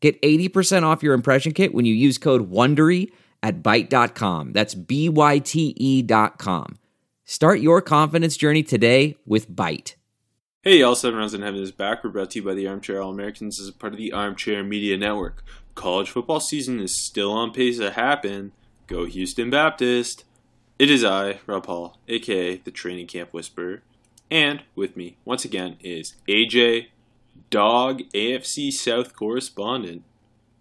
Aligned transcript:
Get 0.00 0.20
80% 0.22 0.82
off 0.84 1.02
your 1.02 1.14
impression 1.14 1.52
kit 1.52 1.74
when 1.74 1.84
you 1.84 1.94
use 1.94 2.18
code 2.18 2.50
WONDERY 2.50 3.10
at 3.42 3.62
Byte.com. 3.62 4.52
That's 4.52 4.74
B-Y-T-E 4.74 6.02
dot 6.02 6.38
com. 6.38 6.78
Start 7.24 7.60
your 7.60 7.82
confidence 7.82 8.36
journey 8.36 8.62
today 8.62 9.16
with 9.26 9.50
Byte. 9.50 9.94
Hey, 10.62 10.82
all 10.82 10.96
seven 10.96 11.18
rounds 11.18 11.34
in 11.34 11.42
heaven 11.42 11.62
is 11.62 11.72
back. 11.72 12.02
We're 12.02 12.10
brought 12.10 12.30
to 12.32 12.40
you 12.40 12.44
by 12.44 12.54
the 12.54 12.66
Armchair 12.66 13.00
All 13.00 13.10
Americans 13.10 13.60
as 13.60 13.68
a 13.68 13.72
part 13.72 13.92
of 13.92 13.98
the 13.98 14.12
Armchair 14.12 14.64
Media 14.64 14.96
Network. 14.96 15.44
College 15.74 16.10
football 16.10 16.40
season 16.40 16.80
is 16.80 17.00
still 17.00 17.32
on 17.32 17.52
pace 17.52 17.78
to 17.78 17.92
happen. 17.92 18.52
Go 18.86 19.04
Houston 19.04 19.50
Baptist! 19.50 20.24
It 20.78 20.90
is 20.90 21.04
I, 21.04 21.40
Rob 21.46 21.66
Hall, 21.66 21.98
aka 22.08 22.56
the 22.56 22.70
Training 22.70 23.06
Camp 23.08 23.32
Whisperer, 23.32 23.82
and 24.30 24.62
with 24.74 24.96
me 24.96 25.16
once 25.24 25.44
again 25.44 25.76
is 25.80 26.14
AJ, 26.28 26.86
Dog 27.50 28.02
AFC 28.14 28.72
South 28.72 29.14
correspondent, 29.14 30.02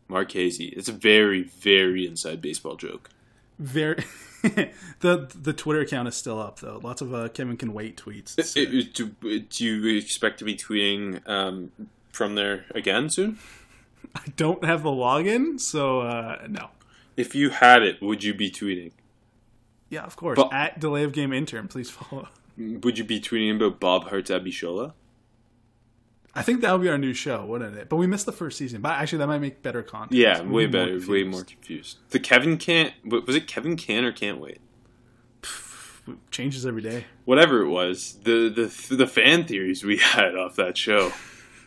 Mark 0.08 0.32
Hazy. 0.32 0.68
It's 0.68 0.88
a 0.88 0.94
very, 0.94 1.44
very 1.44 2.06
inside 2.08 2.42
baseball 2.42 2.76
joke. 2.76 3.10
Very. 3.60 4.04
the 5.00 5.30
the 5.36 5.52
Twitter 5.54 5.82
account 5.82 6.08
is 6.08 6.16
still 6.16 6.40
up 6.40 6.60
though. 6.60 6.80
Lots 6.84 7.02
of 7.02 7.14
uh, 7.14 7.28
Kevin 7.30 7.58
can 7.58 7.74
wait 7.74 7.98
tweets. 7.98 8.38
It- 8.38 8.74
it- 8.74 8.94
do, 8.94 9.08
do 9.50 9.66
you 9.66 9.98
expect 9.98 10.40
to 10.40 10.46
be 10.46 10.56
tweeting 10.56 11.28
um, 11.28 11.72
from 12.12 12.36
there 12.36 12.66
again 12.76 13.10
soon? 13.10 13.40
I 14.16 14.22
don't 14.36 14.64
have 14.64 14.84
the 14.84 14.90
login, 14.90 15.60
so 15.60 16.02
uh, 16.02 16.46
no. 16.50 16.70
If 17.18 17.34
you 17.36 17.50
had 17.50 17.82
it, 17.84 18.02
would 18.02 18.24
you 18.24 18.34
be 18.34 18.50
tweeting? 18.52 18.92
Yeah, 19.90 20.04
of 20.04 20.16
course. 20.16 20.36
But- 20.38 20.54
At 20.54 20.80
delay 20.80 21.04
of 21.04 21.12
game 21.14 21.34
intern, 21.34 21.68
please 21.68 21.90
follow. 21.90 22.30
Would 22.58 22.98
you 22.98 23.04
be 23.04 23.20
tweeting 23.20 23.56
about 23.56 23.80
Bob 23.80 24.06
Hearts 24.10 24.30
Abishola? 24.32 24.94
I 26.38 26.44
think 26.44 26.62
that 26.62 26.72
would 26.72 26.82
be 26.82 26.90
our 26.90 26.98
new 26.98 27.14
show, 27.14 27.44
wouldn't 27.46 27.76
it? 27.78 27.90
But 27.90 27.96
we 27.98 28.06
missed 28.06 28.26
the 28.28 28.32
first 28.32 28.58
season. 28.58 28.82
But 28.82 28.92
actually, 28.92 29.18
that 29.20 29.28
might 29.28 29.40
make 29.40 29.64
better 29.64 29.82
content. 29.82 30.14
Yeah, 30.14 30.42
way 30.42 30.68
we'd 30.68 30.74
more 30.74 30.86
better, 30.86 31.12
way 31.12 31.24
more 31.24 31.44
confused. 31.44 31.98
The 32.12 32.20
Kevin 32.20 32.58
can't. 32.58 32.94
Was 33.04 33.36
it 33.36 33.48
Kevin 33.48 33.76
can 33.76 34.06
or 34.06 34.12
can't 34.12 34.40
wait? 34.40 34.60
Changes 36.32 36.66
every 36.66 36.82
day. 36.82 37.06
Whatever 37.26 37.62
it 37.62 37.70
was, 37.70 38.20
the 38.24 38.50
the 38.50 38.96
the 38.96 39.08
fan 39.08 39.46
theories 39.46 39.84
we 39.84 39.98
had 40.02 40.36
off 40.36 40.56
that 40.56 40.78
show, 40.78 41.12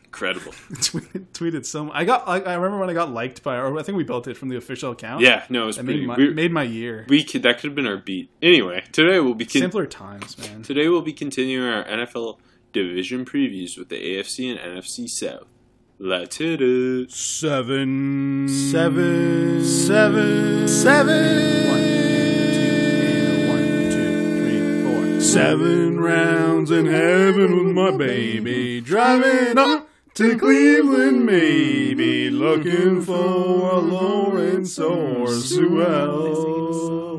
incredible. 0.04 0.52
tweeted, 0.72 1.26
tweeted 1.32 1.66
some. 1.66 1.90
I 1.92 2.04
got. 2.04 2.26
I, 2.26 2.40
I 2.40 2.54
remember 2.54 2.78
when 2.78 2.88
I 2.88 2.94
got 2.94 3.10
liked 3.12 3.42
by. 3.42 3.56
Or 3.56 3.78
I 3.78 3.82
think 3.82 3.98
we 3.98 4.04
built 4.04 4.28
it 4.28 4.36
from 4.38 4.48
the 4.48 4.56
official 4.56 4.92
account. 4.92 5.20
Yeah, 5.22 5.44
no, 5.50 5.64
it 5.64 5.66
was 5.66 5.76
pretty. 5.76 6.00
made 6.00 6.06
my 6.06 6.16
we, 6.16 6.32
made 6.32 6.52
my 6.52 6.62
year. 6.62 7.04
we 7.08 7.22
could 7.22 7.42
that 7.42 7.56
could 7.58 7.64
have 7.64 7.74
been 7.74 7.86
our 7.86 7.98
beat. 7.98 8.30
Anyway, 8.40 8.84
today 8.92 9.20
we'll 9.20 9.34
be 9.34 9.44
con- 9.44 9.60
Simpler 9.60 9.84
times, 9.86 10.38
man. 10.38 10.62
today 10.62 10.88
we'll 10.88 11.02
be 11.02 11.12
continuing 11.12 11.68
our 11.68 11.84
NFL 11.84 12.38
division 12.72 13.24
previews 13.24 13.78
with 13.78 13.88
the 13.88 13.96
AFC 13.96 14.50
and 14.50 14.58
NFC 14.58 15.08
South. 15.08 15.46
Let's 15.98 16.36
hit 16.38 16.60
it. 16.62 17.10
Seven, 17.10 18.48
seven, 18.48 19.62
seven, 19.64 20.66
seven. 20.66 21.68
One, 21.68 22.30
two, 22.30 23.48
one, 23.48 23.90
two, 23.90 24.40
three, 24.40 24.82
four. 24.82 25.20
Seven 25.20 26.00
rounds 26.00 26.70
in 26.70 26.86
heaven 26.86 27.56
with 27.66 27.74
my 27.74 27.90
baby, 27.90 28.80
driving 28.80 29.58
up 29.58 29.88
to 30.14 30.38
Cleveland, 30.38 31.26
maybe 31.26 32.30
looking 32.30 33.02
for 33.02 33.74
a 33.74 33.78
Lawrence 33.78 34.78
or 34.78 35.28
Sewell. 35.28 37.18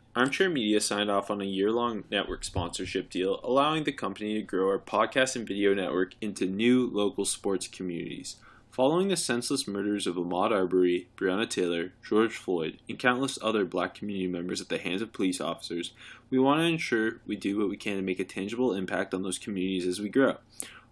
Armchair 0.13 0.49
Media 0.49 0.81
signed 0.81 1.09
off 1.09 1.31
on 1.31 1.39
a 1.39 1.45
year 1.45 1.71
long 1.71 2.03
network 2.11 2.43
sponsorship 2.43 3.09
deal, 3.09 3.39
allowing 3.45 3.85
the 3.85 3.93
company 3.93 4.33
to 4.33 4.41
grow 4.41 4.67
our 4.67 4.77
podcast 4.77 5.37
and 5.37 5.47
video 5.47 5.73
network 5.73 6.15
into 6.19 6.45
new 6.45 6.89
local 6.91 7.23
sports 7.23 7.65
communities. 7.65 8.35
Following 8.71 9.07
the 9.07 9.15
senseless 9.15 9.69
murders 9.69 10.07
of 10.07 10.15
Ahmaud 10.15 10.51
Arbery, 10.51 11.07
Breonna 11.15 11.49
Taylor, 11.49 11.93
George 12.03 12.35
Floyd, 12.35 12.77
and 12.89 12.99
countless 12.99 13.39
other 13.41 13.63
black 13.63 13.95
community 13.95 14.27
members 14.27 14.59
at 14.59 14.67
the 14.67 14.79
hands 14.79 15.01
of 15.01 15.13
police 15.13 15.39
officers, 15.39 15.93
we 16.29 16.37
want 16.37 16.59
to 16.59 16.65
ensure 16.65 17.21
we 17.25 17.37
do 17.37 17.57
what 17.57 17.69
we 17.69 17.77
can 17.77 17.95
to 17.95 18.01
make 18.01 18.19
a 18.19 18.25
tangible 18.25 18.73
impact 18.73 19.13
on 19.13 19.23
those 19.23 19.39
communities 19.39 19.87
as 19.87 20.01
we 20.01 20.09
grow. 20.09 20.35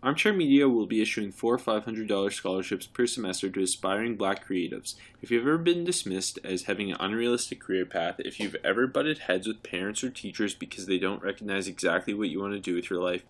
Armchair 0.02 0.32
Media 0.32 0.70
will 0.70 0.86
be 0.86 1.02
issuing 1.02 1.30
four 1.30 1.58
$500 1.58 2.32
scholarships 2.32 2.88
per 2.88 3.06
semester 3.06 3.50
to 3.50 3.62
aspiring 3.62 4.16
black 4.16 4.48
creatives. 4.48 4.96
If 5.22 5.30
you've 5.30 5.46
ever 5.46 5.58
been 5.58 5.84
dismissed 5.84 6.40
as 6.42 6.64
having 6.64 6.90
an 6.90 6.98
unrealistic 7.02 7.60
career 7.60 7.86
path, 7.86 8.16
if 8.20 8.40
you've 8.40 8.56
ever 8.64 8.88
butted 8.88 9.20
heads 9.20 9.46
with 9.46 9.62
parents 9.62 10.02
or 10.02 10.10
teachers 10.10 10.54
because 10.54 10.86
they 10.86 11.00
don't 11.00 11.22
recognize 11.22 11.68
exactly 11.68 12.14
what 12.14 12.30
you 12.30 12.40
want 12.40 12.54
to 12.54 12.62
do 12.62 12.76
with 12.76 12.90
your 12.90 13.04
life, 13.04 13.24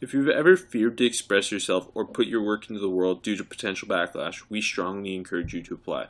if 0.00 0.12
you've 0.12 0.28
ever 0.28 0.56
feared 0.56 0.98
to 0.98 1.06
express 1.06 1.52
yourself 1.52 1.88
or 1.94 2.04
put 2.04 2.26
your 2.26 2.42
work 2.42 2.68
into 2.68 2.80
the 2.80 2.90
world 2.90 3.22
due 3.22 3.36
to 3.36 3.44
potential 3.44 3.86
backlash, 3.86 4.42
we 4.48 4.60
strongly 4.60 5.14
encourage 5.14 5.54
you 5.54 5.62
to 5.62 5.74
apply. 5.74 6.06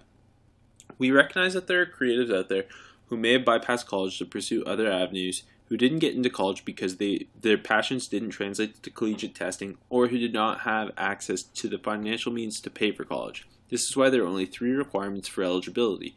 We 0.97 1.11
recognize 1.11 1.53
that 1.53 1.67
there 1.67 1.83
are 1.83 1.87
creatives 1.87 2.35
out 2.35 2.49
there 2.49 2.65
who 3.09 3.19
may 3.19 3.33
have 3.33 3.43
bypassed 3.43 3.87
college 3.87 4.17
to 4.19 4.25
pursue 4.25 4.65
other 4.65 4.91
avenues, 4.91 5.43
who 5.71 5.77
didn't 5.77 6.01
get 6.01 6.15
into 6.15 6.29
college 6.29 6.65
because 6.65 6.97
they 6.97 7.29
their 7.41 7.57
passions 7.57 8.09
didn't 8.09 8.31
translate 8.31 8.83
to 8.83 8.91
collegiate 8.91 9.37
testing, 9.37 9.79
or 9.89 10.09
who 10.09 10.19
did 10.19 10.35
not 10.35 10.61
have 10.63 10.91
access 10.99 11.43
to 11.43 11.69
the 11.69 11.79
financial 11.79 12.33
means 12.33 12.61
to 12.61 12.69
pay 12.69 12.91
for 12.93 13.05
college. 13.05 13.47
This 13.71 13.89
is 13.89 13.97
why 13.97 14.11
there 14.11 14.25
are 14.25 14.27
only 14.27 14.47
three 14.47 14.73
requirements 14.73 15.29
for 15.29 15.45
eligibility. 15.45 16.17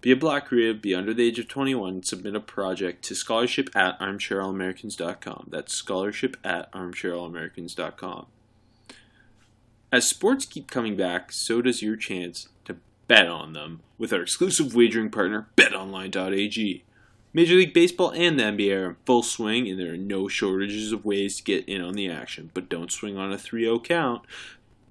Be 0.00 0.12
a 0.12 0.16
black 0.16 0.46
creative, 0.46 0.80
be 0.80 0.94
under 0.94 1.12
the 1.12 1.24
age 1.24 1.38
of 1.40 1.48
21, 1.48 2.04
submit 2.04 2.36
a 2.36 2.40
project 2.40 3.04
to 3.04 3.14
scholarship 3.14 3.70
at 3.74 3.98
armchairallamericans.com. 4.00 5.48
That's 5.50 5.74
scholarship 5.74 6.36
at 6.44 6.72
armchairallamericans.com. 6.72 8.26
As 9.90 10.08
sports 10.08 10.46
keep 10.46 10.70
coming 10.70 10.96
back, 10.96 11.32
so 11.32 11.60
does 11.60 11.82
your 11.82 11.96
chance 11.96 12.48
to 12.64 12.76
bet 13.08 13.28
on 13.28 13.52
them 13.52 13.80
with 13.98 14.12
our 14.12 14.22
exclusive 14.22 14.74
wagering 14.74 15.10
partner, 15.10 15.48
betonline.ag. 15.56 16.84
Major 17.34 17.54
League 17.54 17.72
Baseball 17.72 18.10
and 18.10 18.38
the 18.38 18.44
NBA 18.44 18.76
are 18.76 18.90
in 18.90 18.96
full 19.06 19.22
swing, 19.22 19.68
and 19.68 19.80
there 19.80 19.94
are 19.94 19.96
no 19.96 20.28
shortages 20.28 20.92
of 20.92 21.04
ways 21.04 21.36
to 21.36 21.42
get 21.42 21.66
in 21.66 21.80
on 21.80 21.94
the 21.94 22.10
action. 22.10 22.50
But 22.52 22.68
don't 22.68 22.92
swing 22.92 23.16
on 23.16 23.32
a 23.32 23.38
3 23.38 23.64
0 23.64 23.80
count. 23.80 24.22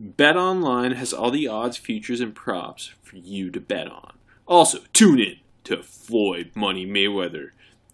BetOnline 0.01 0.95
has 0.95 1.13
all 1.13 1.29
the 1.29 1.47
odds, 1.47 1.77
futures, 1.77 2.19
and 2.19 2.33
props 2.33 2.91
for 3.03 3.17
you 3.17 3.51
to 3.51 3.59
bet 3.59 3.87
on. 3.87 4.13
Also, 4.47 4.79
tune 4.93 5.19
in 5.19 5.37
to 5.65 5.83
Floyd 5.83 6.51
Money 6.55 6.85
Mayweather 6.85 7.51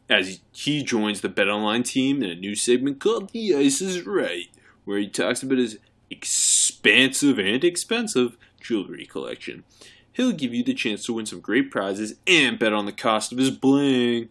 as 0.09 0.39
he 0.53 0.83
joins 0.83 1.19
the 1.19 1.29
BetOnline 1.29 1.83
team 1.83 2.23
in 2.23 2.29
a 2.29 2.35
new 2.35 2.55
segment 2.55 2.99
called 2.99 3.31
The 3.31 3.53
Ice 3.53 3.81
is 3.81 4.05
Right, 4.05 4.47
where 4.85 4.97
he 4.97 5.09
talks 5.09 5.43
about 5.43 5.57
his 5.57 5.79
expansive 6.09 7.37
and 7.37 7.63
expensive 7.63 8.37
jewelry 8.61 9.05
collection. 9.05 9.65
He'll 10.13 10.31
give 10.31 10.53
you 10.53 10.63
the 10.63 10.73
chance 10.73 11.05
to 11.05 11.13
win 11.13 11.25
some 11.25 11.41
great 11.41 11.69
prizes 11.69 12.15
and 12.25 12.57
bet 12.57 12.73
on 12.73 12.85
the 12.85 12.91
cost 12.91 13.31
of 13.31 13.37
his 13.37 13.51
bling. 13.51 14.29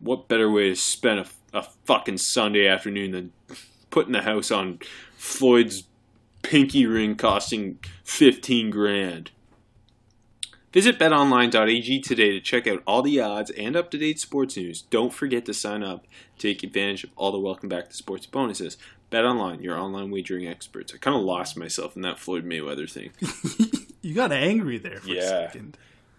What 0.00 0.28
better 0.28 0.50
way 0.50 0.68
to 0.70 0.76
spend 0.76 1.20
a, 1.20 1.26
a 1.58 1.62
fucking 1.84 2.18
Sunday 2.18 2.66
afternoon 2.66 3.12
than 3.12 3.32
putting 3.90 4.12
the 4.12 4.22
house 4.22 4.50
on 4.50 4.78
Floyd's 5.16 5.84
pinky 6.42 6.86
ring 6.86 7.16
costing 7.16 7.78
15 8.04 8.70
grand? 8.70 9.30
Visit 10.72 10.98
betonline.ag 10.98 12.00
today 12.02 12.32
to 12.32 12.40
check 12.40 12.66
out 12.66 12.82
all 12.86 13.00
the 13.00 13.18
odds 13.20 13.50
and 13.52 13.74
up 13.76 13.90
to 13.90 13.98
date 13.98 14.20
sports 14.20 14.56
news. 14.58 14.82
Don't 14.82 15.12
forget 15.14 15.46
to 15.46 15.54
sign 15.54 15.82
up 15.82 16.06
take 16.38 16.62
advantage 16.62 17.04
of 17.04 17.10
all 17.16 17.32
the 17.32 17.38
welcome 17.38 17.68
back 17.70 17.88
to 17.88 17.96
sports 17.96 18.26
bonuses. 18.26 18.76
BetOnline, 19.10 19.62
your 19.62 19.78
online 19.78 20.10
wagering 20.10 20.46
experts. 20.46 20.92
I 20.92 20.98
kind 20.98 21.16
of 21.16 21.22
lost 21.22 21.56
myself 21.56 21.96
in 21.96 22.02
that 22.02 22.18
Floyd 22.18 22.44
Mayweather 22.44 22.90
thing. 22.90 23.10
You 24.02 24.14
got 24.14 24.30
angry 24.30 24.78
there 24.78 25.00
for 25.00 25.08
Yeah. 25.08 25.22
a 25.22 25.28
second. 25.48 25.76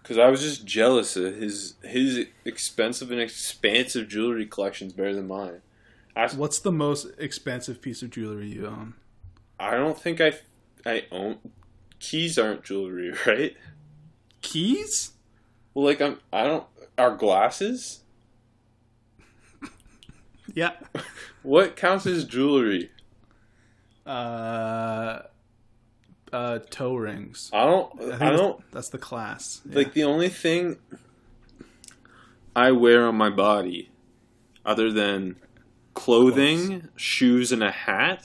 Because 0.07 0.19
I 0.19 0.29
was 0.29 0.41
just 0.41 0.65
jealous 0.65 1.17
of 1.17 1.35
his 1.35 1.73
his 1.83 2.27
expensive 2.45 3.11
and 3.11 3.19
expansive 3.19 4.07
jewelry 4.07 4.45
collection's 4.45 4.93
better 4.93 5.13
than 5.13 5.27
mine. 5.27 5.61
I, 6.15 6.29
What's 6.29 6.59
the 6.59 6.71
most 6.71 7.07
expensive 7.17 7.81
piece 7.81 8.01
of 8.01 8.11
jewelry 8.11 8.47
you 8.47 8.67
own? 8.67 8.93
I 9.59 9.71
don't 9.71 9.99
think 9.99 10.21
I 10.21 10.31
I 10.85 11.07
own 11.11 11.39
keys 11.99 12.39
aren't 12.39 12.63
jewelry, 12.63 13.13
right? 13.27 13.57
Keys? 14.41 15.11
Well, 15.73 15.83
like 15.83 16.01
I'm 16.01 16.19
I 16.31 16.45
don't 16.45 16.63
are 16.97 17.13
glasses. 17.13 17.99
Yeah. 20.53 20.71
What 21.43 21.77
counts 21.77 22.05
as 22.05 22.25
jewelry? 22.25 22.91
Uh, 24.05 25.19
uh, 26.33 26.59
toe 26.69 26.95
rings. 26.95 27.49
I 27.53 27.65
don't. 27.65 28.01
I, 28.01 28.05
think 28.05 28.21
I 28.21 28.29
don't 28.31 28.71
That's 28.71 28.89
the 28.89 28.97
class. 28.97 29.61
Yeah. 29.69 29.75
like 29.77 29.93
the 29.93 30.03
only 30.03 30.29
thing 30.29 30.77
I 32.55 32.71
wear 32.71 33.07
on 33.07 33.15
my 33.15 33.29
body, 33.29 33.91
other 34.65 34.91
than 34.91 35.37
clothing, 35.93 36.89
shoes, 36.95 37.51
and 37.51 37.63
a 37.63 37.71
hat. 37.71 38.23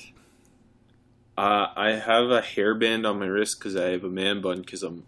Uh, 1.37 1.69
I 1.75 1.91
have 1.93 2.31
a 2.31 2.43
hairband 2.43 3.09
on 3.09 3.19
my 3.19 3.27
wrist 3.27 3.59
because 3.59 3.75
I 3.75 3.91
have 3.91 4.05
a 4.05 4.11
man 4.11 4.43
bun 4.43 4.61
because 4.61 4.83
I'm 4.83 5.05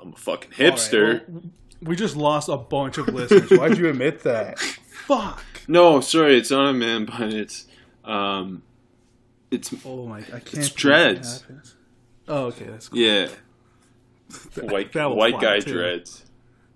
I'm 0.00 0.12
a 0.12 0.16
fucking 0.16 0.52
All 0.58 0.70
right, 0.70 0.76
hipster. 0.78 1.28
well, 1.28 1.42
we 1.82 1.96
just 1.96 2.16
lost 2.16 2.48
a 2.48 2.56
bunch 2.56 2.98
of 2.98 3.08
listeners. 3.08 3.50
Why'd 3.58 3.78
you 3.78 3.88
admit 3.88 4.22
that? 4.24 4.58
Fuck. 4.58 5.42
No, 5.68 6.00
sorry, 6.00 6.36
it's 6.36 6.50
not 6.50 6.70
a 6.70 6.72
man 6.72 7.04
bun. 7.04 7.32
It's 7.32 7.66
um, 8.04 8.62
it's 9.50 9.72
Oh 9.84 10.06
my! 10.06 10.18
I 10.18 10.22
can't. 10.22 10.34
It's 10.34 10.50
believe 10.52 10.68
that 10.68 10.76
dreads. 10.76 11.44
Happens. 12.30 12.54
Oh, 12.54 12.62
okay, 12.62 12.70
that's 12.70 12.88
cool. 12.88 12.98
yeah, 13.00 13.28
white 14.62 14.92
That 14.92 15.14
white 15.16 15.40
guy 15.40 15.60
too. 15.60 15.72
dreads 15.72 16.24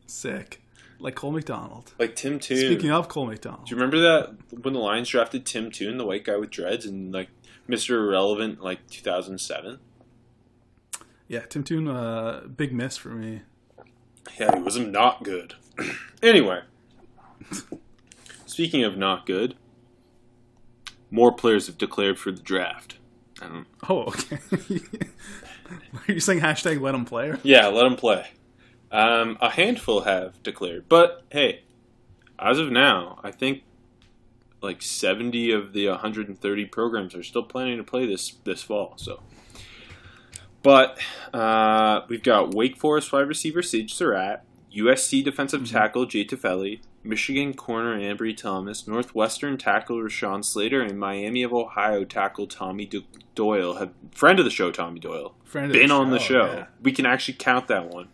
Sick. 0.06 0.60
Like 1.00 1.14
Cole 1.16 1.32
McDonald. 1.32 1.92
like 1.98 2.16
Tim 2.16 2.38
Toone. 2.38 2.56
Speaking 2.58 2.90
of 2.90 3.08
Cole 3.08 3.26
McDonald, 3.26 3.66
Do 3.66 3.70
you 3.74 3.76
remember 3.76 3.98
that 4.00 4.36
when 4.62 4.72
the 4.74 4.80
Lions 4.80 5.08
drafted 5.08 5.44
Tim 5.44 5.70
Toone, 5.70 5.98
the 5.98 6.04
white 6.06 6.24
guy 6.24 6.36
with 6.36 6.50
dreads, 6.50 6.86
and 6.86 7.12
like 7.12 7.28
Mr. 7.68 7.90
Irrelevant, 7.90 8.62
like 8.62 8.86
2007? 8.88 9.78
yeah, 11.28 11.40
Tim 11.40 11.62
Toone, 11.64 11.88
uh, 11.88 12.42
big 12.56 12.72
miss 12.72 12.96
for 12.96 13.08
me. 13.10 13.42
Yeah, 14.38 14.56
he 14.56 14.62
was 14.62 14.78
not 14.78 15.24
good. 15.24 15.54
anyway, 16.22 16.60
speaking 18.46 18.84
of 18.84 18.96
not 18.96 19.26
good, 19.26 19.56
more 21.10 21.32
players 21.32 21.66
have 21.66 21.76
declared 21.76 22.18
for 22.18 22.30
the 22.30 22.42
draft. 22.42 22.98
I 23.42 23.48
don't. 23.48 23.66
Oh, 23.88 24.02
okay. 24.04 24.38
Are 26.08 26.12
you 26.12 26.20
saying 26.20 26.40
hashtag 26.40 26.80
let 26.80 26.94
him 26.94 27.04
play? 27.04 27.34
Yeah, 27.42 27.68
let 27.68 27.84
them 27.84 27.96
play. 27.96 28.26
Um, 28.90 29.38
a 29.40 29.50
handful 29.50 30.02
have 30.02 30.42
declared, 30.42 30.88
but 30.88 31.24
hey, 31.30 31.62
as 32.38 32.58
of 32.58 32.70
now, 32.70 33.18
I 33.24 33.30
think 33.30 33.62
like 34.60 34.82
70 34.82 35.50
of 35.52 35.72
the 35.72 35.88
130 35.88 36.64
programs 36.66 37.14
are 37.14 37.22
still 37.22 37.42
planning 37.42 37.76
to 37.76 37.84
play 37.84 38.06
this 38.06 38.32
this 38.44 38.62
fall. 38.62 38.94
So, 38.96 39.20
but 40.62 40.98
uh, 41.32 42.02
we've 42.08 42.22
got 42.22 42.54
Wake 42.54 42.76
Forest 42.76 43.12
wide 43.12 43.28
receiver 43.28 43.62
Sage 43.62 43.94
Surratt, 43.94 44.44
USC 44.76 45.24
defensive 45.24 45.68
tackle 45.70 46.06
Jay 46.06 46.24
Tufele, 46.24 46.80
Michigan 47.04 47.52
corner 47.54 47.98
Ambry 47.98 48.36
Thomas, 48.36 48.88
Northwestern 48.88 49.58
tackle 49.58 49.98
Rashawn 49.98 50.44
Slater, 50.44 50.80
and 50.82 50.98
Miami 50.98 51.42
of 51.42 51.52
Ohio 51.52 52.04
tackle 52.04 52.46
Tommy 52.46 52.86
Do- 52.86 53.04
Doyle 53.34 53.74
have 53.74 53.92
friend 54.12 54.38
of 54.38 54.44
the 54.44 54.50
show 54.50 54.70
Tommy 54.70 55.00
Doyle 55.00 55.34
Friend 55.44 55.66
of 55.66 55.72
been 55.72 55.90
on 55.90 56.10
the 56.10 56.18
show. 56.18 56.46
yeah. 56.46 56.66
We 56.82 56.92
can 56.92 57.04
actually 57.06 57.34
count 57.34 57.68
that 57.68 57.90
one, 57.90 58.08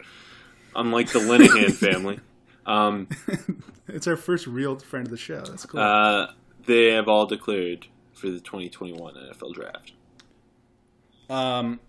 unlike 0.75 1.11
the 1.13 1.21
Linehan 1.21 1.73
family. 1.75 2.19
Um, 2.67 3.09
It's 3.89 4.07
our 4.07 4.17
first 4.17 4.47
real 4.47 4.79
friend 4.79 5.05
of 5.07 5.11
the 5.11 5.17
show. 5.17 5.41
That's 5.41 5.67
cool. 5.67 5.81
uh, 5.81 6.29
they 6.65 6.93
have 6.93 7.09
all 7.09 7.27
declared 7.27 7.87
for 8.13 8.31
the 8.31 8.39
2021 8.39 9.15
NFL 9.15 9.53
Draft. 9.55 9.93
um, 11.29 11.81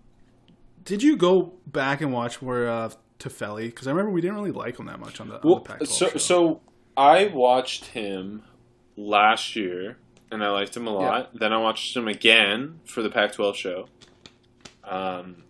did 0.84 1.02
you 1.02 1.16
go 1.16 1.52
back 1.66 2.00
and 2.00 2.12
watch 2.12 2.42
more 2.42 2.66
of 2.66 2.96
Tufele? 3.20 3.66
Because 3.66 3.86
I 3.86 3.90
remember 3.90 4.10
we 4.10 4.20
didn't 4.20 4.36
really 4.36 4.50
like 4.50 4.78
him 4.80 4.86
that 4.86 4.98
much 4.98 5.20
on 5.20 5.28
the, 5.28 5.36
on 5.36 5.40
Well, 5.44 5.54
the 5.60 5.60
Pac-12 5.60 5.86
so 5.88 6.08
show. 6.10 6.18
so 6.18 6.60
I 6.96 7.26
watched 7.26 7.86
him 7.86 8.42
last 8.96 9.56
year, 9.56 9.96
and 10.30 10.42
I 10.44 10.50
liked 10.50 10.76
him 10.76 10.86
a 10.86 10.90
lot. 10.92 11.30
Then 11.38 11.52
I 11.52 11.58
watched 11.58 11.96
him 11.96 12.08
again 12.08 12.80
for 12.84 13.02
the 13.02 13.10
Pac-12 13.10 13.54
show, 13.54 13.86
um, 14.84 15.44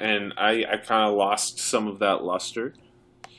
and 0.00 0.32
I 0.36 0.64
I 0.70 0.76
kind 0.78 1.08
of 1.10 1.14
lost 1.16 1.58
some 1.58 1.86
of 1.86 1.98
that 2.00 2.22
luster. 2.24 2.74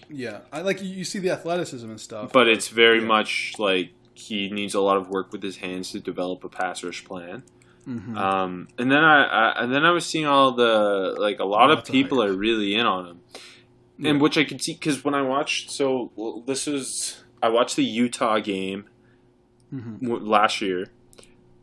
yeah, 0.09 0.41
I 0.53 0.61
like 0.61 0.83
you, 0.83 1.03
see 1.03 1.17
the 1.19 1.31
athleticism 1.31 1.89
and 1.89 1.99
stuff. 1.99 2.31
But 2.31 2.47
it's 2.47 2.67
very 2.67 2.99
Yeah. 2.99 3.05
much 3.07 3.53
like 3.57 3.89
he 4.13 4.49
needs 4.49 4.75
a 4.75 4.79
lot 4.81 4.97
of 4.97 5.09
work 5.09 5.31
with 5.31 5.41
his 5.41 5.57
hands 5.57 5.91
to 5.91 5.99
develop 5.99 6.43
a 6.43 6.49
pass 6.49 6.83
rush 6.83 7.03
plan. 7.03 7.43
Mhm. 7.87 8.15
Um, 8.15 8.67
and 8.77 8.91
then 8.91 9.03
I, 9.03 9.23
I 9.23 9.63
and 9.63 9.73
then 9.73 9.83
I 9.85 9.91
was 9.91 10.05
seeing 10.05 10.25
all 10.25 10.51
the 10.51 11.15
like 11.17 11.39
a 11.39 11.45
lot 11.45 11.71
of 11.71 11.85
people 11.85 12.21
hype. 12.21 12.29
are 12.29 12.33
really 12.33 12.75
in 12.75 12.85
on 12.85 13.05
him, 13.07 13.19
Yeah. 13.97 14.11
and 14.11 14.21
which 14.21 14.37
I 14.37 14.43
could 14.43 14.61
see 14.61 14.73
because 14.73 15.03
when 15.03 15.13
I 15.15 15.21
watched 15.23 15.71
so 15.71 16.11
well, 16.15 16.41
this 16.45 16.67
was 16.67 17.23
I 17.41 17.49
watched 17.49 17.75
the 17.75 17.83
Utah 17.85 18.39
game 18.39 18.85
Mhm. 19.73 19.97
last 20.25 20.61
year, 20.61 20.87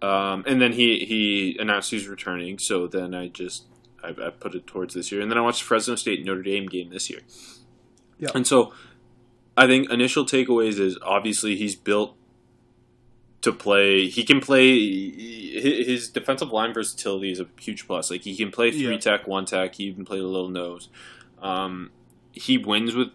um, 0.00 0.44
and 0.46 0.60
then 0.60 0.72
he 0.72 1.04
he 1.04 1.56
announced 1.58 1.90
he's 1.90 2.06
returning. 2.08 2.58
So 2.58 2.86
then 2.86 3.14
I 3.14 3.28
just 3.28 3.64
I, 4.02 4.08
I 4.10 4.30
put 4.30 4.54
it 4.54 4.66
towards 4.66 4.94
this 4.94 5.10
year, 5.12 5.20
and 5.20 5.30
then 5.30 5.38
I 5.38 5.40
watched 5.40 5.60
the 5.60 5.66
Fresno 5.66 5.94
State 5.94 6.24
Notre 6.24 6.42
Dame 6.42 6.66
game 6.66 6.90
this 6.90 7.08
year. 7.10 7.20
Yeah. 8.18 8.30
and 8.34 8.46
so 8.46 8.72
I 9.56 9.66
think 9.66 9.90
initial 9.90 10.24
takeaways 10.24 10.78
is 10.78 10.96
obviously 11.02 11.56
he's 11.56 11.74
built 11.76 12.14
to 13.42 13.52
play. 13.52 14.06
He 14.08 14.22
can 14.24 14.40
play. 14.40 14.78
His 15.60 16.08
defensive 16.08 16.52
line 16.52 16.72
versatility 16.72 17.32
is 17.32 17.40
a 17.40 17.46
huge 17.60 17.86
plus. 17.86 18.10
Like 18.10 18.22
he 18.22 18.36
can 18.36 18.50
play 18.50 18.70
three 18.70 18.92
Yeah. 18.92 18.98
tech, 18.98 19.26
one 19.26 19.44
tech. 19.44 19.74
He 19.74 19.84
even 19.84 20.04
played 20.04 20.22
a 20.22 20.26
little 20.26 20.48
nose. 20.48 20.88
Um, 21.42 21.90
he 22.32 22.56
wins 22.58 22.94
with 22.94 23.08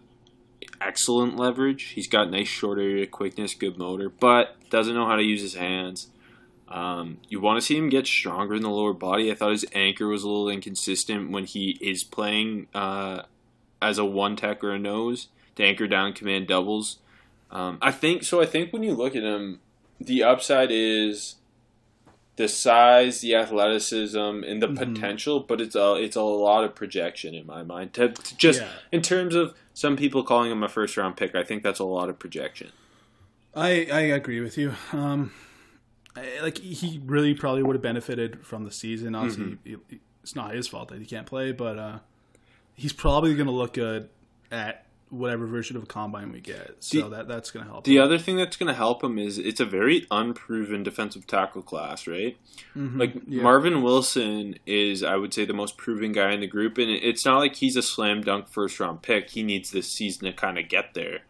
excellent 0.80 1.36
leverage. 1.36 1.82
He's 1.94 2.08
got 2.08 2.30
nice 2.30 2.48
short 2.48 2.78
area 2.78 3.06
quickness, 3.06 3.54
good 3.54 3.78
motor, 3.78 4.08
but 4.08 4.56
doesn't 4.70 4.94
know 4.94 5.06
how 5.06 5.16
to 5.16 5.22
use 5.22 5.42
his 5.42 5.54
hands. 5.54 6.08
Um, 6.68 7.18
you 7.28 7.40
want 7.40 7.58
to 7.58 7.64
see 7.64 7.76
him 7.76 7.88
get 7.88 8.06
stronger 8.06 8.54
in 8.54 8.62
the 8.62 8.68
lower 8.68 8.92
body. 8.92 9.30
I 9.30 9.34
thought 9.34 9.52
his 9.52 9.64
anchor 9.72 10.06
was 10.06 10.22
a 10.22 10.28
little 10.28 10.50
inconsistent 10.50 11.30
when 11.30 11.44
he 11.44 11.78
is 11.80 12.04
playing 12.04 12.66
uh, 12.74 13.22
as 13.80 13.96
a 13.98 14.04
one 14.04 14.36
tech 14.36 14.62
or 14.62 14.72
a 14.72 14.78
nose 14.78 15.28
to 15.56 15.64
anchor 15.64 15.86
down 15.86 16.12
command 16.12 16.46
doubles. 16.46 16.98
Um, 17.50 17.78
I 17.80 17.90
think 17.90 18.22
so. 18.22 18.42
I 18.42 18.46
think 18.46 18.72
when 18.72 18.82
you 18.82 18.94
look 18.94 19.16
at 19.16 19.22
him, 19.22 19.60
the 19.98 20.22
upside 20.22 20.70
is 20.70 21.36
the 22.38 22.48
size, 22.48 23.20
the 23.20 23.34
athleticism, 23.34 24.16
and 24.18 24.62
the 24.62 24.68
Mhm. 24.68 24.78
potential, 24.94 25.40
but 25.40 25.60
it's 25.60 25.74
a 25.76 25.94
it's 25.96 26.16
a 26.16 26.22
lot 26.22 26.64
of 26.64 26.74
projection 26.74 27.34
in 27.34 27.44
my 27.46 27.62
mind. 27.62 27.92
To, 27.94 28.08
to 28.08 28.36
just 28.38 28.60
Yeah. 28.62 28.68
in 28.90 29.02
terms 29.02 29.34
of 29.34 29.54
some 29.74 29.96
people 29.96 30.22
calling 30.22 30.50
him 30.50 30.62
a 30.62 30.68
first 30.68 30.96
round 30.96 31.16
pick, 31.16 31.34
I 31.34 31.44
think 31.44 31.62
that's 31.62 31.80
a 31.80 31.84
lot 31.84 32.08
of 32.08 32.18
projection. 32.18 32.68
I 33.54 33.86
I 33.92 34.00
agree 34.00 34.40
with 34.40 34.56
you. 34.56 34.74
Um, 34.92 35.32
I, 36.16 36.40
like 36.40 36.58
he 36.58 37.00
really 37.04 37.34
probably 37.34 37.62
would 37.62 37.74
have 37.76 37.82
benefited 37.82 38.46
from 38.46 38.64
the 38.64 38.70
season. 38.72 39.14
Obviously, 39.14 39.44
Mm-hmm. 39.44 39.68
he- 39.70 39.76
he- 39.96 40.00
it's 40.22 40.34
not 40.36 40.54
his 40.54 40.66
fault 40.68 40.88
that 40.88 40.98
he 41.00 41.06
can't 41.06 41.26
play, 41.26 41.52
but 41.52 41.78
uh, 41.78 41.98
he's 42.74 42.92
probably 42.92 43.34
going 43.34 43.46
to 43.46 43.52
look 43.52 43.72
good 43.74 44.08
at 44.50 44.84
whatever 45.10 45.46
version 45.46 45.76
of 45.76 45.82
a 45.82 45.86
combine 45.86 46.30
we 46.32 46.40
get. 46.40 46.76
So 46.80 47.02
The- 47.02 47.16
that 47.16 47.28
that's 47.28 47.50
going 47.50 47.64
to 47.64 47.70
help. 47.72 47.84
The 47.84 47.96
him. 47.96 48.02
other 48.02 48.18
thing 48.18 48.36
that's 48.36 48.56
going 48.56 48.66
to 48.68 48.74
help 48.74 49.02
him 49.02 49.18
is 49.18 49.38
it's 49.38 49.60
a 49.60 49.64
very 49.64 50.06
unproven 50.10 50.82
defensive 50.82 51.26
tackle 51.26 51.62
class, 51.62 52.06
right? 52.06 52.36
Mhm. 52.76 52.98
Like 52.98 53.14
Yeah. 53.26 53.42
Marvin 53.42 53.82
Wilson 53.82 54.58
is, 54.66 55.02
I 55.02 55.16
would 55.16 55.32
say, 55.32 55.44
the 55.44 55.54
most 55.54 55.76
proven 55.76 56.12
guy 56.12 56.32
in 56.32 56.40
the 56.40 56.46
group, 56.46 56.78
and 56.78 56.90
it's 56.90 57.24
not 57.24 57.38
like 57.38 57.56
he's 57.56 57.76
a 57.76 57.82
slam 57.82 58.22
dunk 58.22 58.48
first 58.48 58.78
round 58.80 59.02
pick. 59.02 59.30
He 59.30 59.42
needs 59.42 59.70
this 59.70 59.88
season 59.90 60.26
to 60.26 60.32
kind 60.32 60.58
of 60.58 60.68
get 60.68 60.94
there. 60.94 61.20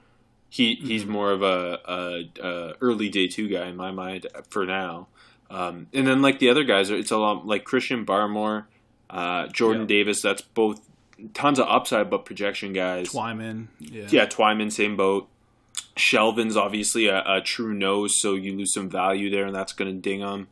He 0.50 0.74
he's 0.76 1.02
Mm-hmm. 1.02 1.12
more 1.12 1.30
of 1.32 1.42
a, 1.42 1.78
a, 1.86 2.30
a 2.42 2.72
early 2.80 3.08
day 3.10 3.28
two 3.28 3.48
guy 3.48 3.66
in 3.66 3.76
my 3.76 3.90
mind 3.90 4.26
for 4.48 4.64
now. 4.64 5.08
Um, 5.50 5.86
and 5.92 6.06
then 6.06 6.20
like 6.22 6.38
the 6.40 6.48
other 6.50 6.64
guys, 6.64 6.90
it's 6.90 7.10
a 7.10 7.16
lot 7.18 7.46
like 7.46 7.64
Christian 7.64 8.04
Barmore, 8.06 8.64
uh, 9.10 9.46
Jordan 9.48 9.82
Yeah. 9.82 9.86
Davis. 9.88 10.22
That's 10.22 10.42
both 10.42 10.87
tons 11.34 11.58
of 11.58 11.66
upside, 11.68 12.10
but 12.10 12.24
projection 12.24 12.72
guys. 12.72 13.08
Twyman, 13.08 13.68
yeah, 13.80 14.06
Yeah, 14.10 14.26
Twyman, 14.26 14.70
same 14.72 14.96
boat. 14.96 15.28
Shelvin's 15.96 16.56
obviously 16.56 17.08
a, 17.08 17.22
a 17.26 17.40
true 17.40 17.74
nose, 17.74 18.20
so 18.20 18.34
you 18.34 18.56
lose 18.56 18.72
some 18.72 18.88
value 18.88 19.30
there, 19.30 19.46
and 19.46 19.54
that's 19.54 19.72
going 19.72 19.92
to 19.92 20.00
ding 20.00 20.20
him. 20.20 20.48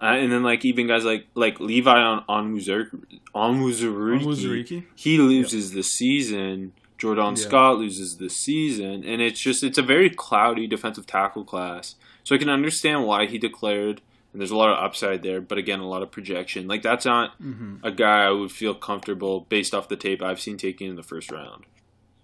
Uh, 0.00 0.16
and 0.16 0.32
then 0.32 0.42
like 0.42 0.64
even 0.64 0.86
guys 0.88 1.04
like 1.04 1.26
like 1.34 1.60
Levi 1.60 1.96
on 1.96 2.24
on 2.28 2.54
Onwuzuriki, 2.56 3.00
Onwuzurike? 3.34 4.84
he 4.94 5.18
loses 5.18 5.72
the 5.72 5.82
season. 5.82 6.72
Jordan 6.98 7.34
Yeah. 7.36 7.42
Scott 7.42 7.78
loses 7.78 8.18
the 8.18 8.28
season, 8.28 9.04
and 9.04 9.22
it's 9.22 9.40
just 9.40 9.62
it's 9.62 9.78
a 9.78 9.82
very 9.82 10.10
cloudy 10.10 10.66
defensive 10.66 11.06
tackle 11.06 11.44
class. 11.44 11.94
So 12.24 12.34
I 12.34 12.38
can 12.38 12.48
understand 12.48 13.04
why 13.04 13.26
he 13.26 13.38
declared, 13.38 14.00
and 14.32 14.40
there's 14.40 14.50
a 14.50 14.56
lot 14.56 14.70
of 14.70 14.82
upside 14.82 15.22
there, 15.22 15.40
but 15.40 15.58
again, 15.58 15.80
a 15.80 15.86
lot 15.88 16.02
of 16.02 16.10
projection. 16.10 16.66
Like 16.66 16.82
that's 16.82 17.04
not 17.04 17.34
hmm 17.36 17.76
a 17.82 17.90
guy 17.90 18.24
I 18.24 18.30
would 18.30 18.50
feel 18.52 18.74
comfortable 18.74 19.40
based 19.48 19.74
off 19.74 19.88
the 19.88 19.96
tape 19.96 20.22
I've 20.22 20.40
seen 20.40 20.56
taking 20.56 20.88
in 20.88 20.96
the 20.96 21.02
first 21.02 21.30
round. 21.30 21.64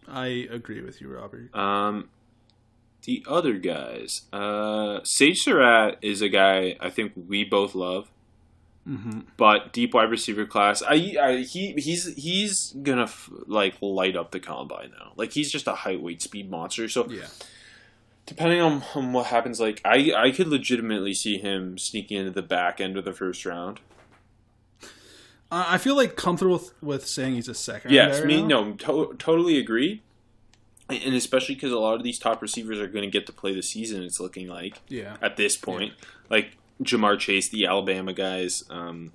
I 0.07 0.27
agree 0.51 0.81
with 0.81 1.01
you, 1.01 1.09
Robert. 1.09 1.55
Um, 1.55 2.09
the 3.05 3.25
other 3.29 3.55
guys, 3.59 4.23
uh, 4.33 5.01
Sage 5.05 5.43
Surratt 5.43 5.99
is 6.03 6.23
a 6.23 6.29
guy 6.29 6.77
I 6.81 6.91
think 6.91 7.13
we 7.15 7.45
both 7.45 7.75
love. 7.75 8.11
Mm-hmm. 8.89 9.21
But 9.37 9.75
deep 9.75 9.93
wide 9.93 10.11
receiver 10.11 10.47
class, 10.47 10.83
I, 10.83 11.15
I 11.21 11.37
he 11.47 11.75
he's 11.75 12.15
he's 12.15 12.73
gonna 12.83 13.03
f- 13.03 13.29
like 13.47 13.75
light 13.83 14.17
up 14.17 14.31
the 14.31 14.41
combine 14.41 14.93
now. 14.99 15.13
Like 15.15 15.33
he's 15.33 15.53
just 15.53 15.67
a 15.67 15.75
height, 15.75 16.01
weight, 16.01 16.23
speed 16.23 16.51
monster. 16.51 16.89
So 16.89 17.07
Yeah. 17.11 17.27
Depending 18.29 18.61
on, 18.61 18.83
on 18.95 19.13
what 19.15 19.27
happens, 19.27 19.59
like 19.59 19.81
I 19.85 20.13
I 20.15 20.31
could 20.31 20.49
legitimately 20.49 21.15
see 21.15 21.39
him 21.39 21.79
sneaking 21.79 22.19
into 22.19 22.31
the 22.31 22.43
back 22.43 22.79
end 22.81 22.99
of 22.99 23.05
the 23.07 23.13
first 23.15 23.45
round. 23.47 23.81
Uh, 25.51 25.65
I 25.67 25.79
feel 25.79 25.97
like 25.97 26.15
comfortable 26.15 26.53
with, 26.59 26.83
with 26.83 27.07
saying 27.07 27.35
he's 27.37 27.49
a 27.49 27.55
second. 27.55 27.91
Yes, 27.91 28.23
me 28.23 28.43
now. 28.43 28.65
no, 28.65 28.73
to- 28.75 29.15
totally 29.19 29.59
agree. 29.59 30.03
And 30.91 31.15
especially 31.15 31.55
because 31.55 31.73
a 31.73 31.79
lot 31.79 31.95
of 31.95 32.03
these 32.03 32.19
top 32.19 32.43
receivers 32.43 32.79
are 32.81 32.87
going 32.87 33.05
to 33.05 33.11
get 33.11 33.27
to 33.27 33.33
play 33.33 33.55
the 33.55 33.63
season. 33.63 34.03
It's 34.03 34.21
looking 34.21 34.47
like 34.47 34.79
Yeah. 34.89 35.17
at 35.23 35.37
this 35.39 35.57
point, 35.57 35.95
like 36.29 36.57
Ja'Marr 36.83 37.19
Chase, 37.19 37.49
the 37.49 37.65
Alabama 37.67 38.13
guys. 38.13 38.65
Um, 38.69 39.13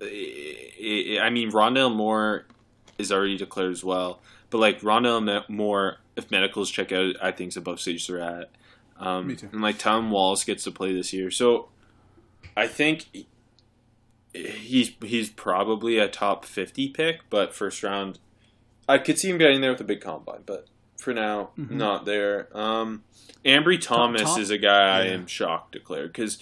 I 0.00 1.18
I 1.22 1.30
mean, 1.30 1.52
Rondale 1.52 1.94
Moore 1.94 2.46
is 2.98 3.12
already 3.12 3.36
declared 3.36 3.70
as 3.72 3.84
well, 3.84 4.20
but 4.50 4.58
like 4.58 4.80
Rondale 4.80 5.48
Moore, 5.48 5.98
if 6.16 6.30
medicals 6.30 6.70
check 6.70 6.92
out, 6.92 7.16
I 7.22 7.30
think 7.32 7.48
is 7.48 7.56
above 7.56 7.80
Sage 7.80 8.04
Surratt. 8.04 8.50
Um, 8.98 9.28
Me 9.28 9.36
too. 9.36 9.48
And 9.52 9.60
like 9.62 9.78
Tylan 9.78 10.10
Wallace 10.10 10.44
gets 10.44 10.64
to 10.64 10.70
play 10.70 10.94
this 10.94 11.12
year, 11.12 11.30
so 11.30 11.68
I 12.56 12.68
think 12.68 13.06
he's 14.32 14.92
he's 15.02 15.30
probably 15.30 15.98
a 15.98 16.08
top 16.08 16.44
fifty 16.44 16.88
pick, 16.88 17.20
but 17.30 17.54
first 17.54 17.82
round, 17.82 18.18
I 18.88 18.98
could 18.98 19.18
see 19.18 19.30
him 19.30 19.38
getting 19.38 19.60
there 19.60 19.72
with 19.72 19.80
a 19.80 19.84
big 19.84 20.00
combine, 20.00 20.42
but 20.46 20.66
for 20.96 21.12
now, 21.12 21.50
not 21.56 22.04
there. 22.04 22.48
Um, 22.56 23.02
Ambry 23.44 23.80
Thomas 23.80 24.22
Tom- 24.22 24.40
is 24.40 24.50
a 24.50 24.58
guy 24.58 25.00
I 25.00 25.04
am 25.06 25.26
shocked 25.26 25.72
declared 25.72 26.12
because 26.12 26.38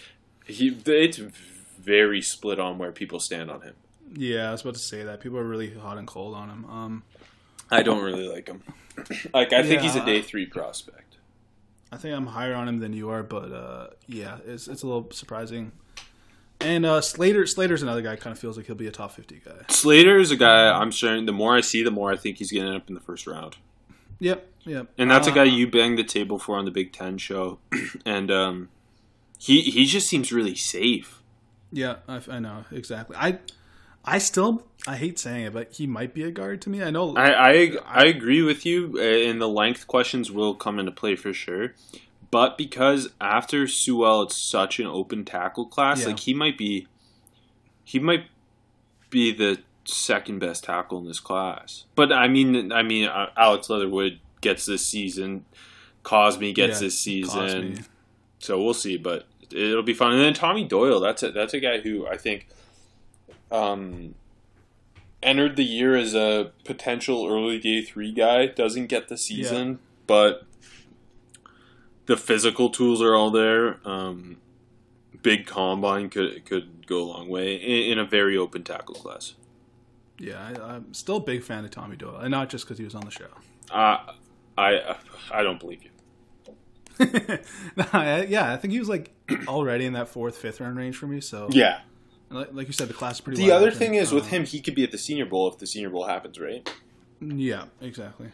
he 0.47 0.77
it's 0.87 1.19
very 1.19 2.23
split 2.23 2.61
on 2.61 2.79
where 2.79 2.93
people 2.93 3.19
stand 3.19 3.51
on 3.51 3.63
him. 3.63 3.75
Yeah, 4.15 4.49
I 4.49 4.53
was 4.53 4.61
about 4.61 4.75
to 4.75 4.81
say 4.81 5.03
that. 5.05 5.21
People 5.21 5.39
are 5.39 5.45
really 5.45 5.73
hot 5.75 5.99
and 5.99 6.07
cold 6.07 6.35
on 6.35 6.49
him. 6.51 6.65
Um, 6.67 7.03
I 7.73 7.83
don't 7.83 8.03
really 8.03 8.29
like 8.29 8.49
him. 8.49 8.63
Like 9.33 9.53
I 9.53 9.63
think 9.63 9.81
he's 9.83 9.97
a 9.97 10.05
day 10.05 10.23
three 10.23 10.47
prospect. 10.47 11.17
I 11.91 11.97
think 11.97 12.17
I'm 12.17 12.27
higher 12.27 12.55
on 12.55 12.69
him 12.69 12.79
than 12.79 12.93
you 12.93 13.11
are, 13.11 13.23
but 13.23 13.53
uh, 13.53 13.87
yeah, 14.07 14.39
it's 14.47 14.69
it's 14.69 14.83
a 14.83 14.87
little 14.87 15.11
surprising. 15.11 15.73
And 16.61 16.87
uh, 16.87 17.01
Slater 17.01 17.45
Slater's 17.47 17.83
another 17.83 18.03
guy. 18.03 18.17
Kind 18.17 18.33
of 18.33 18.39
feels 18.39 18.57
like 18.57 18.67
he'll 18.67 18.77
be 18.77 18.87
a 18.87 18.93
top 18.93 19.13
fifty 19.13 19.41
guy. 19.45 19.65
Slater 19.69 20.19
is 20.19 20.31
a 20.31 20.37
guy 20.37 20.71
I'm 20.71 20.93
starting. 20.93 21.27
The 21.27 21.33
more 21.33 21.57
I 21.57 21.61
see, 21.61 21.83
the 21.83 21.91
more 21.91 22.13
I 22.13 22.17
think 22.17 22.37
he's 22.39 22.53
going 22.53 22.65
to 22.65 22.69
end 22.73 22.77
up 22.83 22.89
in 22.89 22.95
the 22.95 23.01
first 23.01 23.27
round. 23.27 23.57
Yep, 24.21 24.47
yep. 24.65 24.87
And 24.97 25.11
that's 25.11 25.27
a 25.27 25.33
Uh, 25.33 25.35
guy 25.35 25.45
you 25.45 25.67
banged 25.69 25.99
the 25.99 26.05
table 26.05 26.39
for 26.39 26.57
on 26.57 26.65
the 26.65 26.71
Big 26.71 26.93
Ten 26.93 27.19
show, 27.19 27.59
and 28.07 28.31
um, 28.31 28.69
he 29.39 29.63
he 29.63 29.85
just 29.87 30.09
seems 30.09 30.33
really 30.33 30.55
safe. 30.55 31.21
Yeah, 31.73 31.97
I, 32.07 32.21
I 32.31 32.39
know 32.39 32.65
exactly. 32.71 33.17
I 33.19 33.39
I 34.05 34.19
still 34.19 34.67
I 34.87 34.97
hate 34.97 35.19
saying 35.19 35.45
it, 35.47 35.53
but 35.53 35.73
he 35.73 35.87
might 35.87 36.13
be 36.13 36.25
a 36.25 36.31
guard 36.31 36.61
to 36.63 36.71
me. 36.71 36.83
I 36.83 36.91
know. 36.91 37.15
I 37.17 37.51
I, 37.51 37.71
I 37.87 38.05
agree 38.07 38.43
with 38.43 38.67
you, 38.67 38.95
uh, 38.97 39.01
and 39.01 39.41
the 39.41 39.49
length 39.49 39.87
questions 39.87 40.31
will 40.31 40.55
come 40.55 40.79
into 40.81 40.91
play 40.91 41.15
for 41.15 41.33
sure. 41.33 41.75
But 42.33 42.57
because 42.59 43.11
after 43.21 43.69
Sewell, 43.69 44.23
it's 44.23 44.37
such 44.37 44.81
an 44.81 44.87
open 44.87 45.25
tackle 45.25 45.67
class, 45.67 46.01
Yeah. 46.01 46.09
like 46.09 46.21
he 46.21 46.35
might 46.35 46.57
be, 46.59 46.87
he 47.85 47.99
might 47.99 48.25
be 49.11 49.33
the 49.33 49.59
second 49.85 50.39
best 50.39 50.65
tackle 50.65 50.99
in 50.99 51.07
this 51.07 51.21
class. 51.21 51.85
But 51.95 52.11
I 52.13 52.27
mean, 52.29 52.73
I 52.73 52.83
mean, 52.83 53.05
uh, 53.07 53.31
Alex 53.37 53.69
Leatherwood 53.71 54.19
gets 54.41 54.65
this 54.67 54.85
season, 54.87 55.45
Cosmi 56.05 56.53
gets 56.55 56.81
Yeah, 56.81 56.87
this 56.87 56.99
season, 56.99 57.41
Cosmi. 57.75 57.85
so 58.41 58.61
we'll 58.63 58.75
see. 58.75 58.97
But 58.97 59.27
it'll 59.53 59.83
be 59.85 59.95
fun. 59.95 60.13
And 60.13 60.21
then 60.23 60.35
Tommy 60.35 60.65
Doyle, 60.65 60.99
that's 61.01 61.23
a 61.23 61.31
that's 61.31 61.53
a 61.55 61.61
guy 61.61 61.81
who 61.81 62.07
I 62.09 62.17
think, 62.17 62.49
um, 63.53 64.15
entered 65.23 65.57
the 65.57 65.65
year 65.65 65.97
as 65.97 66.15
a 66.15 66.53
potential 66.65 67.27
early 67.29 67.59
day 67.59 67.83
three 67.83 68.13
guy. 68.13 68.47
Doesn't 68.47 68.87
get 68.89 69.09
the 69.09 69.17
season, 69.17 69.79
but 70.07 70.45
the 72.07 72.17
physical 72.17 72.71
tools 72.71 73.01
are 73.01 73.15
all 73.15 73.31
there. 73.31 73.79
Um, 73.87 74.39
big 75.23 75.47
combine 75.47 76.09
could 76.11 76.45
could 76.45 76.87
go 76.87 77.03
a 77.03 77.05
long 77.05 77.29
way 77.29 77.55
in, 77.55 77.93
in 77.93 77.99
a 77.99 78.05
very 78.05 78.37
open 78.37 78.65
tackle 78.65 78.95
class. 78.97 79.35
Yeah, 80.19 80.53
I, 80.61 80.75
I'm 80.75 80.95
still 80.95 81.17
a 81.17 81.21
big 81.21 81.43
fan 81.43 81.65
of 81.65 81.71
Tommy 81.71 81.97
Doyle, 81.97 82.17
and 82.19 82.31
not 82.31 82.49
just 82.49 82.65
because 82.65 82.79
he 82.79 82.85
was 82.85 82.95
on 82.95 83.05
the 83.05 83.11
show. 83.11 83.27
Uh, 83.71 83.99
I 84.59 84.97
I 85.31 85.43
don't 85.43 85.59
believe 85.61 85.83
you. 85.85 85.89
No, 87.77 87.85
I- 87.93 88.27
yeah, 88.29 88.53
I 88.53 88.57
think 88.57 88.73
he 88.73 88.79
was 88.79 88.89
like 88.89 89.11
already 89.49 89.87
in 89.87 89.95
that 89.95 90.09
fourth, 90.09 90.37
fifth 90.37 90.61
round 90.61 90.77
range 90.77 90.97
for 90.97 91.07
me. 91.07 91.21
So 91.21 91.49
Yeah. 91.51 91.81
Like, 92.33 92.49
like 92.53 92.67
you 92.67 92.73
said, 92.73 92.89
the 92.89 92.95
class 92.95 93.17
is 93.17 93.21
pretty. 93.21 93.43
The 93.43 93.53
other 93.53 93.69
open. 93.69 93.79
thing 93.79 93.95
is 93.95 94.13
with 94.13 94.25
Uh, 94.25 94.29
him, 94.29 94.45
he 94.45 94.61
could 94.61 94.75
be 94.75 94.85
at 94.85 94.91
the 94.91 94.99
Senior 94.99 95.27
Bowl 95.27 95.49
if 95.49 95.59
the 95.59 95.67
Senior 95.67 95.91
Bowl 95.91 96.07
happens, 96.07 96.39
right? 96.41 96.69
Yeah, 97.21 97.67
exactly. 97.81 98.29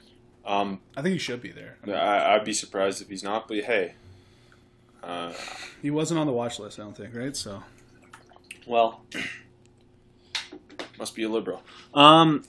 Um, 0.46 0.80
I 0.96 1.02
think 1.02 1.12
he 1.12 1.18
should 1.18 1.42
be 1.42 1.50
there. 1.50 1.76
I 1.82 1.86
mean, 1.86 1.96
I, 1.96 2.34
I'd 2.34 2.44
be 2.44 2.54
surprised 2.54 3.02
if 3.02 3.08
he's 3.08 3.22
not. 3.22 3.46
But 3.48 3.58
hey, 3.64 3.94
uh, 5.02 5.32
he 5.82 5.90
wasn't 5.90 6.20
on 6.20 6.26
the 6.26 6.32
watch 6.32 6.58
list, 6.58 6.78
I 6.80 6.84
don't 6.84 6.96
think, 6.96 7.14
right? 7.14 7.36
So 7.36 7.62
well, 8.66 9.02
must 10.98 11.14
be 11.14 11.22
a 11.24 11.28
liberal. 11.28 11.62
Um, 11.92 12.44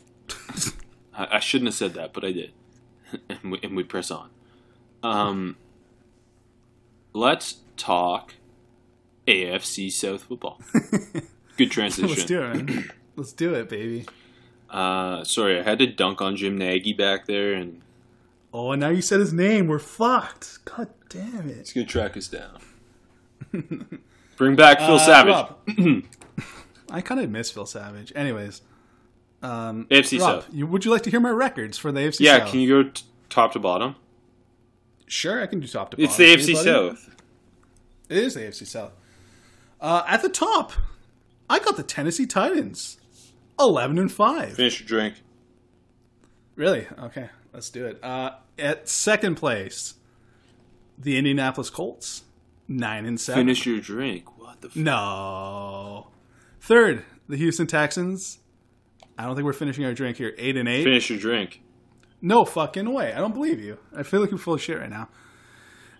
I, 1.13 1.27
I 1.31 1.39
shouldn't 1.39 1.67
have 1.67 1.75
said 1.75 1.93
that, 1.95 2.13
but 2.13 2.23
I 2.23 2.31
did, 2.31 2.51
and, 3.29 3.51
we, 3.51 3.59
and 3.63 3.75
we 3.75 3.83
press 3.83 4.09
on. 4.11 4.29
Um, 5.03 5.57
let's 7.13 7.57
talk 7.75 8.35
AFC 9.27 9.91
South 9.91 10.23
football. 10.23 10.59
Good 11.59 11.71
transition. 11.71 12.07
let's 12.09 12.23
do 12.25 12.41
it. 12.41 12.65
Man. 12.65 12.91
let's 13.15 13.33
do 13.33 13.53
it, 13.53 13.69
baby. 13.69 14.05
Uh, 14.69 15.23
sorry, 15.23 15.59
I 15.59 15.63
had 15.63 15.79
to 15.79 15.87
dunk 15.87 16.21
on 16.21 16.35
Jim 16.35 16.57
Nagy 16.57 16.93
back 16.93 17.25
there, 17.27 17.53
and 17.53 17.81
Oh, 18.53 18.71
and 18.71 18.79
now 18.79 18.89
you 18.89 19.01
said 19.01 19.19
his 19.19 19.33
name. 19.33 19.67
We're 19.67 19.77
fucked. 19.79 20.63
God 20.65 20.87
damn 21.09 21.49
it. 21.49 21.57
he's 21.57 21.73
gonna 21.73 21.85
track 21.85 22.15
us 22.17 22.27
down. 22.27 22.59
Bring 24.37 24.55
back 24.55 24.79
Phil 24.79 24.95
Uh, 24.95 24.99
Savage. 24.99 25.45
I 26.91 27.01
kind 27.01 27.19
of 27.21 27.29
miss 27.29 27.51
Phil 27.51 27.65
Savage. 27.65 28.11
Anyways, 28.15 28.61
um, 29.43 29.85
AFC 29.91 30.19
Rob, 30.19 30.43
South. 30.43 30.47
you, 30.53 30.65
would 30.65 30.85
you 30.85 30.91
like 30.91 31.03
to 31.03 31.09
hear 31.11 31.19
my 31.19 31.29
records 31.29 31.77
for 31.77 31.91
the 31.91 31.99
AFC 31.99 32.21
Yeah, 32.21 32.39
South? 32.39 32.51
can 32.51 32.59
you 32.61 32.83
go 32.83 32.89
t- 32.89 33.03
top 33.29 33.51
to 33.53 33.59
bottom? 33.59 33.95
Sure, 35.07 35.41
I 35.41 35.45
can 35.47 35.59
do 35.59 35.67
top 35.67 35.91
to 35.91 36.01
It's 36.01 36.13
bottom. 36.13 36.25
It's 36.25 36.45
the 36.45 36.53
AFC 36.53 36.67
Anybody? 36.67 36.95
South. 36.95 37.15
It 38.09 38.17
is 38.17 38.33
the 38.33 38.39
AFC 38.41 38.65
South. 38.65 38.91
Uh, 39.81 40.03
at 40.07 40.21
the 40.21 40.29
top, 40.29 40.71
I 41.49 41.59
got 41.59 41.77
the 41.77 41.83
Tennessee 41.83 42.25
Titans, 42.25 42.97
eleven 43.59 43.97
and 43.97 44.11
five. 44.11 44.53
Finish 44.55 44.81
your 44.81 44.87
drink. 44.87 45.15
Really? 46.55 46.87
Okay, 46.99 47.29
let's 47.53 47.69
do 47.69 47.85
it. 47.85 48.03
Uh, 48.03 48.31
at 48.57 48.89
second 48.89 49.35
place, 49.35 49.95
the 50.97 51.17
Indianapolis 51.17 51.69
Colts, 51.69 52.23
nine 52.67 53.05
and 53.05 53.19
seven. 53.19 53.41
Finish 53.45 53.65
your 53.65 53.79
drink. 53.79 54.37
What 54.39 54.61
the? 54.61 54.67
F- 54.67 54.75
No. 54.75 56.07
Third, 56.61 57.03
the 57.27 57.37
Houston 57.37 57.67
Texans. 57.67 58.39
I 59.17 59.23
don't 59.25 59.35
think 59.35 59.45
we're 59.45 59.53
finishing 59.53 59.85
our 59.85 59.93
drink 59.93 60.17
here. 60.17 60.33
Eight 60.37 60.55
and 60.57 60.67
eight. 60.69 60.83
Finish 60.83 61.09
your 61.09 61.19
drink. 61.19 61.61
No 62.21 62.43
fucking 62.45 62.91
way. 62.93 63.13
I 63.13 63.17
don't 63.19 63.33
believe 63.33 63.59
you. 63.61 63.77
I 63.95 64.03
feel 64.03 64.19
like 64.19 64.29
you're 64.29 64.37
full 64.37 64.53
of 64.55 64.61
shit 64.61 64.77
right 64.77 64.89
now. 64.89 65.07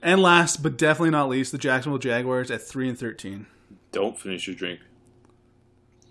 And 0.01 0.22
last, 0.22 0.62
but 0.63 0.77
definitely 0.77 1.12
not 1.12 1.29
least, 1.29 1.51
the 1.51 1.58
Jacksonville 1.58 1.98
Jaguars 2.00 2.51
at 2.51 2.62
three 2.62 2.88
and 2.89 2.98
thirteen. 3.00 3.48
Don't 3.91 4.20
finish 4.20 4.48
your 4.48 4.56
drink. 4.56 4.79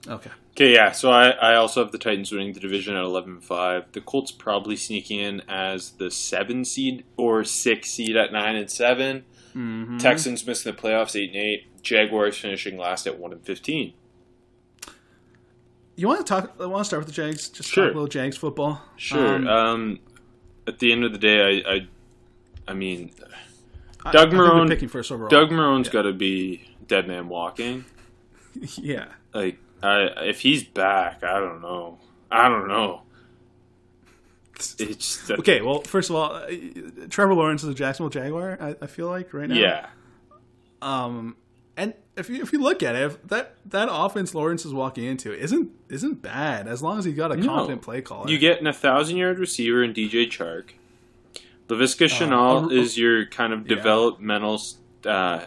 Okay. 0.07 0.31
Okay, 0.53 0.75
yeah. 0.75 0.93
So 0.93 1.11
I, 1.11 1.31
I 1.31 1.55
also 1.57 1.83
have 1.83 1.93
the 1.93 1.99
Titans 1.99 2.33
winning 2.33 2.53
the 2.53 2.61
division 2.61 2.97
at 2.97 3.05
11-5. 3.05 3.93
The 3.93 4.01
Colts 4.01 4.33
probably 4.33 4.77
sneaking 4.77 5.21
in 5.21 5.43
as 5.49 5.91
the 5.93 6.11
seven 6.11 6.65
seed 6.65 7.05
or 7.17 7.45
six 7.45 7.91
seed 7.91 8.17
at 8.17 8.33
nine 8.33 8.57
and 8.57 8.71
7 8.71 9.25
Mm-hmm. 9.57 9.97
Texans 9.97 10.47
missing 10.47 10.73
the 10.73 10.81
playoffs 10.81 11.17
eight 11.19 11.31
and 11.31 11.39
eight. 11.39 11.83
Jaguars 11.83 12.37
finishing 12.37 12.77
last 12.77 13.07
at 13.07 13.19
one 13.19 13.33
and 13.33 13.43
fifteen. 13.43 13.95
You 15.97 16.07
want 16.07 16.25
to 16.25 16.25
talk? 16.25 16.53
I 16.61 16.67
want 16.67 16.83
to 16.83 16.85
start 16.85 17.01
with 17.05 17.09
the 17.09 17.15
Jags. 17.23 17.49
Just 17.49 17.69
Sure. 17.71 17.87
talk 17.87 17.93
a 17.93 17.95
little 17.95 18.09
Jags 18.09 18.37
football. 18.37 18.83
Sure. 18.97 19.37
Um, 19.37 19.49
Um, 19.49 19.99
at 20.67 20.79
the 20.79 20.93
end 20.93 21.03
of 21.05 21.13
the 21.13 21.19
day, 21.19 21.63
I, 21.65 21.73
I, 21.75 21.89
I 22.69 22.75
mean, 22.75 23.11
Doug 24.13 24.29
I 24.29 24.37
Marrone- 24.37 24.69
picking 24.69 24.89
first 24.89 25.11
overall. 25.11 25.29
Doug 25.31 25.51
Marrone's 25.51 25.87
Yeah. 25.89 25.93
got 25.95 26.03
to 26.03 26.13
be 26.13 26.69
dead 26.87 27.09
man 27.09 27.29
walking. 27.29 27.85
yeah. 28.77 29.07
Like, 29.35 29.59
I, 29.83 30.03
if 30.27 30.41
he's 30.41 30.65
back, 30.65 31.23
I 31.23 31.39
don't 31.41 31.61
know. 31.63 31.99
I 32.31 32.49
don't 32.49 32.69
know. 32.69 33.03
It's 34.79 35.31
Okay. 35.31 35.61
Well, 35.61 35.83
first 35.83 36.11
of 36.11 36.17
all, 36.17 36.33
uh, 36.33 36.47
Trevor 37.09 37.35
Lawrence 37.35 37.63
is 37.63 37.69
a 37.69 37.75
Jacksonville 37.75 38.11
Jaguar. 38.11 38.59
I, 38.61 38.75
I 38.83 38.87
feel 38.87 39.09
like 39.09 39.33
right 39.33 39.49
now. 39.49 39.55
Yeah. 39.55 39.87
Um, 40.83 41.37
And 41.77 41.95
if 42.17 42.29
you 42.29 42.43
if 42.43 42.53
you 42.53 42.59
look 42.61 42.83
at 42.83 42.97
it, 42.97 43.03
if 43.03 43.23
that 43.29 43.55
that 43.67 43.89
offense 43.91 44.35
Lawrence 44.35 44.65
is 44.65 44.75
walking 44.75 45.05
into 45.05 45.33
isn't 45.33 45.71
isn't 45.89 46.23
bad 46.23 46.67
as 46.67 46.83
long 46.83 46.99
as 46.99 47.05
he's 47.05 47.15
got 47.15 47.31
a 47.31 47.37
No. 47.37 47.47
competent 47.47 47.83
play 47.83 48.01
caller. 48.03 48.29
You 48.29 48.39
get 48.39 48.59
an 48.59 48.65
1,000 48.65 49.17
yard 49.17 49.39
receiver 49.39 49.85
in 49.85 49.93
DJ 49.95 50.27
Chark. 50.29 50.71
Laviska 51.69 52.09
Shenault 52.09 52.65
uh, 52.67 52.69
is 52.71 52.99
your 52.99 53.27
kind 53.27 53.53
of 53.53 53.69
yeah. 53.69 53.77
developmental, 53.77 54.61
uh, 55.07 55.11
r- 55.11 55.47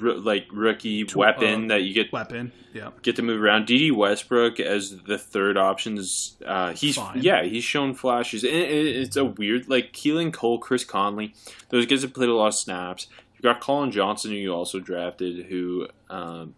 like 0.00 0.46
rookie 0.52 1.04
weapon 1.14 1.64
uh, 1.66 1.74
that 1.74 1.82
you 1.82 1.94
get 1.94 2.12
weapon. 2.12 2.52
Yeah. 2.72 2.90
get 3.02 3.16
to 3.16 3.22
move 3.22 3.42
around. 3.42 3.66
Dede 3.66 3.92
Westbrook 3.92 4.60
as 4.60 4.98
the 5.04 5.16
third 5.16 5.56
option 5.56 5.96
is 5.96 6.36
uh, 6.44 6.72
he's 6.74 6.96
Fine. 6.96 7.22
yeah 7.22 7.42
he's 7.42 7.64
shown 7.64 7.94
flashes. 7.94 8.44
And 8.44 8.52
it's 8.52 9.16
a 9.16 9.24
weird 9.24 9.68
like 9.68 9.92
Keelan 9.92 10.32
Cole, 10.32 10.58
Chris 10.58 10.84
Conley. 10.84 11.34
Those 11.70 11.86
guys 11.86 12.02
have 12.02 12.12
played 12.14 12.28
a 12.28 12.34
lot 12.34 12.48
of 12.48 12.54
snaps. 12.54 13.06
You 13.36 13.42
got 13.42 13.60
Collin 13.60 13.90
Johnson, 13.90 14.30
who 14.30 14.36
you 14.36 14.52
also 14.54 14.78
drafted, 14.80 15.46
who 15.46 15.88
um, 16.10 16.54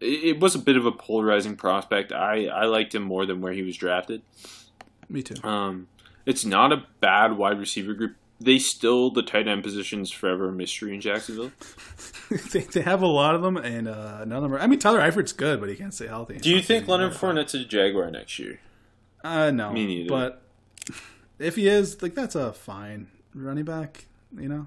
it, 0.00 0.24
it 0.36 0.40
was 0.40 0.54
a 0.54 0.58
bit 0.58 0.76
of 0.76 0.86
a 0.86 0.92
polarizing 0.92 1.56
prospect. 1.56 2.12
I 2.12 2.46
I 2.46 2.64
liked 2.64 2.94
him 2.94 3.02
more 3.02 3.26
than 3.26 3.40
where 3.40 3.52
he 3.52 3.62
was 3.62 3.76
drafted. 3.76 4.22
Me 5.08 5.22
too. 5.22 5.42
Um, 5.46 5.88
it's 6.26 6.44
not 6.44 6.72
a 6.72 6.84
bad 7.00 7.36
wide 7.36 7.58
receiver 7.58 7.94
group. 7.94 8.14
They 8.40 8.58
still 8.58 9.10
the 9.10 9.22
tight 9.22 9.46
end 9.46 9.62
positions 9.62 10.10
forever 10.10 10.48
a 10.48 10.52
mystery 10.52 10.94
in 10.94 11.00
Jacksonville. 11.02 11.52
they, 12.52 12.60
they 12.60 12.80
have 12.80 13.02
a 13.02 13.06
lot 13.06 13.34
of 13.34 13.42
them, 13.42 13.58
and 13.58 13.86
uh, 13.86 14.24
none 14.24 14.38
of 14.38 14.42
them 14.42 14.54
are. 14.54 14.58
I 14.58 14.66
mean, 14.66 14.78
Tyler 14.78 15.00
Eifert's 15.00 15.32
good, 15.32 15.60
but 15.60 15.68
he 15.68 15.76
can't 15.76 15.92
stay 15.92 16.06
healthy. 16.06 16.38
Do 16.38 16.48
you 16.48 16.62
think 16.62 16.88
Leonard 16.88 17.12
Fournette's 17.12 17.54
a 17.54 17.64
Jaguar 17.64 18.10
next 18.10 18.38
year? 18.38 18.60
Uh, 19.22 19.50
no. 19.50 19.72
Me 19.72 19.86
neither. 19.86 20.08
But 20.08 20.42
if 21.38 21.56
he 21.56 21.68
is, 21.68 22.00
like, 22.00 22.14
that's 22.14 22.34
a 22.34 22.52
fine 22.54 23.08
running 23.34 23.64
back. 23.64 24.06
You 24.36 24.48
know. 24.48 24.66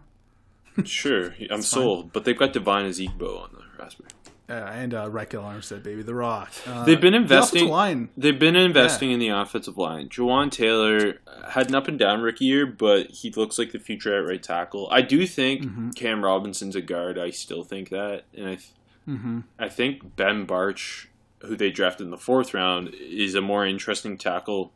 Sure, 0.86 1.34
I'm 1.42 1.48
fine. 1.50 1.62
sold. 1.62 2.14
But 2.14 2.26
they've 2.26 2.38
got 2.38 2.54
Devine 2.54 2.86
Ozigbo 2.86 3.42
on 3.44 3.50
the 3.54 3.82
Raspberry. 3.82 4.10
Uh, 4.54 4.66
and 4.72 4.94
uh, 4.94 5.10
Ryquell 5.10 5.44
Armstead, 5.44 5.82
baby, 5.84 6.04
The 6.04 6.14
Rock. 6.14 6.52
Uh, 6.68 6.86
They've 6.86 7.00
been 7.02 7.14
the 7.14 7.20
investing- 7.20 7.58
offensive 7.62 7.70
line. 7.72 8.10
They've 8.16 8.38
been 8.40 8.56
investing 8.56 9.12
in 9.12 9.20
the 9.20 9.30
offensive 9.30 9.78
line. 9.78 10.10
Jawaan 10.10 10.52
Taylor 10.52 11.20
had 11.50 11.70
an 11.70 11.76
up 11.76 11.88
and 11.88 11.98
down 11.98 12.22
rookie 12.22 12.46
year, 12.46 12.66
but 12.66 13.08
he 13.12 13.32
looks 13.32 13.58
like 13.58 13.72
the 13.72 13.80
future 13.80 14.16
at 14.18 14.28
right 14.28 14.42
tackle. 14.44 14.88
I 14.92 15.02
do 15.02 15.26
think 15.28 15.64
Mm-hmm. 15.64 15.90
Cam 15.92 16.24
Robinson's 16.24 16.76
a 16.76 16.82
guard. 16.82 17.18
I 17.18 17.30
still 17.32 17.64
think 17.64 17.90
that, 17.90 18.24
and 18.36 18.46
I, 18.48 18.56
th- 18.56 18.68
Mm-hmm. 19.08 19.40
I 19.60 19.68
think 19.68 20.16
Ben 20.16 20.48
Bartch, 20.48 21.08
who 21.42 21.58
they 21.58 21.72
drafted 21.72 22.06
in 22.06 22.12
the 22.12 22.18
fourth 22.18 22.54
round, 22.54 22.94
is 22.94 23.36
a 23.36 23.42
more 23.42 23.66
interesting 23.66 24.18
tackle 24.18 24.72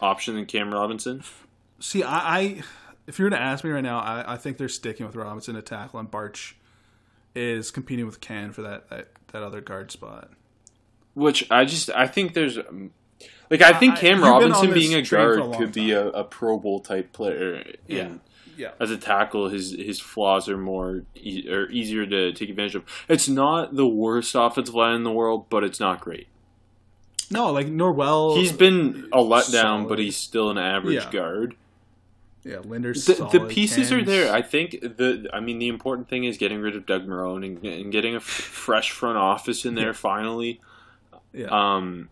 option 0.00 0.34
than 0.34 0.44
Cam 0.44 0.74
Robinson. 0.74 1.22
See, 1.80 2.02
I, 2.02 2.38
I 2.38 2.62
if 3.06 3.18
you 3.18 3.24
were 3.24 3.30
to 3.30 3.40
ask 3.40 3.64
me 3.64 3.70
right 3.70 3.80
now, 3.82 3.98
I, 3.98 4.34
I 4.34 4.36
think 4.36 4.58
they're 4.58 4.68
sticking 4.68 5.06
with 5.06 5.16
Robinson 5.16 5.54
to 5.54 5.62
tackle, 5.62 5.98
and 6.00 6.10
Bartch 6.10 6.52
is 7.34 7.70
competing 7.70 8.06
with 8.06 8.20
Can 8.20 8.52
for 8.52 8.62
that, 8.62 8.88
that, 8.90 9.08
that 9.28 9.42
other 9.42 9.60
guard 9.60 9.90
spot. 9.90 10.30
Which 11.14 11.50
I 11.50 11.64
just 11.64 11.90
I 11.90 12.06
think 12.06 12.32
there's 12.34 12.56
um, 12.58 12.90
like 13.50 13.60
I 13.62 13.72
think 13.74 13.96
Cam 13.96 14.22
on 14.24 14.30
Robinson 14.30 14.72
being 14.72 14.94
a 14.94 14.98
a 14.98 15.02
guard 15.02 15.38
long 15.40 15.54
could 15.54 15.72
be 15.72 15.92
a, 15.92 16.08
a 16.08 16.24
Pro 16.24 16.58
Bowl 16.58 16.80
type 16.80 17.12
player. 17.12 17.64
Yeah. 17.86 18.14
Yeah. 18.54 18.72
as 18.78 18.90
a 18.90 18.98
tackle, 18.98 19.48
his 19.48 19.72
his 19.72 19.98
flaws 19.98 20.48
are 20.48 20.58
more 20.58 21.02
e- 21.14 21.48
or 21.50 21.68
easier 21.70 22.06
to 22.06 22.32
take 22.32 22.50
advantage 22.50 22.74
of. 22.74 22.84
It's 23.08 23.28
not 23.28 23.74
the 23.76 23.86
worst 23.86 24.34
offensive 24.34 24.74
line 24.74 24.94
in 24.94 25.04
the 25.04 25.10
world, 25.12 25.46
but 25.48 25.64
it's 25.64 25.80
not 25.80 26.00
great. 26.00 26.28
No, 27.30 27.50
like 27.50 27.66
Norwell. 27.66 28.36
He's 28.36 28.52
been 28.52 29.08
a 29.12 29.18
letdown, 29.18 29.50
solid. 29.50 29.88
but 29.88 29.98
he's 29.98 30.16
still 30.16 30.50
an 30.50 30.58
average 30.58 31.04
Yeah. 31.04 31.10
guard. 31.10 31.56
Yeah, 32.44 32.58
Linder's 32.64 33.04
The, 33.04 33.14
the 33.30 33.46
pieces 33.46 33.92
are 33.92 34.02
there. 34.02 34.32
I 34.32 34.42
think 34.42 34.72
the 34.80 35.28
I 35.32 35.40
mean 35.40 35.58
the 35.58 35.68
important 35.68 36.08
thing 36.08 36.24
is 36.24 36.38
getting 36.38 36.60
rid 36.60 36.74
of 36.74 36.86
Doug 36.86 37.06
Marrone 37.06 37.46
and, 37.46 37.64
and 37.64 37.92
getting 37.92 38.14
a 38.14 38.18
f- 38.18 38.22
fresh 38.22 38.90
front 38.90 39.16
office 39.16 39.64
in 39.64 39.74
there 39.74 39.94
finally. 39.94 40.60
Yeah. 41.32 41.46
Um, 41.46 42.08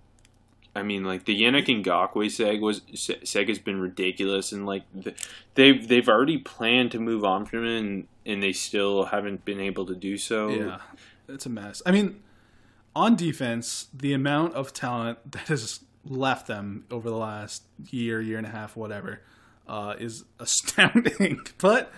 I 0.75 0.85
mean, 0.85 1.05
like 1.05 1.25
the 1.25 1.41
Yannick 1.41 1.67
Ngakoue 1.67 2.27
seg 2.27 2.61
was 2.61 2.81
seg 2.81 3.49
has 3.49 3.59
been 3.59 3.81
ridiculous, 3.81 4.53
and 4.53 4.67
like 4.67 4.85
the, 4.95 5.15
they've 5.55 5.87
they've 5.87 6.09
already 6.09 6.39
planned 6.39 6.93
to 6.93 7.01
move 7.01 7.25
on 7.25 7.45
from 7.45 7.65
him, 7.65 7.85
and, 7.85 8.09
and 8.25 8.43
they 8.43 8.53
still 8.53 9.07
haven't 9.07 9.45
been 9.45 9.61
able 9.61 9.85
to 9.87 9.97
do 9.97 10.17
so. 10.17 10.49
Yeah, 10.49 10.79
it's 11.29 11.45
a 11.45 11.49
mess. 11.49 11.83
I 11.85 11.91
mean, 11.91 12.23
on 12.95 13.17
defense, 13.17 13.89
the 13.93 14.13
amount 14.13 14.55
of 14.55 14.73
talent 14.73 15.33
that 15.33 15.49
has 15.49 15.81
left 16.05 16.47
them 16.47 16.85
over 16.89 17.11
the 17.11 17.17
last 17.17 17.65
year, 17.91 18.21
year 18.21 18.39
and 18.39 18.47
a 18.47 18.51
half, 18.51 18.77
whatever, 18.77 19.23
uh, 19.69 19.95
is 19.99 20.25
astounding. 20.39 21.41
but 21.59 21.93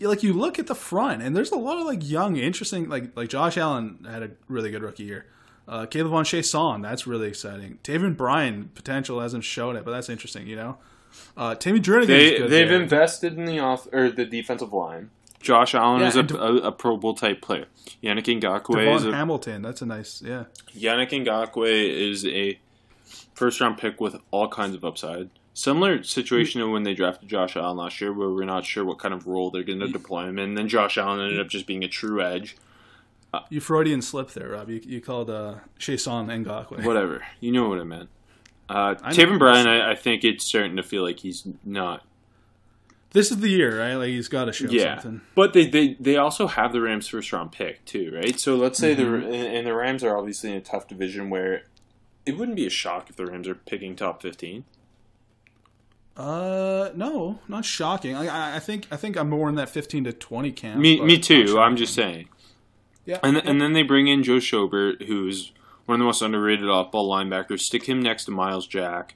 like 0.00 0.22
you 0.22 0.32
look 0.32 0.58
at 0.58 0.66
the 0.66 0.74
front, 0.74 1.22
and 1.22 1.36
there's 1.36 1.52
a 1.52 1.56
lot 1.56 1.78
of 1.78 1.86
like 1.86 2.08
young, 2.08 2.36
interesting, 2.36 2.88
like 2.88 3.16
like 3.16 3.28
Josh 3.28 3.56
Allen 3.56 4.06
had 4.08 4.22
a 4.22 4.30
really 4.48 4.70
good 4.70 4.82
rookie 4.82 5.04
year. 5.04 5.26
Uh, 5.68 5.84
K'Lavon 5.84 6.22
Chaisson, 6.22 6.80
that's 6.82 7.08
really 7.08 7.26
exciting. 7.26 7.78
Taven 7.82 8.16
Bryan 8.16 8.70
potential 8.76 9.20
hasn't 9.20 9.42
shown 9.42 9.74
it, 9.74 9.84
but 9.84 9.90
that's 9.90 10.08
interesting, 10.08 10.46
you 10.46 10.54
know. 10.54 10.78
Uh, 11.36 11.56
Timmy 11.56 11.80
Jernigan 11.80 12.06
They 12.06 12.34
is 12.34 12.38
good 12.42 12.50
they've 12.50 12.68
there. 12.68 12.80
invested 12.82 13.36
in 13.36 13.46
the 13.46 13.58
off 13.58 13.88
or 13.92 14.10
the 14.10 14.24
defensive 14.24 14.72
line. 14.72 15.10
Josh 15.40 15.74
Allen 15.74 16.02
Yeah, 16.02 16.08
is 16.08 16.16
a, 16.16 16.22
De- 16.22 16.40
a, 16.40 16.54
a 16.68 16.72
Pro 16.72 16.96
Bowl 16.96 17.14
type 17.14 17.40
player. 17.42 17.66
Yannick 18.02 18.40
Ngakoue 18.40 18.94
is 18.96 19.06
a 19.06 19.12
Hamilton, 19.12 19.62
that's 19.62 19.82
a 19.82 19.86
nice, 19.86 20.22
yeah. 20.22 20.44
Yannick 20.76 21.10
Ngakoue 21.10 22.10
is 22.12 22.24
a 22.26 22.58
first 23.34 23.60
round 23.60 23.78
pick 23.78 24.00
with 24.00 24.16
all 24.30 24.48
kinds 24.48 24.74
of 24.76 24.84
upside. 24.84 25.30
Similar 25.58 26.02
situation 26.02 26.60
to 26.60 26.68
when 26.70 26.82
they 26.82 26.92
drafted 26.92 27.30
Josh 27.30 27.56
Allen 27.56 27.78
last 27.78 27.98
year, 28.02 28.12
where 28.12 28.28
we're 28.28 28.44
not 28.44 28.66
sure 28.66 28.84
what 28.84 28.98
kind 28.98 29.14
of 29.14 29.26
role 29.26 29.50
they're 29.50 29.62
going 29.62 29.80
to 29.80 29.88
deploy 29.88 30.24
him 30.28 30.38
in. 30.38 30.50
And 30.50 30.58
then 30.58 30.68
Josh 30.68 30.98
Allen 30.98 31.18
ended 31.18 31.40
up 31.40 31.48
just 31.48 31.66
being 31.66 31.82
a 31.82 31.88
true 31.88 32.20
edge. 32.22 32.58
You 33.48 33.60
Freudian 33.60 34.02
slip 34.02 34.32
there, 34.32 34.50
Rob. 34.50 34.68
You, 34.68 34.82
you 34.84 35.00
called 35.00 35.30
uh, 35.30 35.54
Chaisson 35.78 36.26
Ngakoue. 36.26 36.84
Whatever. 36.84 37.24
You 37.40 37.52
know 37.52 37.70
what 37.70 37.80
I 37.80 37.84
meant. 37.84 38.10
Uh, 38.68 38.96
I. 39.02 39.12
Taven 39.14 39.38
Bryan, 39.38 39.66
I, 39.66 39.92
I 39.92 39.94
think 39.94 40.24
it's 40.24 40.44
starting 40.44 40.76
to 40.76 40.82
feel 40.82 41.02
like 41.02 41.20
he's 41.20 41.48
not. 41.64 42.02
This 43.12 43.30
is 43.30 43.38
the 43.38 43.48
year, 43.48 43.80
right? 43.80 43.94
Like 43.94 44.08
he's 44.08 44.28
got 44.28 44.44
to 44.44 44.52
show 44.52 44.66
Yeah, 44.68 44.96
something. 45.00 45.22
but 45.34 45.54
they, 45.54 45.66
they 45.66 45.94
they 45.98 46.18
also 46.18 46.48
have 46.48 46.72
the 46.74 46.82
Rams' 46.82 47.08
first 47.08 47.32
round 47.32 47.52
pick 47.52 47.82
too, 47.86 48.12
right? 48.14 48.38
So 48.38 48.56
let's 48.56 48.78
say 48.78 48.94
Mm-hmm. 48.94 49.30
the 49.30 49.36
and 49.36 49.66
the 49.66 49.72
Rams 49.74 50.04
are 50.04 50.18
obviously 50.18 50.50
in 50.50 50.56
a 50.56 50.60
tough 50.60 50.86
division 50.86 51.30
where 51.30 51.62
it 52.26 52.36
wouldn't 52.36 52.56
be 52.56 52.66
a 52.66 52.70
shock 52.70 53.08
if 53.08 53.16
the 53.16 53.24
Rams 53.24 53.48
are 53.48 53.54
picking 53.54 53.96
top 53.96 54.20
fifteen. 54.20 54.64
Uh, 56.16 56.90
no, 56.94 57.38
not 57.46 57.64
shocking. 57.64 58.14
I, 58.14 58.56
I, 58.56 58.58
think 58.58 58.86
I 58.90 58.96
think 58.96 59.16
I'm 59.16 59.28
more 59.28 59.48
in 59.48 59.54
that 59.56 59.68
15 59.68 60.04
to 60.04 60.12
20 60.12 60.52
camp. 60.52 60.80
Me, 60.80 61.00
me 61.00 61.18
too. 61.18 61.58
I'm 61.58 61.76
just 61.76 61.94
saying. 61.94 62.28
Yeah, 63.04 63.18
And 63.22 63.36
yeah. 63.36 63.42
and 63.44 63.60
then 63.60 63.74
they 63.74 63.82
bring 63.82 64.08
in 64.08 64.22
Joe 64.22 64.38
Schobert, 64.38 65.06
who's 65.06 65.52
one 65.84 65.96
of 65.96 65.98
the 66.00 66.06
most 66.06 66.22
underrated 66.22 66.68
off-ball 66.68 67.08
linebackers. 67.08 67.60
Stick 67.60 67.84
him 67.88 68.00
next 68.00 68.24
to 68.24 68.30
Myles 68.32 68.66
Jack, 68.66 69.14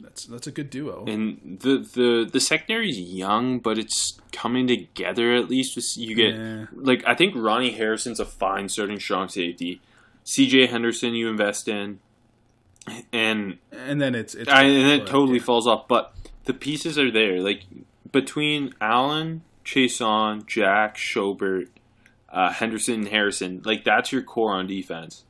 that's 0.00 0.26
that's 0.26 0.46
a 0.46 0.50
good 0.50 0.70
duo. 0.70 1.04
and 1.06 1.58
the 1.60 1.78
the 1.78 2.28
the 2.30 2.40
secondary 2.40 2.90
is 2.90 2.98
young, 2.98 3.58
but 3.60 3.78
it's 3.78 4.20
coming 4.32 4.66
together 4.66 5.32
at 5.34 5.48
least. 5.48 5.96
You 5.96 6.14
get 6.14 6.34
Yeah. 6.34 6.66
like 6.72 7.02
I 7.06 7.14
think 7.14 7.34
Ronnie 7.36 7.72
Harrison's 7.72 8.20
a 8.20 8.24
fine 8.26 8.68
starting 8.68 9.00
strong 9.00 9.28
safety. 9.28 9.80
C.J. 10.24 10.66
Henderson 10.66 11.14
you 11.14 11.28
invest 11.28 11.68
in, 11.68 12.00
and 13.12 13.58
and 13.72 14.00
then 14.00 14.14
it's 14.14 14.34
it's 14.34 14.50
I, 14.50 14.64
and 14.64 15.02
it 15.02 15.06
totally 15.06 15.38
yeah. 15.38 15.44
falls 15.44 15.66
off. 15.66 15.88
But 15.88 16.14
the 16.44 16.54
pieces 16.54 16.98
are 16.98 17.10
there. 17.10 17.40
Like 17.40 17.64
between 18.10 18.74
Allen, 18.80 19.42
Chaisson, 19.64 20.46
Jack, 20.46 20.96
Schobert, 20.96 21.68
uh, 22.28 22.52
Henderson, 22.52 22.94
and 22.94 23.08
Harrison, 23.08 23.62
like 23.64 23.84
that's 23.84 24.12
your 24.12 24.22
core 24.22 24.52
on 24.52 24.66
defense. 24.66 25.24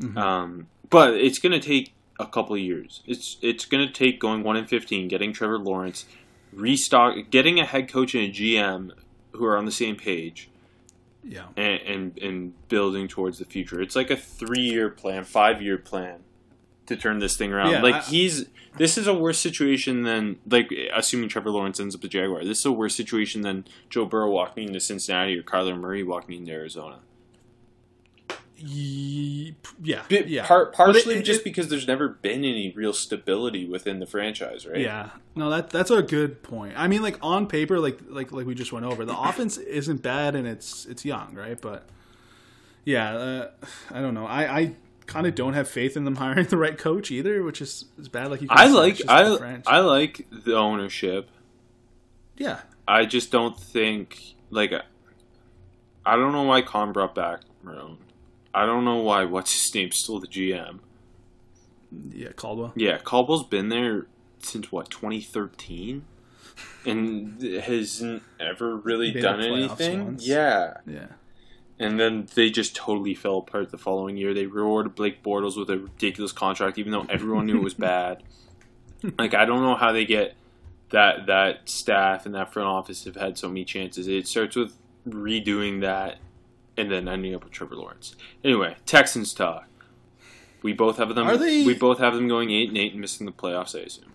Mhm. 0.00 0.16
Um, 0.16 0.66
but 0.90 1.14
it's 1.14 1.38
going 1.38 1.58
to 1.58 1.66
take 1.66 1.94
a 2.18 2.26
couple 2.26 2.56
years. 2.56 3.02
It's 3.06 3.36
it's 3.42 3.64
going 3.64 3.86
to 3.86 3.92
take 3.92 4.20
going 4.20 4.42
one 4.42 4.56
and 4.56 4.68
fifteen, 4.68 5.08
getting 5.08 5.32
Trevor 5.32 5.58
Lawrence, 5.58 6.06
restock, 6.52 7.16
getting 7.30 7.58
a 7.58 7.64
head 7.64 7.88
coach 7.88 8.14
and 8.14 8.24
a 8.24 8.30
GM 8.30 8.92
who 9.32 9.44
are 9.44 9.56
on 9.56 9.64
the 9.64 9.72
same 9.72 9.96
page, 9.96 10.48
yeah. 11.24 11.46
and 11.56 11.80
and, 11.82 12.18
and 12.18 12.68
building 12.68 13.08
towards 13.08 13.38
the 13.38 13.44
future. 13.44 13.80
It's 13.80 13.96
like 13.96 14.10
a 14.10 14.16
three 14.16 14.62
year 14.62 14.90
plan, 14.90 15.24
five 15.24 15.60
year 15.60 15.78
plan 15.78 16.20
to 16.86 16.96
turn 16.96 17.18
this 17.18 17.36
thing 17.36 17.52
around. 17.52 17.70
Yeah, 17.72 17.82
like 17.82 17.94
I- 17.96 18.00
he's 18.02 18.46
this 18.78 18.98
is 18.98 19.06
a 19.06 19.14
worse 19.14 19.38
situation 19.38 20.02
than 20.02 20.38
like 20.48 20.70
assuming 20.94 21.28
Trevor 21.28 21.50
Lawrence 21.50 21.80
ends 21.80 21.94
up 21.94 22.04
a 22.04 22.08
Jaguar. 22.08 22.44
This 22.44 22.58
is 22.60 22.66
a 22.66 22.72
worse 22.72 22.94
situation 22.94 23.40
than 23.42 23.64
Joe 23.90 24.04
Burrow 24.06 24.30
walking 24.30 24.68
into 24.68 24.80
Cincinnati 24.80 25.38
or 25.38 25.42
Kyler 25.42 25.78
Murray 25.78 26.02
walking 26.02 26.38
into 26.40 26.52
Arizona. 26.52 26.98
Yeah, 28.58 30.02
yeah. 30.08 30.46
par- 30.46 30.66
But 30.66 30.70
it- 30.70 30.76
partially 30.76 31.14
it- 31.16 31.22
just 31.24 31.44
because 31.44 31.68
there's 31.68 31.86
never 31.86 32.08
been 32.08 32.38
any 32.44 32.72
real 32.74 32.92
stability 32.94 33.66
within 33.66 33.98
the 34.00 34.06
franchise, 34.06 34.66
right? 34.66 34.80
Yeah, 34.80 35.10
no, 35.34 35.50
that 35.50 35.68
that's 35.70 35.90
a 35.90 36.02
good 36.02 36.42
point. 36.42 36.72
I 36.76 36.88
mean, 36.88 37.02
like 37.02 37.18
on 37.22 37.46
paper, 37.46 37.78
like 37.78 37.98
like 38.08 38.32
like 38.32 38.46
we 38.46 38.54
just 38.54 38.72
went 38.72 38.86
over, 38.86 39.04
the 39.04 39.18
offense 39.28 39.58
isn't 39.58 40.02
bad 40.02 40.34
and 40.34 40.46
it's 40.48 40.86
it's 40.86 41.04
young, 41.04 41.34
right? 41.34 41.60
But 41.60 41.86
yeah, 42.84 43.14
uh, 43.16 43.50
I 43.90 44.00
don't 44.00 44.14
know. 44.14 44.26
I 44.26 44.58
I 44.60 44.74
kind 45.06 45.26
of 45.26 45.34
don't 45.34 45.54
have 45.54 45.68
faith 45.68 45.96
in 45.96 46.04
them 46.04 46.16
hiring 46.24 46.46
the 46.46 46.56
right 46.56 46.76
coach 46.76 47.10
either, 47.10 47.42
which 47.42 47.60
is 47.60 47.86
is 47.98 48.08
bad. 48.08 48.30
Like 48.30 48.42
you, 48.42 48.48
I 48.50 48.66
like 48.68 49.00
it's 49.00 49.04
just 49.04 49.40
the 49.40 49.62
I. 49.66 49.76
I 49.76 49.80
like 49.80 50.26
the 50.30 50.56
ownership. 50.56 51.28
yeah, 52.36 52.60
I 52.86 53.04
just 53.06 53.30
don't 53.30 53.58
think 53.58 54.34
like 54.50 54.72
I 56.04 56.16
don't 56.16 56.32
know 56.32 56.44
why 56.44 56.62
Khan 56.62 56.92
brought 56.92 57.14
back 57.14 57.40
Marrone. 57.64 57.96
I 58.54 58.64
don't 58.66 58.84
know 58.84 58.96
why 58.96 59.24
what's 59.24 59.52
his 59.52 59.74
name 59.74 59.90
still 59.92 60.20
the 60.20 60.26
GM. 60.28 60.78
Yeah, 62.12 62.32
Caldwell. 62.32 62.72
Yeah, 62.74 62.98
Caldwell's 62.98 63.44
been 63.44 63.68
there 63.68 64.06
since 64.40 64.70
what 64.70 64.90
2013, 64.90 66.04
and 66.84 67.40
hasn't 67.42 68.22
ever 68.40 68.76
really 68.76 69.12
done 69.12 69.40
anything. 69.40 70.18
Yeah, 70.20 70.74
Yeah. 70.86 71.06
And 71.78 71.98
then 72.00 72.26
they 72.34 72.50
just 72.50 72.74
totally 72.74 73.14
fell 73.14 73.38
apart 73.38 73.70
the 73.70 73.78
following 73.78 74.16
year. 74.16 74.32
They 74.34 74.46
rewarded 74.46 74.94
Blake 74.94 75.22
Bortles 75.22 75.56
with 75.58 75.70
a 75.70 75.78
ridiculous 75.78 76.32
contract, 76.32 76.78
even 76.78 76.92
though 76.92 77.06
everyone 77.08 77.46
knew 77.46 77.56
it 77.58 77.62
was 77.64 77.74
bad. 77.92 78.22
Like 79.18 79.34
I 79.34 79.44
don't 79.44 79.62
know 79.62 79.74
how 79.76 79.92
they 79.92 80.04
get 80.04 80.34
that 80.90 81.26
that 81.26 81.68
staff 81.68 82.26
and 82.26 82.34
that 82.34 82.52
front 82.52 82.68
office 82.68 83.04
have 83.04 83.16
had 83.16 83.36
so 83.38 83.48
many 83.48 83.64
chances. 83.64 84.08
It 84.08 84.26
starts 84.26 84.56
with 84.56 84.74
redoing 85.08 85.80
that 85.82 86.18
and 86.76 86.90
then 86.90 87.08
ending 87.08 87.34
up 87.34 87.44
with 87.44 87.52
Trevor 87.52 87.76
Lawrence. 87.76 88.16
Anyway, 88.44 88.76
Texans 88.86 89.32
talk. 89.32 89.66
We 90.62 90.72
both 90.72 90.96
have 90.98 91.14
them. 91.14 91.26
Are 91.28 91.36
they- 91.36 91.64
We 91.64 91.74
both 91.74 91.98
have 91.98 92.14
them 92.14 92.26
going 92.28 92.50
eight 92.50 92.68
and 92.68 92.76
eight 92.78 92.92
and 92.92 93.00
missing 93.00 93.24
the 93.26 93.32
playoffs. 93.32 93.78
I 93.78 93.84
assume. 93.84 94.12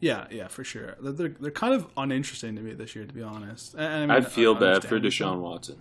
Yeah, 0.00 0.26
yeah, 0.30 0.48
for 0.48 0.64
sure. 0.64 0.96
They're, 1.00 1.12
they're, 1.12 1.28
they're 1.40 1.50
kind 1.50 1.72
of 1.72 1.86
uninteresting 1.96 2.56
to 2.56 2.62
me 2.62 2.72
this 2.74 2.94
year, 2.94 3.06
to 3.06 3.14
be 3.14 3.22
honest. 3.22 3.74
And, 3.74 3.82
I 3.82 4.00
mean, 4.00 4.10
I 4.10 4.20
feel 4.28 4.54
I 4.56 4.60
bad 4.60 4.84
for 4.84 5.00
Deshaun. 5.00 5.40
Watson. 5.40 5.76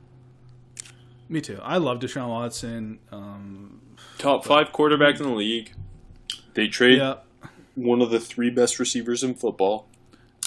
Me 1.33 1.41
too. 1.41 1.59
I 1.63 1.77
love 1.77 1.97
Deshaun 1.97 2.29
Watson. 2.29 2.99
Um, 3.11 3.81
Top 4.19 4.45
five 4.45 4.71
quarterback 4.71 5.19
in 5.19 5.23
the 5.23 5.33
league. 5.33 5.71
They 6.53 6.67
trade 6.67 6.99
yeah. 6.99 7.15
one 7.73 8.03
of 8.03 8.11
the 8.11 8.19
three 8.19 8.51
best 8.51 8.77
receivers 8.77 9.23
in 9.23 9.33
football. 9.33 9.87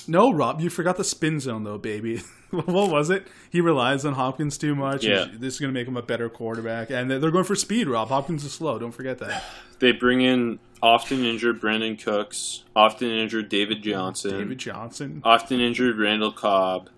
No, 0.07 0.33
Rob, 0.33 0.61
you 0.61 0.70
forgot 0.70 0.96
the 0.96 1.03
spin 1.03 1.40
zone, 1.40 1.64
though, 1.64 1.77
baby. 1.77 2.18
what 2.51 2.88
was 2.88 3.11
it? 3.11 3.27
He 3.51 3.61
relies 3.61 4.05
on 4.05 4.14
Hopkins 4.14 4.57
too 4.59 4.77
much. 4.77 5.03
Yeah. 5.03 5.27
This 5.33 5.55
is 5.55 5.61
going 5.61 5.75
to 5.75 5.77
make 5.77 5.88
him 5.88 5.96
a 5.96 6.03
better 6.03 6.29
quarterback. 6.29 6.88
And 6.90 7.11
they're 7.11 7.33
going 7.33 7.42
for 7.42 7.57
speed, 7.57 7.88
Rob. 7.88 8.07
Hopkins 8.11 8.44
is 8.44 8.53
slow. 8.53 8.79
Don't 8.79 8.92
forget 8.92 9.18
that. 9.18 9.42
They 9.79 9.92
bring 9.92 10.22
in 10.22 10.59
often 10.83 11.22
injured 11.27 11.61
Brandin 11.61 12.03
Cooks, 12.03 12.64
often 12.75 13.11
injured 13.11 13.51
David 13.51 13.83
Johnson, 13.83 14.31
David 14.31 14.57
Johnson. 14.57 15.20
often 15.22 15.61
injured 15.61 15.99
Randall 15.99 16.33
Cobb, 16.33 16.88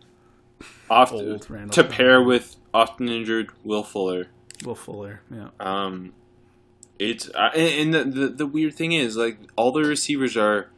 often 0.89 1.33
Old 1.33 1.51
Randall 1.51 1.75
to 1.75 1.83
Cobb. 1.83 1.91
pair 1.91 2.23
with 2.23 2.55
often 2.79 3.09
injured 3.09 3.51
Will 3.65 3.83
Fuller. 3.83 4.29
Will 4.65 4.75
Fuller. 4.75 5.21
Yeah. 5.31 5.49
Um, 5.61 6.13
it's 6.99 7.29
uh, 7.35 7.51
and, 7.55 7.95
and 7.95 8.13
the, 8.13 8.21
the 8.21 8.29
the 8.29 8.47
weird 8.47 8.75
thing 8.75 8.93
is 8.93 9.17
like 9.17 9.39
all 9.57 9.73
the 9.73 9.83
receivers 9.83 10.37
are 10.37 10.69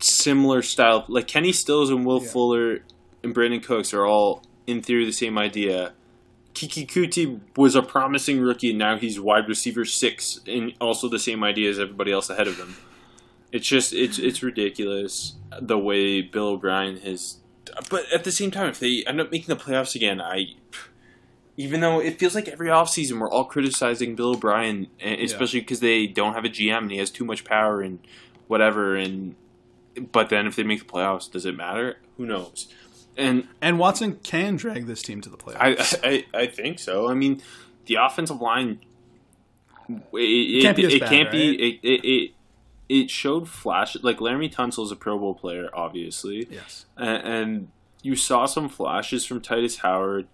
similar 0.00 0.62
style. 0.62 1.04
Like 1.08 1.26
Kenny 1.26 1.52
Stills 1.52 1.90
and 1.90 2.04
Will 2.04 2.22
Yeah. 2.22 2.28
Fuller 2.28 2.78
and 3.22 3.34
Brandin 3.34 3.62
Cooks 3.62 3.92
are 3.92 4.06
all 4.06 4.42
in 4.66 4.82
theory 4.82 5.04
the 5.04 5.12
same 5.12 5.38
idea. 5.38 5.92
Keke 6.54 6.86
Coutee 6.86 7.40
was 7.56 7.74
a 7.76 7.82
promising 7.82 8.40
rookie, 8.40 8.70
and 8.70 8.78
now 8.78 8.96
he's 8.98 9.20
wide 9.20 9.48
receiver 9.48 9.84
six, 9.84 10.40
and 10.46 10.72
also 10.80 11.08
the 11.08 11.18
same 11.18 11.44
idea 11.44 11.70
as 11.70 11.78
everybody 11.78 12.10
else 12.12 12.28
ahead 12.28 12.48
of 12.48 12.56
him. 12.58 12.76
It's 13.52 13.66
just 13.66 13.92
it's 13.92 14.18
it's 14.18 14.42
ridiculous 14.42 15.34
the 15.60 15.78
way 15.78 16.22
Bill 16.22 16.48
O'Brien 16.48 16.96
has. 16.98 17.36
But 17.88 18.10
at 18.12 18.24
the 18.24 18.32
same 18.32 18.50
time, 18.50 18.68
if 18.68 18.78
they 18.78 19.04
end 19.06 19.20
up 19.20 19.30
making 19.30 19.54
the 19.54 19.62
playoffs 19.62 19.94
again, 19.94 20.20
I 20.20 20.54
even 21.56 21.80
though 21.80 22.00
it 22.00 22.18
feels 22.18 22.34
like 22.34 22.48
every 22.48 22.68
offseason 22.68 23.18
we're 23.18 23.30
all 23.30 23.44
criticizing 23.44 24.14
Bill 24.14 24.30
O'Brien, 24.30 24.86
especially 25.02 25.60
because 25.60 25.80
they 25.80 26.06
don't 26.06 26.34
have 26.34 26.44
a 26.44 26.48
GM 26.48 26.78
and 26.78 26.90
he 26.90 26.98
has 26.98 27.10
too 27.10 27.24
much 27.24 27.44
power 27.44 27.82
and 27.82 27.98
whatever. 28.46 28.96
And 28.96 29.34
but 30.12 30.30
then 30.30 30.46
if 30.46 30.56
they 30.56 30.62
make 30.62 30.78
the 30.78 30.86
playoffs, 30.86 31.30
does 31.30 31.44
it 31.44 31.56
matter? 31.56 31.98
Who 32.16 32.26
knows? 32.26 32.72
And 33.16 33.46
And 33.60 33.78
Watson 33.78 34.20
can 34.22 34.56
drag 34.56 34.86
this 34.86 35.02
team 35.02 35.20
to 35.20 35.28
the 35.28 35.36
playoffs. 35.36 35.94
I, 36.02 36.24
I 36.34 36.42
I 36.42 36.46
think 36.46 36.78
so. 36.78 37.10
I 37.10 37.14
mean, 37.14 37.42
the 37.86 37.96
offensive 37.96 38.40
line. 38.40 38.80
It, 39.88 40.18
it, 40.18 40.62
can't 40.62 40.76
be 40.76 40.84
it 40.84 41.00
bad, 41.00 41.10
can't 41.10 41.30
be. 41.30 41.48
right? 41.48 41.60
It, 41.60 41.88
it, 41.88 42.08
it 42.08 42.30
it 42.90 43.08
showed 43.08 43.48
flashes. 43.48 44.02
Like 44.02 44.18
Laremy 44.18 44.52
Tunsil 44.52 44.84
is 44.84 44.90
a 44.90 44.96
Pro 44.96 45.16
Bowl 45.18 45.32
player, 45.34 45.70
obviously, 45.72 46.46
yes. 46.50 46.86
and, 46.96 47.22
and 47.26 47.68
you 48.02 48.16
saw 48.16 48.46
some 48.46 48.68
flashes 48.68 49.24
from 49.24 49.40
Tytus 49.40 49.78
Howard. 49.78 50.26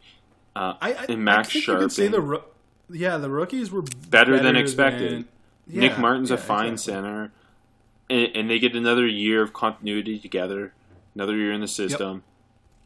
Uh, 0.57 0.75
I, 0.81 0.95
I, 0.95 1.05
and 1.11 1.23
Max 1.23 1.49
I 1.49 1.53
think 1.53 1.67
you 1.67 1.77
could 1.77 1.93
say 1.93 2.09
the 2.09 2.21
ro- 2.23 2.45
yeah 2.89 3.19
the 3.19 3.29
rookies 3.29 3.71
were 3.71 3.83
Better 4.09 4.41
than 4.41 4.57
expected. 4.57 5.13
than- 5.13 5.29
Nick 5.69 5.93
Yeah, 5.93 6.01
Martin's 6.01 6.31
a 6.31 6.39
fine 6.39 6.73
exactly. 6.75 6.95
center, 6.95 7.33
and, 8.09 8.29
and 8.37 8.51
they 8.51 8.59
get 8.61 8.75
another 8.77 9.07
year 9.07 9.43
of 9.43 9.53
continuity 9.53 10.19
together, 10.19 10.73
another 11.15 11.35
year 11.37 11.53
in 11.53 11.61
the 11.61 11.69
system. 11.69 12.23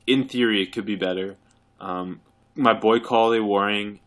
In 0.07 0.27
theory, 0.27 0.63
it 0.63 0.73
could 0.73 0.87
be 0.87 0.97
better. 0.97 1.37
Um, 1.79 2.23
my 2.57 2.73
boy 2.73 2.99
Kahale 2.99 3.45
Warring 3.45 4.01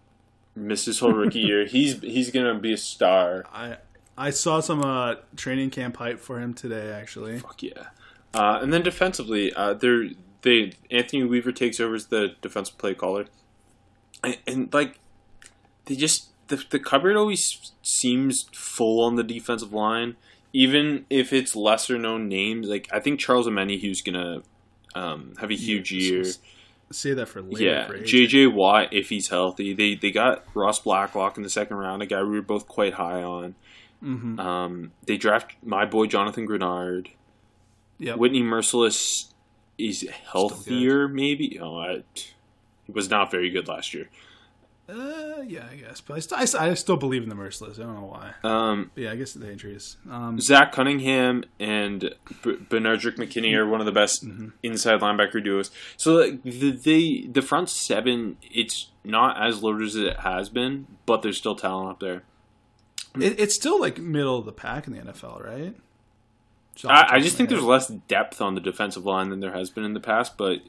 missed 0.55 0.87
his 0.87 0.99
whole 0.99 1.13
rookie 1.13 1.39
year. 1.49 1.65
He's 1.67 2.01
he's 2.01 2.31
gonna 2.31 2.55
be 2.55 2.73
a 2.73 2.77
star. 2.77 3.45
I 3.53 3.77
I 4.17 4.29
saw 4.29 4.59
some 4.59 4.83
uh, 4.83 5.15
training 5.35 5.71
camp 5.71 5.97
hype 5.97 6.19
for 6.19 6.39
him 6.39 6.53
today. 6.53 6.91
Actually, 6.91 7.39
Fuck 7.39 7.63
yeah! 7.63 7.87
Uh, 8.33 8.59
and 8.61 8.71
then 8.71 8.83
defensively, 8.83 9.53
uh, 9.53 9.73
they're 9.73 10.09
they 10.43 10.73
Anthony 10.91 11.23
Weaver 11.23 11.51
takes 11.51 11.79
over 11.79 11.95
as 11.95 12.07
the 12.07 12.35
defensive 12.41 12.77
play 12.77 12.93
caller, 12.93 13.25
and, 14.23 14.37
and 14.45 14.73
like 14.73 14.99
they 15.85 15.95
just 15.95 16.29
the 16.47 16.63
the 16.69 16.79
cupboard 16.79 17.15
always 17.15 17.71
seems 17.81 18.45
full 18.53 19.03
on 19.03 19.15
the 19.15 19.23
defensive 19.23 19.73
line, 19.73 20.15
even 20.53 21.05
if 21.09 21.33
it's 21.33 21.55
lesser 21.55 21.97
known 21.97 22.27
names. 22.27 22.67
Like 22.67 22.87
I 22.91 22.99
think 22.99 23.19
Charles 23.19 23.47
Omenihu's 23.47 24.01
gonna 24.01 24.43
um, 24.95 25.33
have 25.39 25.49
a 25.49 25.55
huge 25.55 25.91
Yeah, 25.91 25.99
year. 26.01 26.23
Say 26.91 27.13
that 27.15 27.27
for 27.27 27.41
later. 27.41 27.63
Yeah, 27.63 27.87
for 27.87 27.97
JJ 27.97 28.53
Watt 28.53 28.93
if 28.93 29.09
he's 29.09 29.29
healthy. 29.29 29.73
They 29.73 29.95
they 29.95 30.11
got 30.11 30.45
Ross 30.53 30.79
Blacklock 30.79 31.37
in 31.37 31.43
the 31.43 31.49
second 31.49 31.77
round, 31.77 32.03
a 32.03 32.05
guy 32.05 32.21
we 32.21 32.29
were 32.29 32.41
both 32.43 32.67
quite 32.67 32.93
high 32.93 33.23
on. 33.23 33.55
Mhm. 34.03 34.39
Um, 34.39 34.91
they 35.05 35.17
draft 35.17 35.53
my 35.63 35.85
boy 35.85 36.07
Jonathan 36.07 36.47
Greenard. 36.47 37.07
Yep. 37.99 38.17
Whitney 38.17 38.41
Mercilus 38.41 39.31
is 39.77 40.07
healthier, 40.31 41.07
maybe. 41.07 41.59
Oh, 41.61 41.77
I, 41.77 42.03
he 42.85 42.91
was 42.91 43.09
not 43.09 43.31
very 43.31 43.49
good 43.49 43.67
last 43.67 43.93
year. 43.93 44.09
Uh, 44.89 45.41
yeah, 45.47 45.65
I 45.71 45.75
guess, 45.77 46.01
but 46.01 46.15
I, 46.15 46.19
st- 46.45 46.61
I 46.61 46.73
still 46.73 46.97
believe 46.97 47.23
in 47.23 47.29
the 47.29 47.35
merciless. 47.35 47.79
I 47.79 47.83
don't 47.83 47.95
know 47.95 48.05
why. 48.07 48.33
Um, 48.43 48.91
But 48.93 49.03
yeah, 49.03 49.11
I 49.11 49.15
guess 49.15 49.31
the 49.33 49.49
injuries. 49.49 49.95
Um, 50.11 50.41
Zach 50.41 50.73
Cunningham 50.73 51.45
and 51.57 52.01
B- 52.43 52.57
Benardrick 52.69 53.15
McKinney 53.15 53.55
are 53.55 53.65
one 53.65 53.79
of 53.79 53.85
the 53.85 53.93
best 53.93 54.25
Mm-hmm. 54.27 54.49
inside 54.61 54.99
linebacker 54.99 55.41
duos. 55.41 55.71
So 55.95 56.15
like, 56.15 56.43
the 56.43 56.71
the 56.71 57.27
the 57.31 57.41
front 57.41 57.69
seven, 57.69 58.35
it's 58.51 58.89
not 59.05 59.41
as 59.41 59.63
loaded 59.63 59.87
as 59.87 59.95
it 59.95 60.19
has 60.19 60.49
been, 60.49 60.87
but 61.05 61.21
there's 61.21 61.37
still 61.37 61.55
talent 61.55 61.89
up 61.89 61.99
there. 62.01 62.23
It, 63.19 63.39
it's 63.39 63.55
still 63.55 63.79
like 63.79 63.97
middle 63.99 64.37
of 64.37 64.45
the 64.45 64.51
pack 64.51 64.87
in 64.87 64.93
the 64.93 64.99
NFL, 64.99 65.43
right? 65.45 65.75
Just 66.75 66.85
off 66.85 66.91
the 66.97 67.01
top 67.03 67.11
I, 67.11 67.15
I 67.17 67.19
just 67.19 67.37
think 67.37 67.49
there's 67.49 67.63
less 67.63 67.87
depth 67.87 68.41
on 68.41 68.55
the 68.55 68.61
defensive 68.61 69.05
line 69.05 69.29
than 69.29 69.39
there 69.39 69.53
has 69.53 69.69
been 69.69 69.83
in 69.83 69.93
the 69.93 69.99
past, 69.99 70.37
but 70.37 70.59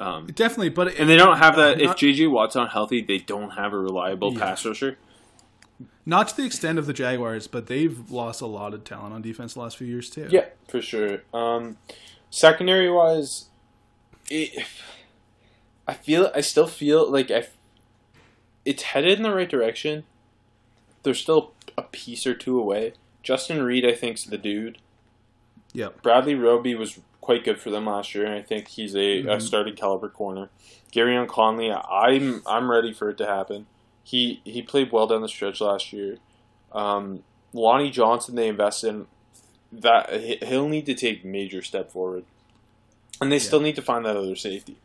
um, 0.00 0.26
definitely, 0.26 0.70
but 0.70 0.88
it, 0.88 0.98
and 0.98 1.08
they 1.08 1.16
don't 1.16 1.36
have 1.38 1.54
that. 1.56 1.80
If 1.80 1.86
Not- 1.88 1.98
JJ 1.98 2.30
Watt's 2.30 2.56
not 2.56 2.72
healthy, 2.72 3.00
they 3.00 3.18
don't 3.18 3.50
have 3.50 3.72
a 3.72 3.78
reliable 3.78 4.32
Yeah. 4.32 4.40
pass 4.40 4.66
rusher. 4.66 4.98
not 6.04 6.28
to 6.28 6.36
the 6.36 6.44
extent 6.44 6.78
of 6.78 6.86
the 6.86 6.92
Jaguars, 6.92 7.46
but 7.46 7.66
they've 7.68 8.10
lost 8.10 8.40
a 8.40 8.46
lot 8.46 8.74
of 8.74 8.82
talent 8.84 9.14
on 9.14 9.22
defense 9.22 9.54
the 9.54 9.60
last 9.60 9.76
few 9.76 9.86
years 9.86 10.10
too. 10.10 10.26
Yeah, 10.30 10.46
for 10.68 10.82
sure. 10.82 11.22
Um, 11.32 11.78
secondary 12.30 12.90
wise, 12.90 13.46
it, 14.28 14.66
I 15.86 15.94
feel 15.94 16.30
I 16.34 16.40
still 16.40 16.66
feel 16.66 17.08
like 17.10 17.30
I, 17.30 17.46
it's 18.64 18.82
headed 18.82 19.16
in 19.18 19.22
the 19.22 19.32
right 19.34 19.48
direction. 19.48 20.04
They're 21.04 21.14
still 21.14 21.53
a 21.76 21.82
piece 21.82 22.26
or 22.26 22.34
two 22.34 22.58
away. 22.58 22.92
Justin 23.22 23.62
Reid, 23.62 23.84
I 23.86 23.94
think's 23.94 24.24
the 24.24 24.38
dude. 24.38 24.78
Yep. 25.72 26.02
Bradley 26.02 26.34
Roby 26.34 26.74
was 26.74 26.98
quite 27.20 27.44
good 27.44 27.58
for 27.58 27.70
them 27.70 27.86
last 27.86 28.14
year, 28.14 28.24
and 28.26 28.34
I 28.34 28.42
think 28.42 28.68
he's 28.68 28.94
a, 28.94 29.20
a 29.20 29.24
Mhm. 29.24 29.42
starting 29.42 29.74
caliber 29.74 30.08
corner. 30.08 30.50
Gareon 30.92 31.26
Conley, 31.26 31.72
I'm 31.72 32.42
I'm 32.46 32.70
ready 32.70 32.92
for 32.92 33.10
it 33.10 33.16
to 33.18 33.26
happen. 33.26 33.66
He 34.04 34.40
he 34.44 34.62
played 34.62 34.92
well 34.92 35.06
down 35.06 35.22
the 35.22 35.28
stretch 35.28 35.60
last 35.60 35.92
year. 35.92 36.18
Um, 36.72 37.24
Lonnie 37.52 37.90
Johnson, 37.90 38.34
they 38.34 38.48
invested 38.48 38.88
in 38.88 39.06
that 39.72 40.12
he- 40.20 40.38
he'll 40.46 40.68
need 40.68 40.86
to 40.86 40.94
take 40.94 41.24
major 41.24 41.62
step 41.62 41.90
forward, 41.90 42.24
and 43.20 43.32
they 43.32 43.38
still 43.38 43.60
need 43.60 43.74
to 43.76 43.82
find 43.82 44.04
that 44.04 44.16
other 44.16 44.36
safety. 44.36 44.76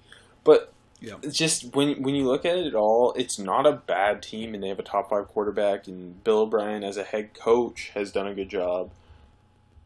But 0.43 0.71
Yep. 1.02 1.20
it's 1.24 1.38
just 1.38 1.76
when 1.76 2.02
when 2.04 2.14
you 2.16 2.26
look 2.26 2.44
at 2.46 2.58
it 2.58 2.76
all, 2.76 3.14
it's 3.14 3.40
not 3.40 3.66
a 3.66 3.72
bad 3.72 4.22
team, 4.22 4.54
and 4.54 4.62
they 4.62 4.68
have 4.68 4.80
a 4.80 4.84
top 4.84 5.10
five 5.10 5.28
quarterback, 5.30 5.88
and 5.88 6.22
Bill 6.24 6.40
O'Brien 6.40 6.84
as 6.84 6.98
a 6.98 7.04
head 7.04 7.34
coach 7.34 7.92
has 7.94 8.12
done 8.12 8.28
a 8.28 8.34
good 8.34 8.50
job. 8.50 8.92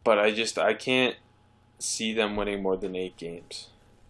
But 0.03 0.17
I 0.19 0.31
just 0.31 0.57
I 0.57 0.73
can't 0.73 1.15
see 1.79 2.13
them 2.13 2.35
winning 2.35 2.63
more 2.63 2.75
than 2.77 2.95
eight 2.95 3.15
games. 3.17 3.67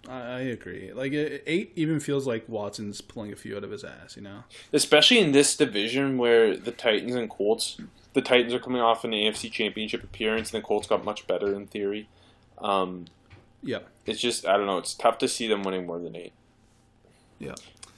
I, 0.08 0.20
I 0.20 0.40
agree. 0.42 0.92
Like 0.94 1.12
eight 1.14 1.74
even 1.76 2.00
feels 2.00 2.26
like 2.26 2.48
Watson's 2.48 3.02
pulling 3.02 3.32
a 3.34 3.36
few 3.36 3.58
out 3.58 3.64
of 3.64 3.72
his 3.72 3.84
ass. 3.84 4.16
You 4.16 4.22
know. 4.24 4.44
Especially 4.72 5.20
in 5.20 5.34
this 5.34 5.56
division 5.58 6.18
where 6.18 6.56
the 6.56 6.72
Titans 6.72 7.16
and 7.16 7.30
Colts, 7.30 7.78
the 8.14 8.22
Titans 8.22 8.54
are 8.54 8.60
coming 8.60 8.82
off 8.82 9.04
an 9.04 9.12
AFC 9.12 9.52
Championship 9.52 10.04
appearance, 10.04 10.54
and 10.54 10.64
the 10.64 10.66
Colts 10.66 10.88
got 10.88 11.04
much 11.04 11.28
better 11.28 11.54
in 11.54 11.68
theory. 11.68 12.08
Um, 12.60 13.06
Yep. 13.62 13.88
it's 14.06 14.20
just 14.22 14.46
I 14.48 14.58
don't 14.58 14.66
know. 14.68 14.78
It's 14.78 14.94
tough 14.94 15.18
to 15.20 15.28
see 15.28 15.48
them 15.48 15.64
winning 15.64 15.86
more 15.86 16.00
than 16.00 16.16
eight. 16.16 16.34
Yeah. 17.46 17.56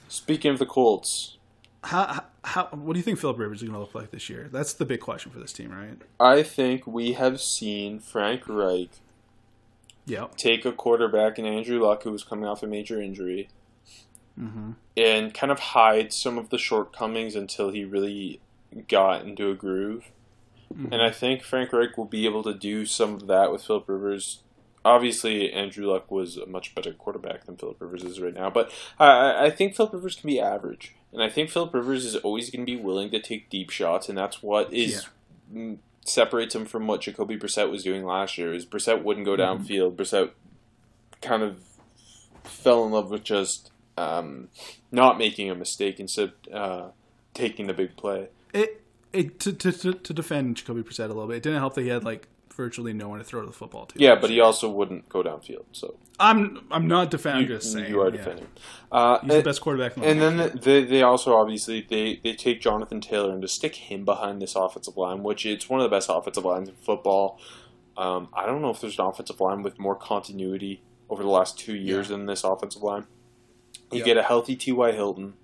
Speaking 0.08 0.50
of 0.52 0.58
the 0.58 0.66
Colts, 0.66 1.36
How, 1.84 2.24
how, 2.44 2.64
what 2.72 2.92
do 2.94 2.98
you 2.98 3.02
think 3.02 3.18
Philip 3.18 3.38
Rivers 3.38 3.58
is 3.58 3.68
going 3.68 3.74
to 3.74 3.80
look 3.80 3.94
like 3.94 4.10
this 4.10 4.28
year? 4.30 4.48
That's 4.50 4.72
the 4.72 4.84
big 4.84 5.00
question 5.00 5.30
for 5.32 5.38
this 5.38 5.52
team, 5.52 5.70
right? 5.70 5.98
I 6.20 6.42
think 6.42 6.86
we 6.86 7.12
have 7.14 7.40
seen 7.40 7.98
Frank 8.00 8.48
Reich 8.48 8.90
Yeah. 10.06 10.26
take 10.36 10.64
a 10.64 10.72
quarterback 10.72 11.38
in 11.38 11.44
Andrew 11.46 11.80
Luck, 11.80 12.02
who 12.04 12.12
was 12.12 12.24
coming 12.24 12.44
off 12.46 12.62
a 12.62 12.66
major 12.66 13.00
injury, 13.00 13.48
Mm-hmm. 14.38 14.72
and 14.98 15.32
kind 15.32 15.50
of 15.50 15.58
hide 15.58 16.12
some 16.12 16.36
of 16.36 16.50
the 16.50 16.58
shortcomings 16.58 17.34
until 17.34 17.70
he 17.70 17.86
really 17.86 18.40
got 18.86 19.24
into 19.24 19.50
a 19.50 19.54
groove. 19.54 20.10
Mm-hmm. 20.74 20.92
And 20.92 21.00
I 21.02 21.10
think 21.10 21.42
Frank 21.42 21.72
Reich 21.72 21.96
will 21.96 22.04
be 22.04 22.26
able 22.26 22.42
to 22.42 22.52
do 22.52 22.84
some 22.84 23.14
of 23.14 23.26
that 23.28 23.50
with 23.50 23.64
Philip 23.64 23.88
Rivers. 23.88 24.40
Obviously, 24.86 25.52
Andrew 25.52 25.86
Luck 25.90 26.10
was 26.10 26.36
a 26.36 26.46
much 26.46 26.74
better 26.74 26.92
quarterback 26.92 27.44
than 27.44 27.56
Philip 27.56 27.80
Rivers 27.80 28.04
is 28.04 28.20
right 28.20 28.32
now, 28.34 28.50
but 28.50 28.70
I, 29.00 29.46
I 29.46 29.50
think 29.50 29.74
Philip 29.74 29.92
Rivers 29.94 30.14
can 30.16 30.28
be 30.28 30.40
average. 30.40 30.94
And 31.12 31.22
I 31.22 31.28
think 31.28 31.50
Philip 31.50 31.74
Rivers 31.74 32.04
is 32.04 32.14
always 32.16 32.50
going 32.50 32.64
to 32.64 32.70
be 32.70 32.80
willing 32.80 33.10
to 33.10 33.20
take 33.20 33.50
deep 33.50 33.70
shots, 33.70 34.08
and 34.08 34.16
that's 34.16 34.42
what 34.42 34.72
is 34.72 35.06
mm, 35.52 35.78
separates 36.04 36.54
him 36.54 36.66
from 36.66 36.86
what 36.86 37.00
Jacoby 37.00 37.36
Brissett 37.36 37.70
was 37.70 37.82
doing 37.82 38.04
last 38.04 38.38
year. 38.38 38.52
Is 38.54 38.64
Brissett 38.66 39.02
wouldn't 39.02 39.26
go 39.26 39.36
Mhm. 39.36 39.66
downfield. 39.66 39.96
Brissett 39.96 40.30
kind 41.20 41.42
of 41.42 41.58
fell 42.44 42.84
in 42.84 42.92
love 42.92 43.10
with 43.10 43.24
just 43.24 43.70
um, 43.98 44.48
not 44.92 45.18
making 45.18 45.50
a 45.50 45.54
mistake 45.54 45.98
instead 45.98 46.32
of 46.52 46.54
uh, 46.54 46.88
taking 47.34 47.66
the 47.66 47.72
big 47.74 47.96
play. 47.96 48.28
It, 48.52 48.82
it 49.12 49.40
to, 49.40 49.52
to, 49.52 49.72
to, 49.72 49.92
to 49.94 50.12
defend 50.12 50.56
Jacoby 50.58 50.82
Brissett 50.82 51.06
a 51.06 51.08
little 51.08 51.26
bit, 51.26 51.38
it 51.38 51.42
didn't 51.42 51.58
help 51.58 51.74
that 51.74 51.82
he 51.82 51.88
had 51.88 52.04
like 52.04 52.28
virtually 52.56 52.92
no 52.92 53.08
one 53.08 53.18
to 53.18 53.24
throw 53.24 53.44
the 53.44 53.52
football 53.52 53.86
to. 53.86 53.94
Yeah, 53.98 54.14
but 54.16 54.30
he 54.30 54.40
also 54.40 54.70
wouldn't 54.70 55.08
go 55.08 55.22
downfield. 55.22 55.64
So 55.72 55.98
I'm 56.18 56.66
I'm 56.70 56.88
not 56.88 57.10
defending. 57.10 57.46
you, 57.48 57.54
I'm 57.54 57.60
just 57.60 57.72
saying 57.72 57.90
you 57.90 58.00
are 58.00 58.06
yeah. 58.10 58.16
defending. 58.16 58.46
Uh, 58.90 59.18
He's 59.20 59.34
the 59.34 59.42
best 59.42 59.60
quarterback. 59.60 59.96
In 59.96 60.02
the 60.02 60.08
league. 60.08 60.22
and 60.22 60.38
league. 60.38 60.52
then 60.52 60.60
they, 60.62 60.84
they 60.84 61.02
also 61.02 61.36
obviously 61.36 61.86
they, 61.88 62.20
they 62.24 62.32
take 62.32 62.60
Jonathan 62.60 63.00
Taylor 63.00 63.32
and 63.32 63.42
to 63.42 63.48
stick 63.48 63.74
him 63.76 64.04
behind 64.04 64.40
this 64.40 64.54
offensive 64.56 64.96
line, 64.96 65.22
which 65.22 65.44
it's 65.46 65.68
one 65.68 65.80
of 65.80 65.84
the 65.84 65.94
best 65.94 66.08
offensive 66.12 66.44
lines 66.44 66.68
in 66.68 66.74
football. 66.76 67.38
Um, 67.96 68.28
I 68.34 68.46
don't 68.46 68.60
know 68.62 68.70
if 68.70 68.80
there's 68.80 68.98
an 68.98 69.04
offensive 69.06 69.40
line 69.40 69.62
with 69.62 69.78
more 69.78 69.94
continuity 69.94 70.82
over 71.08 71.22
the 71.22 71.28
last 71.28 71.58
two 71.58 71.74
years 71.76 72.08
than 72.08 72.26
this 72.26 72.44
offensive 72.44 72.82
line. 72.82 73.06
You 73.92 74.00
Yeah. 74.00 74.04
get 74.04 74.16
a 74.16 74.22
healthy 74.22 74.56
T.Y. 74.56 74.92
Hilton. 74.92 75.34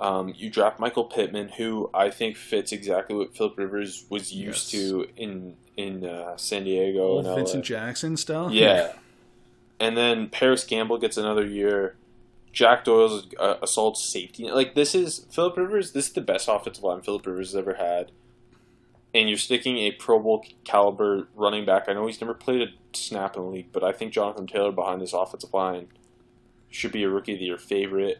Um, 0.00 0.32
you 0.36 0.48
draft 0.48 0.78
Michael 0.78 1.04
Pittman, 1.04 1.48
who 1.48 1.90
I 1.92 2.10
think 2.10 2.36
fits 2.36 2.70
exactly 2.72 3.16
what 3.16 3.36
Philip 3.36 3.58
Rivers 3.58 4.04
was 4.08 4.32
used 4.32 4.72
Yes. 4.72 4.82
to 4.82 5.06
in 5.16 5.56
in 5.76 6.04
uh, 6.04 6.36
San 6.36 6.64
Diego 6.64 7.00
Old 7.00 7.18
and 7.24 7.28
LA. 7.28 7.36
Vincent 7.36 7.64
Jackson 7.64 8.16
style. 8.16 8.50
Yeah. 8.52 8.92
And 9.80 9.96
then 9.96 10.28
Parris 10.28 10.64
Campbell 10.64 10.98
gets 10.98 11.16
another 11.16 11.46
year. 11.46 11.94
Jack 12.52 12.84
Doyle's 12.84 13.28
uh, 13.38 13.58
assault 13.62 13.96
safety. 13.96 14.50
Like 14.50 14.74
this 14.74 14.92
is 14.92 15.24
Philip 15.30 15.56
Rivers. 15.56 15.92
This 15.92 16.08
is 16.08 16.12
the 16.14 16.20
best 16.20 16.48
offensive 16.48 16.82
line 16.82 17.00
Philip 17.02 17.24
Rivers 17.24 17.52
has 17.52 17.56
ever 17.56 17.74
had. 17.74 18.10
And 19.14 19.28
you're 19.28 19.38
sticking 19.38 19.78
a 19.78 19.92
Pro 19.92 20.18
Bowl 20.18 20.44
caliber 20.64 21.28
running 21.36 21.64
back. 21.64 21.84
I 21.88 21.92
know 21.92 22.08
he's 22.08 22.20
never 22.20 22.34
played 22.34 22.60
a 22.62 22.72
snap 22.92 23.36
in 23.36 23.42
the 23.42 23.48
league, 23.48 23.68
but 23.72 23.84
I 23.84 23.92
think 23.92 24.12
Jonathan 24.12 24.48
Taylor 24.48 24.72
behind 24.72 25.00
this 25.00 25.12
offensive 25.12 25.54
line 25.54 25.86
should 26.68 26.90
be 26.90 27.04
a 27.04 27.08
rookie 27.08 27.34
of 27.34 27.38
the 27.38 27.44
year 27.44 27.56
favorite. 27.58 28.18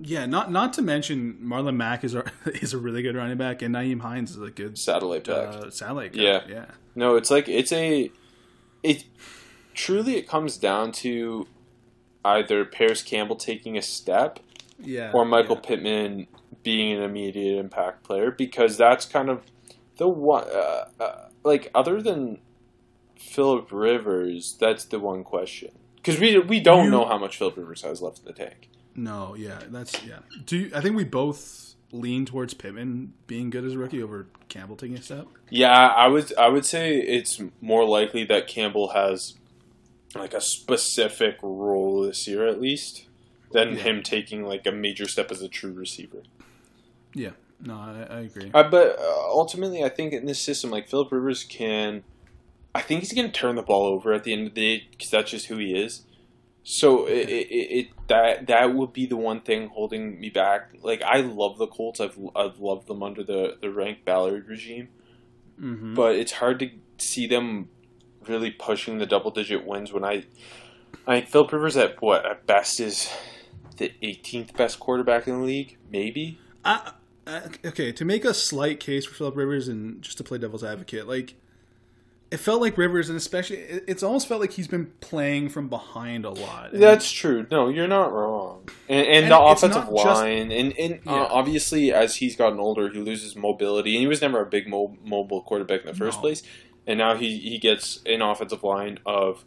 Yeah, 0.00 0.26
not 0.26 0.50
not 0.50 0.72
to 0.74 0.82
mention 0.82 1.38
Marlon 1.42 1.76
Mack 1.76 2.02
is 2.04 2.14
a, 2.14 2.24
is 2.46 2.72
a 2.72 2.78
really 2.78 3.02
good 3.02 3.14
running 3.16 3.36
back, 3.36 3.60
and 3.62 3.74
Nyheim 3.74 4.00
Hines 4.00 4.30
is 4.30 4.40
a 4.42 4.50
good 4.50 4.78
Satellite 4.78 5.24
back. 5.24 5.48
uh, 5.54 5.70
satellite. 5.70 6.14
guy. 6.14 6.22
Yeah. 6.22 6.40
yeah, 6.48 6.64
No, 6.94 7.16
it's 7.16 7.30
like 7.30 7.48
it's 7.48 7.72
a 7.72 8.10
it 8.82 9.04
truly 9.74 10.16
it 10.16 10.26
comes 10.28 10.56
down 10.56 10.92
to 10.92 11.46
either 12.24 12.64
Parris 12.64 13.02
Campbell 13.02 13.36
taking 13.36 13.76
a 13.76 13.82
step 13.82 14.38
yeah. 14.78 15.10
or 15.12 15.24
Michael 15.24 15.56
yeah. 15.56 15.68
Pittman 15.68 16.26
being 16.62 16.96
an 16.96 17.02
immediate 17.02 17.58
impact 17.58 18.04
player 18.04 18.30
because 18.30 18.76
that's 18.76 19.04
kind 19.04 19.28
of 19.28 19.42
the 19.98 20.08
one. 20.08 20.44
Uh, 20.44 20.84
uh, 21.00 21.28
like 21.44 21.70
other 21.74 22.00
than 22.00 22.38
Philip 23.16 23.68
Rivers, 23.70 24.56
that's 24.58 24.84
the 24.84 24.98
one 24.98 25.22
question 25.24 25.70
because 25.96 26.18
we 26.18 26.38
we 26.38 26.60
don't 26.60 26.84
You- 26.86 26.90
know 26.90 27.04
how 27.04 27.18
much 27.18 27.36
Philip 27.36 27.56
Rivers 27.56 27.82
has 27.82 28.00
left 28.00 28.20
in 28.20 28.24
the 28.24 28.32
tank. 28.32 28.68
No, 28.94 29.34
yeah, 29.34 29.60
that's 29.68 30.02
yeah. 30.04 30.18
Do 30.44 30.56
you, 30.58 30.70
I 30.74 30.80
think 30.80 30.96
we 30.96 31.04
both 31.04 31.74
lean 31.92 32.24
towards 32.26 32.54
Pittman 32.54 33.12
being 33.26 33.50
good 33.50 33.64
as 33.64 33.74
a 33.74 33.78
rookie 33.78 34.02
over 34.02 34.26
Campbell 34.48 34.76
taking 34.76 34.96
a 34.98 35.02
step? 35.02 35.26
Yeah, 35.50 35.70
I 35.88 36.08
would 36.08 36.36
I 36.36 36.48
would 36.48 36.64
say 36.66 36.96
it's 36.98 37.40
more 37.60 37.84
likely 37.84 38.24
that 38.24 38.46
Campbell 38.46 38.88
has 38.90 39.34
like 40.14 40.34
a 40.34 40.40
specific 40.40 41.36
role 41.42 42.02
this 42.02 42.26
year 42.28 42.46
at 42.46 42.60
least 42.60 43.06
than 43.52 43.76
Yeah. 43.76 43.82
him 43.82 44.02
taking 44.02 44.44
like 44.44 44.66
a 44.66 44.72
major 44.72 45.08
step 45.08 45.30
as 45.30 45.40
a 45.42 45.48
true 45.48 45.72
receiver. 45.72 46.22
Yeah, 47.14 47.30
no, 47.60 47.74
I, 47.74 48.06
I 48.10 48.20
agree. 48.20 48.50
Uh, 48.52 48.62
but 48.68 48.98
uh, 48.98 49.28
ultimately, 49.30 49.84
I 49.84 49.88
think 49.90 50.12
in 50.12 50.26
this 50.26 50.38
system, 50.38 50.70
like 50.70 50.88
Philip 50.88 51.12
Rivers 51.12 51.44
can, 51.44 52.02
I 52.74 52.80
think 52.80 53.00
he's 53.00 53.12
going 53.12 53.26
to 53.26 53.32
turn 53.32 53.56
the 53.56 53.62
ball 53.62 53.84
over 53.86 54.12
at 54.14 54.24
the 54.24 54.32
end 54.32 54.46
of 54.48 54.54
the 54.54 54.78
day 54.78 54.86
because 54.90 55.10
that's 55.10 55.30
just 55.30 55.46
who 55.46 55.56
he 55.58 55.74
is. 55.74 56.02
So 56.64 57.06
it, 57.06 57.28
it, 57.28 57.48
it 57.50 57.88
that 58.08 58.46
that 58.46 58.74
would 58.74 58.92
be 58.92 59.06
the 59.06 59.16
one 59.16 59.40
thing 59.40 59.68
holding 59.68 60.20
me 60.20 60.30
back. 60.30 60.74
Like 60.82 61.02
I 61.02 61.20
love 61.20 61.58
the 61.58 61.66
Colts. 61.66 62.00
I've 62.00 62.18
I've 62.36 62.58
loved 62.58 62.86
them 62.86 63.02
under 63.02 63.24
the 63.24 63.56
the 63.60 63.70
Rank 63.70 64.04
Ballard 64.04 64.48
regime, 64.48 64.88
hmm 65.58 65.94
but 65.94 66.14
it's 66.14 66.32
hard 66.32 66.60
to 66.60 66.70
see 66.98 67.26
them 67.26 67.68
really 68.28 68.50
pushing 68.50 68.98
the 68.98 69.06
double 69.06 69.30
digit 69.30 69.66
wins 69.66 69.92
when 69.92 70.04
I. 70.04 70.24
I 71.06 71.16
think 71.16 71.28
Philip 71.30 71.52
Rivers 71.52 71.76
at 71.76 72.00
what 72.00 72.24
at 72.24 72.46
best 72.46 72.78
is 72.78 73.10
the 73.78 73.92
18th 74.02 74.56
best 74.56 74.78
quarterback 74.78 75.26
in 75.26 75.40
the 75.40 75.44
league, 75.44 75.78
maybe. 75.90 76.38
I, 76.64 76.92
I, 77.26 77.42
okay, 77.64 77.90
to 77.92 78.04
make 78.04 78.24
a 78.24 78.34
slight 78.34 78.78
case 78.78 79.04
for 79.06 79.14
Philip 79.14 79.36
Rivers 79.36 79.68
and 79.68 80.00
just 80.02 80.18
to 80.18 80.24
play 80.24 80.38
devil's 80.38 80.62
advocate, 80.62 81.08
like 81.08 81.34
it 82.32 82.38
felt 82.40 82.60
like 82.60 82.76
Rivers, 82.78 83.08
and 83.08 83.16
especially 83.16 83.58
it's 83.58 84.02
almost 84.02 84.26
felt 84.26 84.40
like 84.40 84.52
he's 84.52 84.66
been 84.66 84.86
playing 85.00 85.50
from 85.50 85.68
behind 85.68 86.24
a 86.24 86.30
lot. 86.30 86.72
And- 86.72 86.82
That's 86.82 87.10
true. 87.10 87.46
No, 87.50 87.68
you're 87.68 87.86
not 87.86 88.12
wrong. 88.12 88.68
And, 88.88 89.06
and, 89.06 89.16
And 89.24 89.32
the 89.32 89.38
offensive 89.40 89.84
not 89.84 89.96
just- 89.96 90.22
line, 90.22 90.50
and, 90.50 90.72
and 90.78 91.00
uh, 91.06 91.28
obviously 91.30 91.92
as 91.92 92.16
he's 92.16 92.34
gotten 92.34 92.58
older, 92.58 92.90
he 92.90 92.98
loses 92.98 93.36
mobility, 93.36 93.92
and 93.94 94.00
he 94.00 94.06
was 94.06 94.20
never 94.22 94.40
a 94.42 94.46
big 94.48 94.66
mo- 94.68 94.96
mobile 95.04 95.42
quarterback 95.42 95.82
in 95.82 95.86
the 95.86 95.94
first 95.94 96.18
No. 96.18 96.22
place. 96.22 96.42
And 96.86 96.98
now 96.98 97.14
he, 97.16 97.38
he 97.38 97.58
gets 97.60 98.00
an 98.06 98.22
offensive 98.22 98.64
line 98.64 98.98
of 99.06 99.44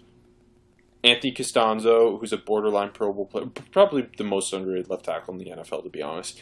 Anthony 1.04 1.34
Castonzo, 1.34 2.20
who's 2.20 2.34
a 2.34 2.38
borderline 2.38 2.92
Pro 2.94 3.12
Bowl 3.14 3.26
player, 3.26 3.46
probably 3.72 4.08
the 4.18 4.24
most 4.24 4.54
underrated 4.54 4.90
left 4.90 5.06
tackle 5.06 5.34
in 5.34 5.40
the 5.40 5.52
NFL, 5.52 5.84
to 5.84 5.90
be 5.90 6.02
honest. 6.02 6.42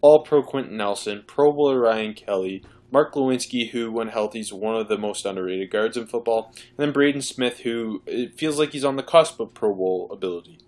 All 0.00 0.22
Pro 0.24 0.42
Quenton 0.42 0.76
Nelson, 0.76 1.24
Pro 1.26 1.52
Bowler 1.52 1.80
Ryan 1.80 2.14
Kelly, 2.14 2.62
Mark 2.90 3.12
Glowinski, 3.14 3.70
who, 3.70 3.90
when 3.90 4.08
healthy, 4.08 4.40
is 4.40 4.52
one 4.52 4.76
of 4.76 4.88
the 4.88 4.96
most 4.98 5.24
underrated 5.26 5.70
guards 5.70 5.96
in 5.96 6.06
football, 6.06 6.52
and 6.54 6.76
then 6.76 6.92
Braden 6.92 7.22
Smith, 7.22 7.60
who 7.60 8.02
it 8.06 8.38
feels 8.38 8.58
like 8.58 8.70
he's 8.72 8.84
on 8.84 8.96
the 8.96 9.02
cusp 9.02 9.40
of 9.40 9.52
Pro 9.54 9.74
Bowl 9.74 10.08
ability. 10.12 10.58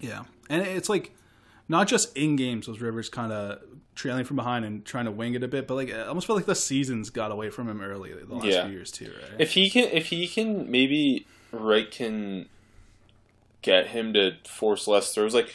Yeah, 0.00 0.24
and 0.50 0.62
it's 0.62 0.88
like 0.88 1.12
not 1.68 1.86
just 1.88 2.16
in 2.16 2.36
games 2.36 2.66
was 2.68 2.80
Rivers 2.80 3.08
kind 3.08 3.32
of 3.32 3.60
trailing 3.94 4.24
from 4.24 4.36
behind 4.36 4.64
and 4.64 4.84
trying 4.84 5.06
to 5.06 5.10
wing 5.10 5.34
it 5.34 5.42
a 5.42 5.48
bit, 5.48 5.66
but 5.66 5.74
like 5.74 5.88
it 5.88 6.06
almost 6.06 6.26
felt 6.26 6.36
like 6.36 6.46
the 6.46 6.54
seasons 6.54 7.08
got 7.10 7.30
away 7.30 7.48
from 7.50 7.68
him 7.68 7.80
early 7.80 8.12
the 8.12 8.34
last 8.34 8.44
Yeah. 8.44 8.64
few 8.66 8.72
years 8.74 8.90
too, 8.90 9.06
right? 9.06 9.40
If 9.40 9.52
he 9.52 9.70
can, 9.70 9.84
if 9.92 10.06
he 10.08 10.26
can, 10.28 10.70
maybe 10.70 11.26
Reich 11.52 11.92
can 11.92 12.48
get 13.62 13.88
him 13.88 14.12
to 14.12 14.32
force 14.46 14.86
less 14.86 15.14
throws. 15.14 15.34
Like 15.34 15.54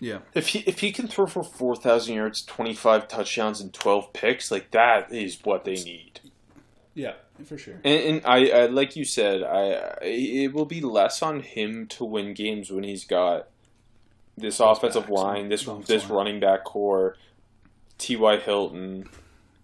yeah, 0.00 0.20
if 0.34 0.48
he 0.48 0.60
if 0.60 0.80
he 0.80 0.92
can 0.92 1.08
throw 1.08 1.26
for 1.26 1.44
four 1.44 1.76
thousand 1.76 2.14
yards, 2.14 2.42
twenty 2.42 2.74
five 2.74 3.06
touchdowns, 3.06 3.60
and 3.60 3.72
twelve 3.72 4.12
picks, 4.12 4.50
like 4.50 4.70
that 4.70 5.12
is 5.12 5.38
what 5.44 5.64
they 5.64 5.74
need. 5.74 6.20
yeah, 6.94 7.14
for 7.44 7.58
sure. 7.58 7.74
And, 7.84 8.02
and 8.02 8.22
I, 8.24 8.48
I, 8.48 8.66
like 8.66 8.96
you 8.96 9.04
said, 9.04 9.42
I 9.42 9.98
it 10.02 10.54
will 10.54 10.64
be 10.64 10.80
less 10.80 11.22
on 11.22 11.40
him 11.40 11.86
to 11.88 12.04
win 12.04 12.32
games 12.34 12.70
when 12.70 12.84
he's 12.84 13.04
got 13.04 13.48
this 14.36 14.58
offensive 14.58 15.02
backs, 15.02 15.12
line, 15.12 15.48
this 15.50 15.68
this 15.86 16.08
line. 16.08 16.12
running 16.18 16.40
back 16.40 16.64
core, 16.64 17.16
T. 17.98 18.16
Y. 18.16 18.38
Hilton, 18.38 19.06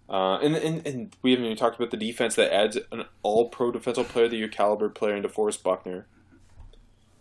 uh, 0.07 0.37
and, 0.37 0.55
and 0.55 0.85
and 0.85 1.15
we 1.23 1.31
haven't 1.31 1.45
even 1.45 1.57
talked 1.57 1.77
about 1.77 1.89
the 1.89 1.97
defense 1.97 2.35
that 2.35 2.53
adds 2.53 2.77
an 2.91 3.05
All 3.23 3.49
Pro 3.49 3.71
Defensive 3.71 4.07
Player 4.07 4.25
of 4.25 4.31
the 4.31 4.37
Year 4.37 4.47
caliber 4.47 4.89
player 4.89 5.15
into 5.15 5.29
Forrest 5.29 5.63
Buckner. 5.63 6.05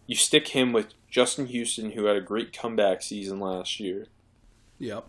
You 0.07 0.14
stick 0.16 0.49
him 0.49 0.73
with 0.73 0.88
Justin 1.11 1.47
Houston, 1.47 1.92
who 1.92 2.05
had 2.05 2.16
a 2.16 2.21
great 2.21 2.53
comeback 2.53 3.03
season 3.03 3.40
last 3.40 3.81
year 3.81 4.07
Yep. 4.79 5.09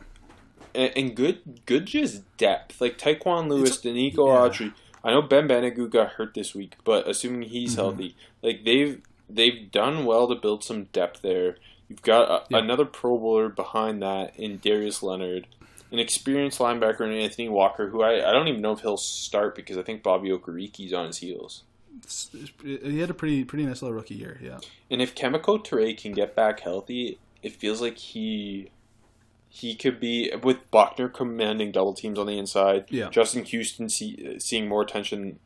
and, 0.73 0.91
and 0.95 1.15
good 1.15 1.61
good 1.65 1.85
just 1.85 2.23
depth 2.37 2.79
like 2.81 2.97
Tyquan 2.97 3.49
Lewis, 3.49 3.77
Denico 3.81 4.27
yeah. 4.27 4.47
Autry. 4.67 4.73
I 5.03 5.11
know 5.11 5.21
Ben 5.21 5.47
Banogu 5.47 5.89
got 5.89 6.13
hurt 6.13 6.33
this 6.33 6.53
week, 6.55 6.75
but 6.83 7.07
assuming 7.07 7.43
he's 7.49 7.73
Mhm. 7.73 7.77
healthy, 7.77 8.15
like 8.41 8.63
they've 8.63 9.01
they've 9.29 9.69
done 9.71 10.05
well 10.05 10.27
to 10.29 10.35
build 10.35 10.63
some 10.63 10.85
depth 10.85 11.21
there. 11.21 11.57
You've 11.89 12.01
got 12.01 12.29
a, 12.29 12.43
Yeah. 12.49 12.59
another 12.63 12.85
Pro 12.85 13.17
Bowler 13.17 13.49
behind 13.49 14.01
that 14.01 14.33
in 14.37 14.57
Darius 14.59 15.03
Leonard, 15.03 15.47
an 15.91 15.99
experienced 15.99 16.59
linebacker 16.59 17.01
in 17.01 17.11
Anthony 17.11 17.49
Walker, 17.49 17.89
who 17.89 18.01
I, 18.01 18.27
I 18.27 18.31
don't 18.31 18.47
even 18.47 18.61
know 18.61 18.71
if 18.71 18.79
he'll 18.81 18.97
start 18.97 19.53
because 19.55 19.77
I 19.77 19.83
think 19.83 20.01
Bobby 20.03 20.29
Okereke's 20.29 20.93
on 20.93 21.07
his 21.07 21.17
heels. 21.17 21.63
He 22.63 22.99
had 22.99 23.09
a 23.09 23.13
pretty 23.13 23.43
pretty 23.43 23.65
nice 23.65 23.81
little 23.81 23.95
rookie 23.95 24.15
year. 24.15 24.39
Yeah. 24.41 24.59
And 24.89 25.01
if 25.01 25.15
Kemoko 25.15 25.63
Turay 25.63 25.97
can 25.99 26.11
get 26.13 26.35
back 26.35 26.59
healthy, 26.59 27.19
it, 27.41 27.53
feels 27.53 27.81
like 27.81 27.97
he 27.97 28.69
he 29.49 29.75
could 29.75 29.99
be 29.99 30.31
with 30.43 30.69
Buckner 30.71 31.09
commanding 31.09 31.71
double 31.71 31.93
teams 31.93 32.19
on 32.19 32.27
the 32.27 32.37
inside. 32.37 32.85
Yeah. 32.89 33.09
Justin 33.09 33.45
Houston 33.45 33.89
see, 33.89 34.37
seeing 34.39 34.67
more 34.67 34.81
attention. 34.81 35.39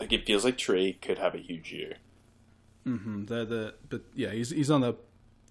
Like 0.00 0.12
it 0.12 0.26
feels 0.26 0.44
like 0.44 0.58
Trey 0.58 0.94
could 0.94 1.18
have 1.18 1.34
a 1.34 1.38
huge 1.38 1.72
year. 1.72 1.94
Mm-hmm. 2.86 3.24
The 3.26 3.44
the 3.44 3.74
but 3.88 4.02
yeah, 4.14 4.30
he's 4.30 4.50
he's 4.50 4.70
on 4.70 4.80
the 4.80 4.94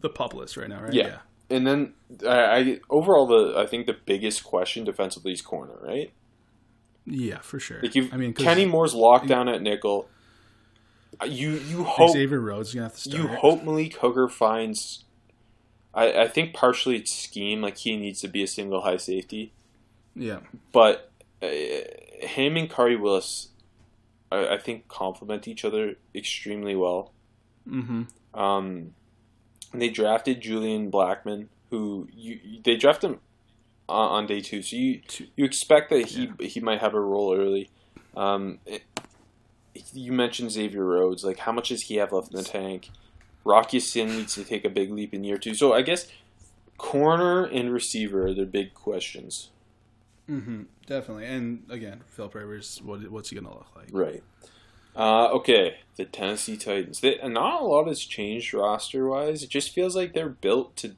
the 0.01 0.09
pup 0.09 0.33
list 0.33 0.57
right 0.57 0.69
now, 0.69 0.81
right? 0.81 0.93
Yeah. 0.93 1.19
And 1.49 1.65
then 1.65 1.93
I, 2.27 2.37
I 2.37 2.79
overall 2.89 3.27
the 3.27 3.57
I 3.57 3.65
think 3.65 3.85
the 3.85 3.95
biggest 4.05 4.43
question 4.43 4.83
defensively 4.83 5.31
is 5.31 5.41
corner, 5.41 5.77
right? 5.81 6.11
Yeah, 7.05 7.39
for 7.39 7.59
sure. 7.59 7.81
Like 7.81 7.95
you, 7.95 8.09
I 8.11 8.17
mean, 8.17 8.33
Kenny 8.33 8.65
Moore's 8.65 8.93
locked 8.93 9.27
down 9.27 9.47
at 9.47 9.61
nickel. 9.61 10.09
Uh, 11.21 11.25
You 11.25 11.51
you 11.53 11.83
hope 11.83 12.11
Xavier 12.11 12.39
Rhodes 12.39 12.69
is 12.69 12.75
gonna 12.75 12.87
have 12.87 12.95
to 12.95 13.01
start. 13.01 13.21
you 13.21 13.27
hope 13.27 13.63
Malik 13.63 13.95
Hooker 13.97 14.27
finds. 14.27 15.05
I, 15.93 16.23
I 16.23 16.27
think 16.27 16.53
partially 16.53 16.97
it's 16.97 17.13
scheme, 17.13 17.61
like 17.61 17.77
he 17.77 17.95
needs 17.95 18.19
to 18.21 18.27
be 18.27 18.43
a 18.43 18.47
single 18.47 18.81
high 18.81 18.97
safety, 18.97 19.53
Yeah. 20.13 20.39
but 20.73 21.09
uh, 21.41 21.47
him 21.47 22.57
and 22.57 22.69
Khari 22.69 22.99
Willis, 22.99 23.49
I, 24.29 24.55
I 24.55 24.57
think 24.57 24.89
complement 24.89 25.47
each 25.47 25.63
other 25.63 25.95
extremely 26.13 26.75
well. 26.75 27.13
Mm-hmm. 27.69 28.03
Um, 28.37 28.93
and 29.71 29.81
they 29.81 29.89
drafted 29.89 30.41
Julian 30.41 30.91
Blackmon, 30.91 31.47
who 31.69 32.09
you 32.13 32.39
they 32.63 32.75
drafted 32.75 33.11
him 33.11 33.19
on, 33.87 34.09
on 34.11 34.27
day 34.27 34.41
two, 34.41 34.61
so 34.61 34.75
you 34.75 35.01
you 35.37 35.45
expect 35.45 35.89
that 35.91 36.07
he 36.07 36.29
he 36.41 36.59
might 36.59 36.81
have 36.81 36.93
a 36.93 36.99
role 36.99 37.33
early. 37.33 37.69
Um, 38.17 38.59
you 39.93 40.11
mentioned 40.11 40.51
Xavier 40.51 40.83
Rhodes, 40.83 41.23
like 41.23 41.39
how 41.39 41.51
much 41.51 41.69
does 41.69 41.83
he 41.83 41.95
have 41.95 42.11
left 42.11 42.31
in 42.31 42.37
the 42.37 42.43
tank? 42.43 42.89
Rock 43.43 43.73
Ya-Sin 43.73 44.07
needs 44.07 44.33
to 44.35 44.43
take 44.43 44.65
a 44.65 44.69
big 44.69 44.91
leap 44.91 45.13
in 45.13 45.23
year 45.23 45.37
two, 45.37 45.53
so 45.53 45.73
I 45.73 45.81
guess 45.81 46.07
corner 46.77 47.45
and 47.45 47.71
receiver 47.71 48.27
are 48.27 48.33
the 48.33 48.45
big 48.45 48.73
questions, 48.73 49.49
Mm-hmm. 50.29 50.63
Definitely. 50.87 51.25
And 51.25 51.63
again, 51.69 52.01
Phil 52.07 52.29
Rivers, 52.29 52.81
what 52.83 53.09
what's 53.11 53.29
he 53.29 53.35
gonna 53.35 53.53
look 53.53 53.67
like? 53.75 53.89
right? 53.91 54.23
Uh, 54.95 55.27
okay, 55.33 55.77
the 55.97 56.05
Tennessee 56.05 56.57
Titans. 56.57 57.01
They, 57.01 57.19
not 57.27 57.61
a 57.61 57.65
lot 57.65 57.87
has 57.87 57.99
changed 57.99 58.53
roster 58.53 59.07
wise. 59.07 59.43
It 59.43 59.49
just 59.49 59.73
feels 59.73 59.95
like 59.95 60.13
they're 60.13 60.29
built 60.29 60.75
to 60.77 60.95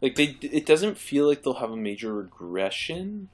like 0.00 0.14
they. 0.14 0.36
It 0.40 0.64
doesn't 0.64 0.96
feel 0.96 1.26
like 1.26 1.42
they'll 1.42 1.54
have 1.54 1.70
a 1.72 1.76
major 1.76 2.14
regression. 2.14 3.28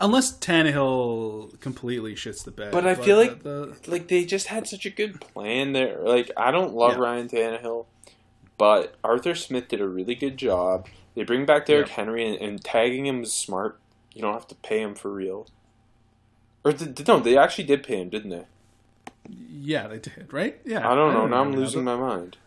Unless 0.00 0.38
Tannehill 0.38 1.60
completely 1.60 2.14
shits 2.14 2.42
the 2.44 2.50
bed. 2.50 2.72
But 2.72 2.86
I 2.86 2.94
feel 2.94 3.16
like- 3.18 3.42
the, 3.42 3.76
Like 3.86 4.08
they 4.08 4.24
just 4.24 4.46
had 4.46 4.66
such 4.66 4.86
a 4.86 4.90
good 4.90 5.20
plan 5.20 5.72
there. 5.72 5.98
Like 6.00 6.30
I 6.36 6.50
don't 6.50 6.74
love 6.74 6.92
Yeah. 6.92 6.98
Ryan 6.98 7.28
Tannehill, 7.28 7.86
but 8.56 8.94
Arthur 9.04 9.34
Smith 9.34 9.68
did 9.68 9.80
a 9.80 9.86
really 9.88 10.14
good 10.14 10.36
job. 10.36 10.86
They 11.14 11.24
bring 11.24 11.44
back 11.44 11.66
Derrick 11.66 11.88
Yeah. 11.88 11.94
Henry 11.94 12.26
and, 12.26 12.36
and 12.40 12.64
tagging 12.64 13.06
him 13.06 13.22
is 13.22 13.32
smart. 13.32 13.78
You 14.14 14.22
don't 14.22 14.32
have 14.32 14.48
to 14.48 14.54
pay 14.56 14.80
him 14.80 14.94
for 14.94 15.10
real. 15.10 15.46
Or 16.64 16.72
did, 16.72 17.06
no, 17.06 17.20
they 17.20 17.36
actually 17.36 17.64
did 17.64 17.82
pay 17.82 18.00
him, 18.00 18.08
didn't 18.08 18.30
they? 18.30 18.44
yeah, 19.28 19.86
they 19.86 19.98
did, 19.98 20.32
right? 20.32 20.58
Yeah. 20.64 20.90
I 20.90 20.94
don't 20.94 21.12
know. 21.14 21.26
Now 21.26 21.42
I'm 21.42 21.52
losing 21.52 21.84
my 21.84 21.94
mind. 21.96 22.38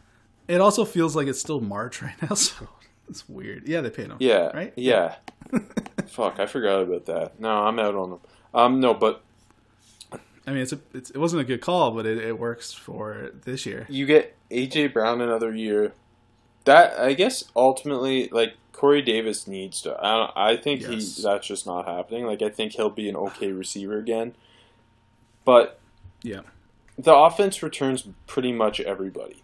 It 0.47 0.59
also 0.59 0.83
feels 0.85 1.15
like 1.15 1.27
it's 1.27 1.39
still 1.39 1.61
March 1.61 2.01
right 2.01 2.15
now, 2.21 2.33
so 2.35 2.67
it's 3.07 3.29
weird. 3.29 3.67
Yeah, 3.67 3.81
they 3.81 3.89
paid 3.89 4.07
him. 4.07 4.17
Yeah. 4.19 4.47
Right? 4.47 4.73
Yeah. 4.75 5.15
Fuck, 6.13 6.39
I 6.39 6.45
forgot 6.45 6.83
about 6.83 7.05
that. 7.07 7.39
No, 7.39 7.49
I'm 7.49 7.79
out 7.79 7.95
on 7.95 8.09
them. 8.11 8.19
Um, 8.53 8.79
no, 8.79 8.93
but 8.93 9.23
I 10.45 10.51
mean, 10.51 10.57
it's 10.61 10.73
a 10.73 10.79
it's, 10.93 11.09
it 11.09 11.17
wasn't 11.17 11.41
a 11.41 11.45
good 11.45 11.59
call, 11.61 11.89
but 11.91 12.05
it, 12.05 12.19
it 12.19 12.37
works 12.37 12.71
for 12.71 13.31
this 13.45 13.65
year. 13.65 13.87
you 13.89 14.05
get 14.05 14.35
AJ 14.51 14.93
Brown 14.93 15.21
another 15.21 15.55
year. 15.55 15.93
That 16.65 16.99
I 16.99 17.13
guess 17.13 17.45
ultimately, 17.55 18.29
like 18.31 18.53
Corey 18.73 19.01
Davis 19.01 19.47
needs 19.47 19.81
to. 19.81 19.97
I 19.99 20.17
don't, 20.17 20.31
I 20.35 20.55
think 20.55 20.81
Yes. 20.81 21.17
he 21.17 21.23
that's 21.23 21.47
just 21.47 21.65
not 21.65 21.85
happening. 21.87 22.25
Like 22.27 22.41
I 22.43 22.49
think 22.49 22.73
he'll 22.73 22.89
be 22.91 23.09
an 23.09 23.15
okay 23.15 23.51
receiver 23.51 23.97
again, 23.97 24.35
but 25.45 25.79
Yeah. 26.21 26.41
the 26.97 27.13
offense 27.15 27.63
returns 27.63 28.07
pretty 28.27 28.51
much 28.53 28.79
everybody, 28.81 29.43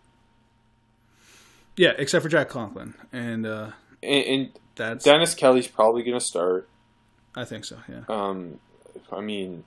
Yeah, 1.76 1.94
except 1.98 2.22
for 2.24 2.30
Jack 2.30 2.48
Conklin, 2.50 2.94
and 3.12 3.46
uh, 3.46 3.72
and, 4.04 4.26
and 4.26 4.50
that's 4.80 5.04
Dennis 5.04 5.36
Kelly's 5.36 5.68
probably 5.68 6.04
going 6.04 6.18
to 6.18 6.26
start. 6.26 6.68
I 7.36 7.44
think 7.44 7.66
so. 7.66 7.78
Yeah. 7.88 8.02
Um, 8.08 8.60
I 9.12 9.20
mean, 9.20 9.66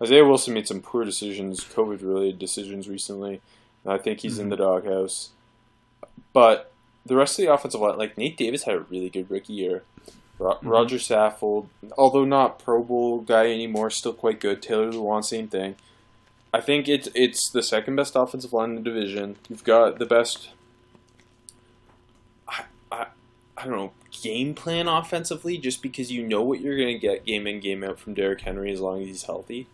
Isaiah 0.00 0.24
Wilson 0.24 0.54
made 0.54 0.68
some 0.68 0.82
poor 0.82 1.04
decisions, 1.04 1.64
COVID-related 1.64 2.38
decisions 2.38 2.88
recently, 2.88 3.40
and 3.82 3.92
I 3.92 3.98
think 3.98 4.20
he's 4.20 4.38
in 4.38 4.50
the 4.50 4.56
doghouse. 4.56 5.30
But 6.32 6.70
the 7.06 7.16
rest 7.16 7.38
of 7.38 7.46
the 7.46 7.52
offensive 7.52 7.80
line, 7.80 7.98
like 7.98 8.18
Nate 8.18 8.36
Davis, 8.36 8.64
had 8.64 8.74
a 8.74 8.80
really 8.80 9.08
good 9.08 9.30
rookie 9.30 9.54
year. 9.54 9.84
Ro- 10.38 10.58
Roger 10.62 10.96
Saffold, 10.96 11.68
although 11.96 12.24
not 12.24 12.58
Pro 12.58 12.82
Bowl 12.82 13.20
guy 13.20 13.46
anymore, 13.46 13.90
still 13.90 14.12
quite 14.12 14.38
good. 14.38 14.60
Taylor 14.60 14.92
Lewan, 14.92 15.24
same 15.24 15.48
thing. 15.48 15.76
I 16.52 16.60
think 16.60 16.88
it's 16.88 17.08
it's 17.14 17.48
the 17.48 17.62
second 17.62 17.96
best 17.96 18.14
offensive 18.14 18.52
line 18.52 18.70
in 18.70 18.74
the 18.76 18.82
division. 18.82 19.36
You've 19.48 19.64
got 19.64 19.98
the 19.98 20.04
best. 20.04 20.50
I, 22.46 22.64
I, 22.90 23.06
I 23.56 23.64
don't 23.64 23.76
know 23.76 23.92
game 24.22 24.54
plan 24.54 24.88
offensively, 24.88 25.58
just 25.58 25.82
because 25.82 26.10
you 26.10 26.26
know 26.26 26.42
what 26.42 26.60
you're 26.60 26.76
going 26.76 26.94
to 26.94 26.98
get 26.98 27.24
game 27.24 27.46
in 27.46 27.60
game 27.60 27.82
out 27.82 27.98
from 27.98 28.14
Derrick 28.14 28.42
Henry 28.42 28.72
as 28.72 28.80
long 28.80 29.00
as 29.00 29.06
he's 29.06 29.24
healthy. 29.24 29.68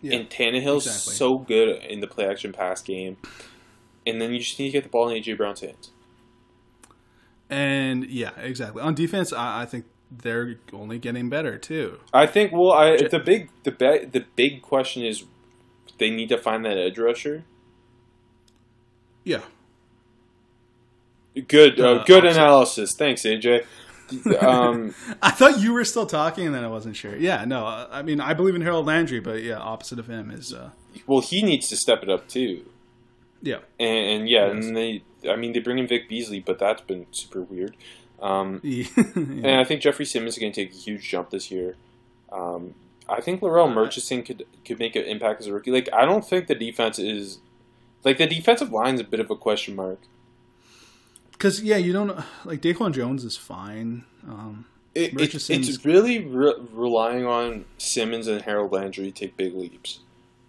Yeah. 0.00 0.16
And 0.16 0.30
Tannehill's 0.30 0.86
exactly. 0.86 1.14
so 1.14 1.38
good 1.38 1.82
in 1.84 2.00
the 2.00 2.06
play 2.06 2.26
action 2.26 2.52
pass 2.52 2.80
game, 2.82 3.18
and 4.06 4.20
then 4.20 4.32
you 4.32 4.38
just 4.38 4.58
need 4.58 4.66
to 4.66 4.72
get 4.72 4.84
the 4.84 4.88
ball 4.88 5.08
in 5.08 5.22
AJ 5.22 5.36
Brown's 5.36 5.60
hands. 5.60 5.90
And 7.50 8.06
yeah, 8.06 8.30
exactly. 8.38 8.80
On 8.80 8.94
defense, 8.94 9.32
I, 9.32 9.62
I 9.62 9.66
think 9.66 9.84
they're 10.10 10.56
only 10.72 10.98
getting 10.98 11.28
better 11.28 11.58
too. 11.58 11.98
I 12.12 12.26
think. 12.26 12.52
Well, 12.52 12.72
I 12.72 12.96
the 12.96 13.18
big 13.18 13.50
the 13.64 13.72
be, 13.72 14.06
the 14.06 14.24
big 14.36 14.62
question 14.62 15.04
is 15.04 15.24
they 15.98 16.10
need 16.10 16.28
to 16.30 16.38
find 16.38 16.64
that 16.64 16.78
edge 16.78 16.98
rusher. 16.98 17.44
Yeah. 19.24 19.42
Good, 21.46 21.80
uh, 21.80 21.92
Uh, 21.92 22.04
good 22.04 22.24
analysis. 22.24 22.94
Thanks, 22.94 23.22
AJ. 23.22 23.64
Um, 24.40 24.94
I 25.22 25.30
thought 25.30 25.60
you 25.60 25.72
were 25.72 25.84
still 25.84 26.06
talking, 26.06 26.46
and 26.46 26.54
then 26.54 26.64
I 26.64 26.68
wasn't 26.68 26.96
sure. 26.96 27.16
Yeah, 27.16 27.44
no, 27.44 27.64
I 27.66 28.02
mean, 28.02 28.20
I 28.20 28.34
believe 28.34 28.54
in 28.56 28.62
Harold 28.62 28.86
Landry, 28.86 29.20
but 29.20 29.42
yeah, 29.42 29.58
opposite 29.58 29.98
of 29.98 30.08
him 30.08 30.30
is, 30.30 30.52
uh, 30.52 30.70
well, 31.06 31.20
he 31.20 31.42
needs 31.42 31.68
to 31.68 31.76
step 31.76 32.02
it 32.02 32.08
up 32.08 32.26
too. 32.28 32.64
yeah, 33.42 33.58
And, 33.78 34.20
and 34.22 34.28
yeah, 34.28 34.46
and 34.46 34.76
they. 34.76 35.02
I 35.28 35.36
mean, 35.36 35.52
they 35.52 35.58
bring 35.60 35.78
in 35.78 35.86
Vic 35.86 36.08
Beasley, 36.08 36.40
but 36.40 36.58
that's 36.58 36.80
been 36.80 37.06
super 37.10 37.42
weird. 37.42 37.76
Um, 38.22 38.60
yeah. 38.64 38.86
And 39.06 39.46
I 39.46 39.64
think 39.64 39.82
Jeffrey 39.82 40.06
Simmons 40.06 40.34
is 40.34 40.40
going 40.40 40.50
to 40.52 40.64
take 40.64 40.72
a 40.72 40.76
huge 40.76 41.08
jump 41.08 41.28
this 41.30 41.50
year. 41.50 41.76
Um, 42.32 42.74
I 43.08 43.20
think 43.20 43.40
Larrell 43.40 43.72
Murchison 43.72 44.22
could 44.22 44.44
could 44.64 44.78
make 44.78 44.96
an 44.96 45.02
impact 45.04 45.40
as 45.40 45.46
a 45.46 45.52
rookie. 45.52 45.70
Like 45.70 45.88
I 45.92 46.04
don't 46.04 46.24
think 46.24 46.46
the 46.46 46.54
defense 46.54 46.98
is 46.98 47.38
like 48.04 48.18
the 48.18 48.26
defensive 48.26 48.72
line 48.72 48.94
is 48.94 49.00
a 49.00 49.04
bit 49.04 49.20
of 49.20 49.30
a 49.30 49.36
question 49.36 49.76
mark. 49.76 49.98
Because 51.40 51.62
yeah, 51.62 51.78
you 51.78 51.94
don't 51.94 52.14
like 52.44 52.60
Daquan 52.60 52.92
Jones 52.92 53.24
is 53.24 53.36
fine. 53.36 54.04
Um, 54.28 54.66
It, 54.94 55.18
it, 55.18 55.50
it's 55.50 55.84
really 55.86 56.26
re- 56.26 56.60
relying 56.72 57.24
on 57.24 57.64
Simmons 57.78 58.26
and 58.26 58.42
Harold 58.42 58.72
Landry 58.72 59.06
to 59.06 59.12
take 59.12 59.36
big 59.38 59.54
leaps. 59.54 60.00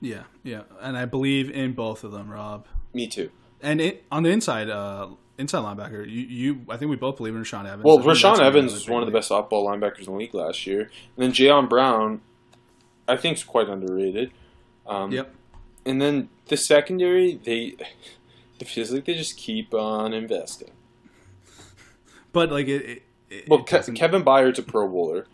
yeah, 0.02 0.24
yeah, 0.44 0.64
and 0.82 0.98
I 0.98 1.06
believe 1.06 1.50
in 1.50 1.74
both 1.74 2.04
of 2.04 2.12
them, 2.12 2.30
Rob. 2.30 2.66
Me 2.94 3.08
too. 3.08 3.32
And 3.62 3.80
it, 3.80 4.04
on 4.12 4.24
the 4.24 4.32
inside, 4.32 4.70
uh, 4.70 5.10
inside 5.38 5.60
linebacker, 5.60 6.06
you, 6.06 6.22
you, 6.24 6.62
I 6.68 6.76
think 6.76 6.90
we 6.90 6.98
both 6.98 7.18
believe 7.18 7.36
in 7.36 7.42
Rashaan 7.44 7.66
Evans. 7.66 7.84
Well, 7.84 8.00
I 8.00 8.02
think 8.02 8.22
that's 8.22 8.40
Rashaan 8.40 8.42
Evans 8.42 8.74
was 8.74 8.90
one 8.90 9.02
of 9.02 9.06
the 9.08 9.14
best 9.14 9.32
off-ball 9.32 9.66
linebackers 9.66 10.00
in 10.00 10.06
the 10.06 10.12
league 10.14 10.34
last 10.34 10.68
year, 10.68 10.82
and 10.82 10.90
then 11.18 11.32
Jayon 11.32 11.70
Brown, 11.70 12.22
I 13.08 13.16
think, 13.16 13.38
is 13.38 13.44
quite 13.46 13.70
underrated. 13.70 14.32
Um. 14.86 15.12
Yep. 15.12 15.36
And 15.86 16.02
then 16.02 16.30
the 16.48 16.58
secondary, 16.58 17.40
they 17.44 17.76
it 18.60 18.68
feels 18.68 18.92
like 18.92 19.06
they 19.06 19.16
just 19.16 19.38
keep 19.38 19.74
on 19.74 20.14
investing. 20.14 20.72
But 22.34 22.52
like 22.52 22.68
it, 22.68 22.86
it, 22.90 23.02
it 23.30 23.50
Well, 23.50 23.64
Ke- 23.64 23.94
Kevin 23.96 24.24
Byard's 24.24 24.60
a 24.60 24.64
Pro 24.64 24.88
Bowler, 24.88 25.28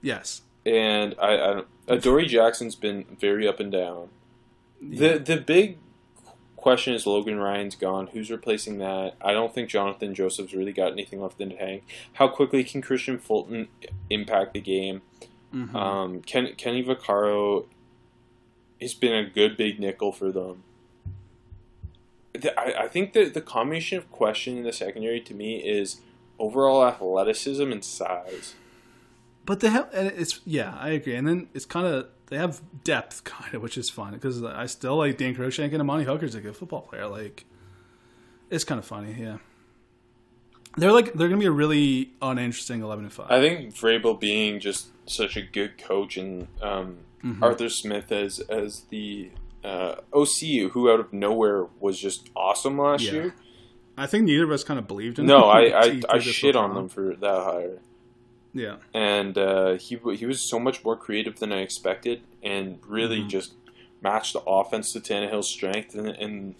yes, 0.00 0.42
and 0.64 1.14
I, 1.20 1.32
I 1.34 1.36
don't- 1.54 1.68
Adoree 1.88 2.26
Jackson's 2.26 2.74
been 2.74 3.04
very 3.20 3.46
up 3.48 3.58
and 3.60 3.70
down. 3.72 4.08
The 4.80 5.18
the 5.18 5.36
big 5.36 5.78
question 6.56 6.94
is 6.94 7.06
Logan 7.06 7.38
Ryan's 7.38 7.74
gone. 7.74 8.06
Who's 8.08 8.30
replacing 8.30 8.78
that? 8.78 9.14
I 9.20 9.32
don't 9.32 9.52
think 9.52 9.68
Jonathan 9.68 10.14
Joseph's 10.14 10.54
really 10.54 10.72
got 10.72 10.92
anything 10.92 11.20
left 11.20 11.40
in 11.40 11.48
the 11.50 11.56
tank. 11.56 11.82
How 12.14 12.28
quickly 12.28 12.62
can 12.64 12.80
Kristian 12.82 13.20
Fulton 13.20 13.68
impact 14.10 14.54
the 14.54 14.60
game? 14.60 15.02
Mhm. 15.52 15.74
Um, 15.74 16.20
Ken, 16.22 16.54
Kenny 16.56 16.82
Vaccaro 16.84 17.66
has 18.80 18.94
been 18.94 19.12
a 19.12 19.28
good 19.28 19.56
big 19.56 19.78
nickel 19.80 20.12
for 20.12 20.30
them. 20.32 20.62
The- 22.32 22.58
I, 22.58 22.84
I 22.84 22.88
think 22.88 23.12
that 23.12 23.34
the 23.34 23.40
combination 23.42 23.98
of 23.98 24.10
question 24.10 24.56
in 24.58 24.62
the 24.64 24.72
secondary 24.72 25.20
to 25.20 25.34
me 25.34 25.56
is 25.58 26.00
overall 26.42 26.84
athleticism 26.86 27.70
and 27.72 27.84
size. 27.84 28.54
But 29.46 29.60
they 29.60 29.68
have, 29.70 29.88
and 29.92 30.08
it's 30.08 30.40
yeah, 30.44 30.76
I 30.78 30.90
agree. 30.90 31.14
And 31.16 31.26
then 31.26 31.48
it's 31.54 31.64
kind 31.64 31.86
of 31.86 32.06
they 32.26 32.36
have 32.36 32.60
depth, 32.84 33.24
kind 33.24 33.54
of, 33.54 33.62
which 33.62 33.76
is 33.76 33.90
fun 33.90 34.12
because 34.14 34.42
I 34.42 34.66
still 34.66 34.96
like 34.96 35.16
Dane 35.18 35.34
Cruikshank 35.34 35.72
and 35.72 35.80
Amani 35.80 36.04
Hooker's 36.04 36.34
a 36.34 36.40
good 36.40 36.56
football 36.56 36.82
player. 36.82 37.06
Like, 37.08 37.44
It's 38.50 38.64
kind 38.64 38.78
of 38.78 38.84
funny, 38.84 39.16
yeah. 39.18 39.38
They're 40.76 40.92
like 40.92 41.12
they're 41.12 41.28
gonna 41.28 41.40
be 41.40 41.46
a 41.46 41.50
really 41.50 42.10
uninteresting 42.22 42.82
eleven 42.82 43.04
and 43.04 43.12
five. 43.12 43.30
I 43.30 43.40
think 43.40 43.74
Vrabel 43.74 44.18
being 44.18 44.58
just 44.60 44.88
such 45.06 45.36
a 45.36 45.42
good 45.42 45.78
coach 45.78 46.16
and 46.16 46.48
um, 46.62 46.98
Mm-hmm. 47.24 47.40
Arthur 47.44 47.68
Smith 47.68 48.10
as 48.10 48.40
as 48.40 48.80
the 48.90 49.30
uh, 49.62 49.94
OC, 50.12 50.72
who 50.72 50.90
out 50.90 50.98
of 50.98 51.12
nowhere 51.12 51.66
was 51.78 51.96
just 52.00 52.28
awesome 52.34 52.78
last 52.78 53.04
Yeah. 53.04 53.12
year. 53.12 53.34
I 53.96 54.06
think 54.06 54.24
neither 54.24 54.44
of 54.44 54.50
us 54.50 54.64
kind 54.64 54.78
of 54.78 54.86
believed 54.88 55.18
in. 55.18 55.26
No. 55.26 55.44
I 55.44 55.60
I, 55.84 56.00
I 56.08 56.18
shit 56.18 56.56
on 56.56 56.74
them 56.74 56.88
for 56.88 57.14
that 57.16 57.42
hire. 57.42 57.78
Yeah, 58.54 58.76
and 58.92 59.38
uh, 59.38 59.74
he 59.78 59.98
he 60.14 60.26
was 60.26 60.40
so 60.40 60.58
much 60.58 60.84
more 60.84 60.96
creative 60.96 61.38
than 61.38 61.52
I 61.52 61.60
expected, 61.60 62.20
and 62.42 62.78
really 62.86 63.20
Mm-hmm. 63.20 63.28
just 63.28 63.54
matched 64.02 64.34
the 64.34 64.40
offense 64.40 64.92
to 64.92 65.00
Tannehill's 65.00 65.48
strength, 65.48 65.94
and, 65.94 66.08
and 66.08 66.54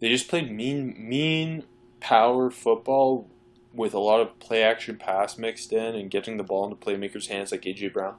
they 0.00 0.10
just 0.10 0.28
played 0.28 0.50
mean 0.50 0.94
mean 0.96 1.64
power 1.98 2.50
football 2.50 3.28
with 3.74 3.94
a 3.94 3.98
lot 3.98 4.20
of 4.20 4.38
play 4.38 4.62
action 4.62 4.96
pass 4.96 5.36
mixed 5.38 5.72
in, 5.72 5.96
and 5.96 6.08
getting 6.08 6.36
the 6.36 6.44
ball 6.44 6.64
into 6.64 6.76
playmakers' 6.76 7.26
hands 7.26 7.50
like 7.50 7.62
AJ 7.62 7.92
Brown. 7.92 8.14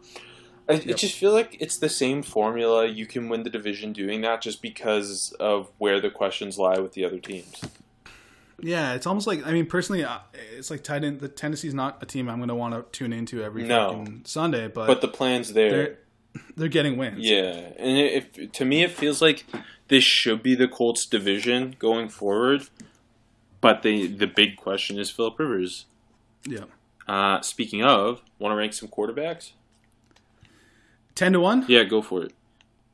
I, 0.67 0.73
I 0.73 0.77
just 0.93 1.15
feel 1.15 1.31
like 1.31 1.55
it's 1.59 1.77
the 1.77 1.89
same 1.89 2.21
formula. 2.21 2.85
You 2.85 3.05
can 3.07 3.29
win 3.29 3.43
the 3.43 3.49
division 3.49 3.93
doing 3.93 4.19
that, 4.21 4.41
just 4.41 4.61
because 4.61 5.31
of 5.39 5.71
where 5.77 6.01
the 6.01 6.09
questions 6.09 6.57
lie 6.59 6.79
with 6.79 6.93
the 6.93 7.05
other 7.05 7.19
teams. 7.19 7.61
Yeah. 8.61 8.93
It's 8.93 9.05
almost 9.07 9.27
like 9.27 9.45
I 9.45 9.51
mean, 9.51 9.65
personally, 9.65 10.03
uh, 10.03 10.19
it's 10.57 10.69
like 10.71 10.83
tight 10.83 11.03
end. 11.03 11.19
The 11.19 11.27
Tennessee's 11.27 11.73
not 11.73 12.01
a 12.01 12.05
team 12.05 12.29
I'm 12.29 12.39
gonna 12.39 12.55
want 12.55 12.73
to 12.73 12.85
tune 12.97 13.13
into 13.13 13.43
every 13.43 13.63
No. 13.63 13.89
fucking 13.89 14.21
Sunday, 14.25 14.67
but, 14.67 14.87
But 14.87 15.01
the 15.01 15.07
plan's 15.07 15.53
there. 15.53 15.69
they're 15.71 15.97
they're 16.57 16.67
getting 16.67 16.97
wins. 16.97 17.19
Yeah, 17.19 17.71
and 17.77 17.97
if 17.97 18.51
to 18.53 18.65
me 18.65 18.83
it 18.83 18.91
feels 18.91 19.21
like 19.21 19.45
this 19.87 20.03
should 20.03 20.43
be 20.43 20.55
the 20.55 20.67
Colts 20.67 21.05
division 21.05 21.75
going 21.79 22.09
forward, 22.09 22.67
but 23.61 23.81
the 23.81 24.07
the 24.07 24.27
big 24.27 24.55
question 24.57 24.99
is 24.99 25.09
Philip 25.09 25.37
Rivers. 25.39 25.85
yeah. 26.45 26.65
Uh, 27.07 27.41
speaking 27.41 27.83
of, 27.83 28.21
want 28.37 28.51
to 28.51 28.55
rank 28.55 28.71
some 28.73 28.87
quarterbacks? 28.87 29.53
Ten 31.15 31.33
to 31.33 31.39
one. 31.39 31.65
Yeah, 31.67 31.83
go 31.83 32.03
for 32.03 32.23
it. 32.23 32.33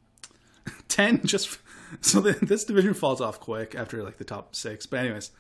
10 0.88 1.26
just 1.26 1.58
so 2.02 2.22
the, 2.22 2.32
this 2.46 2.64
division 2.64 2.94
falls 2.94 3.20
off 3.22 3.40
quick 3.40 3.76
after 3.76 4.02
like 4.04 4.18
the 4.18 4.24
top 4.24 4.56
six 4.56 4.86
but 4.86 5.00
anyways 5.02 5.32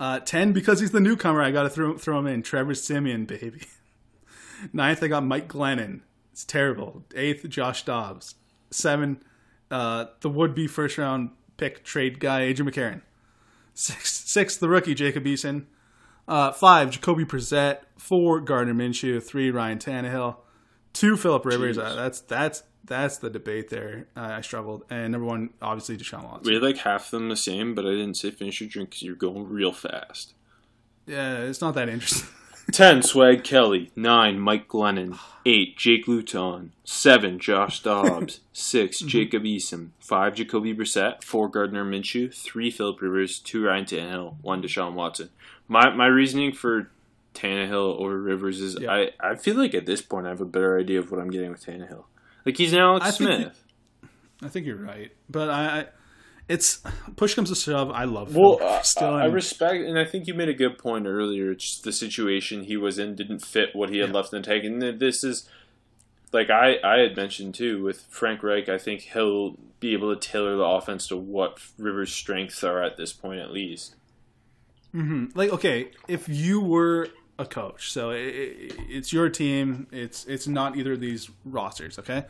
uh 0.00 0.18
10 0.18 0.52
because 0.52 0.80
he's 0.80 0.90
the 0.90 0.98
newcomer 1.00 1.42
i 1.42 1.50
gotta 1.52 1.70
throw, 1.70 1.96
throw 1.96 2.18
him 2.18 2.26
in. 2.26 2.42
Trevor 2.42 2.74
Siemian 2.74 3.26
baby. 3.26 3.60
Ninth 4.72 5.02
i 5.02 5.06
got 5.08 5.24
mike 5.24 5.46
glennon. 5.48 6.00
It's 6.32 6.44
terrible. 6.44 7.04
Eighth 7.14 7.48
josh 7.48 7.84
dobbs. 7.84 8.34
Seven 8.70 9.22
uh 9.70 10.06
the 10.20 10.28
would-be 10.28 10.66
first 10.66 10.98
round 10.98 11.30
pick 11.56 11.84
trade 11.84 12.18
guy 12.18 12.40
adrian 12.42 12.72
mccarron. 12.72 13.02
Six 13.74 14.12
sixth 14.12 14.58
the 14.58 14.68
rookie 14.68 14.94
jacob 14.94 15.24
eason. 15.24 15.66
Uh 16.26 16.50
five 16.52 16.90
jacoby 16.90 17.24
Brissett. 17.24 17.80
four 17.98 18.40
gardner 18.40 18.74
minshew. 18.74 19.22
Three 19.22 19.50
ryan 19.50 19.78
Tannehill. 19.78 20.36
two 20.92 21.16
philip 21.16 21.44
rivers. 21.44 21.78
Uh, 21.78 21.94
that's 21.94 22.20
that's 22.22 22.62
that's 22.84 23.18
the 23.18 23.30
debate 23.30 23.70
there. 23.70 24.08
Uh, 24.16 24.20
I 24.20 24.40
struggled, 24.40 24.84
and 24.90 25.12
number 25.12 25.26
one, 25.26 25.50
obviously 25.60 25.96
Deshaun 25.96 26.24
Watson. 26.24 26.42
We 26.44 26.54
had 26.54 26.62
like 26.62 26.78
half 26.78 27.06
of 27.06 27.10
them 27.12 27.28
the 27.28 27.36
same, 27.36 27.74
but 27.74 27.86
I 27.86 27.90
didn't 27.90 28.14
say 28.14 28.30
finish 28.30 28.60
your 28.60 28.68
drink 28.68 28.90
because 28.90 29.02
you're 29.02 29.14
going 29.14 29.48
real 29.48 29.72
fast. 29.72 30.34
Yeah, 31.06 31.38
it's 31.38 31.60
not 31.60 31.74
that 31.74 31.88
interesting. 31.88 32.28
10. 32.72 33.02
Swag 33.02 33.42
Kelly. 33.42 33.90
9. 33.96 34.38
Mike 34.38 34.68
Glennon. 34.68 35.18
8. 35.44 35.76
Jake 35.76 36.06
Luton. 36.06 36.72
7. 36.84 37.38
Josh 37.38 37.82
Dobbs. 37.82 38.40
6. 38.52 39.00
Jacob 39.00 39.42
Eason. 39.42 39.90
5. 40.00 40.34
Jacoby 40.36 40.74
Brissett. 40.74 41.24
4. 41.24 41.48
Gardner 41.48 41.84
Minshew. 41.84 42.32
3. 42.32 42.70
Philip 42.70 43.00
Rivers. 43.00 43.40
2. 43.40 43.64
Ryan 43.64 43.84
Tannehill. 43.84 44.34
1. 44.42 44.62
Deshaun 44.62 44.94
Watson. 44.94 45.30
My 45.68 45.90
my 45.90 46.06
reasoning 46.06 46.52
for 46.52 46.90
Tannehill 47.34 48.00
over 48.00 48.20
Rivers 48.20 48.60
is. 48.60 48.76
I, 48.84 49.10
I 49.20 49.36
feel 49.36 49.56
like 49.56 49.74
at 49.74 49.86
this 49.86 50.02
point 50.02 50.26
I 50.26 50.30
have 50.30 50.40
a 50.40 50.46
better 50.46 50.78
idea 50.78 50.98
of 50.98 51.10
what 51.10 51.20
I'm 51.20 51.30
getting 51.30 51.50
with 51.50 51.64
Tannehill. 51.64 52.04
Like 52.46 52.56
he's 52.56 52.72
now 52.72 52.90
Alex 52.92 53.06
I 53.06 53.10
think 53.10 53.30
Smith. 53.42 53.64
I 54.42 54.48
think 54.48 54.66
you're 54.66 54.76
right, 54.76 55.12
but 55.28 55.50
I, 55.50 55.80
I 55.80 55.86
it's 56.48 56.82
push 57.16 57.34
comes 57.34 57.48
to 57.50 57.54
shove. 57.54 57.90
I 57.90 58.04
love 58.04 58.34
Well, 58.34 58.56
Philip 58.58 58.72
uh, 58.72 58.82
still. 58.82 59.14
I 59.14 59.24
and- 59.26 59.34
respect, 59.34 59.84
and 59.84 59.98
I 59.98 60.04
think 60.04 60.26
you 60.26 60.34
made 60.34 60.48
a 60.48 60.54
good 60.54 60.78
point 60.78 61.06
earlier. 61.06 61.50
It's 61.52 61.64
just 61.64 61.84
the 61.84 61.92
situation 61.92 62.64
he 62.64 62.76
was 62.76 62.98
in 62.98 63.14
didn't 63.14 63.40
fit 63.40 63.70
what 63.74 63.90
he 63.90 63.98
had 63.98 64.08
Yeah. 64.10 64.14
left 64.14 64.32
in 64.32 64.40
the 64.42 64.46
tank, 64.46 64.64
and 64.64 64.80
this 64.98 65.22
is 65.22 65.48
like 66.32 66.48
I 66.50 66.76
I 66.82 66.98
had 67.00 67.16
mentioned 67.16 67.54
too 67.54 67.82
with 67.82 68.00
Frank 68.08 68.42
Reich. 68.42 68.68
I 68.68 68.78
think 68.78 69.02
he'll 69.12 69.56
be 69.78 69.92
able 69.92 70.14
to 70.14 70.20
tailor 70.20 70.56
the 70.56 70.64
offense 70.64 71.06
to 71.08 71.16
what 71.16 71.58
Rivers' 71.78 72.12
strengths 72.12 72.62
are 72.64 72.82
at 72.82 72.96
this 72.96 73.12
point, 73.12 73.40
at 73.40 73.50
least. 73.52 73.94
Mm-hmm. 74.94 75.38
like 75.38 75.50
okay, 75.52 75.90
if 76.08 76.28
you 76.28 76.60
were 76.60 77.08
a 77.40 77.46
coach, 77.46 77.90
so 77.90 78.10
i 78.10 78.14
i 78.14 78.18
it's 78.88 79.12
your 79.12 79.28
team. 79.28 79.86
It's 79.92 80.24
it's 80.26 80.46
not 80.46 80.76
either 80.76 80.92
of 80.92 81.00
these 81.00 81.30
rosters. 81.44 81.98
Okay, 81.98 82.24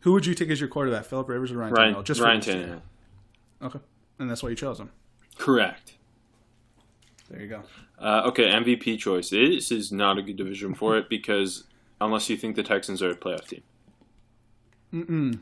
who 0.00 0.12
would 0.12 0.24
you 0.26 0.34
take 0.34 0.50
as 0.50 0.60
your 0.60 0.68
quarterback? 0.68 1.04
Philip 1.04 1.28
Rivers 1.28 1.50
or 1.52 1.58
Ryan? 1.58 1.72
Ryan 1.74 1.94
Tannehill? 1.94 2.04
Just 2.04 2.20
Ryan 2.20 2.42
year. 2.42 2.54
Tannehill, 3.60 3.66
Okay, 3.66 3.78
and 4.18 4.30
that's 4.30 4.42
why 4.42 4.48
you 4.50 4.56
chose 4.56 4.78
him. 4.80 4.90
correct. 5.38 5.94
There 7.30 7.40
you 7.42 7.48
go. 7.48 7.62
Uh, 7.98 8.22
okay, 8.26 8.50
MVP 8.50 8.98
choice. 8.98 9.30
This 9.30 9.72
is 9.72 9.90
not 9.90 10.16
a 10.18 10.22
good 10.22 10.36
division 10.36 10.74
for 10.74 10.96
it 10.96 11.08
because 11.08 11.64
unless 12.00 12.30
you 12.30 12.36
think 12.36 12.54
the 12.54 12.62
Texans 12.62 13.02
are 13.02 13.10
a 13.10 13.16
playoff 13.16 13.48
team, 13.48 13.62
Mm. 14.94 15.40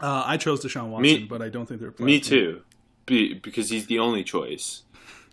Uh, 0.00 0.22
I 0.26 0.36
chose 0.36 0.64
Deshaun 0.64 0.88
Watson, 0.90 1.02
Me- 1.22 1.26
but 1.28 1.42
I 1.42 1.48
don't 1.48 1.66
think 1.66 1.80
they're. 1.80 1.92
a 1.96 2.02
me 2.02 2.20
team. 2.20 2.28
too, 2.30 2.62
Be, 3.06 3.34
because 3.34 3.70
he's 3.70 3.86
the 3.86 3.98
only 3.98 4.22
choice. 4.24 4.82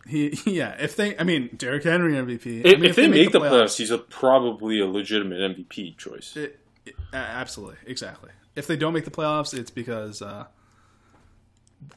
He, 0.08 0.39
yeah, 0.45 0.76
if 0.80 0.95
they, 0.95 1.18
I 1.18 1.24
mean, 1.24 1.50
Derrick 1.56 1.84
Henry 1.84 2.14
MVP. 2.14 2.66
If, 2.66 2.66
I 2.66 2.80
mean, 2.80 2.89
if 2.89 2.95
they, 2.95 3.08
make 3.08 3.32
the 3.32 3.39
playoffs, 3.39 3.78
he's 3.78 3.91
a 3.91 3.97
probably 3.97 4.80
a 4.80 4.88
legitimate 4.88 5.39
MVP 5.39 5.97
choice. 5.97 6.36
It, 6.36 6.60
it- 6.86 6.95
absolutely, 7.14 7.78
exactly. 7.86 8.32
If 8.56 8.68
they 8.68 8.76
don't 8.76 8.93
make 8.93 9.06
the 9.06 9.12
playoffs, 9.12 9.58
it's 9.58 9.72
because 9.72 10.22
uh, 10.22 10.45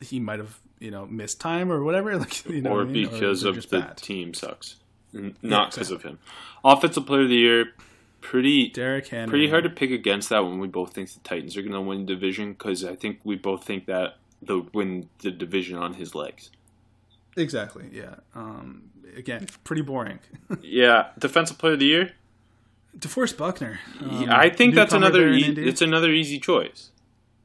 he 0.01 0.21
might 0.21 0.39
have, 0.39 0.59
you 0.79 0.91
know, 0.91 1.07
missed 1.07 1.41
time 1.41 1.73
or 1.73 1.83
whatever. 1.83 2.17
Like, 2.19 2.45
you 2.49 2.61
know, 2.63 2.73
or 2.73 2.83
I 2.83 2.85
mean? 2.85 3.09
because 3.11 3.43
they're 3.43 3.51
of 3.51 3.69
the 3.69 3.81
bad. 3.81 3.97
team 3.97 4.35
sucks, 4.35 4.77
not 5.13 5.71
because 5.71 5.91
exactly. 5.91 5.95
of 5.95 6.03
him. 6.03 6.19
Offensive 6.65 7.07
Player 7.07 7.23
of 7.23 7.29
the 7.29 7.37
Year, 7.37 7.67
pretty 8.21 8.69
Derrick 8.69 9.09
Henry. 9.09 9.29
pretty 9.29 9.51
hard 9.51 9.65
to 9.65 9.71
pick 9.71 9.91
against 9.91 10.29
that 10.29 10.45
when 10.45 10.59
we 10.59 10.69
both 10.69 10.93
think 10.95 11.13
the 11.13 11.21
Titans 11.21 11.57
are 11.57 11.63
going 11.63 11.73
to 11.73 11.81
win 11.81 12.07
the 12.07 12.15
division 12.15 12.53
because 12.53 12.85
I 12.85 12.95
think 12.95 13.21
we 13.25 13.37
both 13.37 13.65
think 13.65 13.87
that 13.87 14.17
they'll 14.41 14.67
win 14.73 15.09
the 15.21 15.31
division 15.31 15.79
on 15.79 15.95
his 15.95 16.15
legs. 16.15 16.51
Exactly. 17.37 17.89
Yeah. 17.93 18.17
Um, 18.35 18.91
again, 19.17 19.47
pretty 19.65 19.83
boring. 19.83 20.19
Yeah, 20.63 21.09
Defensive 21.19 21.59
Player 21.59 21.73
of 21.75 21.79
the 21.81 21.87
Year. 21.87 22.13
DeForest 22.99 23.37
Buckner. 23.39 23.81
Um, 24.01 24.27
I 24.29 24.51
think 24.51 24.75
that's 24.75 24.93
another. 24.93 25.31
E- 25.31 25.45
it's 25.57 25.81
another 25.81 26.11
easy 26.11 26.39
choice. 26.39 26.91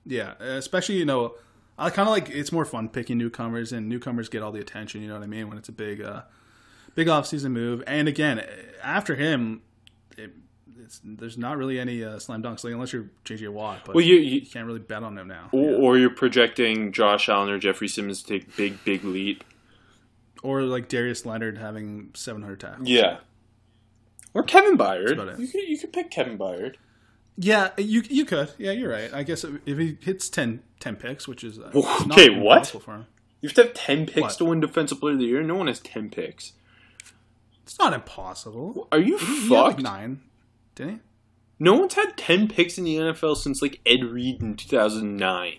Yeah, 0.05 0.33
especially 0.41 0.95
you 0.95 1.05
know, 1.05 1.35
I 1.77 1.89
kind 1.89 2.07
of 2.07 2.11
like 2.13 2.29
it's 2.29 2.51
more 2.51 2.65
fun 2.65 2.89
picking 2.89 3.17
newcomers, 3.17 3.71
and 3.71 3.87
newcomers 3.87 4.27
get 4.29 4.41
all 4.43 4.51
the 4.51 4.59
attention. 4.59 5.01
You 5.01 5.07
know 5.07 5.13
what 5.15 5.23
I 5.23 5.27
mean? 5.27 5.47
When 5.47 5.57
it's 5.57 5.69
a 5.69 5.73
big, 5.73 6.01
uh, 6.01 6.23
big 6.95 7.07
offseason 7.07 7.51
move, 7.51 7.81
and 7.87 8.07
again, 8.09 8.43
after 8.83 9.15
him, 9.15 9.61
it, 10.17 10.31
it's, 10.83 10.99
there's 11.03 11.37
not 11.37 11.57
really 11.57 11.79
any 11.79 12.03
uh, 12.03 12.19
slam 12.19 12.43
dunks, 12.43 12.63
like 12.65 12.73
unless 12.73 12.91
you're 12.91 13.09
JJ 13.23 13.47
Watt. 13.49 13.83
But 13.85 13.95
Well, 13.95 14.03
you, 14.03 14.15
you 14.15 14.39
you 14.41 14.45
can't 14.47 14.65
really 14.67 14.79
bet 14.79 15.01
on 15.03 15.17
him 15.17 15.29
now. 15.29 15.47
or, 15.53 15.61
Yeah. 15.71 15.77
or 15.77 15.97
you're 15.97 16.09
projecting 16.09 16.91
Josh 16.91 17.29
Allen 17.29 17.49
or 17.49 17.57
Jeffrey 17.57 17.87
Simmons 17.87 18.21
to 18.23 18.27
take 18.39 18.55
big, 18.57 18.83
big 18.83 19.03
leap. 19.05 19.45
Or 20.43 20.61
like 20.63 20.87
Darius 20.89 21.25
Leonard 21.25 21.57
having 21.57 22.11
700 22.13 22.59
tackles. 22.59 22.87
Yeah. 22.89 23.17
Or 24.33 24.43
Kevin 24.43 24.77
Byard. 24.77 25.39
You 25.39 25.47
could 25.47 25.61
you 25.67 25.77
could 25.77 25.93
pick 25.93 26.11
Kevin 26.11 26.37
Byard. 26.37 26.75
Yeah, 27.37 27.69
you 27.77 28.03
you 28.09 28.25
could. 28.25 28.51
Yeah, 28.57 28.71
you're 28.71 28.89
right. 28.91 29.13
I 29.13 29.23
guess 29.23 29.43
if 29.43 29.77
he 29.77 29.97
hits 30.01 30.29
10, 30.29 30.61
10 30.79 30.95
picks, 30.95 31.27
which 31.27 31.43
is 31.43 31.59
uh, 31.59 31.71
not 31.73 32.11
Okay, 32.11 32.29
what? 32.29 32.67
for 32.67 32.95
him. 32.95 33.05
You 33.41 33.49
have 33.49 33.55
to 33.55 33.63
have 33.65 33.73
ten 33.75 34.07
picks 34.07 34.21
What? 34.21 34.37
to 34.39 34.45
win 34.45 34.59
Defensive 34.59 34.99
Player 34.99 35.13
of 35.13 35.19
the 35.19 35.25
Year. 35.25 35.43
No 35.43 35.53
one 35.55 35.67
has 35.67 35.79
ten 35.79 36.09
picks. 36.09 36.53
It's 37.63 37.77
not 37.77 37.93
impossible. 37.93 38.87
Are 38.91 38.99
you 38.99 39.17
He 39.19 39.41
had 39.43 39.49
like 39.51 39.79
nine, 39.79 40.21
didn't 40.73 40.93
he? 40.93 40.99
No 41.59 41.73
one's 41.75 41.93
had 41.93 42.17
ten 42.17 42.47
picks 42.47 42.77
in 42.79 42.83
the 42.83 42.95
NFL 42.95 43.37
since 43.37 43.61
like 43.61 43.79
Ed 43.85 44.03
Reed 44.03 44.41
in 44.41 44.55
two 44.55 44.67
thousand 44.69 45.17
nine. 45.17 45.57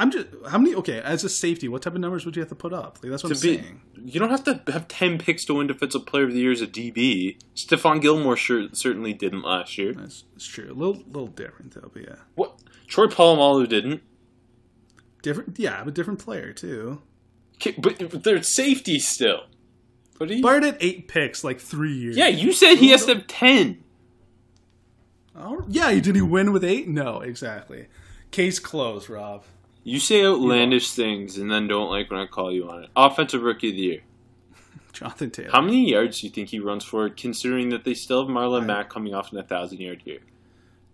I'm 0.00 0.10
just 0.10 0.28
how 0.48 0.58
many? 0.58 0.74
Okay, 0.76 1.00
as 1.00 1.24
a 1.24 1.28
safety, 1.28 1.68
what 1.68 1.82
type 1.82 1.94
of 1.94 2.00
numbers 2.00 2.24
would 2.24 2.36
you 2.36 2.40
have 2.40 2.48
to 2.48 2.54
put 2.54 2.72
up? 2.72 2.98
Like 3.02 3.10
that's 3.10 3.22
what 3.24 3.34
To 3.34 3.34
I'm 3.34 3.56
be, 3.56 3.62
saying. 3.62 3.80
you 4.04 4.20
don't 4.20 4.30
have 4.30 4.44
to 4.44 4.62
have 4.72 4.88
ten 4.88 5.18
picks 5.18 5.44
to 5.46 5.54
win 5.54 5.66
Defensive 5.66 6.06
Player 6.06 6.24
of 6.24 6.32
the 6.32 6.38
Year 6.38 6.52
as 6.52 6.60
a 6.62 6.66
DB. 6.66 7.36
Stephon 7.56 8.00
Gilmore 8.00 8.36
sure, 8.36 8.68
certainly 8.72 9.12
didn't 9.12 9.42
last 9.42 9.76
year. 9.76 9.92
That's, 9.92 10.24
that's 10.32 10.46
true. 10.46 10.66
A 10.70 10.72
little 10.74 11.02
little 11.06 11.26
different 11.26 11.74
though, 11.74 11.90
but 11.92 12.02
yeah, 12.02 12.16
What? 12.34 12.58
Troy 12.86 13.06
Polamalu 13.06 13.68
didn't. 13.68 14.02
different. 15.22 15.58
Yeah, 15.58 15.82
but 15.84 15.94
different 15.94 16.20
player 16.20 16.52
too. 16.52 17.02
Okay, 17.56 17.74
But 17.78 18.22
they're 18.24 18.42
safety 18.42 18.98
still. 19.00 19.46
But 20.18 20.30
he, 20.30 20.40
Bart 20.40 20.62
had 20.62 20.76
eight 20.80 21.08
picks 21.08 21.42
like 21.44 21.60
three 21.60 21.92
years. 21.94 22.16
yeah, 22.16 22.28
you 22.28 22.52
said 22.52 22.76
he 22.76 22.90
has 22.90 23.04
to 23.06 23.14
have 23.14 23.26
ten. 23.26 23.82
Oh, 25.36 25.64
yeah. 25.68 25.92
Did 26.00 26.16
he 26.16 26.22
win 26.22 26.52
with 26.52 26.64
eight? 26.64 26.88
No, 26.88 27.20
exactly. 27.20 27.86
Case 28.30 28.58
closed, 28.58 29.08
Rob. 29.08 29.44
You 29.88 30.00
say 30.00 30.24
outlandish 30.24 30.92
things 30.92 31.38
and 31.38 31.50
then 31.50 31.66
don't 31.66 31.90
like 31.90 32.10
when 32.10 32.20
I 32.20 32.26
call 32.26 32.52
you 32.52 32.68
on 32.68 32.84
it. 32.84 32.90
Offensive 32.96 33.42
rookie 33.42 33.70
of 33.70 33.76
the 33.76 33.80
year. 33.80 34.00
Jonathan 34.92 35.30
Taylor. 35.30 35.50
How 35.52 35.60
many 35.60 35.88
yards 35.90 36.20
do 36.20 36.26
you 36.26 36.32
think 36.32 36.48
he 36.50 36.58
runs 36.58 36.84
for, 36.84 37.08
considering 37.08 37.70
that 37.70 37.84
they 37.84 37.94
still 37.94 38.26
have 38.26 38.34
Marlon 38.34 38.62
I- 38.62 38.66
Mack 38.66 38.90
coming 38.90 39.14
off 39.14 39.32
in 39.32 39.38
a 39.38 39.42
thousand 39.42 39.78
yard 39.78 40.02
year? 40.04 40.20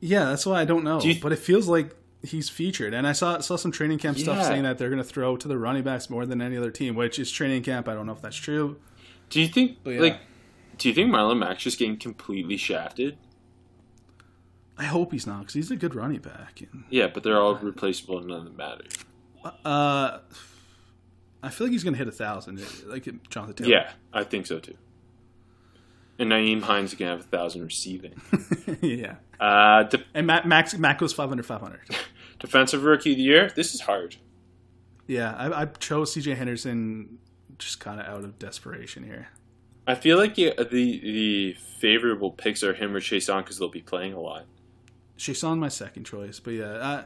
Yeah, 0.01 0.27
that's 0.27 0.47
why 0.47 0.61
I 0.61 0.65
don't 0.65 0.85
know. 0.85 1.01
Do 1.01 1.09
you- 1.09 1.21
but 1.21 1.33
it 1.33 1.39
feels 1.39 1.69
like 1.69 1.95
he's 2.25 2.49
featured. 2.49 2.95
And 2.95 3.07
I 3.07 3.13
saw 3.13 3.39
saw 3.41 3.57
some 3.57 3.71
training 3.71 3.99
camp 3.99 4.19
stuff 4.19 4.45
saying 4.45 4.63
that 4.63 4.79
they're 4.79 4.91
going 4.91 5.03
to 5.03 5.09
throw 5.09 5.37
to 5.37 5.49
the 5.49 5.59
running 5.59 5.83
backs 5.83 6.09
more 6.11 6.27
than 6.27 6.41
any 6.41 6.57
other 6.57 6.71
team, 6.71 6.95
which 6.95 7.19
is 7.19 7.31
training 7.31 7.63
camp. 7.63 7.89
I 7.89 7.95
don't 7.95 8.07
know 8.07 8.13
if 8.13 8.23
that's 8.23 8.37
true. 8.37 8.77
Do 9.31 9.41
you 9.41 9.49
think 9.49 9.79
yeah. 9.85 10.01
like 10.01 10.21
do 10.79 10.89
you 10.89 10.95
think 10.95 11.11
Marlon 11.13 11.39
Mack's 11.39 11.63
just 11.63 11.79
getting 11.79 11.97
completely 11.97 12.57
shafted? 12.57 13.17
I 14.77 14.85
hope 14.85 15.13
he's 15.13 15.27
not 15.27 15.41
because 15.41 15.55
he's 15.55 15.71
a 15.71 15.77
good 15.77 15.95
running 15.95 16.19
back. 16.21 16.61
And, 16.61 16.85
Yeah, 16.91 17.07
but 17.07 17.23
they're 17.23 17.41
all 17.41 17.55
replaceable 17.55 18.19
and 18.19 18.27
none 18.29 18.39
of 18.39 18.45
them 18.45 18.57
matter. 18.57 18.85
uh, 19.65 20.19
I 21.43 21.51
feel 21.51 21.67
like 21.67 21.73
he's 21.73 21.85
going 21.85 21.95
to 21.95 21.99
hit 21.99 22.09
a 22.09 22.13
thousand, 22.13 22.61
like 22.87 23.07
Jonathan 23.31 23.55
Taylor. 23.55 23.71
Yeah, 23.71 23.91
I 24.13 24.25
think 24.25 24.47
so 24.47 24.59
too. 24.59 24.77
And 26.19 26.31
Nyheim 26.31 26.63
Hines 26.63 26.93
is 26.93 26.99
gonna 26.99 27.11
have 27.11 27.21
a 27.21 27.25
thousand 27.25 27.63
receiving. 27.65 28.15
yeah. 28.81 29.17
Uh, 29.41 29.83
de- 29.83 30.05
And 30.15 30.27
Matt, 30.29 30.47
Max 30.47 30.77
Matt 30.79 30.99
goes 30.99 31.13
500, 31.13 31.45
500. 31.45 31.81
defensive 32.39 32.85
rookie 32.85 33.11
of 33.13 33.17
the 33.17 33.23
year. 33.25 33.51
This 33.55 33.75
is 33.75 33.81
hard. 33.81 34.17
Yeah, 35.09 35.35
I, 35.37 35.63
I 35.63 35.65
chose 35.67 36.13
C.J. 36.13 36.35
Henderson 36.35 37.19
just 37.59 37.81
kind 37.81 38.01
of 38.01 38.07
out 38.07 38.23
of 38.25 38.39
desperation 38.39 39.03
here. 39.03 39.29
I 39.89 39.97
feel 39.97 40.17
like 40.17 40.37
the 40.37 40.55
the, 40.57 40.65
the 41.01 41.53
favorable 41.81 42.31
picks 42.31 42.63
are 42.63 42.73
him 42.75 42.95
or 42.95 43.01
Chaisson 43.01 43.39
because 43.39 43.59
they'll 43.59 43.69
be 43.69 43.83
playing 43.83 44.13
a 44.13 44.21
lot. 44.21 44.47
Chaisson, 45.19 45.59
my 45.59 45.69
second 45.69 46.05
choice, 46.05 46.41
but 46.41 46.53
yeah, 46.55 46.65
uh, 46.65 47.05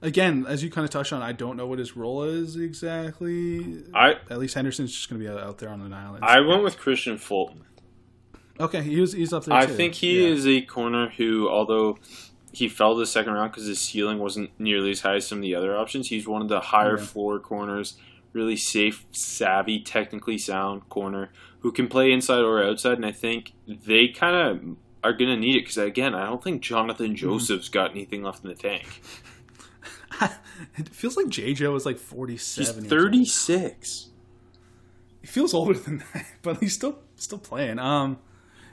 again, 0.00 0.46
as 0.48 0.62
you 0.64 0.70
kind 0.70 0.84
of 0.84 0.90
touched 0.90 1.12
on, 1.12 1.20
I 1.22 1.32
don't 1.32 1.56
know 1.56 1.66
what 1.66 1.78
his 1.78 1.96
role 1.96 2.22
is 2.24 2.56
exactly. 2.56 3.84
I 3.94 4.16
At 4.30 4.38
least 4.38 4.54
Henderson's 4.54 4.92
just 4.92 5.08
going 5.10 5.20
to 5.20 5.28
be 5.28 5.32
out 5.32 5.58
there 5.58 5.68
on 5.68 5.80
an 5.80 5.92
island. 5.92 6.24
I 6.24 6.40
went 6.40 6.62
with 6.62 6.78
Kristian 6.78 7.18
Fulton. 7.18 7.62
okay, 8.60 8.82
he 8.82 9.00
was, 9.00 9.12
he's 9.12 9.32
up 9.32 9.44
there. 9.44 9.54
I 9.56 9.66
too. 9.66 9.74
think 9.74 9.94
he 9.94 10.22
Yeah. 10.22 10.28
is 10.28 10.46
a 10.46 10.60
corner 10.62 11.10
who, 11.16 11.48
although 11.48 11.98
he 12.52 12.68
fell 12.68 12.94
the 12.94 13.06
second 13.06 13.32
round 13.32 13.52
because 13.52 13.66
his 13.66 13.80
ceiling 13.80 14.18
wasn't 14.18 14.50
nearly 14.58 14.90
as 14.90 15.00
high 15.00 15.16
as 15.16 15.26
some 15.26 15.38
of 15.38 15.42
the 15.42 15.54
other 15.54 15.76
options, 15.76 16.08
he's 16.08 16.26
one 16.28 16.42
of 16.42 16.48
the 16.48 16.60
higher 16.60 16.96
floor 16.98 17.38
corners, 17.40 17.96
really 18.32 18.56
safe, 18.56 19.04
savvy, 19.10 19.80
technically 19.80 20.38
sound 20.38 20.88
corner 20.88 21.30
who 21.60 21.70
can 21.72 21.86
play 21.88 22.12
inside 22.12 22.40
or 22.40 22.62
outside. 22.62 22.94
And 22.94 23.06
I 23.06 23.12
think 23.12 23.52
they 23.66 24.08
kind 24.08 24.36
of 24.36 24.76
are 25.04 25.12
going 25.12 25.30
to 25.30 25.36
need 25.36 25.56
it 25.56 25.60
because, 25.62 25.78
again, 25.78 26.14
I 26.14 26.26
don't 26.26 26.42
think. 26.42 26.62
Jonathan 26.62 27.14
Joseph's 27.16 27.68
got 27.68 27.90
anything 27.92 28.22
left 28.22 28.44
in 28.44 28.48
the 28.50 28.54
tank. 28.56 29.02
it 30.76 30.88
feels 30.90 31.16
like 31.16 31.26
JJ 31.26 31.72
was 31.72 31.86
like 31.86 31.96
He's 31.96 32.04
forty-seven. 32.04 32.84
years 32.84 32.90
36. 32.90 34.08
He 35.20 35.26
feels 35.26 35.54
older 35.54 35.74
than 35.78 35.98
that, 36.14 36.26
but 36.42 36.58
he's 36.58 36.74
still 36.74 36.98
still 37.16 37.38
playing. 37.38 37.78
Um, 37.78 38.18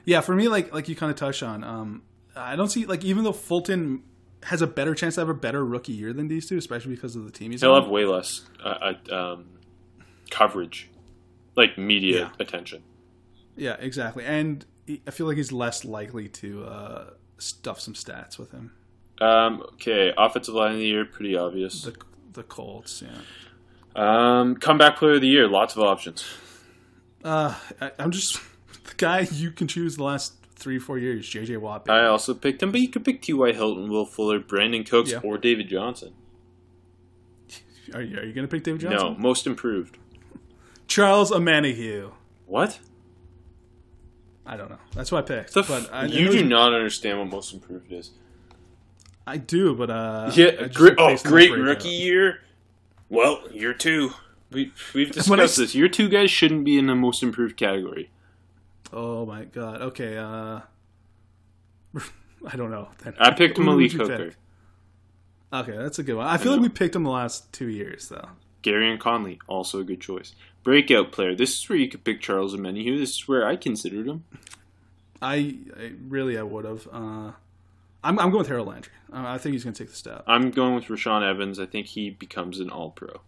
yeah, 0.05 0.21
for 0.21 0.35
me, 0.35 0.47
like 0.47 0.73
like 0.73 0.89
you 0.89 0.95
kind 0.95 1.11
of 1.11 1.15
touched 1.17 1.43
on, 1.43 1.63
um, 1.63 2.01
I 2.35 2.55
don't 2.55 2.69
see 2.69 2.85
like 2.85 3.03
even 3.03 3.23
though 3.23 3.31
Fulton 3.33 4.03
has 4.43 4.61
a 4.61 4.67
better 4.67 4.95
chance 4.95 5.15
to 5.15 5.21
have 5.21 5.29
a 5.29 5.33
better 5.33 5.65
rookie 5.65 5.91
year 5.93 6.13
than 6.13 6.27
these 6.27 6.47
two, 6.47 6.57
especially 6.57 6.95
because 6.95 7.15
of 7.15 7.25
the 7.25 7.31
team 7.31 7.51
he's 7.51 7.61
He'll 7.61 7.73
on. 7.73 7.81
have 7.83 7.91
way 7.91 8.05
less 8.05 8.41
uh, 8.63 8.93
uh, 9.11 9.15
um, 9.33 9.45
coverage, 10.29 10.89
like 11.55 11.77
media 11.77 12.19
Yeah. 12.19 12.29
attention. 12.39 12.81
Yeah, 13.57 13.75
exactly, 13.79 14.23
and 14.25 14.65
I 15.07 15.11
feel 15.11 15.27
like 15.27 15.37
he's 15.37 15.51
less 15.51 15.85
likely 15.85 16.27
to 16.29 16.63
uh, 16.65 17.09
stuff 17.37 17.79
some 17.79 17.93
stats 17.93 18.37
with 18.37 18.51
him. 18.51 18.71
Um, 19.21 19.61
okay, 19.73 20.13
offensive 20.17 20.55
line 20.55 20.71
of 20.73 20.77
the 20.79 20.85
year, 20.87 21.05
pretty 21.05 21.35
obvious. 21.35 21.83
The 21.83 21.95
the 22.33 22.43
Colts, 22.43 23.03
yeah. 23.05 23.19
Um, 23.95 24.55
comeback 24.55 24.97
player 24.97 25.13
of 25.15 25.21
the 25.21 25.27
year, 25.27 25.47
lots 25.47 25.75
of 25.75 25.81
options. 25.83 26.25
Uh, 27.23 27.53
I, 27.81 27.91
I'm 27.99 28.11
just 28.11 28.39
the 28.85 28.93
guy 28.95 29.27
you 29.31 29.51
can 29.51 29.67
choose 29.67 29.97
the 29.97 30.03
last 30.03 30.33
three 30.55 30.79
four 30.79 30.97
years, 30.97 31.29
JJ 31.29 31.57
Watt. 31.59 31.85
baby. 31.85 31.97
I 31.99 32.05
also 32.05 32.33
picked 32.33 32.63
him, 32.63 32.71
but 32.71 32.79
you 32.81 32.87
could 32.87 33.03
pick 33.05 33.21
T.Y. 33.21 33.51
Hilton, 33.53 33.89
Will 33.89 34.05
Fuller, 34.05 34.39
Brandin 34.39 34.87
Cooks, 34.89 35.11
Yeah. 35.11 35.19
or 35.23 35.37
David 35.37 35.67
Johnson. 35.69 36.13
Are 37.93 38.01
you 38.01 38.17
are 38.19 38.23
you 38.23 38.33
gonna 38.33 38.47
pick 38.47 38.63
David 38.63 38.81
Johnson? 38.81 39.13
No, 39.13 39.15
most 39.19 39.47
improved. 39.47 39.97
Charles 40.87 41.31
Omenihu. 41.31 42.11
What? 42.45 42.79
I 44.51 44.57
don't 44.57 44.69
know. 44.69 44.79
That's 44.95 45.11
what 45.11 45.23
I 45.23 45.27
picked. 45.27 45.53
The 45.53 45.59
f- 45.59 45.67
but 45.67 45.93
I, 45.93 46.01
I 46.01 46.05
you 46.05 46.25
know 46.25 46.31
do 46.31 46.37
he's- 46.37 46.49
not 46.49 46.73
understand 46.73 47.19
what 47.19 47.27
most 47.29 47.53
improved 47.53 47.91
is. 47.91 48.11
I 49.27 49.37
do, 49.37 49.75
but 49.75 49.91
uh, 49.91 50.31
Yeah, 50.33 50.51
just 50.51 50.73
great. 50.73 50.95
Oh, 50.97 51.07
based 51.07 51.25
on 51.27 51.31
the 51.31 51.35
great 51.35 51.49
breakout. 51.51 51.65
rookie 51.67 51.89
year. 51.89 52.39
Well, 53.09 53.43
year 53.51 53.73
two. 53.75 54.11
We 54.51 54.73
we've 54.95 55.09
When 55.27 55.39
I 55.39 55.43
discussed 55.43 55.53
s- 55.53 55.55
this. 55.57 55.75
Year 55.75 55.87
two 55.87 56.09
guys 56.09 56.31
shouldn't 56.31 56.63
be 56.65 56.79
in 56.79 56.87
the 56.87 56.95
most 56.95 57.21
improved 57.21 57.55
category. 57.57 58.09
Oh 58.91 59.27
my 59.27 59.43
god. 59.43 59.81
Okay. 59.81 60.17
Uh, 60.17 60.61
I 62.47 62.55
don't 62.55 62.71
know. 62.71 62.89
Then. 63.03 63.13
I 63.19 63.31
picked 63.31 63.57
Who 63.57 63.63
Malik 63.65 63.91
Hooker, 63.91 64.17
pick? 64.29 64.35
Okay, 65.51 65.77
that's 65.77 65.99
a 65.99 66.03
good 66.03 66.15
one. 66.15 66.25
I 66.27 66.37
feel 66.37 66.51
like 66.53 66.61
we 66.61 66.69
picked 66.69 66.95
him 66.95 67.03
the 67.03 67.09
last 67.09 67.51
two 67.53 67.67
years 67.67 68.09
though. 68.09 68.29
Gareon 68.63 68.99
Conley, 68.99 69.39
also 69.47 69.79
a 69.79 69.83
good 69.83 70.01
choice. 70.01 70.33
Breakout 70.69 71.11
player. 71.11 71.33
This 71.33 71.55
is 71.57 71.67
where 71.67 71.79
you 71.79 71.87
could 71.87 72.03
pick 72.03 72.21
Charles 72.21 72.55
Omenihu. 72.55 72.99
This 72.99 73.15
is 73.15 73.27
where 73.27 73.43
I 73.43 73.55
considered 73.55 74.05
him. 74.07 74.23
I, 75.19 75.55
I 75.75 75.93
really 76.07 76.37
I 76.37 76.43
would 76.43 76.63
have. 76.63 76.87
Uh, 76.93 77.31
I'm 78.03 78.19
I'm 78.19 78.29
going 78.29 78.37
with 78.37 78.49
Harold 78.49 78.67
Landry. 78.67 78.93
Uh, 79.11 79.23
I 79.25 79.39
think 79.39 79.53
he's 79.53 79.63
going 79.63 79.73
to 79.73 79.83
take 79.83 79.89
the 79.89 79.95
step. 79.95 80.23
I'm 80.27 80.51
going 80.51 80.75
with 80.75 80.85
Rashaan 80.85 81.27
Evans. 81.27 81.59
I 81.59 81.65
think 81.65 81.87
he 81.87 82.11
becomes 82.11 82.59
an 82.59 82.69
All 82.69 82.91
Pro. 82.91 83.21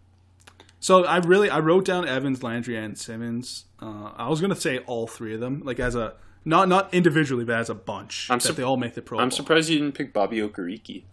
So 0.79 1.03
I 1.03 1.17
really 1.17 1.49
I 1.49 1.57
wrote 1.61 1.83
down 1.83 2.07
Evans, 2.07 2.43
Landry, 2.43 2.77
and 2.77 2.95
Simmons. 2.95 3.65
Uh, 3.81 4.11
I 4.15 4.29
was 4.29 4.39
going 4.39 4.53
to 4.53 4.61
say 4.61 4.77
all 4.79 5.07
three 5.07 5.33
of 5.33 5.39
them, 5.39 5.63
like 5.65 5.79
as 5.79 5.95
a 5.95 6.13
not 6.45 6.67
not 6.69 6.93
individually, 6.93 7.43
but 7.43 7.55
as 7.55 7.71
a 7.71 7.75
bunch. 7.75 8.29
I'm 8.29 8.37
that 8.37 8.55
they 8.55 8.61
all 8.61 8.77
make 8.77 8.93
the 8.93 9.01
Pro 9.01 9.17
I'm 9.17 9.29
Bowl. 9.29 9.35
surprised 9.35 9.67
you 9.67 9.79
didn't 9.79 9.95
pick 9.95 10.13
Bobby 10.13 10.37
Okereke. 10.37 11.05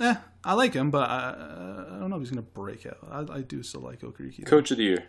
Eh, 0.00 0.14
I 0.44 0.54
like 0.54 0.74
him, 0.74 0.90
but 0.90 1.08
I, 1.08 1.34
I 1.96 1.98
don't 1.98 2.10
know 2.10 2.16
if 2.16 2.22
he's 2.22 2.30
going 2.30 2.44
to 2.44 2.50
break 2.50 2.86
out. 2.86 2.98
I, 3.10 3.38
I 3.38 3.40
do 3.42 3.62
still 3.62 3.82
like 3.82 4.00
Okereke. 4.00 4.46
Coach 4.46 4.70
of 4.70 4.78
the 4.78 4.84
year. 4.84 5.04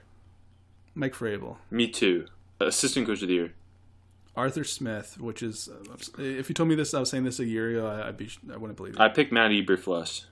Mike 0.94 1.14
Vrabel, 1.14 1.58
Me 1.70 1.88
too. 1.88 2.26
Assistant 2.60 3.08
coach 3.08 3.22
of 3.22 3.30
the 3.30 3.34
year. 3.34 3.54
Arthur 4.36 4.64
Smith, 4.64 5.20
which 5.20 5.42
is 5.44 5.70
uh, 5.70 6.22
if 6.22 6.48
you 6.50 6.56
told 6.56 6.70
me 6.70 6.76
this, 6.76 6.94
I 6.94 7.00
was 7.00 7.10
saying 7.10 7.24
this 7.24 7.40
a 7.40 7.46
year 7.46 7.70
ago, 7.70 7.88
I, 7.88 8.08
I'd 8.10 8.18
be 8.18 8.30
I 8.52 8.58
wouldn't 8.58 8.78
believe 8.78 8.94
it. 8.96 9.00
I 9.00 9.10
picked 9.10 9.32
Matt 9.32 9.52
Eberflus. 9.52 10.26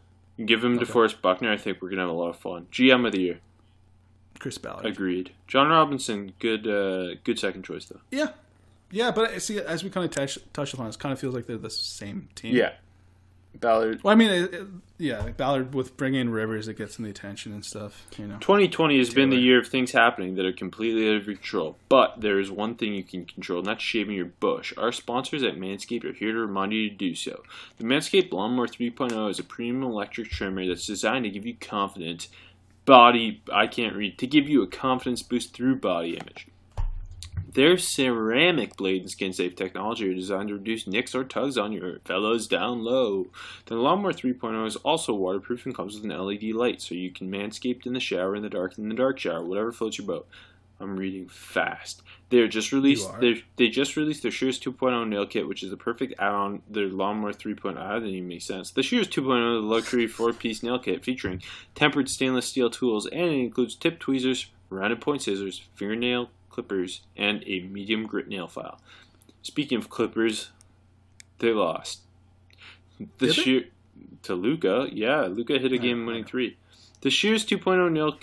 Give 0.45 0.63
him 0.63 0.79
DeForest 0.79 1.21
Buckner. 1.21 1.51
I 1.51 1.57
think 1.57 1.81
we're 1.81 1.89
gonna 1.89 2.03
have 2.03 2.09
a 2.09 2.13
lot 2.13 2.29
of 2.29 2.37
fun. 2.37 2.67
GM 2.71 3.05
of 3.05 3.11
the 3.11 3.21
year. 3.21 3.39
Chris 4.39 4.57
Ballard. 4.57 4.85
Agreed. 4.85 5.31
Jon 5.47 5.67
Robinson. 5.67 6.31
Good. 6.39 6.65
Uh, 6.65 7.15
good 7.25 7.37
second 7.39 7.63
choice 7.63 7.85
though. 7.85 7.99
Yeah, 8.09 8.29
yeah, 8.91 9.11
but 9.11 9.41
see 9.41 9.59
as 9.59 9.83
we 9.83 9.89
kind 9.89 10.05
of 10.05 10.11
touch, 10.11 10.37
touched 10.53 10.73
upon, 10.73 10.87
it 10.87 10.97
kind 10.97 11.11
of 11.11 11.19
feels 11.19 11.35
like 11.35 11.45
they're 11.45 11.57
the 11.57 11.69
same 11.69 12.29
team. 12.35 12.55
Yeah. 12.55 12.73
Ballard. 13.55 14.03
Well, 14.03 14.11
I 14.11 14.15
mean, 14.15 14.29
it, 14.31 14.53
it- 14.53 14.67
yeah, 15.01 15.29
Ballard 15.29 15.73
with 15.73 15.95
bringing 15.95 16.19
in 16.19 16.29
Rivers, 16.29 16.67
it 16.67 16.77
gets 16.77 16.99
him 16.99 17.05
the 17.05 17.09
attention 17.11 17.53
and 17.53 17.63
stuff. 17.63 18.05
You 18.17 18.27
know. 18.27 18.37
2020 18.39 18.97
has 18.97 19.13
been 19.13 19.29
the 19.29 19.37
year 19.37 19.57
of 19.59 19.67
things 19.67 19.93
happening 19.93 20.35
that 20.35 20.45
are 20.45 20.51
completely 20.51 21.07
out 21.09 21.15
of 21.15 21.25
your 21.25 21.35
control. 21.37 21.77
But 21.87 22.19
there 22.19 22.37
is 22.37 22.51
one 22.51 22.75
thing 22.75 22.93
you 22.93 23.03
can 23.03 23.23
control, 23.23 23.59
and 23.59 23.67
that's 23.67 23.81
shaving 23.81 24.15
your 24.17 24.25
bush. 24.25 24.73
Our 24.77 24.91
sponsors 24.91 25.41
at 25.41 25.55
Manscaped 25.55 26.03
are 26.03 26.11
here 26.11 26.33
to 26.33 26.39
remind 26.39 26.73
you 26.73 26.89
to 26.89 26.95
do 26.95 27.15
so. 27.15 27.43
The 27.77 27.85
Manscaped 27.85 28.33
Lawnmower 28.33 28.67
3.0 28.67 29.29
is 29.29 29.39
a 29.39 29.43
premium 29.43 29.83
electric 29.83 30.29
trimmer 30.31 30.67
that's 30.67 30.85
designed 30.85 31.23
to 31.23 31.29
give 31.31 31.45
you 31.45 31.55
confidence, 31.55 32.27
body, 32.83 33.41
I 33.53 33.67
can't 33.67 33.95
read, 33.95 34.17
to 34.17 34.27
give 34.27 34.49
you 34.49 34.61
a 34.63 34.67
confidence 34.67 35.21
boost 35.23 35.53
through 35.53 35.77
body 35.77 36.17
image. 36.17 36.47
Their 37.51 37.77
ceramic 37.79 38.77
blade 38.77 39.01
and 39.01 39.09
skin 39.09 39.33
safe 39.33 39.55
technology 39.55 40.07
are 40.07 40.13
designed 40.13 40.49
to 40.49 40.55
reduce 40.55 40.85
nicks 40.85 41.15
or 41.15 41.23
tugs 41.23 41.57
on 41.57 41.71
your 41.71 41.97
fellows 42.05 42.47
down 42.47 42.83
low. 42.83 43.27
The 43.65 43.75
Lawnmower 43.75 44.13
3.0 44.13 44.67
is 44.67 44.75
also 44.77 45.15
waterproof 45.15 45.65
and 45.65 45.73
comes 45.73 45.95
with 45.95 46.03
an 46.03 46.15
LED 46.15 46.43
light, 46.53 46.79
so 46.79 46.93
you 46.93 47.11
can 47.11 47.31
manscape 47.31 47.87
in 47.87 47.93
the 47.93 47.99
shower, 47.99 48.35
in 48.35 48.43
the 48.43 48.49
dark, 48.49 48.77
in 48.77 48.87
the 48.87 48.93
dark 48.93 49.17
shower, 49.17 49.43
whatever 49.43 49.71
floats 49.71 49.97
your 49.97 50.05
boat. 50.05 50.27
I'm 50.79 50.95
reading 50.95 51.27
fast. 51.27 52.03
They're 52.29 52.47
just 52.47 52.71
released. 52.71 53.09
They 53.19 53.43
they 53.57 53.67
just 53.67 53.97
released 53.97 54.21
their 54.21 54.31
Shears 54.31 54.59
2.0 54.59 55.09
nail 55.09 55.25
kit, 55.25 55.47
which 55.47 55.63
is 55.63 55.71
the 55.71 55.77
perfect 55.77 56.13
add-on. 56.19 56.61
Their 56.69 56.87
Lawnmower 56.87 57.33
3.0 57.33 57.73
that 57.73 57.93
didn't 57.95 58.09
even 58.09 58.29
make 58.29 58.43
sense. 58.43 58.71
The 58.71 58.83
Shears 58.83 59.07
2.0 59.07 59.57
is 59.57 59.63
a 59.63 59.67
luxury 59.67 60.07
four-piece 60.07 60.61
nail 60.61 60.79
kit 60.79 61.03
featuring 61.03 61.41
tempered 61.73 62.09
stainless 62.09 62.45
steel 62.45 62.69
tools, 62.69 63.07
and 63.07 63.31
it 63.31 63.39
includes 63.39 63.75
tip 63.75 63.99
tweezers, 63.99 64.51
rounded 64.69 65.01
point 65.01 65.23
scissors, 65.23 65.63
fingernail 65.73 66.29
clippers, 66.60 67.01
and 67.16 67.41
a 67.47 67.62
medium 67.62 68.05
grit 68.05 68.28
nail 68.28 68.47
file. 68.47 68.82
Speaking 69.41 69.78
of 69.78 69.89
clippers, 69.89 70.51
they 71.39 71.53
lost. 71.53 72.01
The 72.99 73.28
Did 73.28 73.36
shear 73.36 73.64
to 74.24 74.36
Luka, 74.36 74.89
yeah, 74.91 75.22
Luka 75.22 75.57
hit 75.57 75.72
a 75.72 75.78
game 75.78 76.05
winning 76.05 76.26
three. 76.26 76.57
The 77.01 77.10
Shears 77.10 77.45
2.0 77.45 77.89
nail 77.93 78.18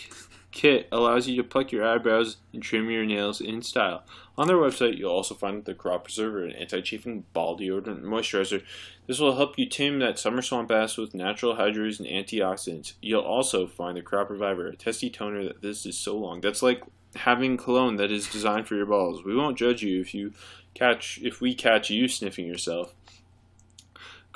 kit 0.53 0.87
allows 0.93 1.27
you 1.27 1.37
to 1.37 1.49
pluck 1.49 1.73
your 1.73 1.87
eyebrows 1.87 2.37
and 2.53 2.63
trim 2.63 2.91
your 2.91 3.07
nails 3.07 3.41
in 3.41 3.63
style. 3.63 4.05
On 4.37 4.47
their 4.47 4.59
website, 4.59 4.99
you'll 4.99 5.13
also 5.13 5.35
find 5.35 5.65
the 5.65 5.73
Crop 5.73 6.05
Preserver, 6.05 6.45
an 6.45 6.53
anti-chafing 6.53 7.25
ball 7.33 7.59
deodorant 7.59 8.03
moisturizer. 8.03 8.63
This 9.07 9.19
will 9.19 9.37
help 9.37 9.59
you 9.59 9.67
tame 9.67 9.99
that 10.01 10.19
summer 10.19 10.43
swamp 10.43 10.71
ass 10.71 10.99
with 10.99 11.15
natural 11.15 11.57
hydros 11.57 11.99
and 11.99 12.09
antioxidants. 12.09 12.95
You'll 13.01 13.23
also 13.23 13.67
find 13.67 13.97
the 13.97 14.03
Crop 14.03 14.29
Reviver, 14.29 14.67
a 14.67 14.77
testy 14.77 15.09
toner 15.09 15.45
that 15.45 15.63
this 15.63 15.87
is 15.87 15.97
so 15.97 16.19
long. 16.19 16.43
That's 16.43 16.63
like 16.63 16.83
having 17.17 17.57
cologne 17.57 17.97
that 17.97 18.11
is 18.11 18.29
designed 18.29 18.67
for 18.67 18.75
your 18.75 18.87
balls. 18.87 19.25
We 19.25 19.37
won't 19.37 19.59
judge 19.59 19.83
you 19.83 20.01
if 20.01 20.15
you 20.15 20.33
catch 20.75 21.19
if 21.23 21.41
we 21.41 21.55
catch 21.55 21.91
you 21.91 22.09
sniffing 22.09 22.47
yourself. 22.47 22.95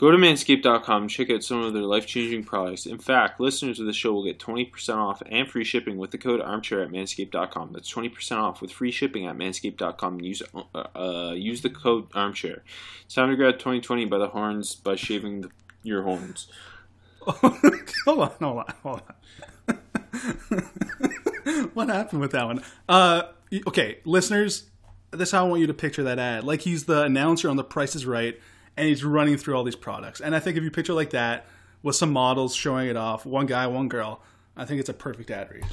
Go 0.01 0.11
to 0.11 0.17
manscaped.com 0.17 1.03
and 1.03 1.11
check 1.11 1.29
out 1.29 1.45
some 1.45 1.63
of 1.63 1.75
their 1.75 1.83
life 1.83 2.07
changing 2.07 2.45
products. 2.45 2.87
In 2.87 2.97
fact, 2.97 3.39
listeners 3.39 3.79
of 3.81 3.85
the 3.85 3.93
show 3.93 4.15
will 4.15 4.25
get 4.25 4.39
20% 4.39 4.97
off 4.97 5.23
and 5.27 5.47
free 5.47 5.63
shipping 5.63 5.99
with 5.99 6.11
the 6.11 6.17
code 6.17 6.41
armchair 6.41 6.83
at 6.83 6.89
manscaped.com. 6.89 7.75
That's 7.75 7.93
20% 7.93 8.39
off 8.39 8.63
with 8.63 8.73
free 8.73 8.93
shipping 8.93 9.27
at 9.27 9.37
manscaped.com. 9.37 10.23
Use, 10.23 10.43
uh, 10.55 10.85
uh, 10.97 11.35
use 11.37 11.61
the 11.61 11.69
code 11.69 12.07
armchair. 12.15 12.63
It's 13.05 13.15
time 13.15 13.29
to 13.29 13.37
grab 13.37 13.59
2020 13.59 14.07
by 14.07 14.17
the 14.17 14.29
horns 14.29 14.75
by 14.75 14.97
shaving 14.97 15.43
the, 15.43 15.51
your 15.83 16.05
horns. 16.05 16.49
hold 17.21 18.21
on, 18.21 18.31
hold 18.41 18.59
on, 18.59 18.75
hold 18.83 19.03
on. 19.69 21.13
what 21.75 21.89
happened 21.89 22.21
with 22.21 22.33
that 22.33 22.47
one? 22.47 22.63
Uh, 22.89 23.23
okay, 23.67 23.99
listeners, 24.05 24.71
this 25.11 25.29
is 25.29 25.33
how 25.33 25.47
I 25.47 25.49
want 25.49 25.61
you 25.61 25.67
to 25.67 25.75
picture 25.75 26.03
that 26.05 26.19
ad. 26.19 26.45
Like 26.45 26.63
he's 26.63 26.85
the 26.85 27.03
announcer 27.03 27.49
on 27.49 27.57
The 27.57 27.65
Price 27.65 27.95
is 27.95 28.07
Right 28.07 28.39
and 28.77 28.89
he's 28.89 29.05
running 29.05 29.37
through 29.37 29.57
all 29.57 29.65
these 29.65 29.77
products. 29.77 30.21
And 30.21 30.35
I 30.35 30.41
think 30.41 30.57
if 30.57 30.65
you 30.65 30.71
picture 30.71 30.95
like 30.95 31.11
that 31.11 31.47
with 31.83 31.97
some 31.97 32.13
models 32.13 32.55
showing 32.55 32.89
it 32.89 32.97
off, 32.97 33.27
one 33.27 33.47
guy, 33.47 33.67
one 33.67 33.89
girl, 33.89 34.23
I 34.57 34.65
think 34.65 34.81
it's 34.81 34.89
a 34.89 34.95
perfect 34.95 35.31
ad 35.31 35.51
read. 35.51 35.65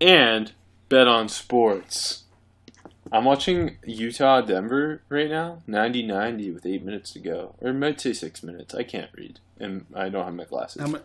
And 0.00 0.52
bet 0.88 1.08
on 1.08 1.28
sports. 1.28 2.24
I'm 3.12 3.24
watching 3.24 3.76
Utah 3.84 4.40
Denver 4.40 5.02
right 5.08 5.28
now, 5.28 5.62
90 5.66 6.06
90 6.06 6.50
with 6.52 6.64
8 6.64 6.84
minutes 6.84 7.12
to 7.12 7.18
go. 7.18 7.54
Or 7.60 7.70
it 7.70 7.74
might 7.74 8.00
say 8.00 8.12
6 8.12 8.42
minutes. 8.42 8.74
I 8.74 8.84
can't 8.84 9.10
read. 9.14 9.40
And 9.58 9.86
I 9.94 10.08
don't 10.08 10.24
have 10.24 10.34
my 10.34 10.44
glasses. 10.44 10.80
How, 10.80 10.88
ma- 10.88 10.98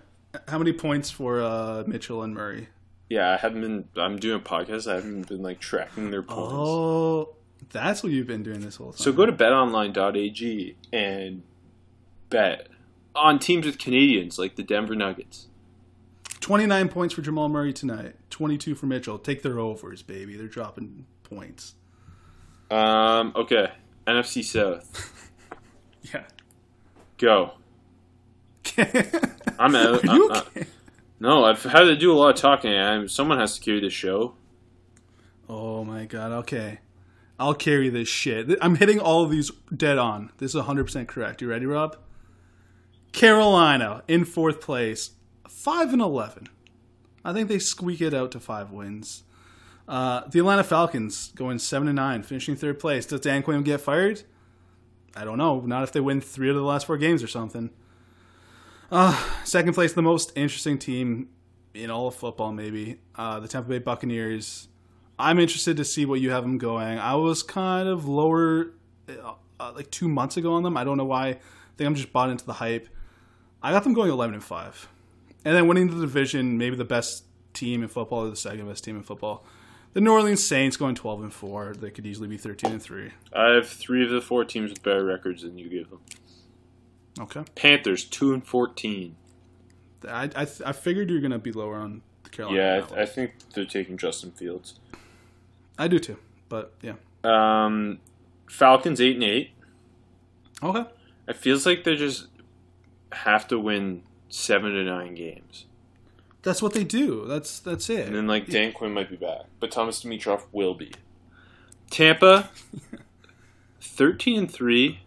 how 0.48 0.58
many 0.58 0.72
points 0.72 1.10
for 1.10 1.42
uh, 1.42 1.84
Mitchell 1.88 2.22
and 2.22 2.34
Murray? 2.34 2.70
Yeah, 3.10 3.32
I 3.32 3.38
haven't 3.38 3.62
been. 3.62 3.88
I'm 3.98 4.18
doing 4.18 4.40
a 4.40 4.44
podcast. 4.44 4.92
I 4.92 4.96
haven't 4.96 5.28
been 5.28 5.44
like 5.44 5.60
tracking 5.60 6.12
their 6.12 6.24
points. 6.24 6.52
Oh, 6.54 7.36
that's 7.72 8.04
what 8.04 8.12
you've 8.12 8.28
been 8.28 8.44
doing 8.44 8.62
this 8.62 8.78
whole 8.78 8.92
time. 8.92 8.98
So 8.98 9.12
go 9.12 9.26
to 9.26 9.32
betonline.ag 9.32 10.76
and 10.92 11.44
bet 12.30 12.68
on 13.16 13.40
teams 13.40 13.66
with 13.66 13.78
Canadians 13.78 14.40
like 14.40 14.56
the 14.56 14.64
Denver 14.64 14.96
Nuggets. 14.96 15.48
29 16.42 16.90
points 16.90 17.14
for 17.14 17.22
Jamal 17.22 17.50
Murray 17.50 17.74
tonight. 17.74 18.16
22 18.30 18.76
for 18.76 18.86
Mitchell. 18.86 19.18
Take 19.18 19.42
their 19.42 19.60
overs, 19.60 20.02
baby. 20.04 20.36
They're 20.36 20.48
dropping 20.48 21.06
points. 21.24 21.76
Um. 22.70 23.34
Okay. 23.36 23.72
NFC 24.08 24.44
South. 24.44 25.12
Yeah. 26.14 26.24
Go. 27.18 27.54
I'm 29.58 29.76
out. 29.76 30.08
Are 30.08 30.16
you 30.16 30.30
okay? 30.30 30.66
No, 31.20 31.46
I've 31.46 31.64
had 31.64 31.84
to 31.84 31.96
do 31.96 32.12
a 32.12 32.16
lot 32.16 32.30
of 32.30 32.36
talking. 32.36 32.74
I'm, 32.74 33.08
someone 33.08 33.40
has 33.40 33.58
to 33.58 33.62
carry 33.62 33.80
the 33.80 33.90
show. 33.90 34.36
Oh 35.48 35.84
my 35.84 36.06
god. 36.06 36.32
Okay. 36.32 36.80
I'll 37.38 37.54
carry 37.54 37.90
this 37.90 38.08
shit. 38.08 38.58
I'm 38.62 38.76
hitting 38.76 39.00
all 39.00 39.24
of 39.24 39.32
these 39.32 39.52
dead 39.76 39.98
on. 39.98 40.32
This 40.38 40.56
is 40.56 40.62
100% 40.62 41.08
correct. 41.08 41.42
You 41.42 41.50
ready, 41.50 41.66
Rob? 41.66 41.98
Carolina 43.12 44.04
in 44.08 44.26
fourth 44.26 44.62
place, 44.62 45.12
5 45.48 45.94
and 45.94 46.02
11. 46.02 46.50
I 47.24 47.34
think 47.34 47.50
they 47.50 47.60
squeak 47.60 48.02
it 48.02 48.14
out 48.14 48.32
to 48.32 48.40
5 48.40 48.72
wins. 48.72 49.24
Uh, 49.88 50.22
the 50.28 50.40
Atlanta 50.40 50.64
Falcons 50.64 51.32
going 51.36 51.60
7 51.60 51.88
and 51.88 51.96
9, 51.96 52.24
finishing 52.24 52.56
third 52.56 52.80
place. 52.80 53.06
Does 53.06 53.22
Dan 53.22 53.44
Quinn 53.44 53.64
get 53.64 53.82
fired? 53.82 54.24
I 55.16 55.24
don't 55.24 55.38
know. 55.38 55.62
Not 55.62 55.84
if 55.84 55.92
they 55.92 56.00
win 56.00 56.22
3 56.22 56.50
out 56.50 56.52
of 56.52 56.56
the 56.58 56.64
last 56.64 56.88
4 56.88 56.98
games 56.98 57.22
or 57.24 57.28
something. 57.28 57.70
Uh, 58.92 59.18
second 59.44 59.74
place, 59.74 59.94
the 59.94 60.02
most 60.02 60.32
interesting 60.36 60.78
team 60.78 61.30
in 61.74 61.90
all 61.90 62.08
of 62.08 62.16
football, 62.16 62.52
maybe. 62.52 63.00
Uh, 63.16 63.40
the 63.40 63.48
Tampa 63.48 63.70
Bay 63.70 63.80
Buccaneers. 63.80 64.68
I'm 65.18 65.40
interested 65.40 65.78
to 65.78 65.86
see 65.86 66.06
what 66.06 66.20
you 66.20 66.32
have 66.32 66.44
them 66.44 66.58
going. 66.58 67.00
I 67.00 67.16
was 67.16 67.42
kind 67.42 67.88
of 67.88 68.08
lower 68.08 68.74
uh, 69.10 69.34
uh, 69.60 69.72
like 69.76 69.90
two 69.92 70.08
months 70.08 70.38
ago 70.38 70.54
on 70.54 70.64
them. 70.64 70.78
I 70.78 70.84
don't 70.84 70.98
know 70.98 71.06
why. 71.06 71.28
I 71.30 71.40
think 71.78 71.88
I'm 71.88 71.96
just 71.96 72.12
bought 72.14 72.30
into 72.30 72.46
the 72.46 72.54
hype. 72.54 72.88
I 73.62 73.72
got 73.72 73.84
them 73.84 73.94
going 73.94 74.12
11 74.12 74.36
and 74.36 74.44
five, 74.44 74.88
and 75.44 75.56
then 75.56 75.68
winning 75.68 75.88
the 75.88 76.00
division. 76.00 76.58
Maybe 76.58 76.76
the 76.76 76.86
best 76.86 77.26
team 77.54 77.82
in 77.82 77.90
football 77.90 78.26
or 78.26 78.30
the 78.30 78.36
second 78.36 78.68
best 78.68 78.84
team 78.84 78.96
in 78.96 79.04
football. 79.04 79.46
The 79.94 80.02
New 80.02 80.12
Orleans 80.12 80.46
Saints 80.46 80.76
going 80.76 80.94
12 80.94 81.24
and 81.24 81.34
four. 81.34 81.74
They 81.74 81.90
could 81.90 82.06
easily 82.06 82.28
be 82.28 82.38
13 82.38 82.74
and 82.74 82.84
three. 82.84 83.12
I 83.34 83.52
have 83.52 83.68
three 83.68 84.04
of 84.04 84.10
the 84.10 84.22
four 84.22 84.44
teams 84.44 84.70
with 84.70 84.84
better 84.84 85.06
records 85.06 85.44
than 85.44 85.58
you 85.58 85.70
give 85.70 85.90
them. 85.90 86.02
Okay. 87.20 87.44
Panthers 87.56 88.04
two 88.04 88.34
and 88.34 88.46
fourteen. 88.46 89.16
I 90.08 90.30
I, 90.36 90.48
I 90.66 90.72
figured 90.74 91.10
you're 91.10 91.22
gonna 91.22 91.40
be 91.40 91.52
lower 91.52 91.76
on 91.78 92.02
the 92.24 92.30
Carolina. 92.30 92.58
Yeah, 92.60 92.78
I, 92.78 92.88
th- 92.88 93.00
I 93.00 93.06
think 93.06 93.34
they're 93.54 93.66
taking 93.66 93.98
Justin 93.98 94.32
Fields. 94.32 94.80
I 95.78 95.88
do 95.88 96.00
too. 96.00 96.18
But 96.50 96.74
yeah. 96.82 96.94
Um, 97.24 98.00
Falcons 98.50 99.02
eight 99.02 99.16
and 99.16 99.24
eight. 99.24 99.52
Okay. 100.62 100.86
It 101.28 101.36
feels 101.38 101.66
like 101.66 101.84
they 101.84 101.96
just 101.96 102.28
have 103.12 103.48
to 103.48 103.58
win 103.60 104.04
seven 104.30 104.74
to 104.74 104.84
nine 104.84 105.16
games, 105.16 105.66
That's 106.44 106.62
what 106.62 106.74
they 106.74 106.84
do. 106.84 107.26
That's 107.26 107.60
that's 107.60 107.90
it. 107.90 108.06
and 108.08 108.16
then 108.16 108.28
like 108.28 108.48
Dan 108.48 108.74
Quinn 108.74 108.94
might 108.94 109.10
be 109.10 109.16
back, 109.16 109.46
but 109.60 109.72
Thomas 109.72 110.04
Dimitroff 110.04 110.44
will 110.52 110.74
be. 110.76 110.92
Tampa, 111.90 112.50
thirteen 113.82 114.40
and 114.40 114.52
three. 114.52 115.00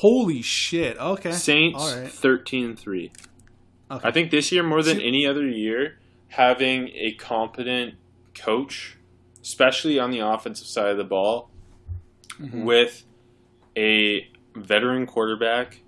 Holy 0.00 0.42
shit. 0.42 0.98
Okay. 0.98 1.32
Saints, 1.32 1.80
All 1.82 2.00
right. 2.02 2.10
thirteen 2.10 2.64
and 2.66 2.78
three. 2.78 3.12
Okay. 3.90 4.06
I 4.08 4.12
think 4.12 4.30
this 4.30 4.52
year 4.52 4.62
more 4.62 4.82
than 4.82 5.00
any 5.00 5.26
other 5.26 5.46
year, 5.48 5.98
having 6.28 6.88
a 6.88 7.12
competent 7.12 7.94
coach, 8.34 8.96
especially 9.42 9.98
on 9.98 10.10
the 10.10 10.18
offensive 10.18 10.66
side 10.66 10.90
of 10.90 10.96
the 10.98 11.04
ball, 11.04 11.50
Mhm. 12.40 12.64
with 12.64 13.04
a 13.76 14.28
veteran 14.54 15.06
quarterback 15.06 15.80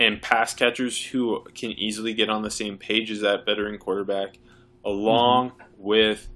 and 0.00 0.22
pass 0.22 0.54
catchers 0.54 1.04
who 1.06 1.42
can 1.54 1.72
easily 1.72 2.14
get 2.14 2.30
on 2.30 2.42
the 2.42 2.50
same 2.50 2.78
page 2.78 3.10
as 3.10 3.20
that 3.20 3.44
veteran 3.44 3.76
quarterback, 3.78 4.38
along 4.84 5.50
Mm-hmm. 5.50 5.82
with 5.82 6.28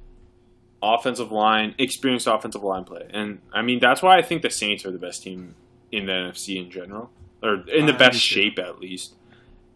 offensive 0.82 1.32
line, 1.32 1.74
experienced 1.78 2.26
offensive 2.26 2.62
line 2.62 2.84
play. 2.84 3.06
And 3.10 3.40
I 3.52 3.62
mean, 3.62 3.78
that's 3.80 4.02
why 4.02 4.18
I 4.18 4.22
think 4.22 4.42
the 4.42 4.50
Saints 4.50 4.84
are 4.84 4.90
the 4.90 4.98
best 4.98 5.22
team 5.22 5.54
in 5.92 6.06
the 6.06 6.12
NFC 6.12 6.62
in 6.62 6.70
general, 6.70 7.10
or 7.42 7.64
in 7.68 7.86
the 7.86 7.94
I 7.94 7.98
best 7.98 8.18
shape 8.20 8.58
at 8.58 8.80
least. 8.80 9.14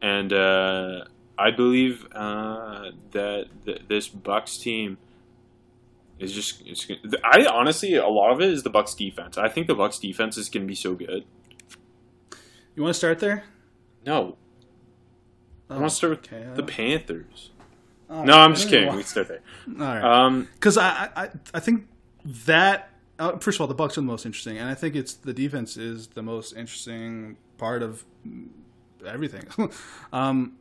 And 0.02 0.32
uh, 0.32 1.04
I 1.38 1.50
believe 1.50 2.06
uh, 2.12 2.90
that 3.12 3.46
th- 3.64 3.82
this 3.88 4.08
Bucks 4.08 4.56
team 4.58 4.98
is 6.18 6.32
just. 6.32 6.62
It's, 6.66 6.86
I 7.24 7.46
honestly, 7.46 7.94
a 7.96 8.08
lot 8.08 8.32
of 8.32 8.40
it 8.40 8.50
is 8.50 8.62
the 8.62 8.70
Bucks 8.70 8.94
defense. 8.94 9.36
I 9.38 9.48
think 9.48 9.66
the 9.66 9.74
Bucks 9.74 9.98
defense 9.98 10.36
is 10.36 10.48
going 10.48 10.62
to 10.62 10.68
be 10.68 10.74
so 10.74 10.94
good. 10.94 11.24
You 12.74 12.82
want 12.82 12.94
to 12.94 12.98
start 12.98 13.18
there? 13.18 13.44
No, 14.06 14.36
I 15.70 15.78
want 15.78 15.90
to 15.90 15.94
start 15.96 16.10
with 16.10 16.32
okay, 16.32 16.46
the 16.54 16.64
uh, 16.64 16.66
Panthers. 16.66 17.50
all 18.08 18.24
No. 18.24 18.38
I'm 18.38 18.54
just 18.54 18.68
kidding. 18.68 18.86
know 18.86 18.96
We 18.96 19.02
can 19.02 19.06
start 19.06 19.28
there. 19.28 19.40
All 19.68 19.74
right. 19.86 20.02
Um, 20.02 20.48
Because 20.54 20.76
I, 20.76 21.08
I, 21.14 21.28
I 21.54 21.60
think 21.60 21.86
that 22.24 22.90
first 23.40 23.56
of 23.56 23.60
all, 23.60 23.66
the 23.66 23.74
Bucks 23.74 23.96
are 23.98 24.00
the 24.00 24.06
most 24.06 24.26
interesting, 24.26 24.58
and 24.58 24.68
I 24.68 24.74
think 24.74 24.96
it's 24.96 25.14
the 25.14 25.32
defense 25.32 25.76
is 25.76 26.08
the 26.08 26.22
most 26.22 26.52
interesting 26.56 27.36
part 27.58 27.82
of 27.82 28.04
everything. 29.06 29.46
um, 30.12 30.56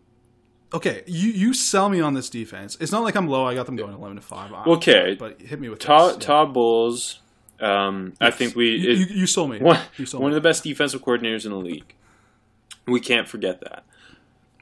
okay, 0.74 1.04
you 1.08 1.30
you 1.32 1.54
sell 1.54 1.90
me 1.90 2.00
on 2.02 2.14
this 2.14 2.30
defense. 2.30 2.78
It's 2.80 2.92
not 2.92 3.04
like 3.04 3.16
I'm 3.16 3.28
low. 3.28 3.46
I 3.46 3.54
got 3.56 3.66
them 3.66 3.76
going 3.76 3.94
eleven 3.94 4.16
to 4.18 4.22
five. 4.22 4.52
Okay. 4.68 5.16
but 5.20 5.42
hit 5.42 5.60
me 5.60 5.70
with 5.70 5.80
Todd, 5.80 6.16
this. 6.18 6.26
Todd 6.26 6.54
Bowles. 6.54 7.20
Um, 7.60 8.14
I 8.22 8.32
think 8.32 8.56
we. 8.56 8.70
You, 8.76 8.92
it- 8.92 8.98
you, 9.00 9.06
you 9.22 9.28
sold 9.28 9.50
me. 9.52 9.60
one, 9.60 9.80
You 9.98 10.06
sold 10.06 10.24
one 10.24 10.32
me. 10.32 10.38
of 10.38 10.42
the 10.44 10.48
best 10.48 10.64
defensive 10.64 11.04
coordinators 11.04 11.46
in 11.46 11.52
the 11.52 11.58
league. 11.58 11.94
We 12.88 13.00
can't 13.00 13.28
forget 13.28 13.60
that. 13.62 13.84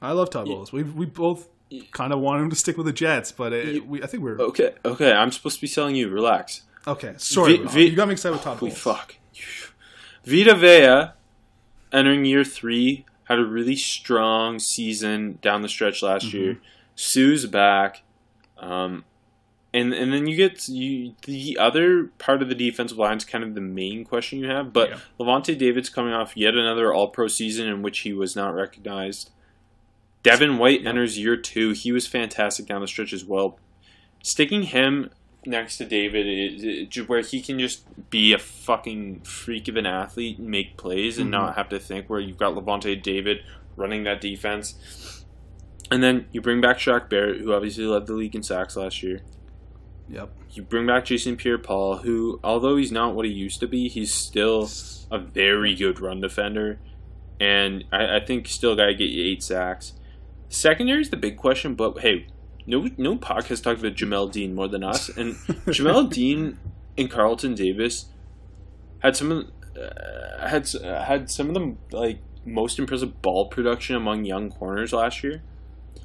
I 0.01 0.11
love 0.11 0.29
Todd 0.29 0.45
Bowles. 0.47 0.71
We 0.71 0.83
we 0.83 1.05
both 1.05 1.47
kind 1.91 2.13
of 2.13 2.19
want 2.19 2.41
him 2.41 2.49
to 2.49 2.55
stick 2.55 2.77
with 2.77 2.85
the 2.85 2.93
Jets, 2.93 3.31
but 3.31 3.53
it, 3.53 3.75
You- 3.75 3.83
we 3.83 4.03
I 4.03 4.07
think 4.07 4.23
we're 4.23 4.37
Okay, 4.39 4.73
okay. 4.85 5.11
I'm 5.11 5.31
supposed 5.31 5.55
to 5.57 5.61
be 5.61 5.67
selling 5.67 5.95
you. 5.95 6.09
Relax. 6.09 6.63
Okay. 6.87 7.13
Sorry, 7.17 7.59
Rob. 7.59 7.71
Vi- 7.71 7.89
you 7.89 7.95
got 7.95 8.07
me 8.07 8.13
excited 8.13 8.33
with 8.33 8.43
Todd 8.43 8.57
Holy 8.57 8.71
Bowles. 8.71 8.81
fuck. 8.81 9.15
Vita 10.23 10.55
Vea, 10.55 11.11
entering 11.97 12.25
year 12.25 12.43
three, 12.43 13.05
had 13.25 13.39
a 13.39 13.45
really 13.45 13.75
strong 13.75 14.57
season 14.59 15.37
down 15.41 15.61
the 15.61 15.69
stretch 15.69 16.01
last 16.01 16.27
Mm-hmm. 16.27 16.37
year. 16.37 16.57
Suh's 16.95 17.45
back. 17.45 18.03
Um, 18.57 19.03
and 19.73 19.93
and 19.93 20.11
then 20.13 20.25
you 20.27 20.35
get 20.35 20.67
you 20.69 21.13
the 21.25 21.57
other 21.59 22.05
part 22.17 22.41
of 22.41 22.49
the 22.49 22.55
defensive 22.55 22.97
line 22.97 23.17
is 23.17 23.25
kind 23.25 23.43
of 23.43 23.53
the 23.53 23.61
main 23.61 24.03
question 24.05 24.39
you 24.39 24.47
have. 24.47 24.73
But 24.73 24.89
Yeah. 24.89 24.97
Lavonte 25.19 25.57
David's 25.57 25.89
coming 25.89 26.13
off 26.13 26.35
yet 26.35 26.55
another 26.55 26.93
All 26.93 27.09
Pro 27.09 27.27
season 27.27 27.67
in 27.67 27.81
which 27.81 27.99
he 27.99 28.13
was 28.13 28.35
not 28.35 28.53
recognized. 28.55 29.29
Devin 30.23 30.57
White 30.57 30.85
enters 30.85 31.19
year 31.19 31.37
two. 31.37 31.71
He 31.71 31.91
was 31.91 32.07
fantastic 32.07 32.65
down 32.65 32.81
the 32.81 32.87
stretch 32.87 33.13
as 33.13 33.23
well. 33.25 33.59
sticking 34.23 34.63
him 34.63 35.09
next 35.47 35.77
to 35.77 35.85
David 35.85 36.27
is, 36.27 37.07
where 37.07 37.21
he 37.21 37.41
can 37.41 37.59
just 37.59 37.83
be 38.09 38.33
a 38.33 38.37
fucking 38.39 39.21
freak 39.21 39.67
of 39.67 39.75
an 39.75 39.85
athlete 39.85 40.37
and 40.37 40.49
make 40.49 40.77
plays 40.77 41.17
and 41.17 41.31
Mm-hmm. 41.31 41.45
not 41.45 41.55
have 41.55 41.69
to 41.69 41.79
think 41.79 42.09
where 42.09 42.19
you've 42.19 42.37
got 42.37 42.53
Lavonte 42.53 43.01
David 43.01 43.39
running 43.75 44.03
that 44.03 44.21
defense. 44.21 45.23
And 45.89 46.03
then 46.03 46.27
you 46.31 46.41
bring 46.41 46.59
back 46.61 46.77
Shaq 46.77 47.09
Barrett, 47.09 47.41
who 47.41 47.53
obviously 47.53 47.85
led 47.85 48.07
the 48.07 48.13
league 48.13 48.35
in 48.35 48.43
sacks 48.43 48.75
last 48.75 49.01
year. 49.01 49.21
Yep. 50.09 50.29
You 50.51 50.63
bring 50.63 50.85
back 50.87 51.05
Jason 51.05 51.35
Pierre 51.37 51.57
Paul, 51.57 51.97
who, 51.97 52.39
although 52.43 52.77
he's 52.77 52.91
not 52.91 53.15
what 53.15 53.25
he 53.25 53.31
used 53.31 53.59
to 53.61 53.67
be, 53.67 53.87
he's 53.89 54.13
still 54.13 54.69
a 55.11 55.17
very 55.17 55.75
good 55.75 55.99
run 55.99 56.21
defender. 56.21 56.79
And 57.39 57.83
I, 57.91 58.17
I 58.17 58.19
think 58.19 58.47
still 58.47 58.75
got 58.75 58.87
to 58.87 58.95
get 58.95 59.09
you 59.09 59.23
eight 59.23 59.43
sacks. 59.43 59.93
Secondary 60.49 61.01
is 61.01 61.09
the 61.09 61.17
big 61.17 61.37
question, 61.37 61.75
but 61.75 61.99
hey, 61.99 62.27
no 62.67 62.87
no 62.97 63.15
podcast 63.15 63.63
talked 63.63 63.79
about 63.79 63.95
Jamel 63.95 64.31
Dean 64.31 64.53
more 64.53 64.67
than 64.67 64.83
us. 64.83 65.09
And 65.09 65.35
Jamel 65.65 66.09
Dean 66.13 66.59
and 66.97 67.09
Carlton 67.09 67.55
Davis 67.55 68.05
had 68.99 69.15
some 69.15 69.31
of 69.31 69.45
uh, 69.77 70.47
had 70.47 70.67
uh, 70.75 71.03
had 71.03 71.31
some 71.31 71.49
of 71.49 71.53
the 71.55 71.75
like 71.97 72.19
most 72.45 72.77
impressive 72.77 73.21
ball 73.21 73.47
production 73.47 73.95
among 73.95 74.25
young 74.25 74.51
corners 74.51 74.93
last 74.93 75.23
year. 75.23 75.41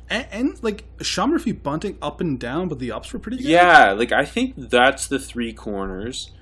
And, 0.08 0.26
and 0.30 0.62
like 0.62 0.84
Sean 1.00 1.30
Murphy-Bunting 1.30 1.98
up 2.02 2.20
and 2.20 2.38
down, 2.38 2.68
but 2.68 2.78
the 2.78 2.92
ups 2.92 3.12
were 3.12 3.18
pretty 3.18 3.38
good. 3.38 3.46
Yeah, 3.46 3.92
like 3.92 4.12
I 4.12 4.24
think 4.24 4.54
that's 4.56 5.06
the 5.06 5.18
three 5.18 5.52
corners. 5.52 6.32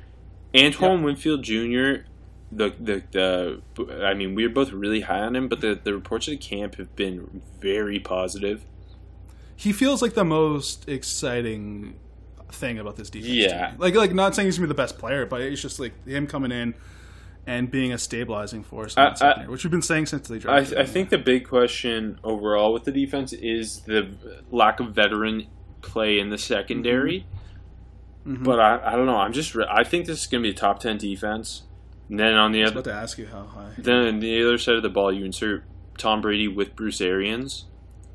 Antoine 0.57 1.03
Winfield 1.03 1.43
Jr. 1.45 2.07
The, 2.53 2.75
the 2.81 3.03
the 3.13 4.05
I 4.05 4.15
mean 4.15 4.35
we 4.35 4.47
were 4.47 4.53
both 4.53 4.73
really 4.73 5.03
high 5.03 5.21
on 5.21 5.37
him, 5.37 5.49
but 5.49 5.61
the, 5.61 5.79
the 5.83 5.95
reports 5.95 6.27
of 6.27 6.33
the 6.33 6.39
camp 6.39 6.75
have 6.77 6.95
been 6.97 7.43
very 7.61 8.01
positive. 8.01 8.65
He 9.61 9.73
feels 9.75 10.01
like 10.01 10.15
the 10.15 10.25
most 10.25 10.89
exciting 10.89 11.95
thing 12.51 12.79
about 12.79 12.97
this 12.97 13.11
defense. 13.11 13.33
Yeah. 13.35 13.73
me. 13.73 13.77
Like 13.79 13.95
like 13.95 14.15
not 14.15 14.35
saying 14.35 14.47
he's 14.47 14.57
gonna 14.57 14.69
be 14.69 14.71
the 14.71 14.75
best 14.75 14.97
player, 14.99 15.27
but 15.27 15.43
it's 15.43 15.61
just 15.61 15.79
like 15.79 15.93
him 16.07 16.27
coming 16.27 16.51
in 16.51 16.75
and 17.47 17.71
being 17.71 17.93
a 17.93 17.99
stabilizing 17.99 18.63
force 18.63 18.95
in 18.97 19.03
I- 19.03 19.15
secondary, 19.15 19.49
which 19.51 19.63
we've 19.65 19.71
been 19.71 19.83
saying 19.83 20.07
since 20.07 20.29
they 20.29 20.37
I, 20.37 20.39
drafted. 20.39 20.79
I 20.79 20.81
him. 20.83 20.87
think 20.87 21.11
the 21.11 21.19
big 21.19 21.47
question 21.47 22.19
overall 22.25 22.73
with 22.73 22.85
the 22.85 22.93
defense 22.93 23.35
is 23.35 23.81
the 23.83 24.09
lack 24.51 24.81
of 24.81 24.93
veteran 24.95 25.47
play 25.83 26.19
in 26.19 26.31
the 26.31 26.39
secondary. 26.39 27.27
Mhm. 28.27 28.45
But 28.45 28.61
I, 28.61 28.93
I 28.93 28.97
don't 28.97 29.07
know. 29.07 29.17
I'm 29.17 29.33
just 29.35 29.55
re- 29.55 29.67
I 29.71 29.85
think 29.85 30.07
this 30.07 30.21
is 30.23 30.27
going 30.27 30.43
to 30.43 30.47
be 30.49 30.55
a 30.55 30.57
top 30.59 30.81
ten 30.81 30.97
defense. 30.97 31.63
And 32.09 32.19
then 32.19 32.33
on 32.35 32.53
the 32.53 32.63
I 32.63 32.67
other 32.67 32.73
about 32.81 32.85
to 32.85 32.95
ask 32.95 33.19
you 33.19 33.27
how 33.27 33.45
high. 33.45 33.73
then 33.79 34.07
on 34.07 34.21
the 34.21 34.43
other 34.43 34.57
side 34.59 34.75
of 34.77 34.83
the 34.83 34.89
ball, 34.91 35.13
you 35.13 35.25
insert 35.25 35.65
Tom 35.99 36.21
Brady 36.23 36.49
with 36.49 36.75
Bruce 36.75 37.01
Arians, 37.01 37.67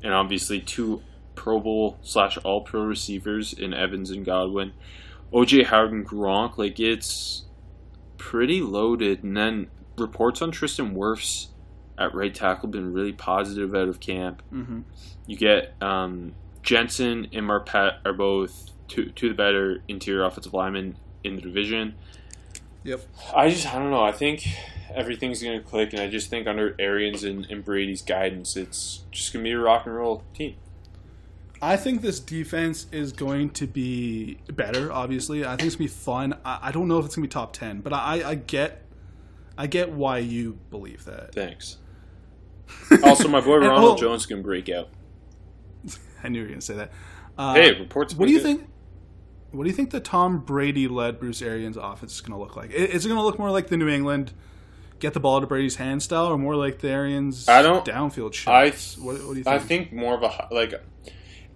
and 0.02 0.12
obviously 0.12 0.60
two 0.60 1.02
Pro 1.46 1.60
Bowl 1.60 1.96
slash 2.02 2.36
All 2.38 2.62
Pro 2.62 2.82
receivers 2.82 3.52
in 3.52 3.72
Evans 3.72 4.10
and 4.10 4.26
Godwin, 4.26 4.72
OJ 5.32 5.66
Howard 5.66 5.92
and 5.92 6.04
Gronk. 6.04 6.58
Like 6.58 6.80
it's 6.80 7.44
pretty 8.18 8.60
loaded. 8.60 9.22
And 9.22 9.36
then 9.36 9.68
reports 9.96 10.42
on 10.42 10.50
Tristan 10.50 10.96
Wirfs 10.96 11.46
at 11.96 12.12
right 12.16 12.34
tackle 12.34 12.68
been 12.68 12.92
really 12.92 13.12
positive 13.12 13.76
out 13.76 13.86
of 13.86 14.00
camp. 14.00 14.42
hmm 14.50 14.80
You 15.26 15.36
get 15.36 15.80
um, 15.80 16.34
Jensen 16.64 17.28
and 17.32 17.46
Marpet 17.46 17.98
are 18.04 18.12
both 18.12 18.72
two, 18.88 19.10
two 19.10 19.26
of 19.26 19.36
the 19.36 19.40
better 19.40 19.84
interior 19.86 20.24
offensive 20.24 20.52
linemen 20.52 20.98
in 21.22 21.36
the 21.36 21.42
division. 21.42 21.94
Yep. 22.82 23.02
I 23.32 23.50
just 23.50 23.72
I 23.72 23.78
don't 23.78 23.92
know. 23.92 24.02
I 24.02 24.10
think 24.10 24.48
everything's 24.92 25.40
gonna 25.44 25.60
click, 25.60 25.92
and 25.92 26.02
I 26.02 26.08
just 26.08 26.28
think 26.28 26.48
under 26.48 26.74
Arians 26.80 27.22
and, 27.22 27.46
and 27.48 27.64
Brady's 27.64 28.02
guidance, 28.02 28.56
it's 28.56 29.04
just 29.12 29.32
gonna 29.32 29.44
be 29.44 29.52
a 29.52 29.58
rock 29.60 29.86
and 29.86 29.94
roll 29.94 30.24
team. 30.34 30.56
I 31.62 31.76
think 31.76 32.02
this 32.02 32.20
defense 32.20 32.86
is 32.92 33.12
going 33.12 33.50
to 33.50 33.66
be 33.66 34.38
better. 34.52 34.92
Obviously, 34.92 35.44
I 35.44 35.56
think 35.56 35.62
it's 35.68 35.76
gonna 35.76 35.84
be 35.88 35.94
fun. 35.94 36.34
I, 36.44 36.58
I 36.64 36.72
don't 36.72 36.88
know 36.88 36.98
if 36.98 37.06
it's 37.06 37.16
gonna 37.16 37.26
be 37.26 37.30
top 37.30 37.52
ten, 37.52 37.80
but 37.80 37.92
I, 37.92 38.22
I 38.30 38.34
get, 38.34 38.82
I 39.56 39.66
get 39.66 39.90
why 39.90 40.18
you 40.18 40.58
believe 40.70 41.04
that. 41.04 41.34
Thanks. 41.34 41.78
Also, 43.02 43.28
my 43.28 43.40
boy 43.40 43.56
Ronald 43.58 43.98
oh, 43.98 44.00
Jones 44.00 44.26
can 44.26 44.42
break 44.42 44.68
out. 44.68 44.88
I 46.22 46.28
knew 46.28 46.40
you 46.40 46.44
were 46.44 46.50
gonna 46.50 46.60
say 46.60 46.74
that. 46.74 46.92
Uh, 47.38 47.54
Hey, 47.54 47.78
reports. 47.78 48.14
what 48.14 48.26
do 48.26 48.32
you 48.32 48.40
think? 48.40 48.68
What 49.52 49.64
do 49.64 49.70
you 49.70 49.76
think 49.76 49.90
the 49.90 50.00
Tom 50.00 50.40
Brady 50.40 50.88
led 50.88 51.18
Bruce 51.18 51.40
Arians 51.40 51.76
offense 51.76 52.14
is 52.14 52.20
going 52.20 52.32
to 52.32 52.38
look 52.38 52.56
like? 52.56 52.72
Is 52.72 53.06
it 53.06 53.08
going 53.08 53.18
to 53.18 53.24
look 53.24 53.38
more 53.38 53.50
like 53.50 53.68
the 53.68 53.76
New 53.78 53.88
England 53.88 54.32
get 54.98 55.14
the 55.14 55.20
ball 55.20 55.40
to 55.40 55.46
Brady's 55.46 55.76
hand 55.76 56.02
style, 56.02 56.26
or 56.26 56.36
more 56.36 56.56
like 56.56 56.80
the 56.80 56.88
Arians 56.88 57.48
I 57.48 57.62
don't- 57.62 57.84
downfield 57.84 58.46
I 58.48 58.70
what, 59.02 59.14
what 59.14 59.32
do 59.32 59.38
you 59.38 59.44
think? 59.44 59.46
I 59.46 59.58
think? 59.58 59.92
more 59.92 60.14
of 60.14 60.22
a 60.22 60.48
like. 60.50 60.74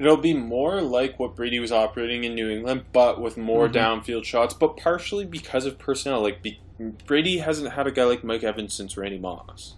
It'll 0.00 0.16
be 0.16 0.34
more 0.34 0.80
like 0.80 1.18
what 1.18 1.36
Brady 1.36 1.58
was 1.60 1.70
operating 1.70 2.24
in 2.24 2.34
New 2.34 2.48
England, 2.48 2.84
but 2.92 3.20
with 3.20 3.36
more 3.36 3.68
Mhm. 3.68 3.74
downfield 3.74 4.24
shots, 4.24 4.54
but 4.54 4.76
partially 4.76 5.26
because 5.26 5.66
of 5.66 5.78
personnel. 5.78 6.22
Like 6.22 6.42
be, 6.42 6.58
Brady 7.06 7.38
hasn't 7.38 7.74
had 7.74 7.86
a 7.86 7.90
guy 7.92 8.04
like 8.04 8.24
Mike 8.24 8.42
Evans 8.42 8.74
since 8.74 8.96
Randy 8.96 9.18
Moss. 9.18 9.74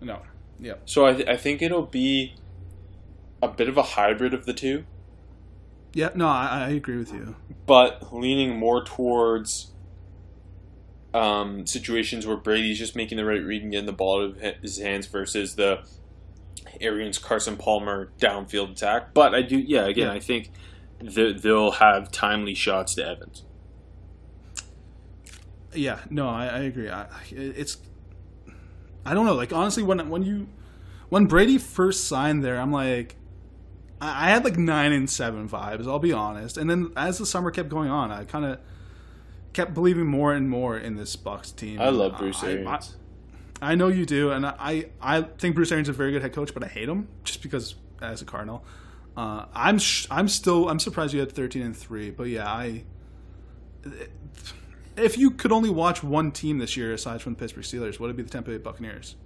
no. 0.00 0.20
Yep. 0.60 0.82
So 0.86 1.04
I, 1.04 1.12
th- 1.14 1.28
I 1.28 1.36
think 1.36 1.60
it'll 1.60 1.82
be 1.82 2.34
a 3.42 3.48
bit 3.48 3.68
of 3.68 3.76
a 3.76 3.82
hybrid 3.82 4.32
of 4.32 4.46
the 4.46 4.52
two, 4.54 4.84
Yeah. 5.92 6.10
No, 6.14 6.28
I, 6.28 6.66
I 6.66 6.68
agree 6.70 6.96
with 6.96 7.12
you. 7.12 7.34
but 7.66 8.14
leaning 8.14 8.56
more 8.56 8.84
towards 8.84 9.72
um, 11.12 11.66
situations 11.66 12.26
where 12.26 12.36
Brady's 12.36 12.78
just 12.78 12.96
making 12.96 13.16
the 13.18 13.24
right 13.24 13.42
read 13.42 13.62
and 13.62 13.70
getting 13.72 13.86
the 13.86 13.92
ball 13.92 14.20
out 14.22 14.36
of 14.44 14.62
his 14.62 14.78
hands 14.78 15.06
versus 15.06 15.54
the 15.56 15.80
Arians 16.80 17.18
Carson 17.18 17.56
Palmer 17.56 18.10
downfield 18.18 18.72
attack. 18.72 19.14
But 19.14 19.34
I 19.34 19.42
do, 19.42 19.58
yeah, 19.58 19.86
again, 19.86 20.08
Yeah. 20.08 20.12
I 20.12 20.20
think 20.20 20.50
th- 21.00 21.42
they'll 21.42 21.72
have 21.72 22.10
timely 22.10 22.54
shots 22.54 22.94
to 22.96 23.06
Evans. 23.06 23.42
Yeah, 25.74 26.00
no, 26.08 26.28
I, 26.28 26.46
I 26.46 26.58
agree. 26.60 26.88
I, 26.88 27.06
it's, 27.30 27.78
I 29.04 29.12
don't 29.14 29.26
know. 29.26 29.34
Like 29.34 29.52
honestly, 29.52 29.82
when 29.82 30.08
when 30.08 30.22
you, 30.22 30.48
when 31.08 31.26
Brady 31.26 31.58
first 31.58 32.04
signed 32.06 32.44
there, 32.44 32.58
I'm 32.60 32.70
like, 32.70 33.16
I, 34.00 34.26
I 34.26 34.30
had 34.30 34.44
like 34.44 34.56
nine 34.56 34.92
and 34.92 35.10
seven 35.10 35.48
vibes. 35.48 35.86
I'll 35.88 35.98
be 35.98 36.12
honest. 36.12 36.56
And 36.56 36.70
then 36.70 36.92
as 36.96 37.18
the 37.18 37.26
summer 37.26 37.50
kept 37.50 37.68
going 37.68 37.90
on, 37.90 38.12
I 38.12 38.24
kind 38.24 38.44
of 38.44 38.58
kept 39.52 39.74
believing 39.74 40.06
more 40.06 40.32
and 40.32 40.48
more 40.48 40.78
in 40.78 40.96
this 40.96 41.16
Bucks 41.16 41.50
team. 41.50 41.80
I 41.80 41.88
love 41.88 42.18
Bruce 42.18 42.42
Arians. 42.42 42.96
I 43.64 43.74
know 43.74 43.88
you 43.88 44.04
do, 44.06 44.30
and 44.30 44.44
I 44.46 44.86
I 45.00 45.22
think 45.22 45.54
Bruce 45.54 45.72
Arians 45.72 45.88
is 45.88 45.94
a 45.94 45.98
very 45.98 46.12
good 46.12 46.22
head 46.22 46.32
coach, 46.32 46.52
but 46.54 46.62
I 46.64 46.68
hate 46.68 46.88
him 46.88 47.08
just 47.24 47.42
because 47.42 47.74
as 48.02 48.22
a 48.22 48.24
Cardinal. 48.24 48.64
Uh, 49.16 49.46
I'm 49.54 49.78
sh- 49.78 50.06
I'm 50.10 50.28
still 50.28 50.68
I'm 50.68 50.78
surprised 50.80 51.14
you 51.14 51.20
had 51.20 51.30
13 51.32 51.62
and 51.62 51.76
three, 51.76 52.10
but 52.10 52.24
yeah, 52.24 52.48
I. 52.48 52.84
If 54.96 55.18
you 55.18 55.30
could 55.32 55.50
only 55.52 55.70
watch 55.70 56.02
one 56.04 56.30
team 56.30 56.58
this 56.58 56.76
year 56.76 56.92
aside 56.92 57.20
from 57.20 57.34
the 57.34 57.38
Pittsburgh 57.40 57.64
Steelers, 57.64 57.92
what 57.98 58.02
would 58.02 58.10
it 58.10 58.16
be 58.16 58.22
the 58.22 58.30
Tampa 58.30 58.50
Bay 58.50 58.58
Buccaneers? 58.58 59.16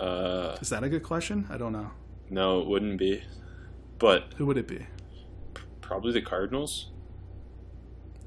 uh, 0.00 0.56
Is 0.60 0.70
that 0.70 0.82
a 0.82 0.88
good 0.88 1.02
question? 1.02 1.46
I 1.50 1.56
don't 1.58 1.72
know. 1.72 1.90
no, 2.30 2.60
it 2.60 2.66
wouldn't 2.66 2.98
be. 2.98 3.22
But 3.98 4.32
Who 4.36 4.46
would 4.46 4.56
it 4.58 4.66
be? 4.68 4.86
probably 5.80 6.12
the 6.12 6.20
Cardinals. 6.22 6.90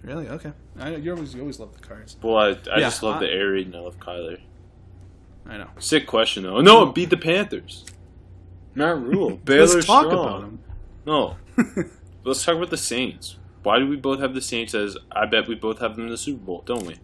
Really? 0.02 0.30
Okay. 0.30 0.54
I, 0.80 0.96
you 0.96 1.12
always 1.14 1.34
you 1.36 1.42
always 1.42 1.60
love 1.60 1.74
the 1.74 1.86
Cards. 1.86 2.16
Well, 2.24 2.38
I, 2.38 2.48
I 2.50 2.54
Yeah, 2.78 2.80
just 2.80 3.04
love 3.04 3.18
I- 3.18 3.20
the 3.20 3.32
air 3.32 3.56
and 3.56 3.76
I 3.76 3.80
love 3.80 4.00
Kyler. 4.00 4.40
I 5.50 5.58
know. 5.58 5.68
Sick 5.80 6.06
question 6.08 6.44
though. 6.44 6.62
No, 6.62 6.88
it 6.90 6.96
beat 6.96 7.10
the 7.10 7.18
Panthers. 7.18 7.86
Matt 8.76 8.98
Rhule. 9.00 9.38
Baylor 9.44 9.66
Let's 9.76 9.86
talk 9.88 10.06
strong. 10.06 10.14
about 10.14 10.42
them. 10.42 10.60
No. 11.06 11.36
Let's 12.24 12.44
talk 12.46 12.56
about 12.56 12.70
the 12.70 12.78
Saints. 12.78 13.38
Why 13.64 13.80
do 13.80 13.88
we 13.88 13.96
both 13.96 14.20
have 14.20 14.34
the 14.34 14.42
Saints 14.42 14.74
as 14.76 14.96
I 15.12 15.26
bet 15.26 15.48
we 15.48 15.56
both 15.56 15.80
have 15.80 15.96
them 15.96 16.06
in 16.06 16.12
the 16.12 16.18
Super 16.18 16.46
Bowl, 16.46 16.64
don't 16.66 16.86
we? 16.86 16.96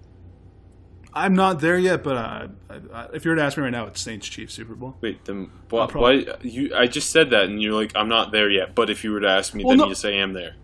I'm 1.13 1.33
not 1.33 1.61
there 1.61 1.77
yet, 1.77 2.03
but 2.03 2.17
uh, 2.17 2.47
I, 2.69 2.73
I, 2.93 3.05
if 3.13 3.23
you 3.23 3.31
were 3.31 3.37
to 3.37 3.41
ask 3.41 3.57
me 3.57 3.63
right 3.63 3.69
now, 3.71 3.85
it's 3.87 4.01
Saints 4.01 4.27
Chiefs 4.27 4.53
Super 4.53 4.75
Bowl. 4.75 4.95
Wait, 5.01 5.23
then 5.25 5.49
why, 5.69 5.81
I'll 5.81 5.87
probably- 5.87 6.25
why 6.25 6.35
you 6.41 6.75
I 6.75 6.87
just 6.87 7.09
said 7.09 7.29
that 7.31 7.45
and 7.45 7.61
you're 7.61 7.73
like 7.73 7.93
I'm 7.95 8.09
not 8.09 8.31
there 8.31 8.49
yet, 8.49 8.75
but 8.75 8.89
if 8.89 9.03
you 9.03 9.11
were 9.11 9.21
to 9.21 9.29
ask 9.29 9.53
me 9.53 9.63
Well, 9.63 9.71
then 9.71 9.77
no. 9.79 9.87
you 9.87 9.95
say 9.95 10.19
I'm 10.19 10.33
there. 10.33 10.55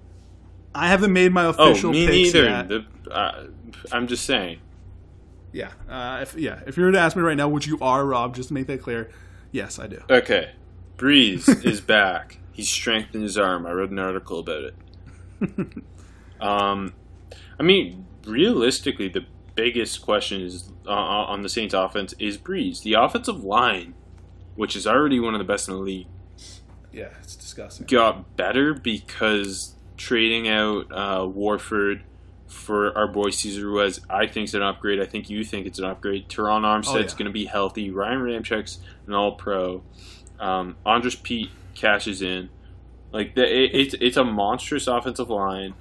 I 0.75 0.87
haven't 0.87 1.13
made 1.13 1.31
my 1.33 1.45
official. 1.45 1.65
Oh, 1.65 1.71
official 1.71 1.91
me 1.93 2.05
picks 2.07 2.33
neither. 2.33 2.47
yet. 2.49 2.67
The, 2.67 2.85
uh, 3.11 3.47
I'm 3.91 4.07
just 4.07 4.25
saying. 4.25 4.59
Yeah, 5.53 5.71
uh, 5.89 6.19
if 6.21 6.35
yeah, 6.35 6.61
if 6.65 6.77
you 6.77 6.83
were 6.85 6.91
to 6.91 6.99
ask 6.99 7.15
me 7.17 7.23
right 7.23 7.35
now, 7.37 7.49
which 7.49 7.67
you 7.67 7.77
are, 7.81 8.05
Rob, 8.05 8.35
just 8.35 8.47
to 8.49 8.53
make 8.53 8.67
that 8.67 8.81
clear, 8.81 9.09
yes, 9.51 9.79
I 9.79 9.87
do. 9.87 10.01
Okay. 10.09 10.51
Brees 10.97 11.65
is 11.65 11.81
back. 11.81 12.37
He's 12.53 12.69
strengthened 12.69 13.23
his 13.23 13.37
arm. 13.37 13.65
I 13.65 13.71
wrote 13.71 13.89
an 13.89 13.99
article 13.99 14.39
about 14.39 14.63
it. 14.63 14.75
um, 16.39 16.93
I 17.59 17.63
mean, 17.63 18.05
realistically, 18.25 19.07
the 19.09 19.25
biggest 19.55 20.01
question 20.01 20.41
is 20.41 20.71
uh, 20.87 20.91
on 20.91 21.41
the 21.41 21.49
Saints' 21.49 21.73
offense 21.73 22.13
is 22.19 22.37
Brees. 22.37 22.83
The 22.83 22.93
offensive 22.93 23.43
line, 23.43 23.93
which 24.55 24.75
is 24.75 24.85
already 24.87 25.19
one 25.19 25.33
of 25.33 25.39
the 25.39 25.45
best 25.45 25.67
in 25.67 25.73
the 25.75 25.79
league, 25.81 26.07
Yeah, 26.91 27.09
it's 27.21 27.35
disgusting. 27.35 27.87
got 27.87 28.35
better 28.37 28.73
because 28.73 29.75
trading 29.97 30.47
out 30.47 30.85
uh, 30.91 31.25
Warford 31.27 32.03
for 32.51 32.95
our 32.97 33.07
boy 33.07 33.29
Cesar 33.29 33.65
Ruiz, 33.65 33.99
I 34.09 34.27
think 34.27 34.45
it's 34.45 34.53
an 34.53 34.61
upgrade. 34.61 34.99
I 35.01 35.05
think 35.05 35.29
you 35.29 35.43
think 35.43 35.65
it's 35.65 35.79
an 35.79 35.85
upgrade. 35.85 36.27
Terron 36.29 36.61
Armstead's 36.63 36.87
Oh, 36.89 36.97
yeah. 36.99 37.05
going 37.07 37.25
to 37.25 37.31
be 37.31 37.45
healthy. 37.45 37.89
Ryan 37.91 38.19
Ramczyk's 38.19 38.79
an 39.07 39.13
All 39.13 39.33
Pro. 39.33 39.83
Um, 40.39 40.75
Andrus 40.85 41.15
Peat 41.15 41.49
cashes 41.75 42.21
in. 42.21 42.49
Like 43.11 43.35
the, 43.35 43.43
it, 43.43 43.71
it's 43.73 43.95
it's 43.99 44.17
a 44.17 44.23
monstrous 44.23 44.87
offensive 44.87 45.29
line. 45.29 45.73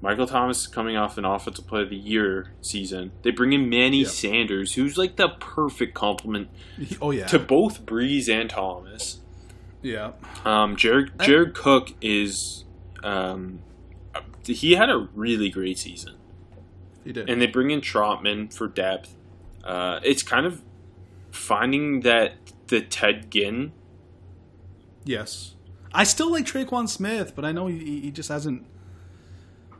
Michael 0.00 0.26
Thomas 0.26 0.62
is 0.62 0.66
coming 0.66 0.96
off 0.96 1.16
an 1.16 1.24
offensive 1.24 1.66
play 1.68 1.82
of 1.82 1.90
the 1.90 1.96
year 1.96 2.50
season. 2.60 3.12
They 3.22 3.30
bring 3.30 3.52
in 3.52 3.68
Manny. 3.68 4.04
Sanders, 4.04 4.74
who's 4.74 4.98
like 4.98 5.14
the 5.16 5.28
perfect 5.28 5.94
complement 5.94 6.48
oh 7.00 7.12
yeah, 7.12 7.26
to 7.28 7.38
both 7.38 7.86
Brees 7.86 8.28
and 8.28 8.50
Thomas. 8.50 9.20
yeah. 9.80 10.10
Um, 10.44 10.74
Jared 10.76 11.12
Jared 11.20 11.54
Cook 11.54 11.90
is 12.00 12.64
um, 13.04 13.60
he 14.44 14.72
had 14.72 14.90
a 14.90 15.08
really 15.14 15.48
great 15.50 15.78
season, 15.78 16.16
He 17.04 17.12
did. 17.12 17.28
and 17.30 17.40
they 17.40 17.46
bring 17.46 17.70
in 17.70 17.80
Trautman 17.80 18.52
for 18.52 18.68
depth. 18.68 19.14
Uh, 19.64 20.00
it's 20.02 20.22
kind 20.22 20.44
of 20.46 20.62
finding 21.30 22.00
that 22.00 22.34
the 22.68 22.80
Ted 22.80 23.30
Ginn. 23.30 23.72
yes, 25.04 25.54
I 25.94 26.04
still 26.04 26.30
like 26.30 26.46
Tre'Quan 26.46 26.88
Smith, 26.88 27.34
but 27.36 27.44
I 27.44 27.52
know 27.52 27.66
he, 27.66 28.00
he 28.00 28.10
just 28.10 28.28
hasn't 28.30 28.66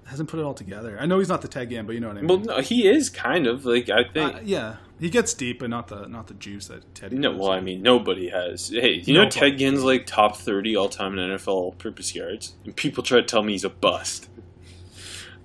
hasn't 0.06 0.28
put 0.28 0.38
it 0.38 0.42
all 0.42 0.52
together. 0.54 0.98
I 1.00 1.06
know 1.06 1.18
he's 1.20 1.28
not 1.28 1.40
the 1.42 1.48
Ted 1.48 1.70
Ginn, 1.70 1.86
but 1.86 1.94
you 1.94 2.00
know 2.00 2.08
what 2.08 2.18
I 2.18 2.20
mean. 2.20 2.28
Well, 2.28 2.38
no, 2.38 2.60
he 2.60 2.86
is 2.86 3.08
kind 3.08 3.46
of 3.46 3.64
like 3.64 3.88
I 3.88 4.04
think. 4.04 4.34
Uh, 4.36 4.40
yeah, 4.42 4.76
he 5.02 5.10
gets 5.10 5.34
deep, 5.34 5.58
but 5.60 5.68
not 5.70 5.88
the 5.88 6.06
not 6.06 6.28
the 6.28 6.34
juice 6.34 6.68
that 6.68 6.94
Teddy. 6.94 7.16
no, 7.18 7.36
well, 7.36 7.50
I 7.50 7.60
mean, 7.60 7.82
nobody 7.82 8.28
has. 8.28 8.68
Hey, 8.68 8.94
you 9.04 9.14
know. 9.14 9.28
Ted 9.28 9.58
Ginn's 9.58 9.82
like 9.82 10.06
top 10.06 10.36
thirty 10.36 10.76
all 10.76 10.88
time 10.88 11.18
in 11.18 11.30
NFL 11.30 11.48
all-purpose 11.48 12.14
yards, 12.14 12.54
and 12.64 12.74
people 12.74 13.02
try 13.02 13.18
to 13.20 13.26
tell 13.26 13.42
me 13.42 13.52
he's 13.52 13.64
a 13.64 13.70
bust. 13.70 14.28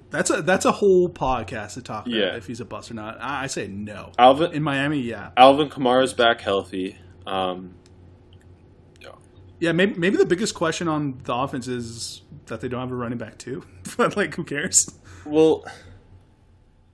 that's 0.10 0.30
a 0.30 0.42
that's 0.42 0.66
a 0.66 0.72
whole 0.72 1.10
podcast 1.10 1.74
to 1.74 1.82
talk 1.82 2.06
about 2.08 2.16
Yeah. 2.18 2.36
if 2.36 2.48
he's 2.48 2.60
a 2.62 2.66
bust 2.66 2.92
or 2.92 2.94
not. 2.94 3.20
I, 3.22 3.44
I 3.44 3.48
say 3.48 3.68
no. 3.68 4.12
Alvin 4.18 4.52
In 4.54 4.64
Miami, 4.64 5.00
yeah, 5.00 5.32
Alvin 5.36 5.70
Kamara's 5.70 6.14
back 6.14 6.42
healthy. 6.42 6.98
Um, 7.26 7.74
yeah. 9.60 9.72
Maybe 9.72 9.96
maybe 9.96 10.18
the 10.18 10.26
biggest 10.26 10.54
question 10.54 10.88
on 10.88 11.20
the 11.24 11.34
offense 11.34 11.68
is 11.68 12.22
that 12.46 12.62
they 12.62 12.68
don't 12.68 12.80
have 12.82 12.92
a 12.92 12.96
running 12.96 13.18
back 13.18 13.38
too. 13.40 13.64
but 13.98 14.16
like, 14.16 14.36
who 14.36 14.44
cares? 14.44 14.88
well, 15.26 15.66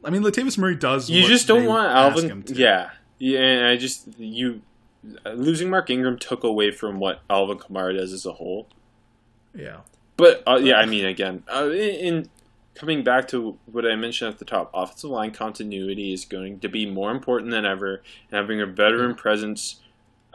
I 0.05 0.09
mean, 0.09 0.23
Latavius 0.23 0.57
Murray 0.57 0.75
does. 0.75 1.09
you 1.09 1.27
just 1.27 1.47
don't 1.47 1.65
want 1.65 1.91
Alvin. 1.95 2.43
Yeah, 2.47 2.91
yeah. 3.19 3.39
And 3.39 3.65
I 3.65 3.77
just 3.77 4.07
you 4.19 4.61
losing 5.25 5.69
Mark 5.69 5.89
Ingram 5.89 6.17
took 6.17 6.43
away 6.43 6.71
from 6.71 6.99
what 6.99 7.21
Alvin 7.29 7.57
Kamara 7.57 7.97
does 7.97 8.13
as 8.13 8.25
a 8.25 8.33
whole. 8.33 8.67
yeah. 9.55 9.77
But 10.15 10.43
uh, 10.45 10.59
yeah, 10.61 10.75
I 10.75 10.85
mean, 10.85 11.05
again, 11.05 11.43
uh, 11.51 11.65
in, 11.71 11.73
in 11.73 12.29
coming 12.75 13.03
back 13.03 13.27
to 13.29 13.57
what 13.65 13.85
I 13.85 13.95
mentioned 13.95 14.31
at 14.31 14.39
the 14.39 14.45
top, 14.45 14.69
offensive 14.73 15.09
line 15.09 15.31
continuity 15.31 16.13
is 16.13 16.25
going 16.25 16.59
to 16.59 16.69
be 16.69 16.85
more 16.85 17.11
important 17.11 17.51
than 17.51 17.65
ever, 17.65 18.03
and 18.29 18.37
having 18.37 18.61
a 18.61 18.65
veteran 18.65 19.15
presence 19.15 19.81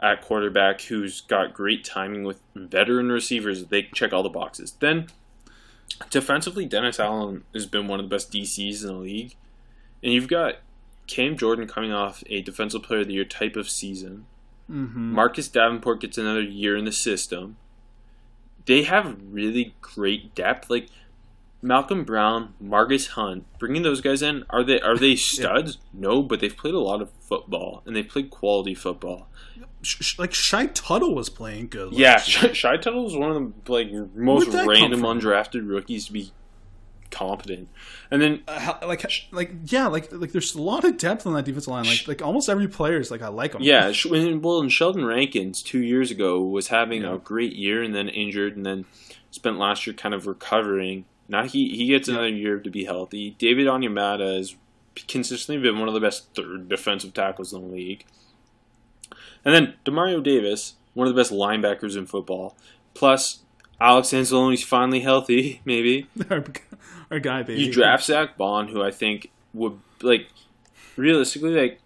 at 0.01 0.21
quarterback 0.21 0.81
who's 0.81 1.21
got 1.21 1.53
great 1.53 1.83
timing 1.83 2.23
with 2.23 2.39
veteran 2.55 3.11
receivers, 3.11 3.65
they 3.65 3.83
check 3.93 4.13
all 4.13 4.23
the 4.23 4.29
boxes. 4.29 4.73
Then 4.79 5.07
defensively, 6.09 6.65
Dennis 6.65 6.99
Allen 6.99 7.43
has 7.53 7.65
been 7.65 7.87
one 7.87 7.99
of 7.99 8.09
the 8.09 8.15
best 8.15 8.31
DCs 8.31 8.81
in 8.81 8.87
the 8.87 8.93
league, 8.93 9.35
and 10.03 10.13
you've 10.13 10.27
got 10.27 10.55
Cam 11.07 11.37
Jordan 11.37 11.67
coming 11.67 11.91
off 11.91 12.23
a 12.27 12.41
defensive 12.41 12.83
player 12.83 13.01
of 13.01 13.07
the 13.07 13.13
year 13.13 13.25
type 13.25 13.55
of 13.55 13.69
season. 13.69 14.25
Mm-hmm. 14.69 15.13
Marcus 15.13 15.47
Davenport 15.47 16.01
gets 16.01 16.17
another 16.17 16.41
year 16.41 16.77
in 16.77 16.85
the 16.85 16.91
system. 16.91 17.57
They 18.65 18.83
have 18.83 19.17
really 19.31 19.73
great 19.81 20.35
depth. 20.35 20.69
Like 20.69 20.89
Malcolm 21.61 22.03
Brown, 22.03 22.53
Margus 22.63 23.09
Hunt, 23.09 23.45
bringing 23.57 23.81
those 23.81 24.01
guys 24.01 24.21
in, 24.21 24.45
are 24.49 24.63
they 24.63 24.79
are 24.79 24.97
they 24.97 25.15
studs? 25.17 25.79
No, 25.93 26.21
but 26.21 26.39
they've 26.39 26.55
played 26.55 26.75
a 26.75 26.79
lot 26.79 27.01
of 27.01 27.09
football 27.21 27.81
and 27.85 27.95
they've 27.95 28.07
played 28.07 28.29
quality 28.29 28.75
football. 28.75 29.27
Like 30.17 30.33
Shy 30.33 30.67
Tuttle 30.67 31.15
was 31.15 31.29
playing 31.29 31.69
good. 31.69 31.93
Yeah. 31.93 32.17
Shy 32.17 32.77
Tuttle 32.77 33.07
is 33.07 33.15
one 33.15 33.31
of 33.31 33.65
the 33.65 33.71
like 33.71 33.91
most 33.91 34.49
Where'd 34.49 34.51
that 34.51 34.59
come 34.59 34.67
random 34.67 35.01
undrafted 35.01 35.67
rookies 35.67 36.07
to 36.07 36.13
be 36.13 36.31
competent. 37.11 37.69
And 38.11 38.21
then 38.21 38.43
Uh, 38.47 38.59
how- 38.59 38.79
like 38.87 39.05
like 39.31 39.51
yeah, 39.65 39.87
like 39.87 40.09
like 40.11 40.31
there's 40.31 40.55
a 40.55 40.61
lot 40.61 40.83
of 40.83 40.97
depth 40.97 41.25
on 41.27 41.33
that 41.33 41.45
defensive 41.45 41.71
line. 41.71 41.85
Like 41.85 42.07
like 42.07 42.21
almost 42.21 42.49
every 42.49 42.67
player 42.67 42.99
is 42.99 43.11
like 43.11 43.21
I 43.21 43.27
like 43.29 43.53
them. 43.53 43.61
Yeah, 43.61 43.91
well, 44.09 44.59
and 44.61 44.71
Sheldon 44.71 45.05
Rankins 45.05 45.61
two 45.61 45.79
years 45.81 46.11
ago 46.11 46.41
was 46.41 46.67
having 46.67 47.01
Yeah. 47.03 47.15
a 47.15 47.17
great 47.17 47.53
year 47.55 47.81
and 47.83 47.93
then 47.95 48.09
injured, 48.09 48.55
and 48.57 48.65
then 48.65 48.85
spent 49.31 49.57
last 49.57 49.85
year 49.87 49.93
kind 49.93 50.13
of 50.13 50.27
recovering. 50.27 51.05
Now 51.27 51.43
he 51.45 51.69
he 51.75 51.87
gets 51.87 52.07
another 52.07 52.29
year 52.29 52.59
to 52.59 52.69
be 52.69 52.85
healthy. 52.85 53.35
David 53.37 53.67
Onyemata 53.67 54.37
has 54.37 54.55
consistently 55.07 55.61
been 55.61 55.79
one 55.79 55.87
of 55.87 55.93
the 55.93 55.99
best 55.99 56.33
third 56.35 56.67
defensive 56.67 57.13
tackles 57.13 57.53
in 57.53 57.61
the 57.61 57.67
league. 57.75 58.05
And 59.45 59.55
then 59.55 59.75
Demario 59.85 60.21
Davis, 60.21 60.73
one 60.93 61.07
of 61.07 61.13
the 61.15 61.19
best 61.19 61.31
linebackers 61.31 61.95
in 61.95 62.05
football. 62.05 62.57
Plus, 62.93 63.43
Alex 63.79 64.09
Anzalone's 64.09 64.63
finally 64.63 64.99
healthy, 64.99 65.61
maybe. 65.65 66.07
Our, 67.11 67.19
guy 67.19 67.43
baby. 67.43 67.61
You 67.61 67.71
draft 67.71 68.05
Zack 68.05 68.37
Baun, 68.37 68.67
who 68.67 68.83
I 68.83 68.91
think 68.91 69.31
would 69.53 69.79
like 70.01 70.27
realistically 70.95 71.53
like 71.53 71.81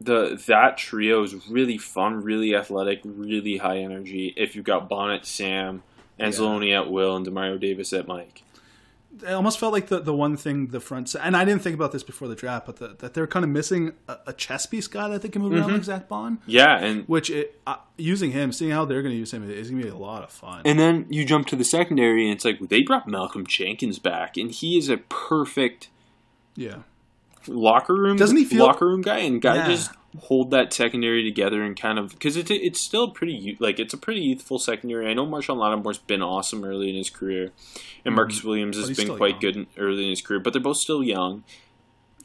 the 0.00 0.40
that 0.46 0.78
trio 0.78 1.22
is 1.22 1.34
really 1.48 1.78
fun, 1.78 2.22
really 2.22 2.54
athletic, 2.54 3.00
really 3.04 3.58
high 3.58 3.78
energy. 3.78 4.32
If 4.36 4.56
you've 4.56 4.64
got 4.64 4.88
Bonnet, 4.88 5.26
Sam, 5.26 5.82
Anzalone 6.18 6.72
at 6.72 6.90
Will, 6.90 7.16
and 7.16 7.26
Demario 7.26 7.60
Davis 7.60 7.92
at 7.92 8.06
Mike. 8.06 8.42
It 9.22 9.32
almost 9.32 9.58
felt 9.58 9.72
like 9.72 9.88
the, 9.88 10.00
the 10.00 10.14
one 10.14 10.36
thing 10.36 10.68
the 10.68 10.80
front 10.80 11.14
and 11.14 11.36
I 11.36 11.44
didn't 11.44 11.62
think 11.62 11.74
about 11.74 11.92
this 11.92 12.02
before 12.02 12.28
the 12.28 12.34
draft, 12.34 12.66
but 12.66 12.76
the, 12.76 12.96
that 12.98 13.14
they're 13.14 13.26
kind 13.26 13.44
of 13.44 13.50
missing 13.50 13.92
a, 14.08 14.16
a 14.28 14.32
chess 14.32 14.66
piece 14.66 14.86
guy 14.86 15.08
that 15.08 15.22
they 15.22 15.28
can 15.28 15.42
move 15.42 15.52
Mm-hmm. 15.52 15.60
around 15.62 15.72
like 15.72 15.84
Zack 15.84 16.08
Baun. 16.08 16.38
Yeah, 16.46 16.78
and 16.78 17.04
Which 17.08 17.30
it, 17.30 17.60
uh, 17.66 17.76
using 17.96 18.32
him, 18.32 18.52
seeing 18.52 18.70
how 18.70 18.84
they're 18.84 19.02
going 19.02 19.14
to 19.14 19.18
use 19.18 19.32
him 19.32 19.48
is 19.50 19.70
going 19.70 19.82
to 19.82 19.88
be 19.88 19.92
a 19.92 19.96
lot 19.98 20.22
of 20.22 20.30
fun. 20.30 20.62
and 20.64 20.78
then 20.78 21.06
you 21.10 21.24
jump 21.24 21.46
to 21.48 21.56
the 21.56 21.64
secondary, 21.64 22.24
and 22.24 22.34
it's 22.34 22.44
like 22.44 22.58
they 22.68 22.82
brought 22.82 23.06
Malcolm 23.08 23.46
Jenkins 23.46 23.98
back, 23.98 24.36
and 24.36 24.50
he 24.50 24.76
is 24.78 24.88
a 24.88 24.96
perfect 24.98 25.88
yeah, 26.56 26.78
locker 27.46 27.94
room 27.94 28.16
Doesn't 28.16 28.36
he 28.36 28.44
feel- 28.44 28.66
locker 28.66 28.86
room 28.86 29.02
guy 29.02 29.18
and 29.18 29.40
guy 29.40 29.56
Yeah. 29.56 29.66
just 29.68 29.90
hold 30.18 30.50
that 30.50 30.72
secondary 30.72 31.22
together 31.22 31.62
and 31.62 31.78
kind 31.78 31.98
of 31.98 32.10
because 32.10 32.36
it's 32.36 32.50
it's 32.50 32.80
still 32.80 33.10
pretty 33.10 33.56
like 33.60 33.78
it's 33.78 33.94
a 33.94 33.98
pretty 33.98 34.20
youthful 34.20 34.58
secondary. 34.58 35.08
I 35.08 35.14
know 35.14 35.26
Marshon 35.26 35.56
Lattimore's 35.56 35.98
been 35.98 36.22
awesome 36.22 36.64
early 36.64 36.90
in 36.90 36.96
his 36.96 37.10
career, 37.10 37.52
and 38.04 38.14
Marcus 38.14 38.42
Williams 38.42 38.76
Mm-hmm. 38.76 38.82
But 38.82 38.88
has 38.96 39.06
been 39.06 39.16
quite 39.16 39.42
young. 39.42 39.52
good 39.52 39.66
early 39.78 40.04
in 40.04 40.10
his 40.10 40.22
career, 40.22 40.40
but 40.40 40.52
they're 40.52 40.62
both 40.62 40.78
still 40.78 41.02
young. 41.04 41.44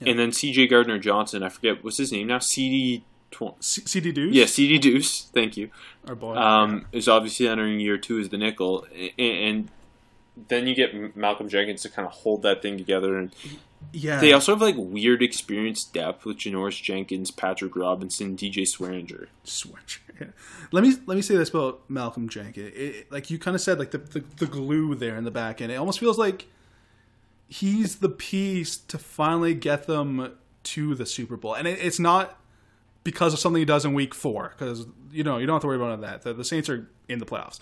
Yeah. 0.02 0.10
And 0.12 0.20
then 0.20 0.32
C.J. 0.34 0.68
Gardner 0.68 1.00
Johnson, 1.00 1.42
I 1.44 1.50
forget 1.50 1.84
what's 1.84 1.98
his 1.98 2.12
name 2.12 2.28
now. 2.28 2.40
C.D. 2.40 3.04
Tw- 3.32 3.56
CD 3.62 4.12
Deuce, 4.12 4.34
yeah, 4.34 4.46
C.D. 4.46 4.78
Deuce. 4.80 5.22
Thank 5.34 5.58
you. 5.58 5.70
our 6.08 6.16
boy. 6.16 6.36
Um, 6.36 6.86
is 6.92 7.08
obviously 7.08 7.48
entering 7.48 7.80
year 7.80 7.98
two 7.98 8.20
as 8.20 8.30
the 8.30 8.38
nickel, 8.38 8.86
and, 8.94 9.12
and 9.20 9.70
then 10.50 10.68
you 10.68 10.76
get 10.76 11.16
Malcolm 11.16 11.48
Jenkins 11.50 11.82
to 11.84 11.90
kind 11.90 12.06
of 12.08 12.14
hold 12.14 12.42
that 12.44 12.62
thing 12.62 12.78
together 12.78 13.18
and 13.18 13.34
yeah, 13.94 14.20
they 14.20 14.34
also 14.34 14.54
have 14.54 14.62
like 14.62 14.76
weird 14.78 15.22
experience 15.24 15.84
depth 15.84 16.26
with 16.26 16.38
Janoris 16.38 16.82
Jenkins, 16.82 17.32
Patrick 17.32 17.76
Robinson, 17.76 18.36
DJ 18.38 18.64
Swearinger. 18.64 19.28
Switch. 19.44 20.02
Yeah. 20.20 20.28
Let 20.72 20.84
me 20.84 20.96
let 21.06 21.16
me 21.16 21.22
say 21.22 21.36
this 21.36 21.50
about 21.50 21.82
Malcolm 21.90 22.30
Jenkins. 22.30 22.68
It, 22.74 22.78
it- 22.78 23.12
like 23.12 23.30
you 23.30 23.38
kind 23.40 23.54
of 23.56 23.62
said, 23.62 23.80
like 23.80 23.92
the, 23.92 23.98
the 23.98 24.24
the 24.38 24.46
glue 24.48 24.96
there 24.96 25.16
in 25.18 25.24
the 25.26 25.32
back 25.32 25.62
end. 25.62 25.72
It 25.72 25.76
almost 25.76 26.00
feels 26.00 26.18
like 26.18 26.46
he's 27.48 27.98
the 27.98 28.10
piece 28.10 28.78
to 28.78 28.98
finally 28.98 29.54
get 29.54 29.88
them 29.88 30.34
to 30.64 30.96
the 30.96 31.06
Super 31.06 31.38
Bowl, 31.38 31.54
and 31.54 31.68
it, 31.68 31.80
it's 31.82 32.00
not 32.00 32.40
because 33.04 33.34
of 33.34 33.40
something 33.40 33.60
he 33.60 33.66
does 33.66 33.86
in 33.86 33.94
Week 33.94 34.14
Four. 34.16 34.54
Because 34.58 34.86
you 35.12 35.24
know 35.24 35.38
you 35.38 35.46
don't 35.46 35.56
have 35.56 35.62
to 35.62 35.68
worry 35.68 35.78
about 35.78 36.02
that. 36.02 36.22
The, 36.24 36.34
the 36.34 36.44
Saints 36.46 36.70
are 36.70 36.88
in 37.08 37.20
the 37.20 37.26
playoffs. 37.26 37.60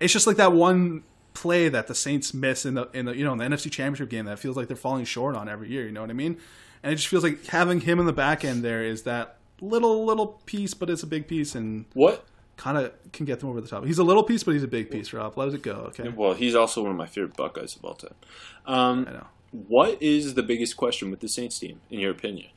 It's 0.00 0.12
just 0.12 0.26
like 0.26 0.36
that 0.36 0.52
one 0.52 1.02
play 1.36 1.68
that 1.68 1.86
the 1.86 1.94
Saints 1.94 2.32
miss 2.32 2.64
in 2.64 2.74
the 2.74 2.88
in 2.94 3.04
the 3.06 3.14
you 3.16 3.24
know 3.24 3.32
in 3.32 3.38
the 3.38 3.44
NFC 3.44 3.70
Championship 3.70 4.08
game 4.08 4.24
that 4.24 4.38
feels 4.38 4.56
like 4.56 4.68
they're 4.68 4.76
falling 4.76 5.04
short 5.04 5.36
on 5.36 5.48
every 5.48 5.68
year. 5.70 5.84
You 5.84 5.92
know 5.92 6.00
what 6.00 6.08
I 6.10 6.14
mean? 6.14 6.38
And 6.82 6.92
it 6.92 6.96
just 6.96 7.08
feels 7.08 7.22
like 7.22 7.44
having 7.46 7.80
him 7.80 7.98
in 8.00 8.06
the 8.06 8.12
back 8.12 8.44
end 8.44 8.62
there 8.64 8.82
is 8.84 9.02
that 9.02 9.36
little 9.60 10.04
little 10.04 10.40
piece, 10.46 10.72
but 10.74 10.88
it's 10.90 11.02
a 11.02 11.06
big 11.06 11.28
piece 11.28 11.54
and 11.54 11.84
What? 11.94 12.24
kind 12.56 12.78
of 12.78 12.92
can 13.12 13.26
get 13.26 13.40
them 13.40 13.50
over 13.50 13.60
the 13.60 13.68
top. 13.68 13.84
He's 13.84 13.98
a 13.98 14.04
little 14.04 14.22
piece, 14.22 14.42
but 14.42 14.52
he's 14.54 14.62
a 14.62 14.68
big 14.68 14.90
piece. 14.90 15.12
Rob, 15.12 15.36
let 15.36 15.52
it 15.52 15.62
go. 15.62 15.72
Okay, 15.88 16.08
Well, 16.08 16.32
he's 16.32 16.54
also 16.54 16.80
one 16.82 16.90
of 16.92 16.96
my 16.96 17.06
favorite 17.06 17.36
Buckeyes 17.36 17.76
of 17.76 17.84
all 17.84 17.94
time. 17.94 18.14
Um, 18.64 19.06
I 19.08 19.12
know. 19.12 19.26
what 19.50 20.00
is 20.02 20.34
the 20.34 20.42
biggest 20.42 20.76
question 20.76 21.10
with 21.10 21.20
the 21.20 21.28
Saints 21.28 21.58
team, 21.58 21.80
in 21.90 22.00
your 22.00 22.12
opinion? 22.12 22.48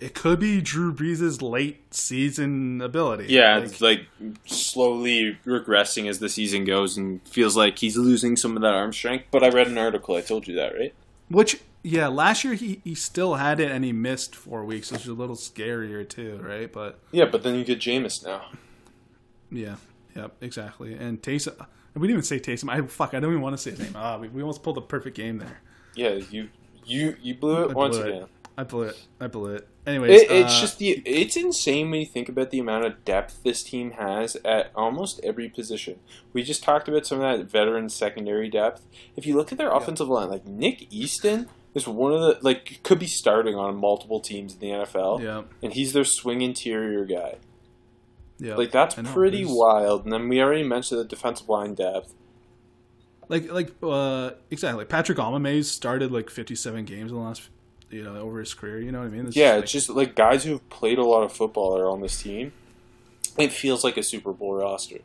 It 0.00 0.14
could 0.14 0.40
be 0.40 0.60
Drew 0.60 0.92
Brees' 0.92 1.40
late 1.40 1.94
season 1.94 2.80
ability. 2.80 3.26
Yeah, 3.28 3.56
Like, 3.56 3.64
it's 3.64 3.80
like 3.80 4.06
slowly 4.46 5.38
regressing 5.46 6.08
as 6.08 6.18
the 6.18 6.28
season 6.28 6.64
goes, 6.64 6.96
and 6.96 7.26
feels 7.28 7.56
like 7.56 7.78
he's 7.78 7.96
losing 7.96 8.36
some 8.36 8.56
of 8.56 8.62
that 8.62 8.74
arm 8.74 8.92
strength. 8.92 9.26
But 9.30 9.42
I 9.44 9.48
read 9.50 9.68
an 9.68 9.78
article. 9.78 10.16
I 10.16 10.20
told 10.20 10.46
you 10.48 10.54
that, 10.56 10.74
right? 10.76 10.94
which 11.28 11.60
yeah, 11.82 12.08
last 12.08 12.42
year 12.42 12.54
he, 12.54 12.80
he 12.84 12.94
still 12.94 13.34
had 13.36 13.60
it 13.60 13.70
and 13.70 13.84
he 13.84 13.92
missed 13.92 14.34
four 14.34 14.64
weeks, 14.64 14.90
which 14.90 15.02
is 15.02 15.08
a 15.08 15.12
little 15.12 15.36
scarier 15.36 16.08
too, 16.08 16.40
right? 16.42 16.72
But 16.72 16.98
Yeah, 17.12 17.26
but 17.26 17.42
then 17.42 17.54
you 17.54 17.64
get 17.64 17.78
Jameis 17.78 18.24
now. 18.24 18.46
yeah, 19.50 19.76
yep, 20.16 20.34
exactly. 20.40 20.94
And 20.94 21.22
Taysom, 21.22 21.54
we 21.94 22.08
didn't 22.08 22.10
even 22.18 22.22
say 22.22 22.40
Taysom. 22.40 22.68
I 22.70 22.84
fuck, 22.86 23.14
I 23.14 23.20
don't 23.20 23.30
even 23.30 23.42
want 23.42 23.56
to 23.56 23.62
say 23.62 23.70
his 23.70 23.80
name. 23.80 23.92
Ah, 23.94 24.18
we, 24.18 24.28
we 24.28 24.42
almost 24.42 24.62
pulled 24.62 24.78
a 24.78 24.82
perfect 24.82 25.16
game 25.16 25.38
there. 25.38 25.60
Yeah, 25.94 26.18
you 26.30 26.48
you 26.84 27.16
you 27.20 27.34
blew 27.34 27.64
it 27.64 27.70
I 27.70 27.74
once 27.74 27.96
blew 27.98 28.06
it. 28.06 28.28
Again. 28.58 28.66
I 28.66 28.70
blew 28.70 28.82
it. 28.82 28.96
I 29.20 29.26
blew 29.28 29.54
it. 29.54 29.68
Anyways, 29.86 30.22
It, 30.22 30.30
it's 30.30 30.54
uh, 30.56 30.60
just 30.60 30.78
the 30.78 30.90
it's 31.06 31.36
insane 31.36 31.90
when 31.90 32.00
you 32.00 32.06
think 32.06 32.28
about 32.28 32.50
the 32.50 32.58
amount 32.58 32.84
of 32.84 33.04
depth 33.04 33.42
this 33.42 33.62
team 33.62 33.92
has 33.92 34.36
at 34.44 34.70
almost 34.74 35.20
every 35.24 35.48
position. 35.48 35.98
We 36.32 36.42
just 36.42 36.62
talked 36.62 36.88
about 36.88 37.06
some 37.06 37.20
of 37.20 37.38
that 37.38 37.46
veteran 37.50 37.88
secondary 37.88 38.50
depth. 38.50 38.84
If 39.16 39.26
you 39.26 39.36
look 39.36 39.50
at 39.52 39.58
their 39.58 39.70
offensive 39.70 40.08
line, 40.08 40.28
like 40.28 40.46
Nick 40.46 40.86
Easton 40.92 41.48
is 41.74 41.88
one 41.88 42.12
of 42.12 42.20
the 42.20 42.38
like 42.42 42.80
could 42.82 42.98
be 42.98 43.06
starting 43.06 43.54
on 43.54 43.76
multiple 43.76 44.20
teams 44.20 44.54
in 44.54 44.60
the 44.60 44.66
NFL, 44.68 45.22
yeah, 45.22 45.42
and 45.62 45.72
he's 45.72 45.92
their 45.94 46.04
swing 46.04 46.42
interior 46.42 47.04
guy. 47.06 47.36
yeah. 48.38 48.56
Like 48.56 48.70
that's 48.72 48.96
know, 48.96 49.10
pretty 49.10 49.44
there's- 49.44 49.56
wild. 49.56 50.04
And 50.04 50.12
then 50.12 50.28
we 50.28 50.40
already 50.42 50.64
mentioned 50.64 51.00
the 51.00 51.04
defensive 51.04 51.48
line 51.48 51.74
depth. 51.74 52.12
Like 53.28 53.50
like 53.52 53.72
uh 53.82 54.32
exactly. 54.50 54.84
Patrick 54.84 55.18
Almamays 55.18 55.64
started 55.66 56.10
like 56.12 56.28
57 56.30 56.84
games 56.84 57.10
in 57.10 57.16
the 57.18 57.22
last 57.22 57.48
you 57.90 58.02
know 58.04 58.16
over 58.16 58.40
his 58.40 58.54
career. 58.54 58.80
You 58.80 58.92
know 58.92 58.98
what 59.00 59.06
I 59.06 59.10
mean? 59.10 59.26
It's 59.26 59.36
Yeah, 59.36 59.54
like- 59.54 59.64
it's 59.64 59.72
just 59.72 59.88
like 59.90 60.14
guys 60.14 60.44
who 60.44 60.52
have 60.52 60.68
played 60.70 60.98
a 60.98 61.04
lot 61.04 61.22
of 61.22 61.32
football 61.32 61.76
are 61.78 61.88
on 61.88 62.00
this 62.00 62.20
team. 62.22 62.52
It 63.36 63.52
feels 63.52 63.84
like 63.84 63.96
a 63.96 64.02
Super 64.02 64.32
Bowl 64.32 64.54
roster. 64.54 64.98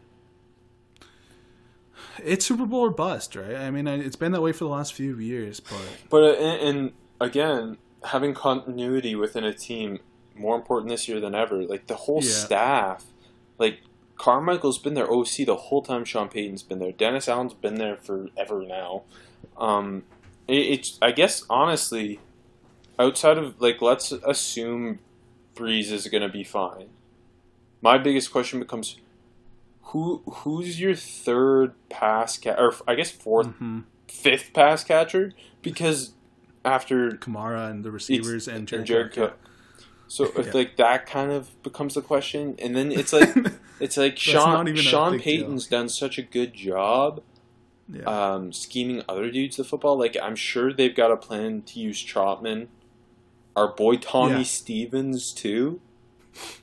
it's 2.23 2.45
Super 2.45 2.65
Bowl 2.65 2.81
or 2.81 2.89
bust, 2.91 3.35
right? 3.35 3.55
I 3.55 3.71
mean, 3.71 3.87
it's 3.87 4.15
been 4.15 4.31
that 4.33 4.41
way 4.41 4.51
for 4.51 4.63
the 4.65 4.69
last 4.69 4.93
few 4.93 5.17
years, 5.19 5.59
but 5.59 5.81
But 6.09 6.23
uh, 6.23 6.33
and, 6.43 6.61
and 6.77 6.91
again, 7.19 7.77
having 8.05 8.33
continuity 8.33 9.15
within 9.15 9.43
a 9.43 9.53
team 9.53 9.99
more 10.35 10.55
important 10.55 10.89
this 10.89 11.07
year 11.07 11.19
than 11.19 11.35
ever. 11.35 11.63
Like 11.63 11.87
the 11.87 11.95
whole 11.95 12.21
Yeah. 12.23 12.29
staff, 12.31 13.05
like 13.59 13.79
Carmichael's 14.17 14.77
been 14.79 14.93
their 14.93 15.11
OC 15.11 15.45
the 15.45 15.55
whole 15.55 15.81
time. 15.81 16.05
Sean 16.05 16.29
Payton's 16.29 16.63
been 16.63 16.79
there. 16.79 16.91
Dennis 16.91 17.27
Allen's 17.27 17.53
been 17.53 17.75
there 17.75 17.97
forever 17.97 18.63
now. 18.63 19.03
Um, 19.57 20.03
it, 20.47 20.57
it's 20.57 20.97
I 21.01 21.11
guess 21.11 21.43
honestly, 21.49 22.19
outside 22.99 23.37
of 23.37 23.59
like 23.61 23.81
let's 23.81 24.11
assume 24.11 24.99
Brees 25.55 25.91
is 25.91 26.07
going 26.07 26.23
to 26.23 26.29
be 26.29 26.43
fine. 26.43 26.89
My 27.81 27.97
biggest 27.97 28.31
question 28.31 28.59
becomes. 28.59 28.97
Who 29.87 30.23
who's 30.25 30.79
your 30.79 30.95
third 30.95 31.73
pass 31.89 32.37
cat 32.37 32.57
or 32.57 32.73
I 32.87 32.95
guess 32.95 33.11
4th 33.11 33.53
mhm. 33.59 33.83
fifth 34.07 34.51
pass 34.53 34.83
catcher 34.83 35.33
because 35.61 36.13
after 36.65 37.11
Kamara 37.11 37.69
and 37.69 37.83
the 37.83 37.91
receivers 37.91 38.47
and 38.47 38.71
and 38.71 38.85
Jared 38.85 39.11
Cook. 39.11 39.31
Cook. 39.31 39.39
So 40.07 40.23
if 40.37 40.47
Yeah. 40.47 40.51
like 40.53 40.77
that 40.77 41.05
kind 41.05 41.31
of 41.31 41.61
becomes 41.63 41.93
the 41.95 42.01
question, 42.01 42.55
and 42.59 42.75
then 42.75 42.91
it's 42.91 43.11
like 43.13 43.35
it's 43.79 43.97
like 43.97 44.17
Sean 44.17 44.73
Sean 44.75 45.13
big 45.13 45.23
deal. 45.23 45.23
Payton's 45.23 45.67
done 45.67 45.89
such 45.89 46.17
a 46.17 46.21
good 46.23 46.53
job 46.53 47.21
Yeah. 47.91 48.03
um, 48.05 48.53
scheming 48.53 49.03
other 49.09 49.29
dudes 49.29 49.57
to 49.57 49.63
football. 49.63 49.97
Like 49.97 50.17
I'm 50.21 50.35
sure 50.35 50.71
they've 50.73 50.95
got 50.95 51.11
a 51.11 51.17
plan 51.17 51.61
to 51.63 51.79
use 51.79 52.03
Trautman, 52.03 52.67
our 53.55 53.67
boy 53.73 53.97
Tommy 53.97 54.37
Yeah. 54.37 54.43
Stevens 54.43 55.31
too. 55.31 55.79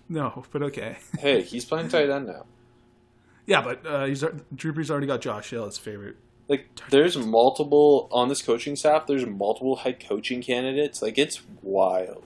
no, 0.08 0.44
but 0.52 0.62
okay. 0.62 0.98
Hey, 1.18 1.42
he's 1.42 1.64
playing 1.64 1.88
tight 1.88 2.10
end 2.10 2.26
now. 2.26 2.46
Yeah, 3.46 3.62
but 3.62 3.84
uh, 3.86 4.04
he's 4.04 4.24
Drew 4.54 4.72
Brees 4.72 4.90
already 4.90 5.06
got 5.06 5.20
Josh 5.20 5.50
Hill, 5.50 5.68
favorite. 5.70 6.16
Like 6.48 6.68
there's 6.90 7.16
multiple 7.16 8.08
on 8.12 8.28
this 8.28 8.42
coaching 8.42 8.74
staff. 8.76 9.06
There's 9.06 9.24
multiple 9.26 9.76
head 9.76 10.04
coaching 10.06 10.42
candidates. 10.42 11.00
Like 11.02 11.16
it's 11.18 11.40
wild. 11.62 12.24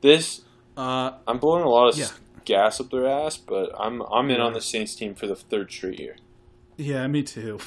This 0.00 0.42
Uh, 0.76 1.12
I'm 1.26 1.38
blowing 1.38 1.64
a 1.64 1.68
lot 1.68 1.88
of 1.92 1.98
Yeah. 1.98 2.08
gas 2.44 2.80
up 2.80 2.90
their 2.90 3.06
ass, 3.06 3.36
but 3.38 3.70
I'm 3.78 4.02
I'm 4.02 4.30
in 4.30 4.40
on 4.40 4.52
the 4.52 4.60
Saints 4.60 4.94
team 4.94 5.14
for 5.14 5.26
the 5.26 5.36
third 5.36 5.70
straight 5.72 5.98
year. 5.98 6.16
yeah, 6.76 7.06
me 7.06 7.22
too. 7.22 7.58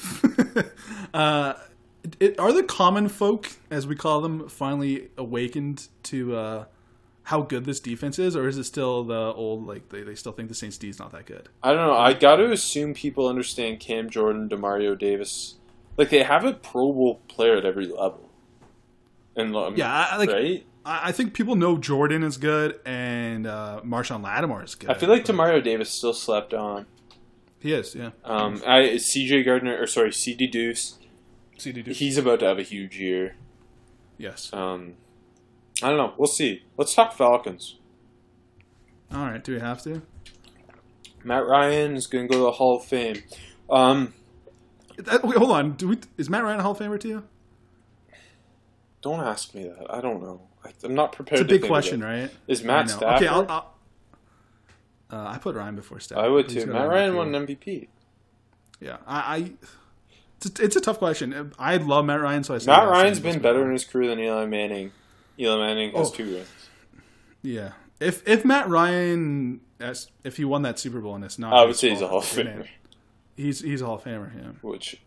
uh, 1.14 1.54
it, 2.20 2.38
are 2.38 2.52
the 2.52 2.62
common 2.62 3.08
folk, 3.08 3.50
as 3.70 3.86
we 3.86 3.94
call 3.96 4.20
them, 4.20 4.48
finally 4.48 5.08
awakened 5.16 5.88
to 6.04 6.36
uh, 6.36 6.64
how 7.24 7.42
good 7.42 7.64
this 7.64 7.80
defense 7.80 8.18
is, 8.18 8.36
or 8.36 8.48
is 8.48 8.56
it 8.58 8.64
still 8.64 9.04
the 9.04 9.32
old 9.34 9.66
like 9.66 9.88
they, 9.90 10.02
they 10.02 10.14
still 10.14 10.32
think 10.32 10.48
the 10.48 10.54
Saints 10.54 10.78
D 10.78 10.88
is 10.88 10.98
not 10.98 11.12
that 11.12 11.26
good? 11.26 11.48
I 11.62 11.72
don't 11.72 11.86
know. 11.86 11.96
I 11.96 12.12
got 12.12 12.36
to 12.36 12.50
assume 12.52 12.94
people 12.94 13.28
understand 13.28 13.80
Cam 13.80 14.08
Jordan, 14.10 14.48
Demario 14.48 14.98
Davis. 14.98 15.56
Like 15.96 16.10
they 16.10 16.22
have 16.22 16.44
a 16.44 16.52
Pro 16.52 16.92
Bowl 16.92 17.20
player 17.28 17.56
at 17.56 17.64
every 17.64 17.86
level. 17.86 18.30
And 19.36 19.54
um, 19.56 19.76
Yeah, 19.76 19.92
I, 19.92 20.16
like 20.16 20.30
right. 20.30 20.66
I, 20.84 21.08
I 21.08 21.12
think 21.12 21.34
people 21.34 21.56
know 21.56 21.76
Jordan 21.78 22.22
is 22.22 22.36
good 22.36 22.78
and 22.84 23.46
uh, 23.46 23.80
Marshon 23.84 24.22
Lattimore 24.22 24.62
is 24.64 24.74
good. 24.74 24.90
I 24.90 24.94
feel 24.94 25.08
like 25.08 25.26
but- 25.26 25.34
Demario 25.34 25.62
Davis 25.62 25.90
still 25.90 26.14
slept 26.14 26.54
on. 26.54 26.86
he 27.60 27.72
is. 27.72 27.94
Yeah, 27.94 28.10
Um, 28.24 28.62
I 28.66 28.96
C.J. 28.98 29.42
Gardner 29.42 29.80
or 29.80 29.86
sorry 29.86 30.12
C.D. 30.12 30.46
Deuce. 30.48 30.97
CD 31.60 31.82
Duke. 31.82 31.96
He's 31.96 32.16
about 32.18 32.40
to 32.40 32.46
have 32.46 32.58
a 32.58 32.62
huge 32.62 32.98
year. 32.98 33.36
yes. 34.16 34.50
Um, 34.52 34.94
I 35.82 35.88
don't 35.90 35.96
know. 35.98 36.12
We'll 36.16 36.26
see. 36.26 36.62
Let's 36.76 36.94
talk 36.94 37.12
Falcons. 37.14 37.76
All 39.12 39.24
right. 39.26 39.42
Do 39.42 39.54
we 39.54 39.60
have 39.60 39.82
to? 39.82 40.02
Matt 41.24 41.46
Ryan 41.46 41.94
is 41.96 42.06
going 42.06 42.26
to 42.26 42.32
go 42.32 42.38
to 42.40 42.44
the 42.44 42.52
Hall 42.52 42.76
of 42.78 42.84
Fame. 42.84 43.22
Um, 43.70 44.14
That, 44.96 45.24
wait, 45.24 45.36
hold 45.38 45.50
on. 45.52 45.72
Do 45.72 45.88
we? 45.88 45.98
Is 46.16 46.28
Matt 46.28 46.42
Ryan 46.42 46.60
a 46.60 46.62
Hall 46.62 46.72
of 46.72 46.78
Famer 46.78 46.98
to 47.00 47.08
you? 47.08 47.24
don't 49.00 49.20
ask 49.20 49.54
me 49.54 49.62
that. 49.68 49.86
I 49.88 50.00
don't 50.00 50.20
know. 50.22 50.40
I, 50.64 50.70
I'm 50.82 50.94
not 50.94 51.12
prepared. 51.12 51.42
It's 51.42 51.50
a 51.50 51.54
to 51.54 51.60
big 51.60 51.68
question, 51.68 52.02
right? 52.02 52.30
Is 52.48 52.64
Matt. 52.64 52.90
Stafford? 52.90 53.16
Okay, 53.16 53.26
I'll. 53.28 53.46
I'll 53.48 53.74
uh, 55.10 55.28
I 55.30 55.38
put 55.38 55.54
Ryan 55.54 55.76
before 55.76 56.00
Stafford. 56.00 56.24
I 56.24 56.28
would 56.28 56.48
too. 56.48 56.66
Matt 56.66 56.88
Ryan 56.88 57.12
MVP. 57.12 57.16
won 57.16 57.34
an 57.34 57.46
MVP. 57.46 57.88
Yeah, 58.80 58.96
I. 59.06 59.36
I 59.36 59.52
it's, 60.44 60.60
a, 60.60 60.64
it's 60.64 60.76
a 60.76 60.80
tough 60.80 60.98
question. 60.98 61.52
I 61.58 61.76
love 61.76 62.04
Matt 62.04 62.20
Ryan, 62.20 62.44
so 62.44 62.54
I. 62.54 62.58
say 62.58 62.66
Matt 62.70 62.88
Ryan's 62.88 63.20
been 63.20 63.40
better 63.40 63.64
in 63.64 63.72
his 63.72 63.84
career 63.84 64.08
than 64.08 64.18
Eli 64.20 64.46
Manning. 64.46 64.92
Eli 65.38 65.56
Manning 65.66 65.92
has 65.94 66.08
Oh. 66.08 66.12
two 66.12 66.24
rings. 66.34 66.48
Yeah, 67.42 67.72
if 68.00 68.26
if 68.26 68.44
Matt 68.44 68.68
Ryan, 68.68 69.60
as, 69.80 70.08
if 70.24 70.36
he 70.36 70.44
won 70.44 70.62
that 70.62 70.78
Super 70.78 71.00
Bowl 71.00 71.14
and 71.14 71.24
it's 71.24 71.38
not, 71.38 71.52
I 71.52 71.64
would 71.64 71.76
say 71.76 71.90
he's 71.90 72.00
a 72.02 72.08
Hall 72.08 72.18
of 72.18 72.24
Famer. 72.24 72.66
He's 73.36 73.60
he's 73.60 73.80
a 73.80 73.86
Hall 73.86 73.94
of 73.96 74.04
Famer. 74.04 74.30
Yeah. 74.34 74.50
Which 74.62 75.00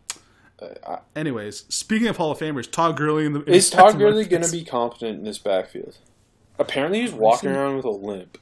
uh, 0.60 0.98
Anyways, 1.14 1.64
speaking 1.68 2.08
of 2.08 2.16
Hall 2.16 2.30
of 2.30 2.38
Famers, 2.38 2.70
Todd 2.70 2.96
Gurley 2.96 3.26
in 3.26 3.32
the 3.34 3.42
in 3.42 3.52
is 3.54 3.68
Todd 3.68 3.98
Gurley 3.98 4.24
going 4.24 4.42
to 4.42 4.50
be 4.50 4.64
competent 4.64 5.18
in 5.18 5.24
this 5.24 5.38
backfield? 5.38 5.98
Apparently, 6.58 7.00
he's 7.02 7.12
walking 7.12 7.50
around 7.50 7.76
with 7.76 7.84
a 7.84 7.90
limp. 7.90 8.38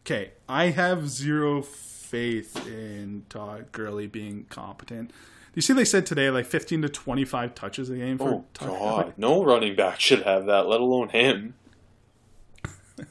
Okay, 0.00 0.32
I 0.48 0.66
have 0.66 1.08
zero 1.08 1.62
faith 1.62 2.66
in 2.66 3.24
Todd 3.28 3.72
Gurley 3.72 4.06
being 4.06 4.46
competent. 4.50 5.12
You 5.54 5.62
see 5.62 5.72
they 5.72 5.84
said 5.84 6.06
today 6.06 6.30
like 6.30 6.46
15 6.46 6.82
to 6.82 6.88
25 6.88 7.54
touches 7.54 7.90
a 7.90 7.96
game 7.96 8.18
for 8.18 8.28
Oh 8.28 8.44
God, 8.58 9.02
Gurley? 9.02 9.12
no 9.16 9.42
running 9.44 9.74
back 9.74 9.98
should 10.00 10.22
have 10.22 10.46
that, 10.46 10.66
let 10.68 10.80
alone 10.80 11.08
him. 11.10 11.54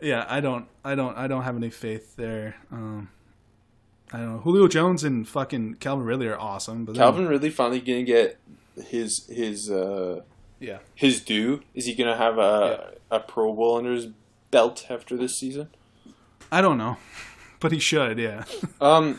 Yeah, 0.00 0.24
I 0.28 0.40
don't, 0.40 0.66
I 0.84 0.94
don't, 0.94 1.16
I 1.18 1.26
don't 1.26 1.42
have 1.42 1.56
any 1.56 1.70
faith 1.70 2.14
there. 2.14 2.54
Um, 2.70 3.10
I 4.12 4.18
don't 4.18 4.32
know. 4.36 4.38
Julio 4.38 4.68
Jones 4.68 5.02
and 5.02 5.26
fucking 5.26 5.74
Calvin 5.80 6.06
Ridley 6.06 6.28
are 6.28 6.38
awesome, 6.38 6.84
but 6.84 6.94
then- 6.94 7.02
Calvin 7.02 7.26
Ridley 7.26 7.50
finally 7.50 7.80
going 7.80 8.06
to 8.06 8.12
get 8.12 8.38
his 8.86 9.26
his 9.26 9.70
uh, 9.72 10.20
yeah, 10.60 10.78
his 10.94 11.20
due. 11.20 11.62
Is 11.74 11.86
he 11.86 11.94
going 11.96 12.08
to 12.10 12.16
have 12.16 12.38
a 12.38 12.92
a 13.10 13.18
Pro 13.18 13.52
Bowl 13.52 13.76
under 13.78 13.92
his 13.92 14.06
belt 14.52 14.86
after 14.88 15.16
this 15.16 15.36
season? 15.36 15.68
I 16.52 16.60
don't 16.60 16.78
know, 16.78 16.96
but 17.60 17.72
he 17.72 17.80
should. 17.80 18.18
Yeah, 18.20 18.44
Um, 18.80 19.18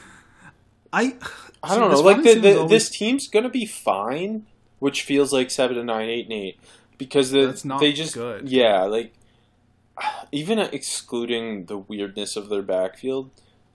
I, 0.93 1.16
I 1.64 1.76
don't 1.78 1.91
know. 1.91 1.99
Like 2.01 2.24
the, 2.24 2.36
the, 2.36 2.57
always- 2.57 2.70
this 2.70 2.89
team's 2.89 3.28
gonna 3.28 3.49
be 3.49 3.66
fine, 3.66 4.45
which 4.80 5.03
feels 5.03 5.34
like 5.34 5.51
seven 5.51 5.78
and 5.78 5.88
nine, 5.88 6.10
eight 6.10 6.26
and 6.26 6.34
eight, 6.34 6.60
because 6.97 7.32
the, 7.32 7.47
That's 7.47 7.66
not 7.66 7.80
they 7.82 7.91
just 7.93 8.14
good. 8.14 8.47
yeah, 8.49 8.84
like 8.84 9.14
even 10.32 10.60
excluding 10.60 11.66
the 11.66 11.78
weirdness 11.78 12.36
of 12.36 12.49
their 12.49 12.62
backfield, 12.62 13.30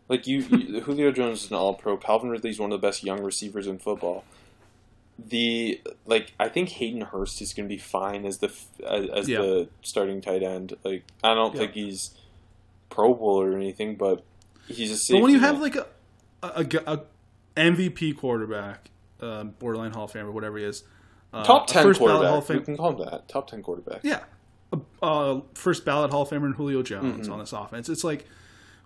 like 0.09 0.27
you, 0.27 0.39
you 0.41 0.81
Julio 0.83 1.13
Jones 1.13 1.45
is 1.45 1.51
an 1.51 1.57
All 1.57 1.75
Pro. 1.75 1.97
Calvin 1.97 2.31
Ridley's 2.31 2.59
one 2.59 2.73
of 2.73 2.81
the 2.81 2.87
best 2.87 3.05
young 3.05 3.23
receivers 3.23 3.67
in 3.67 3.79
football. 3.79 4.25
The 5.19 5.81
like, 6.07 6.33
I 6.41 6.49
think 6.49 6.71
Hayden 6.71 7.03
Hurst 7.03 7.41
is 7.41 7.53
gonna 7.55 7.69
be 7.69 7.79
fine 7.79 8.25
as 8.25 8.39
the 8.39 8.53
as, 8.89 9.09
as 9.11 9.29
Yeah. 9.29 9.39
the 9.43 9.69
starting 9.83 10.21
tight 10.21 10.43
end. 10.43 10.75
Like, 10.83 11.05
I 11.23 11.35
don't 11.35 11.53
Yeah. 11.55 11.61
think 11.61 11.73
he's 11.75 12.11
Pro 12.91 13.15
Bowl 13.15 13.41
or 13.41 13.55
anything, 13.57 13.95
but 13.95 14.25
he's 14.67 14.91
a 14.91 14.97
safety. 14.97 15.21
but 15.21 15.23
when 15.23 15.33
you 15.33 15.41
have 15.41 15.61
like 15.61 15.77
a 15.77 15.87
a, 16.43 16.67
a, 16.87 16.93
a 16.95 17.01
MVP 17.57 18.17
quarterback, 18.17 18.91
uh, 19.21 19.45
borderline 19.45 19.93
Hall 19.93 20.05
of 20.05 20.13
Fame 20.13 20.27
or 20.27 20.33
whatever 20.33 20.59
he 20.59 20.65
is, 20.65 20.85
uh, 21.33 21.45
top 21.45 21.67
ten 21.67 21.83
first 21.83 21.99
quarterback, 21.99 22.29
Hall 22.29 22.39
of 22.39 22.49
we 22.49 22.61
can 22.61 22.77
call 22.77 22.93
him 23.01 23.09
that. 23.11 23.29
Top 23.29 23.49
ten 23.49 23.63
quarterback. 23.63 24.01
Yeah. 24.03 24.21
Uh, 25.03 25.41
first 25.55 25.85
ballot 25.85 26.11
Hall 26.11 26.23
of 26.23 26.31
Famer 26.31 26.47
and 26.47 26.55
Julio 26.55 26.83
Jones 26.83 27.23
Mm-hmm. 27.25 27.33
on 27.33 27.39
this 27.39 27.53
offense. 27.53 27.89
It's 27.89 28.03
like 28.05 28.27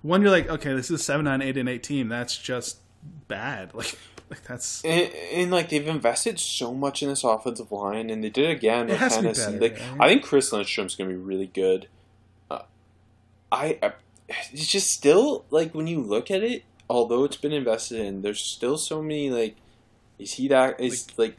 when 0.03 0.21
you're 0.23 0.31
like, 0.31 0.49
okay, 0.49 0.75
this 0.75 0.91
is 0.91 1.01
a 1.01 1.03
seven, 1.03 1.25
nine, 1.25 1.41
eight, 1.43 1.57
and 1.57 1.69
eight 1.69 1.83
team. 1.83 2.09
That's 2.09 2.37
just 2.37 2.79
bad. 3.29 3.73
Like, 3.75 3.99
like 4.31 4.43
that's 4.45 4.85
And, 4.85 5.11
and 5.33 5.51
like 5.51 5.71
they've 5.71 5.89
invested 5.89 6.39
so 6.39 6.75
much 6.75 7.03
in 7.03 7.09
this 7.09 7.25
offensive 7.25 7.73
line, 7.73 8.11
and 8.11 8.23
they 8.23 8.29
did 8.29 8.45
it 8.51 8.51
again 8.59 8.89
It 8.89 8.93
with 8.93 8.99
has 8.99 9.17
to 9.17 9.23
be 9.23 9.59
like 9.59 9.81
right? 9.81 10.01
I 10.01 10.09
think 10.09 10.23
Chris 10.23 10.51
Lindstrom's 10.53 10.95
gonna 10.97 11.09
be 11.09 11.17
really 11.17 11.47
good. 11.47 11.89
Uh, 12.51 12.61
I, 13.51 13.79
I 13.83 13.93
it's 14.29 14.69
just 14.69 14.89
still 14.91 15.47
like 15.49 15.75
when 15.75 15.87
you 15.87 16.01
look 16.03 16.31
at 16.31 16.43
it, 16.43 16.65
although 16.89 17.25
it's 17.25 17.37
been 17.37 17.53
invested 17.53 18.01
in, 18.01 18.23
there's 18.23 18.41
still 18.41 18.79
so 18.79 19.03
many 19.03 19.31
like, 19.31 19.57
is 20.19 20.35
he 20.35 20.49
that 20.49 20.81
is 20.81 21.07
like, 21.19 21.37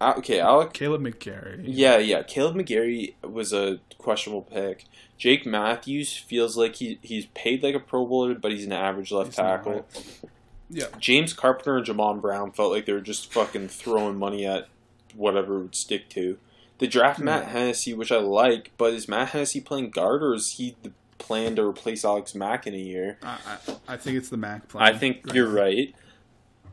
uh, 0.00 0.14
okay, 0.18 0.40
Alec. 0.40 0.72
Kaleb 0.72 1.00
McGary. 1.00 1.62
Yeah, 1.64 1.98
yeah. 1.98 2.22
Kaleb 2.22 2.56
McGary 2.56 3.14
was 3.22 3.52
a 3.52 3.78
questionable 3.98 4.42
pick. 4.42 4.84
Jake 5.16 5.46
Matthews 5.46 6.16
feels 6.16 6.56
like 6.56 6.74
he 6.76 6.98
he's 7.02 7.26
paid 7.26 7.62
like 7.62 7.76
a 7.76 7.80
Pro 7.80 8.04
Bowler, 8.04 8.34
but 8.34 8.50
he's 8.50 8.66
an 8.66 8.72
average 8.72 9.12
left 9.12 9.28
He's 9.28 9.36
tackle. 9.36 9.86
Yeah. 10.68 10.86
James 10.98 11.32
Carpenter 11.34 11.76
and 11.76 11.86
Jamon 11.86 12.20
Brown 12.20 12.50
felt 12.50 12.72
like 12.72 12.86
they 12.86 12.92
were 12.92 13.00
just 13.00 13.32
fucking 13.32 13.68
throwing 13.68 14.18
money 14.18 14.44
at 14.44 14.68
whatever 15.14 15.60
would 15.60 15.76
stick 15.76 16.08
to. 16.10 16.38
They 16.78 16.86
draft 16.88 17.20
Matt 17.20 17.44
Yeah. 17.44 17.50
Hennessy, 17.50 17.94
which 17.94 18.10
I 18.10 18.16
like, 18.16 18.72
but 18.76 18.94
is 18.94 19.06
Matt 19.06 19.28
Hennessy 19.28 19.60
playing 19.60 19.90
guard 19.90 20.22
or 20.22 20.34
is 20.34 20.52
he 20.52 20.74
the 20.82 20.92
plan 21.22 21.56
to 21.56 21.62
replace 21.62 22.04
Alex 22.04 22.34
Mack 22.34 22.66
in 22.66 22.74
a 22.74 22.78
year? 22.78 23.18
I, 23.22 23.38
I, 23.46 23.94
I 23.94 23.96
think 23.96 24.16
it's 24.18 24.28
the 24.28 24.36
Mack 24.36 24.68
plan. 24.68 24.84
I 24.84 24.96
think 24.96 25.32
you're 25.32 25.48
right. 25.48 25.94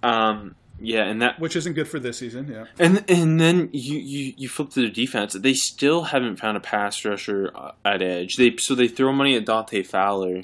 Um, 0.04 0.56
yeah, 0.82 1.04
and 1.04 1.22
that 1.22 1.40
Which 1.40 1.56
isn't 1.56 1.74
good 1.74 1.88
for 1.88 2.00
this 2.00 2.18
season. 2.18 2.48
Yeah. 2.52 2.66
and 2.78 3.04
and 3.10 3.40
then 3.40 3.70
you, 3.74 3.98
you, 3.98 4.34
you 4.38 4.50
flip 4.50 4.70
to 4.72 4.82
the 4.82 4.90
defense. 4.90 5.34
They 5.34 5.54
still 5.54 6.04
haven't 6.04 6.38
found 6.38 6.58
a 6.58 6.62
pass 6.62 7.04
rusher 7.04 7.52
uh, 7.54 7.72
at 7.84 8.02
edge. 8.02 8.38
They 8.38 8.56
so 8.58 8.76
they 8.76 8.88
throw 8.88 9.12
money 9.12 9.36
at 9.36 9.46
Dante 9.46 9.84
Fowler. 9.84 10.44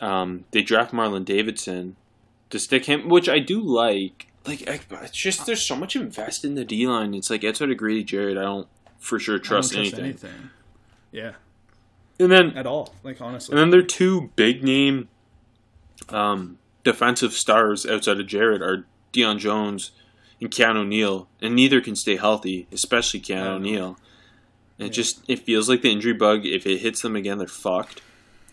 Um, 0.00 0.44
they 0.50 0.62
draft 0.62 0.92
Marlon 0.92 1.24
Davidson 1.24 1.96
to 2.50 2.58
stick 2.58 2.84
him, 2.84 3.08
which 3.08 3.28
I 3.28 3.38
do 3.38 3.60
like. 3.60 4.26
Like 4.46 4.62
it's 4.66 5.16
just 5.16 5.46
there's 5.46 5.64
so 5.64 5.76
much 5.76 5.96
invest 5.96 6.44
in 6.44 6.54
the 6.54 6.64
D 6.64 6.86
line. 6.86 7.14
It's 7.14 7.30
like 7.30 7.44
outside 7.44 7.70
of 7.70 7.76
Grady 7.76 8.04
Jarrett, 8.04 8.38
I 8.38 8.42
don't 8.42 8.68
for 8.98 9.18
sure 9.18 9.38
don't 9.38 9.44
trust, 9.44 9.74
anything. 9.74 10.18
Yeah. 11.10 11.32
And 12.20 12.30
then 12.32 12.50
At 12.56 12.66
all. 12.66 12.94
Like 13.04 13.20
honestly. 13.20 13.52
and 13.52 13.60
then 13.60 13.70
their 13.70 13.82
two 13.82 14.30
big 14.36 14.62
name 14.64 15.08
um, 16.08 16.58
defensive 16.84 17.32
stars 17.32 17.86
outside 17.86 18.18
of 18.20 18.26
Jarrett 18.26 18.62
are 18.62 18.86
Deion 19.12 19.38
Jones 19.38 19.92
and 20.40 20.50
Keanu 20.50 20.86
Neal, 20.86 21.28
and 21.42 21.54
neither 21.54 21.80
can 21.80 21.96
stay 21.96 22.16
healthy, 22.16 22.66
especially 22.72 23.20
Keanu. 23.20 23.60
Neal. 23.60 23.98
It 24.78 24.84
Yeah. 24.84 24.88
just 24.90 25.20
it 25.28 25.40
feels 25.40 25.68
like 25.68 25.82
the 25.82 25.90
injury 25.90 26.12
bug. 26.12 26.46
If 26.46 26.66
it 26.66 26.78
hits 26.78 27.02
them 27.02 27.16
again, 27.16 27.38
they're 27.38 27.46
fucked. 27.48 28.00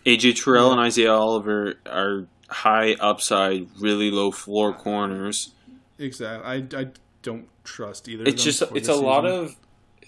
AJ 0.04 0.42
Terrell 0.42 0.70
and 0.72 0.80
Isaiah 0.80 1.12
Oliver 1.14 1.74
are 1.86 2.26
high 2.48 2.94
upside, 2.94 3.68
really 3.80 4.10
low 4.10 4.30
floor 4.30 4.72
corners. 4.72 5.50
exactly. 5.98 6.46
I, 6.46 6.80
I 6.82 6.86
don't 7.22 7.48
trust 7.64 8.08
either. 8.08 8.24
It's 8.24 8.42
of 8.42 8.44
just 8.44 8.62
it's 8.76 8.88
a 8.88 8.94
lot 8.94 9.24
of 9.26 9.56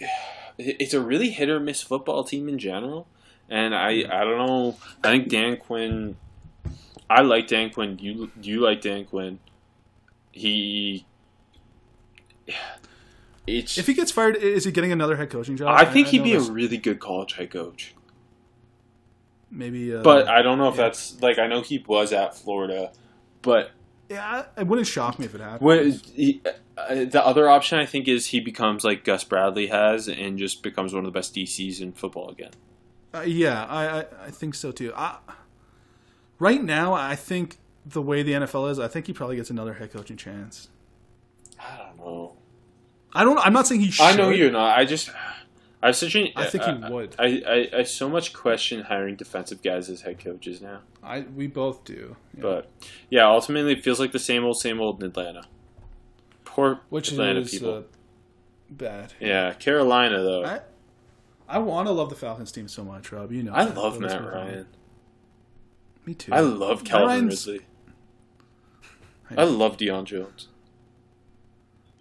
it's 0.58 0.94
a 0.94 1.00
really 1.00 1.30
hit 1.30 1.48
or 1.48 1.60
miss 1.60 1.82
football 1.82 2.24
team 2.24 2.48
in 2.48 2.58
general. 2.58 3.06
And 3.48 3.74
I 3.74 4.04
I 4.10 4.24
don't 4.24 4.38
know. 4.38 4.76
I 5.02 5.10
think 5.10 5.28
Dan 5.28 5.56
Quinn. 5.56 6.16
I 7.08 7.22
like 7.22 7.48
Dan 7.48 7.70
Quinn. 7.70 7.98
You 7.98 8.30
you 8.40 8.60
like 8.60 8.80
Dan 8.80 9.04
Quinn. 9.04 9.38
He. 10.32 11.06
It's. 13.46 13.78
If 13.78 13.86
he 13.86 13.94
gets 13.94 14.10
fired, 14.10 14.36
is 14.36 14.64
he 14.64 14.72
getting 14.72 14.92
another 14.92 15.16
head 15.16 15.30
coaching 15.30 15.56
job? 15.56 15.74
I 15.74 15.86
think 15.86 16.08
he'd 16.08 16.18
know 16.18 16.24
be 16.24 16.34
a 16.34 16.40
really 16.40 16.76
good 16.76 17.00
college 17.00 17.32
head 17.32 17.50
coach, 17.50 17.94
maybe. 19.50 19.94
Uh, 19.94 20.02
but 20.02 20.28
I 20.28 20.42
don't 20.42 20.58
know 20.58 20.68
if 20.68 20.76
yeah. 20.76 20.82
that's 20.82 21.20
like 21.22 21.38
I 21.38 21.46
know 21.46 21.62
he 21.62 21.82
was 21.86 22.12
at 22.12 22.36
Florida, 22.36 22.92
but 23.40 23.70
yeah, 24.08 24.44
it 24.56 24.66
wouldn't 24.66 24.86
shock 24.86 25.18
me 25.18 25.26
if 25.26 25.34
it 25.34 25.40
happened. 25.40 25.60
What 25.60 25.84
he, 25.84 26.40
uh, 26.76 26.94
the 27.06 27.22
other 27.24 27.48
option 27.48 27.78
I 27.78 27.86
think 27.86 28.08
is 28.08 28.26
he 28.26 28.40
becomes 28.40 28.84
like 28.84 29.04
Gus 29.04 29.24
Bradley 29.24 29.66
has 29.66 30.08
and 30.08 30.38
just 30.38 30.62
becomes 30.62 30.94
one 30.94 31.04
of 31.04 31.12
the 31.12 31.16
best 31.16 31.34
DCs 31.34 31.80
in 31.80 31.92
football 31.92 32.30
again. 32.30 32.52
Uh, 33.14 33.20
yeah, 33.20 33.64
I, 33.64 34.00
I 34.00 34.04
I 34.26 34.30
think 34.30 34.54
so 34.54 34.70
too. 34.70 34.92
I, 34.94 35.18
right 36.38 36.62
now, 36.62 36.92
I 36.92 37.16
think 37.16 37.56
the 37.86 38.02
way 38.02 38.22
the 38.22 38.32
NFL 38.32 38.70
is, 38.70 38.78
I 38.78 38.88
think 38.88 39.06
he 39.06 39.12
probably 39.12 39.36
gets 39.36 39.50
another 39.50 39.74
head 39.74 39.92
coaching 39.92 40.16
chance. 40.16 40.68
I 41.58 41.76
don't 41.78 41.96
know. 41.98 42.36
I 43.14 43.24
don't. 43.24 43.38
I'm 43.38 43.52
not 43.52 43.66
saying 43.66 43.80
he 43.80 43.90
should. 43.90 44.04
I 44.04 44.14
know 44.14 44.28
you're 44.30 44.50
not. 44.50 44.78
I 44.78 44.84
just 44.84 45.10
I 45.82 45.92
such 45.92 46.14
an. 46.14 46.28
I 46.36 46.46
think 46.46 46.64
he 46.64 46.92
would. 46.92 47.14
I, 47.18 47.42
I 47.46 47.78
I 47.78 47.82
so 47.84 48.08
much 48.08 48.32
question 48.32 48.82
hiring 48.82 49.16
defensive 49.16 49.62
guys 49.62 49.88
as 49.88 50.02
head 50.02 50.18
coaches 50.22 50.60
now. 50.60 50.80
I 51.02 51.20
we 51.20 51.46
both 51.46 51.84
do. 51.84 52.16
Yeah. 52.34 52.42
But 52.42 52.70
yeah, 53.10 53.26
ultimately 53.26 53.72
it 53.72 53.84
feels 53.84 54.00
like 54.00 54.12
the 54.12 54.18
same 54.18 54.44
old 54.44 54.58
same 54.58 54.80
old 54.80 55.02
in 55.02 55.10
Atlanta. 55.10 55.44
Poor 56.44 56.80
which 56.90 57.12
Atlanta 57.12 57.40
is 57.40 57.50
people. 57.50 57.74
uh, 57.74 57.82
bad. 58.70 59.14
yeah, 59.20 59.52
Carolina 59.54 60.22
though. 60.22 60.44
I, 60.44 60.60
I 61.48 61.56
I 61.56 61.58
want 61.58 61.88
to 61.88 61.92
love 61.92 62.10
the 62.10 62.16
Falcons 62.16 62.52
team 62.52 62.68
so 62.68 62.84
much, 62.84 63.10
Rob. 63.10 63.32
You 63.32 63.42
know. 63.42 63.52
that. 63.52 63.74
love 63.76 63.98
Matt 63.98 64.10
Ryan. 64.10 64.30
problem. 64.30 64.66
Me 66.04 66.14
too. 66.14 66.32
I 66.32 66.40
love 66.40 66.84
Calvin 66.84 67.08
Ryan's- 67.08 67.46
Ridley. 67.46 67.66
I 69.30 69.42
I 69.42 69.44
love 69.44 69.76
Deion 69.76 70.04
Jones. 70.04 70.48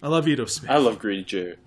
I 0.01 0.07
love 0.07 0.27
Ito 0.27 0.45
Smith. 0.45 0.69
I 0.71 0.77
love 0.77 0.99
Grady 0.99 1.23
Jarrett. 1.23 1.59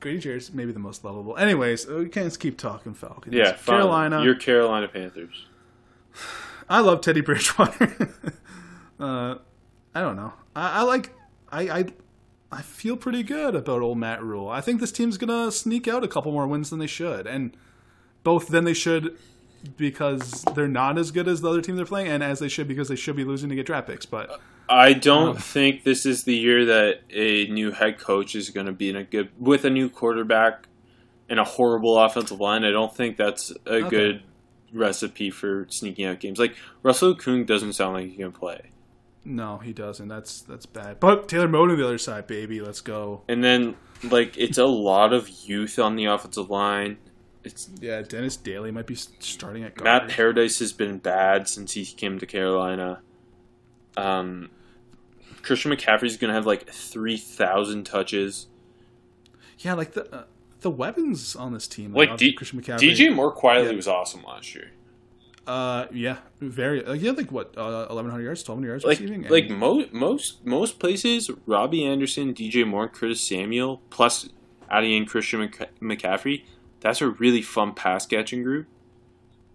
Grady 0.00 0.18
Jarrett's 0.18 0.52
maybe 0.52 0.72
the 0.72 0.78
most 0.78 1.04
lovable. 1.04 1.36
Anyways, 1.36 1.86
we 1.86 2.08
can't 2.08 2.26
just 2.26 2.40
keep 2.40 2.58
talking 2.58 2.94
Falcons. 2.94 3.34
Yeah, 3.34 3.52
fine. 3.52 3.76
Carolina. 3.76 4.22
You're 4.24 4.34
Carolina 4.34 4.88
Panthers. 4.88 5.46
I 6.68 6.80
love 6.80 7.00
Teddy 7.00 7.20
Bridgewater. 7.20 8.08
uh, 9.00 9.36
I 9.94 10.00
don't 10.00 10.16
know. 10.16 10.32
I, 10.56 10.80
I 10.80 10.82
like. 10.82 11.12
I, 11.50 11.62
I 11.68 11.86
I 12.52 12.60
feel 12.62 12.96
pretty 12.96 13.22
good 13.22 13.54
about 13.54 13.80
old 13.80 13.98
Matt 13.98 14.22
Rhule. 14.22 14.48
I 14.48 14.60
think 14.60 14.80
this 14.80 14.92
team's 14.92 15.16
gonna 15.16 15.50
sneak 15.50 15.88
out 15.88 16.04
a 16.04 16.08
couple 16.08 16.32
more 16.32 16.46
wins 16.46 16.70
than 16.70 16.78
they 16.78 16.86
should, 16.86 17.26
and 17.26 17.56
both 18.22 18.48
than 18.48 18.64
they 18.64 18.74
should 18.74 19.16
because 19.76 20.42
they're 20.54 20.68
not 20.68 20.98
as 20.98 21.10
good 21.12 21.28
as 21.28 21.40
the 21.40 21.48
other 21.48 21.62
team 21.62 21.76
they're 21.76 21.86
playing, 21.86 22.08
and 22.08 22.22
as 22.22 22.40
they 22.40 22.48
should 22.48 22.68
because 22.68 22.88
they 22.88 22.96
should 22.96 23.16
be 23.16 23.24
losing 23.24 23.48
to 23.48 23.54
get 23.54 23.64
draft 23.66 23.86
picks. 23.86 24.04
But 24.06 24.40
I 24.68 24.92
don't 24.92 25.30
Um, 25.30 25.36
think 25.36 25.84
this 25.84 26.04
is 26.04 26.24
the 26.24 26.34
year 26.36 26.64
that 26.66 27.00
a 27.10 27.46
new 27.46 27.70
head 27.70 27.98
coach 27.98 28.34
is 28.34 28.50
going 28.50 28.66
to 28.66 28.72
be 28.72 28.90
in 28.90 28.96
a 28.96 29.04
good 29.04 29.30
with 29.38 29.64
a 29.64 29.70
new 29.70 29.88
quarterback 29.88 30.66
and 31.28 31.40
a 31.40 31.44
horrible 31.44 31.98
offensive 31.98 32.40
line. 32.40 32.64
I 32.64 32.70
don't 32.70 32.94
think 32.94 33.16
that's 33.16 33.50
a 33.66 33.76
Okay. 33.76 33.88
good 33.88 34.22
recipe 34.74 35.30
for 35.30 35.66
sneaking 35.70 36.04
out 36.06 36.20
games. 36.20 36.38
Like 36.38 36.56
Russell 36.82 37.14
Okung 37.14 37.46
doesn't 37.46 37.72
sound 37.74 37.94
like 37.94 38.10
he 38.10 38.16
can 38.16 38.32
play. 38.32 38.70
No, 39.24 39.58
he 39.58 39.72
doesn't. 39.72 40.08
That's 40.08 40.40
that's 40.42 40.66
bad. 40.66 40.98
But 41.00 41.28
Taylor 41.28 41.46
Moton 41.48 41.70
on 41.72 41.76
the 41.78 41.84
other 41.84 41.98
side, 41.98 42.26
baby, 42.26 42.60
let's 42.60 42.80
go. 42.80 43.22
And 43.28 43.42
then 43.44 43.76
like 44.02 44.36
it's 44.36 44.58
a 44.58 44.66
lot 44.66 45.12
of 45.12 45.28
youth 45.28 45.78
on 45.78 45.94
the 45.96 46.06
offensive 46.06 46.50
line. 46.50 46.98
It's 47.44 47.68
Yeah, 47.80 48.02
Dennis 48.02 48.36
Daly 48.36 48.70
might 48.70 48.86
be 48.86 48.94
starting 48.96 49.62
at 49.64 49.74
guard. 49.76 49.84
Matt 49.84 50.08
Paradis 50.16 50.58
has 50.60 50.72
been 50.72 50.98
bad 50.98 51.48
since 51.48 51.72
he 51.72 51.84
came 51.84 52.18
to 52.18 52.26
Carolina. 52.26 53.00
Um, 53.96 54.50
Christian 55.42 55.72
McCaffrey's 55.72 56.16
going 56.16 56.28
to 56.30 56.34
have 56.34 56.46
like 56.46 56.68
three 56.70 57.16
thousand 57.16 57.84
touches. 57.84 58.46
yeah, 59.58 59.74
like 59.74 59.92
the 59.92 60.12
uh, 60.14 60.24
the 60.60 60.70
weapons 60.70 61.34
on 61.36 61.52
this 61.52 61.66
team, 61.68 61.92
Like 61.92 62.10
obviously 62.10 62.30
D- 62.32 62.36
Christian 62.36 62.60
McCaffrey. 62.62 62.78
DJ 62.92 63.14
Moore 63.14 63.32
quietly 63.32 63.70
Yeah. 63.70 63.76
was 63.76 63.88
awesome 63.88 64.22
last 64.24 64.54
year. 64.54 64.70
Uh, 65.46 65.86
yeah, 65.92 66.18
very. 66.40 66.84
Uh, 66.84 66.92
yeah, 66.92 67.10
like 67.12 67.32
what, 67.32 67.56
uh, 67.58 67.86
eleven 67.90 68.10
hundred 68.10 68.24
yards, 68.24 68.42
twelve 68.44 68.58
hundred 68.58 68.68
yards 68.68 68.84
Like 68.84 69.00
receiving. 69.00 69.22
like 69.28 69.46
and- 69.48 69.58
mo- 69.58 69.86
most 69.90 70.44
most 70.46 70.78
places, 70.78 71.30
Robbie 71.46 71.84
Anderson, 71.84 72.32
DJ 72.32 72.64
Moore, 72.66 72.88
Curtis 72.88 73.20
Samuel, 73.20 73.82
plus 73.90 74.28
adding 74.70 74.92
in 74.92 75.04
Christian 75.06 75.40
McC- 75.48 75.68
McCaffrey, 75.80 76.44
that's 76.80 77.00
a 77.00 77.08
really 77.08 77.42
fun 77.42 77.74
pass 77.74 78.06
catching 78.06 78.42
group. 78.44 78.66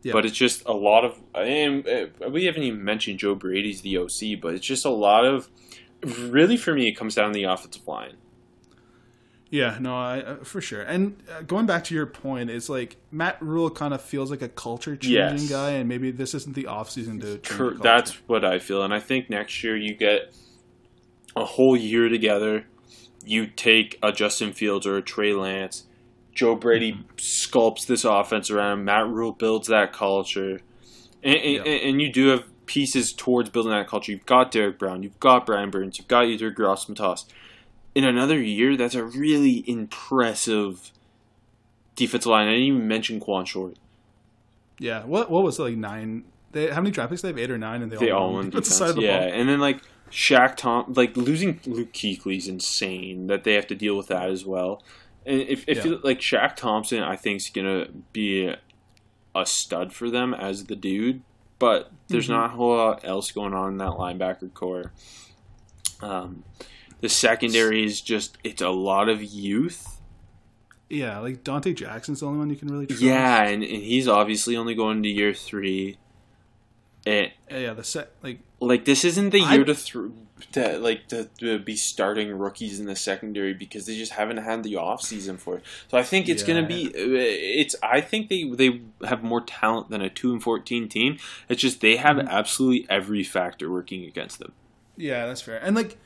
Yeah. 0.04 0.14
But 0.14 0.26
it's 0.26 0.36
just 0.38 0.64
a 0.66 0.74
lot 0.74 1.04
of, 1.06 1.18
and 1.34 1.88
uh, 1.88 2.30
we 2.30 2.46
haven't 2.46 2.64
even 2.64 2.84
mentioned 2.84 3.20
Joe 3.20 3.34
Brady's 3.36 3.82
the 3.82 3.98
OC, 3.98 4.40
but 4.42 4.54
it's 4.54 4.66
just 4.66 4.86
a 4.86 4.90
lot 4.90 5.26
of. 5.26 5.50
Really, 6.20 6.58
for 6.58 6.74
me, 6.76 6.88
it 6.88 6.94
comes 6.94 7.16
down 7.16 7.32
to 7.32 7.34
the 7.34 7.46
offensive 7.46 7.88
line. 7.88 8.14
Yeah, 9.50 9.78
no, 9.80 9.96
I 9.96 10.20
uh, 10.20 10.36
for 10.44 10.60
sure. 10.60 10.82
And 10.82 11.24
uh, 11.32 11.42
going 11.44 11.66
back 11.66 11.86
to 11.86 11.96
your 11.96 12.06
point, 12.06 12.50
it's 12.50 12.68
like 12.68 12.98
Matt 13.12 13.42
Rhule 13.42 13.70
kind 13.70 13.94
of 13.94 14.02
feels 14.02 14.30
like 14.30 14.42
a 14.42 14.50
culture 14.50 14.96
changing 14.98 15.16
Yes. 15.48 15.50
guy, 15.50 15.72
and 15.72 15.88
maybe 15.88 16.12
this 16.12 16.34
isn't 16.34 16.54
the 16.54 16.68
off 16.68 16.90
season 16.90 17.20
to. 17.22 17.38
Cur- 17.38 17.76
That's 17.76 18.12
what 18.28 18.44
I 18.44 18.60
feel, 18.60 18.84
and 18.84 18.94
I 18.94 19.00
think 19.00 19.30
next 19.30 19.64
year 19.64 19.78
you 19.78 19.94
get 19.96 20.34
a 21.36 21.46
whole 21.46 21.78
year 21.78 22.10
together. 22.10 22.66
You 23.26 23.48
take 23.48 23.98
a 24.04 24.12
Justin 24.12 24.52
Fields 24.54 24.86
or 24.86 24.98
a 24.98 25.02
Trey 25.02 25.34
Lance. 25.34 25.86
Joe 26.34 26.56
Brady 26.56 26.92
Mm-hmm. 26.94 27.16
sculpts 27.16 27.86
this 27.88 28.04
offense 28.06 28.52
around. 28.52 28.84
Matt 28.86 29.08
Rule 29.08 29.32
builds 29.32 29.68
that 29.70 29.94
culture, 29.94 30.60
and, 31.24 31.36
and, 31.36 31.66
Yeah. 31.66 31.72
and 31.72 32.02
you 32.02 32.12
do 32.12 32.28
have 32.28 32.44
pieces 32.66 33.14
towards 33.14 33.50
building 33.50 33.72
that 33.72 33.88
culture. 33.88 34.12
You've 34.12 34.26
got 34.26 34.52
Derrick 34.52 34.78
Brown, 34.78 35.04
you've 35.04 35.20
got 35.22 35.46
Brian 35.46 35.70
Burns, 35.72 35.98
you've 35.98 36.08
got 36.10 36.26
Edgar 36.26 36.52
Gross-Matos. 36.52 37.26
In 37.98 38.04
another 38.04 38.40
year, 38.42 38.78
that's 38.78 38.94
a 38.96 39.04
really 39.04 39.64
impressive 39.68 40.92
defensive 41.96 42.30
line. 42.30 42.48
I 42.48 42.52
didn't 42.52 42.66
even 42.66 42.88
mention 42.88 43.20
Kawann 43.20 43.46
Short. 43.48 43.76
yeah. 44.80 45.04
What 45.04 45.32
what 45.32 45.44
was 45.44 45.58
it, 45.60 45.64
like 45.64 45.78
nine? 45.78 46.24
They 46.52 46.70
how 46.70 46.82
many 46.82 46.92
draft 46.92 47.10
picks? 47.10 47.22
They 47.24 47.30
have 47.30 47.40
eight 47.40 47.50
or 47.52 47.58
nine, 47.58 47.82
and 47.82 47.92
they, 47.92 47.98
They 47.98 48.12
all 48.12 48.24
all 48.28 48.34
won 48.40 48.46
defense. 48.52 48.68
side 48.76 48.90
of 48.92 48.96
the 48.98 49.02
yeah, 49.04 49.20
ball. 49.20 49.30
and 49.40 49.50
then 49.50 49.60
like 49.60 49.82
Shaq 50.12 50.56
Tom, 50.58 50.94
like 50.96 51.18
losing 51.18 51.60
Luke 51.66 51.92
Kuechly 51.92 52.38
is 52.38 52.48
insane. 52.48 53.28
That 53.28 53.44
they 53.44 53.54
have 53.56 53.68
to 53.68 53.76
deal 53.76 53.98
with 53.98 54.08
that 54.08 54.30
as 54.30 54.46
well. 54.46 54.84
And 55.26 55.42
if 55.42 55.64
if 55.68 55.84
Yeah. 55.86 55.96
like 56.04 56.20
Shaq 56.20 56.56
Thompson, 56.56 57.02
I 57.04 57.16
think 57.16 57.38
is 57.38 57.50
gonna 57.50 57.88
be 58.14 58.46
a, 58.48 58.60
a 59.36 59.46
stud 59.46 59.92
for 59.92 60.10
them 60.10 60.34
as 60.34 60.66
the 60.66 60.76
dude, 60.76 61.22
but 61.60 61.92
there's 62.10 62.28
Mhm. 62.28 62.32
not 62.38 62.46
a 62.46 62.50
whole 62.56 62.76
lot 62.78 63.04
else 63.04 63.32
going 63.32 63.54
on 63.54 63.72
in 63.74 63.78
that 63.80 63.92
linebacker 63.94 64.54
core. 64.54 64.92
Um, 66.02 66.44
The 67.02 67.10
secondary 67.10 67.84
is 67.86 68.02
just 68.02 68.38
it's 68.44 68.62
a 68.62 68.70
lot 68.70 69.10
of 69.10 69.24
youth. 69.24 70.00
Yeah, 70.90 71.20
like 71.20 71.44
Donte 71.44 71.76
Jackson's 71.76 72.22
the 72.22 72.28
only 72.28 72.40
one 72.40 72.50
you 72.50 72.56
can 72.56 72.70
really 72.70 72.88
trust. 72.88 73.02
Yeah, 73.02 73.44
and, 73.44 73.62
and 73.64 73.84
he's 73.84 74.08
obviously 74.08 74.56
only 74.56 74.74
going 74.74 75.04
to 75.04 75.10
year 75.10 75.34
three. 75.34 75.98
And 77.06 77.32
Uh, 77.52 77.58
yeah. 77.58 77.74
The 77.74 77.84
set 77.84 78.12
like 78.24 78.40
like 78.60 78.86
this 78.86 79.04
isn't 79.06 79.30
the 79.32 79.40
year 79.42 79.64
to, 79.64 79.76
th- 79.76 80.12
to 80.54 80.78
like 80.80 81.08
to, 81.10 81.26
to 81.40 81.60
be 81.60 81.76
starting 81.76 82.32
rookies 82.38 82.80
in 82.80 82.86
the 82.86 82.96
secondary 82.96 83.54
because 83.54 83.86
they 83.86 83.96
just 83.98 84.14
haven't 84.14 84.38
had 84.38 84.64
the 84.64 84.76
off 84.78 85.02
season 85.02 85.38
for 85.38 85.58
it. 85.58 85.64
So 85.90 85.98
I 85.98 86.04
think 86.04 86.28
it's 86.30 86.42
gonna 86.44 86.66
be 86.66 86.88
uh, 86.88 86.92
it's 86.96 87.76
I 87.84 88.02
think 88.02 88.30
they 88.30 88.50
they 88.50 88.82
have 89.06 89.24
more 89.24 89.42
talent 89.42 89.90
than 89.90 90.02
a 90.02 90.10
two 90.10 90.32
and 90.32 90.42
fourteen 90.42 90.90
team. 90.90 91.18
It's 91.50 91.62
just 91.62 91.82
they 91.82 91.98
have 91.98 92.18
Mm-hmm. 92.18 92.28
absolutely 92.30 92.88
every 92.90 93.24
factor 93.24 93.70
working 93.72 94.04
against 94.06 94.40
them. 94.40 94.54
Yeah, 94.96 95.28
that's 95.28 95.42
fair. 95.42 95.58
And 95.58 95.76
like 95.76 95.98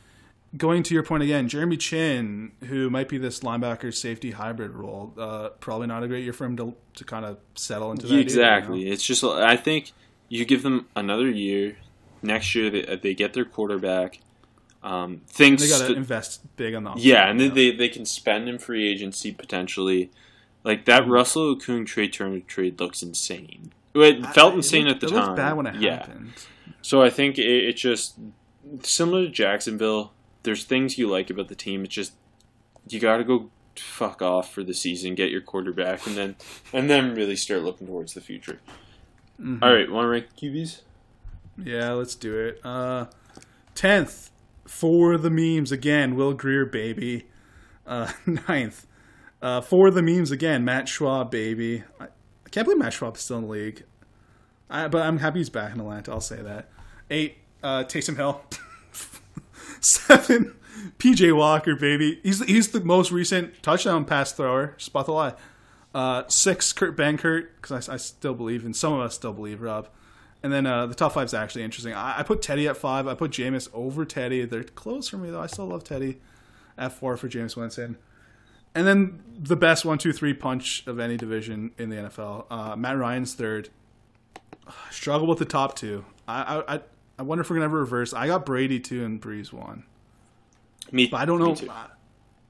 going 0.57 0.83
to 0.83 0.93
your 0.93 1.03
point 1.03 1.23
again, 1.23 1.47
Jeremy 1.47 1.77
Chinn, 1.77 2.51
who 2.67 2.89
might 2.89 3.07
be 3.09 3.17
this 3.17 3.39
linebacker 3.41 3.93
safety 3.93 4.31
hybrid 4.31 4.71
role, 4.71 5.13
uh, 5.17 5.49
probably 5.59 5.87
not 5.87 6.03
a 6.03 6.07
great 6.07 6.23
year 6.23 6.33
for 6.33 6.45
him 6.45 6.57
to 6.57 6.75
to 6.95 7.03
kind 7.03 7.25
of 7.25 7.37
settle 7.55 7.91
into 7.91 8.07
that. 8.07 8.13
either, 8.13 8.17
you 8.17 8.23
know? 8.23 8.23
exactly. 8.23 8.89
It's 8.89 9.03
just 9.05 9.23
I 9.23 9.55
think 9.55 9.91
you 10.29 10.45
give 10.45 10.63
them 10.63 10.87
another 10.95 11.29
year. 11.29 11.77
Next 12.21 12.53
year 12.53 12.69
they, 12.69 12.95
they 13.01 13.13
get 13.15 13.33
their 13.33 13.45
quarterback. 13.45 14.19
Um, 14.83 15.21
things 15.27 15.61
They 15.61 15.69
got 15.69 15.79
to 15.79 15.85
st- 15.85 15.97
invest 15.97 16.55
big 16.55 16.73
on 16.73 16.83
the 16.83 16.93
Yeah, 16.97 17.29
and 17.29 17.39
then 17.39 17.53
they, 17.53 17.69
they 17.71 17.87
can 17.87 18.03
spend 18.05 18.49
in 18.49 18.57
free 18.57 18.89
agency 18.89 19.31
potentially. 19.31 20.09
Like 20.63 20.85
that 20.85 21.07
Russell 21.07 21.55
Okung 21.55 21.85
trade 21.85 22.13
Turner 22.13 22.39
trade 22.39 22.79
looks 22.79 23.01
insane. 23.03 23.71
It 23.93 24.25
felt 24.27 24.51
I- 24.51 24.53
it 24.53 24.57
insane 24.57 24.85
looked- 24.85 25.03
at 25.03 25.09
the 25.09 25.15
it 25.15 25.19
time. 25.19 25.25
looked 25.27 25.37
bad 25.37 25.53
when 25.53 25.65
it 25.67 25.75
yeah. 25.75 25.97
happened. 25.97 26.31
So 26.81 27.01
I 27.01 27.09
think 27.11 27.37
it, 27.37 27.45
it 27.45 27.73
just 27.77 28.15
similar 28.83 29.23
to 29.25 29.29
Jacksonville. 29.29 30.13
There's 30.43 30.63
things 30.63 30.97
you 30.97 31.07
like 31.07 31.29
about 31.29 31.47
the 31.47 31.55
team. 31.55 31.83
It's 31.83 31.93
just 31.93 32.13
you 32.87 32.99
got 32.99 33.17
to 33.17 33.23
go 33.23 33.49
fuck 33.75 34.21
off 34.21 34.53
for 34.53 34.63
the 34.63 34.73
season, 34.73 35.15
get 35.15 35.31
your 35.31 35.41
quarterback, 35.41 36.05
and 36.07 36.15
then 36.15 36.35
and 36.73 36.89
then 36.89 37.15
really 37.15 37.35
start 37.35 37.61
looking 37.63 37.87
towards 37.87 38.13
the 38.13 38.21
future. 38.21 38.59
Mm-hmm. 39.39 39.63
All 39.63 39.73
right, 39.73 39.89
want 39.89 40.05
to 40.05 40.09
rank 40.09 40.27
QBs? 40.37 40.81
Yeah, 41.57 41.91
let's 41.91 42.15
do 42.15 42.37
it. 42.37 42.59
Uh, 42.63 43.07
tenth 43.75 44.31
for 44.65 45.17
the 45.17 45.29
memes 45.29 45.71
again. 45.71 46.15
Will 46.15 46.33
Grier, 46.33 46.65
baby. 46.65 47.27
Uh, 47.85 48.11
ninth 48.47 48.87
uh, 49.41 49.61
for 49.61 49.91
the 49.91 50.01
memes 50.01 50.31
again. 50.31 50.63
Matt 50.63 50.85
Schaub, 50.85 51.31
baby. 51.31 51.83
I, 51.99 52.05
I 52.05 52.49
can't 52.49 52.65
believe 52.65 52.79
Matt 52.79 52.93
Schaub's 52.93 53.21
still 53.21 53.37
in 53.37 53.43
the 53.43 53.49
league. 53.49 53.83
I, 54.69 54.87
but 54.87 55.05
I'm 55.05 55.17
happy 55.17 55.39
he's 55.39 55.49
back 55.49 55.73
in 55.73 55.79
Atlanta. 55.81 56.11
I'll 56.11 56.21
say 56.21 56.41
that. 56.41 56.69
Eight, 57.09 57.37
uh, 57.61 57.83
Taysom 57.83 58.15
Hill. 58.15 58.41
Seven, 59.81 60.55
PJ 60.97 61.35
Walker, 61.35 61.75
baby. 61.75 62.19
He's 62.23 62.43
he's 62.45 62.69
the 62.69 62.81
most 62.81 63.11
recent 63.11 63.61
touchdown 63.61 64.05
pass 64.05 64.31
thrower. 64.31 64.75
Spot 64.77 65.05
the 65.05 65.11
lie. 65.11 65.33
Uh, 65.93 66.23
six, 66.29 66.71
Kurt 66.71 66.95
Benkert, 66.95 67.47
because 67.61 67.89
I, 67.89 67.95
I 67.95 67.97
still 67.97 68.33
believe, 68.33 68.63
and 68.63 68.73
some 68.73 68.93
of 68.93 69.01
us 69.01 69.15
still 69.15 69.33
believe, 69.33 69.61
Rob. 69.61 69.89
And 70.43 70.51
then 70.51 70.65
uh, 70.65 70.85
the 70.85 70.95
top 70.95 71.13
five 71.13 71.25
is 71.25 71.33
actually 71.33 71.63
interesting. 71.63 71.93
I, 71.93 72.19
I 72.19 72.23
put 72.23 72.41
Teddy 72.41 72.67
at 72.67 72.77
five. 72.77 73.07
I 73.07 73.13
put 73.13 73.31
Jameis 73.31 73.69
over 73.73 74.05
Teddy. 74.05 74.45
They're 74.45 74.63
close 74.63 75.09
for 75.09 75.17
me 75.17 75.29
though. 75.29 75.41
I 75.41 75.47
still 75.47 75.67
love 75.67 75.83
Teddy. 75.83 76.19
At 76.77 76.93
four 76.93 77.17
for 77.17 77.27
Jameis 77.27 77.55
Winston. 77.55 77.97
And 78.73 78.87
then 78.87 79.21
the 79.37 79.57
best 79.57 79.83
one, 79.83 79.97
two, 79.97 80.13
three 80.13 80.33
punch 80.33 80.87
of 80.87 80.99
any 80.99 81.17
division 81.17 81.71
in 81.77 81.89
the 81.89 81.97
NFL. 81.97 82.45
Uh, 82.49 82.75
Matt 82.75 82.97
Ryan's 82.97 83.33
third. 83.33 83.69
Struggle 84.89 85.27
with 85.27 85.39
the 85.39 85.45
top 85.45 85.75
two. 85.75 86.05
I, 86.27 86.63
I 86.67 86.81
I 87.21 87.23
wonder 87.23 87.43
if 87.43 87.51
we're 87.51 87.57
gonna 87.57 87.65
ever 87.65 87.79
reverse. 87.81 88.13
I 88.13 88.25
got 88.25 88.47
Brady 88.47 88.79
two 88.79 89.05
and 89.05 89.21
Brees 89.21 89.53
one. 89.53 89.83
Me, 90.91 91.05
But 91.05 91.17
I 91.17 91.25
don't 91.25 91.37
know. 91.39 91.55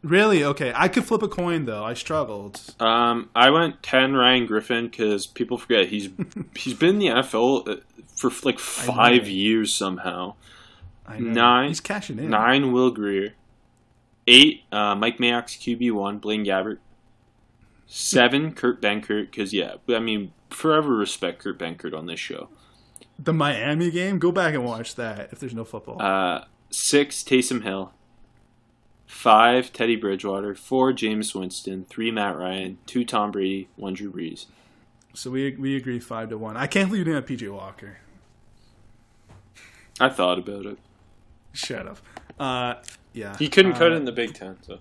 Really? 0.02 0.46
Okay. 0.46 0.72
I 0.74 0.88
could 0.88 1.04
flip 1.04 1.22
a 1.24 1.28
coin 1.28 1.66
though. 1.66 1.84
I 1.84 1.94
struggled. 1.94 2.62
Um, 2.80 3.30
I 3.36 3.50
went 3.50 3.84
ten 3.84 4.14
Ryan 4.14 4.46
Griffin 4.46 4.86
because 4.88 5.28
people 5.28 5.58
forget 5.58 5.90
he's 5.90 6.08
he's 6.56 6.74
been 6.74 6.92
in 6.92 7.00
the 7.00 7.08
NFL 7.08 7.68
uh, 7.68 7.76
for 8.16 8.32
like 8.46 8.60
five 8.60 9.28
years 9.28 9.74
somehow. 9.74 10.36
I 11.06 11.20
know. 11.20 11.32
Nine- 11.34 11.68
He's 11.68 11.82
cashing 11.82 12.18
in. 12.18 12.30
Nine 12.30 12.72
Will 12.72 12.92
Grier, 12.92 13.34
eight 14.26 14.64
uh, 14.72 14.96
Mike 14.96 15.18
Mayock's 15.18 15.58
QB 15.58 15.92
one 15.92 16.18
Blaine 16.20 16.46
Gabbert, 16.46 16.78
seven 17.88 18.54
Kurt 18.54 18.82
Benkert 18.82 19.30
because 19.32 19.54
yeah, 19.54 19.76
I 19.90 20.00
mean 20.00 20.32
forever 20.50 20.96
respect 20.96 21.40
Kurt 21.44 21.60
Benkert 21.60 21.94
on 21.94 22.06
this 22.06 22.22
show. 22.22 22.48
The 23.20 23.34
Miami 23.34 23.92
game. 23.92 24.18
Go 24.20 24.32
back 24.32 24.54
and 24.54 24.66
watch 24.66 24.96
that 24.96 25.30
if 25.32 25.40
there's 25.40 25.54
no 25.54 25.64
football. 25.64 26.02
Uh, 26.02 26.46
six 26.72 27.24
Taysom 27.24 27.64
Hill, 27.64 27.94
five 29.06 29.72
Teddy 29.74 29.96
Bridgewater, 29.96 30.56
four 30.56 30.92
Jameis 30.92 31.36
Winston, 31.36 31.86
three 31.86 32.10
Matt 32.12 32.38
Ryan, 32.38 32.78
two 32.86 33.06
Tom 33.06 33.32
Brady, 33.32 33.68
one 33.76 33.94
Drew 33.94 34.12
Brees. 34.12 34.46
so 35.14 35.30
we 35.30 35.56
we 35.56 35.76
agree 35.76 36.00
five 36.00 36.30
to 36.30 36.38
one. 36.38 36.58
I 36.58 36.68
can't 36.68 36.90
believe 36.90 37.06
you 37.06 37.14
didn't 37.14 37.28
have 37.30 37.38
PJ 37.40 37.52
Walker. 37.54 37.98
I 40.00 40.10
thought 40.10 40.40
about 40.40 40.66
it. 40.66 40.78
Shut 41.54 41.86
up. 41.88 41.98
Uh, 42.40 42.76
yeah. 43.14 43.38
He 43.38 43.50
couldn't 43.50 43.74
cut 43.74 43.92
Uh, 43.92 43.96
it 43.96 43.98
in 43.98 44.06
the 44.06 44.12
Big 44.12 44.34
Ten, 44.34 44.58
so. 44.62 44.80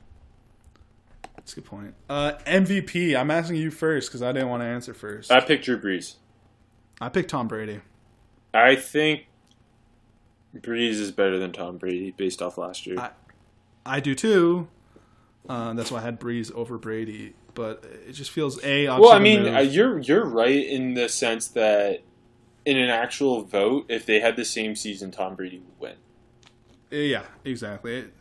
That's 1.37 1.53
a 1.53 1.57
good 1.57 1.65
point. 1.65 1.95
Uh, 2.09 2.33
MVP. 2.47 3.15
I'm 3.19 3.31
asking 3.31 3.57
you 3.57 3.71
first 3.71 4.09
because 4.09 4.23
I 4.23 4.33
didn't 4.33 4.49
want 4.49 4.63
to 4.63 4.67
answer 4.67 4.95
first. 4.95 5.31
I 5.31 5.41
picked 5.41 5.65
Drew 5.65 5.79
Brees. 5.79 6.15
I 7.01 7.09
picked 7.09 7.29
Tom 7.31 7.49
Brady. 7.49 7.81
I 8.53 8.77
think 8.77 9.27
Brees 10.57 10.93
is 11.01 11.11
better 11.13 11.39
than 11.39 11.53
Tom 11.53 11.77
Brady 11.79 12.11
based 12.11 12.43
off 12.43 12.59
last 12.59 12.87
year. 12.87 12.99
I- 12.99 13.11
I 13.87 14.01
do 14.01 14.15
too. 14.15 14.69
Uh, 15.49 15.73
that's 15.73 15.91
why 15.91 15.99
I 15.99 16.03
had 16.03 16.21
Brees 16.21 16.53
over 16.55 16.77
Brady. 16.79 17.35
But 17.55 17.85
it 18.07 18.13
just 18.13 18.31
feels 18.31 18.63
a. 18.65 18.87
well, 18.89 19.11
I 19.13 19.19
mean, 19.19 19.49
uh, 19.49 19.59
you're 19.61 19.99
you're 19.99 20.25
right 20.25 20.65
in 20.67 20.95
the 20.95 21.09
sense 21.09 21.49
that 21.49 22.03
in 22.65 22.77
an 22.77 22.91
actual 22.91 23.43
vote, 23.43 23.87
if 23.89 24.07
they 24.07 24.21
had 24.21 24.37
the 24.37 24.45
same 24.45 24.77
season, 24.77 25.11
Tom 25.11 25.35
Brady 25.35 25.59
would 25.81 25.81
win. 25.81 25.97
yeah, 26.91 27.23
exactly. 27.45 27.97
It 27.97 28.13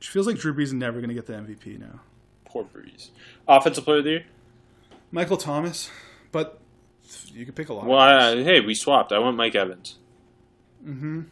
feels 0.00 0.26
like 0.26 0.36
Drew 0.36 0.54
Brees 0.54 0.64
is 0.64 0.72
never 0.74 0.98
going 1.00 1.08
to 1.08 1.14
get 1.14 1.26
the 1.26 1.34
MVP 1.34 1.78
now. 1.78 2.00
Poor 2.46 2.64
Brees. 2.64 3.10
Offensive 3.48 3.84
player 3.84 3.98
of 3.98 4.04
the 4.04 4.10
year. 4.10 4.24
Michael 5.10 5.36
Thomas, 5.36 5.90
but 6.32 6.60
you 7.34 7.44
could 7.44 7.54
pick 7.54 7.68
a 7.68 7.74
lot. 7.74 7.86
Well, 7.86 7.98
I, 7.98 8.42
hey, 8.42 8.60
we 8.60 8.74
swapped. 8.74 9.12
I 9.12 9.18
want 9.18 9.36
Mike 9.36 9.54
Evans. 9.54 9.96
mm-hmm. 10.84 11.22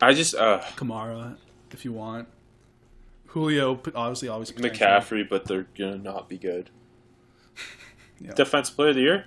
I 0.00 0.12
just 0.12 0.34
uh, 0.34 0.60
Kamara, 0.76 1.36
if 1.70 1.84
you 1.84 1.92
want. 1.92 2.28
Julio, 3.28 3.80
obviously, 3.94 4.28
always. 4.28 4.52
McCaffrey, 4.52 5.28
but 5.28 5.46
they're 5.46 5.66
gonna 5.78 5.98
not 5.98 6.28
be 6.28 6.38
good. 6.38 6.70
Yeah. 8.18 8.32
Defensive 8.32 8.74
player 8.76 8.88
of 8.88 8.94
the 8.94 9.02
year. 9.02 9.24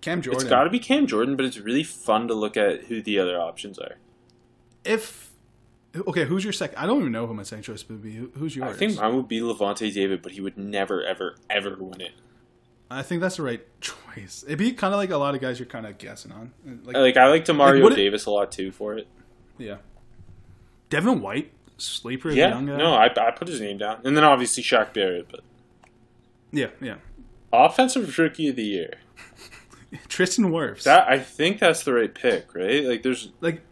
Cam 0.00 0.22
Jordan. 0.22 0.40
It's 0.40 0.48
got 0.48 0.62
to 0.62 0.70
be 0.70 0.78
Cam 0.78 1.08
Jordan, 1.08 1.34
but 1.34 1.44
it's 1.44 1.58
really 1.58 1.82
fun 1.82 2.28
to 2.28 2.34
look 2.34 2.56
at 2.56 2.84
who 2.84 3.02
the 3.02 3.18
other 3.18 3.36
options 3.40 3.80
are. 3.80 3.96
If 4.84 5.32
okay, 5.96 6.24
who's 6.24 6.44
your 6.44 6.52
second? 6.52 6.78
I 6.78 6.86
don't 6.86 7.00
even 7.00 7.10
know 7.10 7.26
who 7.26 7.34
my 7.34 7.42
second 7.42 7.64
choice 7.64 7.88
would 7.88 8.00
be. 8.04 8.12
Who- 8.12 8.30
Who's 8.36 8.54
yours? 8.54 8.76
I 8.76 8.78
think 8.78 8.96
mine 9.00 9.16
would 9.16 9.26
be 9.26 9.40
Lavonte 9.40 9.92
David, 9.92 10.22
but 10.22 10.30
he 10.30 10.40
would 10.40 10.56
never, 10.56 11.02
ever, 11.02 11.34
ever 11.50 11.74
win 11.80 12.00
it. 12.00 12.12
I 12.90 13.02
think 13.02 13.20
that's 13.20 13.36
the 13.36 13.42
right 13.42 13.66
choice. 13.80 14.44
It'd 14.46 14.58
be 14.58 14.72
kind 14.72 14.94
of 14.94 14.98
like 14.98 15.10
a 15.10 15.16
lot 15.16 15.34
of 15.34 15.40
guys 15.40 15.58
you're 15.58 15.66
kind 15.66 15.86
of 15.86 15.98
guessing 15.98 16.32
on. 16.32 16.52
Like, 16.84 16.96
Like 16.96 17.16
I 17.16 17.28
like 17.28 17.44
Demario 17.44 17.90
it- 17.90 17.96
Davis 17.96 18.26
a 18.26 18.30
lot 18.30 18.52
too 18.52 18.70
for 18.70 18.94
it. 18.94 19.06
yeah. 19.58 19.76
Devin 20.88 21.20
White, 21.20 21.50
sleeper, 21.78 22.30
Yeah, 22.30 22.50
young 22.50 22.66
guy. 22.66 22.76
no, 22.76 22.94
I, 22.94 23.06
I 23.06 23.30
put 23.32 23.48
his 23.48 23.60
name 23.60 23.78
down, 23.78 24.00
and 24.04 24.16
then 24.16 24.22
obviously 24.22 24.62
Shaq 24.62 24.92
Barrett. 24.94 25.26
But 25.28 25.40
Yeah, 26.52 26.68
yeah. 26.80 26.96
offensive 27.52 28.16
rookie 28.18 28.48
of 28.48 28.54
the 28.56 28.62
year. 28.64 28.94
Tristan 30.08 30.46
Wirfs. 30.50 30.84
That 30.84 31.08
I 31.08 31.18
think 31.18 31.58
that's 31.58 31.82
the 31.84 31.92
right 31.92 32.14
pick, 32.14 32.54
right? 32.54 32.84
Like 32.84 33.02
there's 33.02 33.30
like 33.40 33.62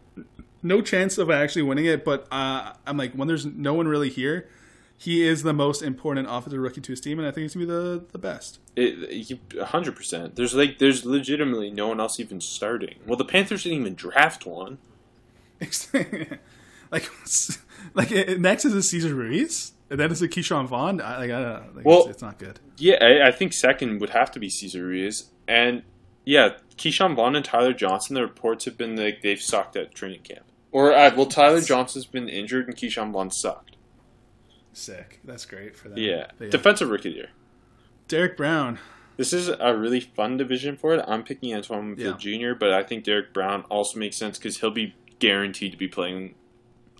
no 0.62 0.80
chance 0.80 1.18
of 1.18 1.30
actually 1.30 1.62
winning 1.62 1.84
it, 1.86 2.04
but 2.04 2.26
uh, 2.32 2.72
I'm 2.86 2.96
like 2.96 3.12
when 3.14 3.28
there's 3.28 3.46
no 3.46 3.74
one 3.74 3.86
really 3.86 4.10
here, 4.10 4.48
he 4.96 5.22
is 5.26 5.42
the 5.44 5.52
most 5.52 5.82
important 5.82 6.26
offensive 6.28 6.58
rookie 6.60 6.80
to 6.80 6.92
his 6.92 7.00
team, 7.00 7.18
and 7.20 7.28
I 7.28 7.30
think 7.30 7.42
he's 7.42 7.54
gonna 7.54 7.66
be 7.66 7.72
the 7.72 8.04
the 8.12 8.18
best. 8.18 8.58
Hundred 8.76 9.94
percent. 9.96 10.36
There's 10.36 10.54
like 10.54 10.78
there's 10.78 11.04
legitimately 11.04 11.70
no 11.70 11.88
one 11.88 12.00
else 12.00 12.18
even 12.18 12.40
starting. 12.40 12.96
Well, 13.06 13.16
the 13.16 13.24
Panthers 13.24 13.62
didn't 13.62 13.80
even 13.80 13.94
draft 13.94 14.46
one. 14.46 14.78
like 16.90 17.08
like 17.94 18.10
it, 18.12 18.40
next 18.40 18.64
is 18.64 18.74
a 18.74 18.82
Cesar 18.82 19.14
Ruiz, 19.14 19.72
and 19.90 20.00
then 20.00 20.10
it's 20.10 20.20
a 20.22 20.28
Ke'Shawn 20.28 20.66
Vaughn. 20.66 21.00
I, 21.00 21.18
like 21.18 21.30
I 21.30 21.40
don't 21.40 21.42
know, 21.42 21.64
like, 21.76 21.84
Well- 21.84 22.00
it's, 22.00 22.08
it's 22.10 22.22
not 22.22 22.38
good. 22.38 22.60
Yeah, 22.76 22.96
I, 23.00 23.28
I 23.28 23.30
think 23.30 23.52
second 23.52 24.00
would 24.00 24.10
have 24.10 24.32
to 24.32 24.40
be 24.40 24.50
Cesar 24.50 24.84
Ruiz, 24.84 25.30
and 25.46 25.82
yeah, 26.24 26.54
Ke'Shawn 26.76 27.14
Vaughn 27.14 27.36
and 27.36 27.44
Tyler 27.44 27.72
Johnson. 27.72 28.14
The 28.14 28.22
reports 28.22 28.64
have 28.64 28.76
been 28.76 28.96
like 28.96 29.22
they've 29.22 29.40
sucked 29.40 29.76
at 29.76 29.94
training 29.94 30.22
camp. 30.22 30.44
Or 30.72 30.92
uh, 30.92 31.14
well, 31.14 31.26
Tyler 31.26 31.60
Johnson's 31.60 32.06
been 32.06 32.28
injured 32.28 32.66
and 32.66 32.76
Ke'Shawn 32.76 33.12
Vaughn 33.12 33.30
sucked. 33.30 33.76
Sick. 34.72 35.20
That's 35.22 35.46
great 35.46 35.76
for 35.76 35.88
them. 35.88 35.98
Yeah, 35.98 36.26
But 36.36 36.50
defensive 36.50 36.90
rookie 36.90 37.10
year. 37.12 37.28
Derrick 38.08 38.36
Brown. 38.36 38.78
This 39.16 39.32
is 39.32 39.48
a 39.48 39.76
really 39.76 40.00
fun 40.00 40.36
division 40.36 40.76
for 40.76 40.94
it. 40.94 41.04
I'm 41.06 41.22
picking 41.22 41.54
Antoine 41.54 41.94
Yeah. 41.96 42.16
Jr., 42.18 42.54
but 42.58 42.72
I 42.72 42.82
think 42.82 43.04
Derrick 43.04 43.32
Brown 43.32 43.62
also 43.70 43.98
makes 43.98 44.16
sense 44.16 44.38
because 44.38 44.58
he'll 44.58 44.70
be 44.72 44.94
guaranteed 45.20 45.72
to 45.72 45.78
be 45.78 45.86
playing 45.88 46.34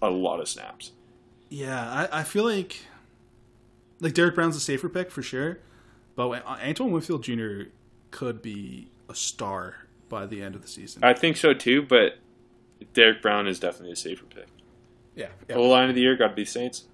a 0.00 0.10
lot 0.10 0.38
of 0.40 0.48
snaps. 0.48 0.92
Yeah, 1.48 2.08
I, 2.12 2.20
I 2.20 2.22
feel 2.22 2.44
like 2.44 2.80
like 4.00 4.14
Derrick 4.14 4.34
Brown's 4.34 4.56
a 4.56 4.60
safer 4.60 4.88
pick 4.88 5.10
for 5.10 5.22
sure, 5.22 5.58
but 6.14 6.44
Antoine 6.46 6.92
Winfield 6.92 7.22
Jr. 7.24 7.62
could 8.10 8.42
be 8.42 8.88
a 9.08 9.14
star 9.14 9.86
by 10.08 10.26
the 10.26 10.42
end 10.42 10.54
of 10.54 10.62
the 10.62 10.68
season. 10.68 11.02
I 11.04 11.14
think 11.14 11.36
so 11.36 11.52
too, 11.54 11.82
but 11.82 12.18
Derek 12.92 13.22
Brown 13.22 13.46
is 13.46 13.58
definitely 13.58 13.92
a 13.92 13.96
safer 13.96 14.24
pick. 14.26 14.46
yeah, 15.16 15.28
O 15.50 15.62
line 15.62 15.88
of 15.88 15.94
the 15.94 16.00
year 16.00 16.16
got 16.16 16.28
to 16.28 16.34
be 16.34 16.44
Saints. 16.44 16.84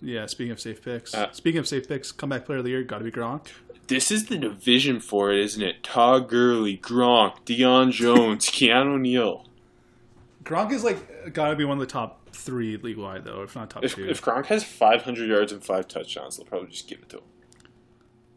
Yeah. 0.00 0.26
Speaking 0.26 0.52
of 0.52 0.60
safe 0.60 0.82
picks, 0.82 1.14
Uh, 1.14 1.30
speaking 1.32 1.58
of 1.58 1.66
safe 1.68 1.88
picks, 1.88 2.12
comeback 2.12 2.46
player 2.46 2.58
of 2.58 2.64
the 2.64 2.70
year 2.70 2.82
got 2.82 2.98
to 2.98 3.04
be 3.04 3.10
Gronk. 3.10 3.46
This 3.86 4.10
is 4.10 4.26
the 4.26 4.36
division 4.36 5.00
for 5.00 5.32
it, 5.32 5.40
isn't 5.40 5.62
it? 5.62 5.82
Todd 5.82 6.28
Gurley, 6.28 6.76
Gronk, 6.76 7.44
Deion 7.46 7.90
Jones, 7.90 8.46
Keanu 8.50 9.00
Neal. 9.00 9.46
Gronk 10.44 10.72
is 10.72 10.84
like 10.84 11.32
got 11.32 11.50
to 11.50 11.56
be 11.56 11.64
one 11.64 11.78
of 11.78 11.80
the 11.80 11.90
top 11.92 12.28
three 12.34 12.76
league 12.76 12.98
wide 12.98 13.24
though, 13.24 13.42
if 13.42 13.54
not 13.56 13.70
top 13.70 13.84
If, 13.84 13.94
two. 13.96 14.08
if 14.08 14.22
Gronk 14.22 14.46
has 14.46 14.62
500 14.64 15.28
yards 15.28 15.52
and 15.52 15.62
five 15.64 15.88
touchdowns, 15.88 16.36
they'll 16.36 16.46
probably 16.46 16.68
just 16.68 16.88
give 16.88 16.98
it 17.00 17.08
to 17.10 17.16
him. 17.18 17.22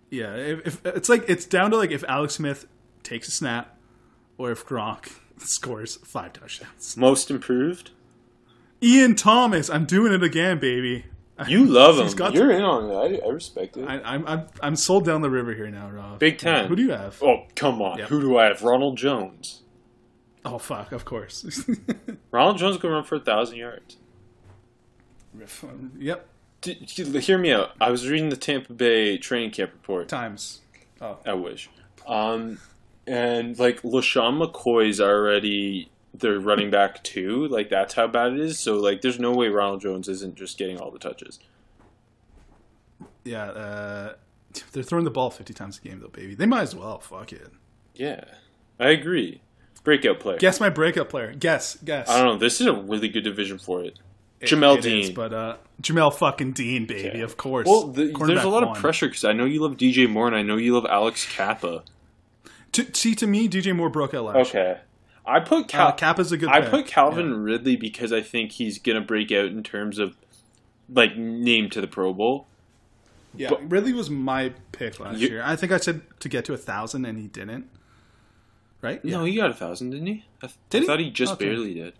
Yeah, 0.09 0.35
if, 0.35 0.65
if 0.85 0.85
it's 0.85 1.09
like 1.09 1.23
it's 1.29 1.45
down 1.45 1.71
to 1.71 1.77
like 1.77 1.91
if 1.91 2.03
Alex 2.07 2.35
Smith 2.35 2.65
takes 3.03 3.27
a 3.27 3.31
snap, 3.31 3.77
or 4.37 4.51
if 4.51 4.65
Gronk 4.65 5.19
scores 5.37 5.97
five 5.97 6.33
touchdowns. 6.33 6.97
Most 6.97 7.29
improved? 7.31 7.91
Ian 8.83 9.15
Thomas, 9.15 9.69
I'm 9.69 9.85
doing 9.85 10.11
it 10.11 10.23
again, 10.23 10.59
baby. 10.59 11.05
You 11.47 11.65
love 11.65 11.97
him. 11.97 12.15
got 12.15 12.33
You're 12.35 12.51
in 12.51 12.61
on 12.61 12.89
it. 12.89 13.21
I, 13.23 13.25
I 13.27 13.29
respect 13.29 13.77
it. 13.77 13.87
I, 13.87 13.99
I'm 14.01 14.27
I'm 14.27 14.47
I'm 14.61 14.75
sold 14.75 15.05
down 15.05 15.21
the 15.21 15.29
river 15.29 15.53
here 15.53 15.69
now, 15.69 15.89
Rob. 15.89 16.19
Big 16.19 16.37
Ten. 16.37 16.67
Who 16.67 16.75
do 16.75 16.83
you 16.83 16.91
have? 16.91 17.21
oh, 17.23 17.45
come 17.55 17.81
on. 17.81 17.97
Yep. 17.97 18.09
Who 18.09 18.21
do 18.21 18.37
I 18.37 18.45
have? 18.45 18.61
Ronald 18.61 18.97
Jones. 18.97 19.63
Oh 20.45 20.57
fuck, 20.57 20.91
of 20.91 21.05
course. 21.05 21.67
Ronald 22.31 22.57
Jones 22.57 22.77
can 22.77 22.89
run 22.89 23.03
for 23.03 23.15
a 23.15 23.19
1,000 23.19 23.57
yards. 23.57 23.97
yep. 25.99 26.27
D- 26.61 26.75
d- 26.75 27.19
hear 27.19 27.37
me 27.37 27.51
out. 27.51 27.71
I 27.79 27.89
was 27.89 28.07
reading 28.07 28.29
the 28.29 28.37
Tampa 28.37 28.73
Bay 28.73 29.17
training 29.17 29.51
camp 29.51 29.71
report. 29.73 30.07
Times. 30.07 30.61
Oh. 30.99 31.17
I 31.25 31.33
wish. 31.33 31.69
Um, 32.07 32.59
and 33.07 33.57
like 33.57 33.81
LeSean 33.81 34.39
McCoy's 34.43 35.01
already 35.01 35.89
their 36.13 36.39
running 36.39 36.69
back 36.69 37.03
too. 37.03 37.47
Like 37.47 37.69
that's 37.69 37.93
how 37.93 38.07
bad 38.07 38.33
it 38.33 38.39
is. 38.39 38.59
So 38.59 38.77
like, 38.77 39.01
there's 39.01 39.19
no 39.19 39.31
way 39.31 39.47
Ronald 39.49 39.81
Jones 39.81 40.07
isn't 40.07 40.35
just 40.35 40.57
getting 40.57 40.79
all 40.79 40.91
the 40.91 40.99
touches. 40.99 41.39
Yeah, 43.23 43.43
uh, 43.45 44.13
they're 44.71 44.83
throwing 44.83 45.05
the 45.05 45.11
ball 45.11 45.29
50 45.29 45.53
times 45.53 45.79
a 45.83 45.87
game 45.87 45.99
though, 45.99 46.07
baby. 46.09 46.35
They 46.35 46.45
might 46.45 46.61
as 46.63 46.75
well. 46.75 46.99
Fuck 46.99 47.33
it. 47.33 47.51
Yeah, 47.95 48.23
I 48.79 48.89
agree. 48.89 49.41
Breakout 49.83 50.19
player. 50.19 50.37
Guess 50.37 50.59
my 50.59 50.69
breakout 50.69 51.09
player. 51.09 51.33
Guess. 51.33 51.77
Guess. 51.83 52.07
I 52.07 52.17
don't 52.21 52.33
know. 52.33 52.37
This 52.37 52.61
is 52.61 52.67
a 52.67 52.73
really 52.73 53.09
good 53.09 53.23
division 53.23 53.57
for 53.57 53.83
it. 53.83 53.99
It- 54.39 54.49
Jamel 54.49 54.77
it 54.77 54.85
is, 54.85 55.07
Dean. 55.07 55.15
but 55.15 55.33
uh, 55.33 55.57
Jamel 55.81 56.13
fucking 56.13 56.53
Dean, 56.53 56.85
baby. 56.85 57.19
Yeah. 57.19 57.23
Of 57.23 57.37
course. 57.37 57.67
Well, 57.67 57.87
the, 57.87 58.11
there's 58.25 58.43
a 58.43 58.49
lot 58.49 58.65
one. 58.65 58.75
of 58.75 58.81
pressure 58.81 59.07
because 59.07 59.23
I 59.23 59.33
know 59.33 59.45
you 59.45 59.61
love 59.61 59.77
DJ 59.77 60.09
Moore 60.09 60.27
and 60.27 60.35
I 60.35 60.43
know 60.43 60.57
you 60.57 60.73
love 60.75 60.85
Alex 60.87 61.27
Cappa. 61.31 61.83
To, 62.73 62.87
see, 62.93 63.15
to 63.15 63.27
me, 63.27 63.49
DJ 63.49 63.75
Moore 63.75 63.89
broke 63.89 64.13
out 64.13 64.25
last 64.25 64.53
year. 64.53 64.81
I 65.25 65.39
put 65.39 65.67
Cal- 65.67 65.89
Uh, 65.89 65.91
Cappa's 65.93 66.31
a 66.31 66.37
good. 66.37 66.49
I 66.49 66.61
pick. 66.61 66.69
put 66.71 66.87
Calvin 66.87 67.29
Yeah. 67.29 67.35
Ridley 67.37 67.75
because 67.75 68.11
I 68.11 68.21
think 68.21 68.53
he's 68.53 68.79
gonna 68.79 69.01
break 69.01 69.31
out 69.31 69.45
in 69.45 69.63
terms 69.63 69.99
of 69.99 70.15
like 70.89 71.15
name 71.17 71.69
to 71.69 71.81
the 71.81 71.87
Pro 71.87 72.13
Bowl. 72.13 72.47
Yeah, 73.35 73.49
But- 73.49 73.71
Ridley 73.71 73.93
was 73.93 74.09
my 74.09 74.53
pick 74.71 74.99
last 74.99 75.19
You- 75.19 75.29
year. 75.29 75.43
I 75.45 75.55
think 75.55 75.71
I 75.71 75.77
said 75.77 76.01
to 76.19 76.27
get 76.29 76.43
to 76.45 76.53
a 76.53 76.57
thousand, 76.57 77.05
and 77.05 77.17
he 77.17 77.27
didn't. 77.27 77.69
Right? 78.81 79.03
No, 79.05 79.23
he 79.25 79.35
got 79.35 79.51
a 79.51 79.53
thousand, 79.53 79.91
didn't 79.91 80.07
he? 80.07 80.25
I, 80.41 80.47
th- 80.47 80.57
Did 80.71 80.77
I 80.77 80.81
he? 80.81 80.87
thought 80.87 80.99
he 80.99 81.09
just 81.11 81.33
Okay. 81.33 81.45
barely 81.45 81.73
did. 81.75 81.93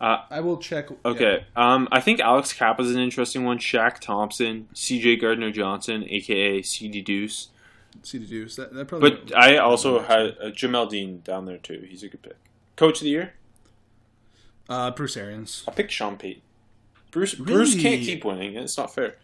I 0.00 0.38
will 0.40 0.58
check. 0.58 0.88
Okay, 1.04 1.44
um, 1.56 1.88
I 1.90 2.00
think 2.00 2.20
Alex 2.20 2.52
Cappa's 2.52 2.94
an 2.94 3.00
interesting 3.00 3.44
one. 3.44 3.58
Shaq 3.58 3.98
Thompson, 3.98 4.68
C.J. 4.72 5.16
Gardner 5.16 5.50
Johnson, 5.50 6.04
aka 6.08 6.62
C.D. 6.62 7.00
Deuce. 7.00 7.48
Yeah. 8.04 8.20
The 8.20 8.26
Deuce. 8.26 8.54
That, 8.56 8.72
that 8.74 8.86
probably. 8.86 9.10
But 9.10 9.36
I 9.36 9.56
also 9.56 10.00
had 10.00 10.36
uh, 10.40 10.50
Jamel 10.50 10.88
Dean 10.88 11.22
down 11.24 11.46
there 11.46 11.56
too. 11.58 11.84
He's 11.88 12.04
a 12.04 12.08
good 12.08 12.22
pick. 12.22 12.36
Coach 12.78 12.98
of 13.00 13.04
the 13.04 13.10
year, 13.10 13.32
uh, 14.68 14.92
Bruce 14.92 15.16
Arians. 15.16 15.64
I 15.66 15.72
picked 15.72 15.90
Sean 15.90 16.16
Payton. 16.16 16.42
Bruce 17.10 17.34
Bruce 17.34 17.74
can't 17.74 18.00
keep 18.02 18.24
winning. 18.24 18.54
It's 18.54 18.78
not 18.78 18.94
fair. 18.94 19.16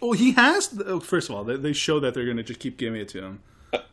Well, 0.00 0.12
he 0.12 0.32
has. 0.32 0.74
oh, 0.86 0.98
First 0.98 1.28
of 1.28 1.34
all, 1.36 1.44
they, 1.44 1.56
they 1.56 1.72
show 1.74 2.00
that 2.00 2.14
they're 2.14 2.24
going 2.24 2.38
to 2.38 2.42
just 2.42 2.60
keep 2.60 2.78
giving 2.78 2.98
it 3.00 3.08
to 3.10 3.22
him. 3.22 3.40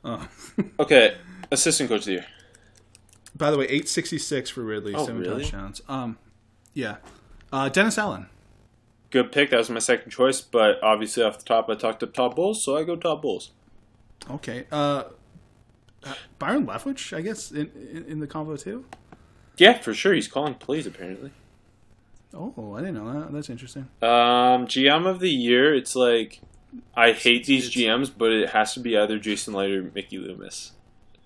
Oh. 0.06 0.28
Okay, 0.80 1.18
assistant 1.52 1.90
coach 1.90 2.00
of 2.02 2.06
the 2.06 2.12
year. 2.14 2.26
By 3.36 3.52
the 3.52 3.58
way, 3.58 3.66
eight 3.66 3.90
sixty 3.90 4.18
six 4.18 4.50
for 4.50 4.62
Ridley, 4.62 4.96
Oh, 4.96 5.06
seven 5.06 5.20
really? 5.22 5.44
touchdowns. 5.44 5.82
Um, 5.90 6.18
yeah. 6.74 6.98
Uh, 7.52 7.68
Dennis 7.68 7.98
Allen. 7.98 8.28
Good 9.10 9.34
pick. 9.34 9.50
That 9.50 9.58
was 9.58 9.70
my 9.70 9.80
second 9.80 10.12
choice, 10.12 10.40
but 10.40 10.82
obviously 10.82 11.22
off 11.24 11.38
the 11.40 11.44
top, 11.44 11.70
I 11.70 11.76
talked 11.76 12.02
up 12.04 12.14
Todd 12.14 12.34
Bowles, 12.36 12.64
so 12.64 12.78
I 12.78 12.84
go 12.86 12.96
Todd 12.96 13.22
Bowles. 13.22 13.52
Okay. 14.30 14.66
Uh, 14.72 14.76
uh, 14.76 15.04
Byron 16.40 16.66
Leftwich, 16.68 17.16
I 17.16 17.22
guess, 17.22 17.52
in, 17.52 17.72
in 17.92 18.06
in 18.08 18.20
the 18.20 18.28
combo 18.28 18.56
too. 18.58 18.86
Yeah, 19.58 19.78
for 19.80 19.94
sure. 19.94 20.14
He's 20.14 20.28
calling 20.28 20.54
plays 20.56 20.86
apparently. 20.86 21.32
Oh, 22.34 22.74
I 22.76 22.82
didn't 22.82 22.96
know 22.96 23.14
that. 23.22 23.32
That's 23.32 23.50
interesting. 23.50 23.88
Um, 24.02 24.68
GM 24.68 25.06
of 25.08 25.20
the 25.22 25.30
year. 25.30 25.74
It's 25.74 25.96
like 25.96 26.42
I 26.96 27.14
hate 27.14 27.46
these 27.46 27.70
GMs, 27.74 28.12
but 28.16 28.32
it 28.32 28.50
has 28.50 28.74
to 28.74 28.82
be 28.82 28.98
either 28.98 29.18
Jason 29.18 29.54
Licht 29.54 29.72
or 29.74 29.92
Mickey 29.96 30.18
Loomis. 30.18 30.74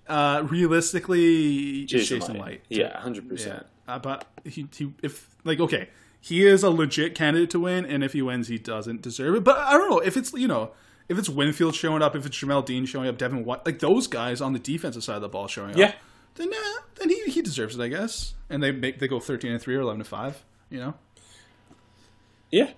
Uh, 0.08 0.44
realistically, 0.48 1.84
Jason, 1.86 2.18
Jason 2.20 2.34
Licht. 2.34 2.46
Licht. 2.46 2.66
Yeah, 2.68 2.98
hundred 3.00 3.24
Yeah, 3.24 3.28
percent. 3.30 3.66
uh, 3.88 3.98
but 3.98 4.26
he, 4.44 4.66
he 4.74 4.92
if 5.02 5.28
like 5.44 5.58
okay, 5.60 5.88
he 6.20 6.46
is 6.46 6.62
a 6.62 6.70
legit 6.70 7.14
candidate 7.14 7.50
to 7.50 7.60
win, 7.60 7.84
and 7.84 8.04
if 8.04 8.12
he 8.12 8.22
wins, 8.22 8.48
he 8.48 8.58
doesn't 8.58 9.02
deserve 9.02 9.34
it. 9.36 9.44
But 9.44 9.58
I 9.58 9.72
don't 9.72 9.90
know 9.90 9.98
if 9.98 10.16
it's 10.16 10.32
you 10.32 10.48
know 10.48 10.70
if 11.10 11.18
it's 11.18 11.28
Winfield 11.28 11.74
showing 11.74 12.00
up, 12.00 12.16
if 12.16 12.24
it's 12.24 12.38
Jamel 12.38 12.64
Dean 12.64 12.86
showing 12.86 13.08
up, 13.08 13.18
Devin 13.18 13.44
White, 13.44 13.66
like 13.66 13.80
those 13.80 14.06
guys 14.06 14.40
on 14.40 14.54
the 14.54 14.58
defensive 14.58 15.04
side 15.04 15.16
of 15.16 15.22
the 15.22 15.28
ball 15.28 15.46
showing 15.48 15.76
Yeah. 15.76 15.88
up, 15.88 15.94
then 16.36 16.48
uh, 16.54 16.80
then 16.94 17.10
he, 17.10 17.24
he 17.30 17.42
deserves 17.42 17.76
it, 17.78 17.82
I 17.82 17.88
guess. 17.88 18.34
And 18.48 18.62
they 18.62 18.72
make 18.72 18.98
they 19.00 19.08
go 19.08 19.20
thirteen 19.20 19.52
and 19.52 19.60
three 19.60 19.76
or 19.76 19.80
eleven 19.80 19.98
to 19.98 20.04
five, 20.04 20.42
you 20.70 20.78
know. 20.78 20.94
Yeah. 22.50 22.70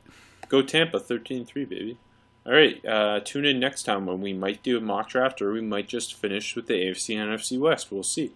Go 0.49 0.61
Tampa 0.61 1.01
13-3, 1.01 1.55
baby. 1.67 1.99
All 2.45 2.53
right. 2.53 2.85
Uh, 2.85 3.21
tune 3.21 3.47
in 3.47 3.59
next 3.59 3.85
time 3.85 4.05
when 4.05 4.21
we 4.21 4.35
might 4.35 4.63
do 4.63 4.77
a 4.77 4.81
mock 4.83 5.09
draft, 5.09 5.41
or 5.41 5.51
we 5.53 5.63
might 5.63 5.89
just 5.89 6.13
finish 6.13 6.55
with 6.55 6.67
the 6.67 6.75
AFC 6.75 7.17
and 7.17 7.31
NFC 7.31 7.59
West. 7.59 7.91
We'll 7.91 8.03
see. 8.03 8.33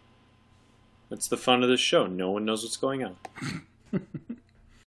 That's 1.11 1.29
the 1.29 1.37
fun 1.37 1.63
of 1.63 1.69
this 1.69 1.81
show. 1.81 2.07
No 2.07 2.31
one 2.31 2.47
knows 2.47 2.63
what's 2.63 2.79
going 2.79 3.05
on. 3.05 3.17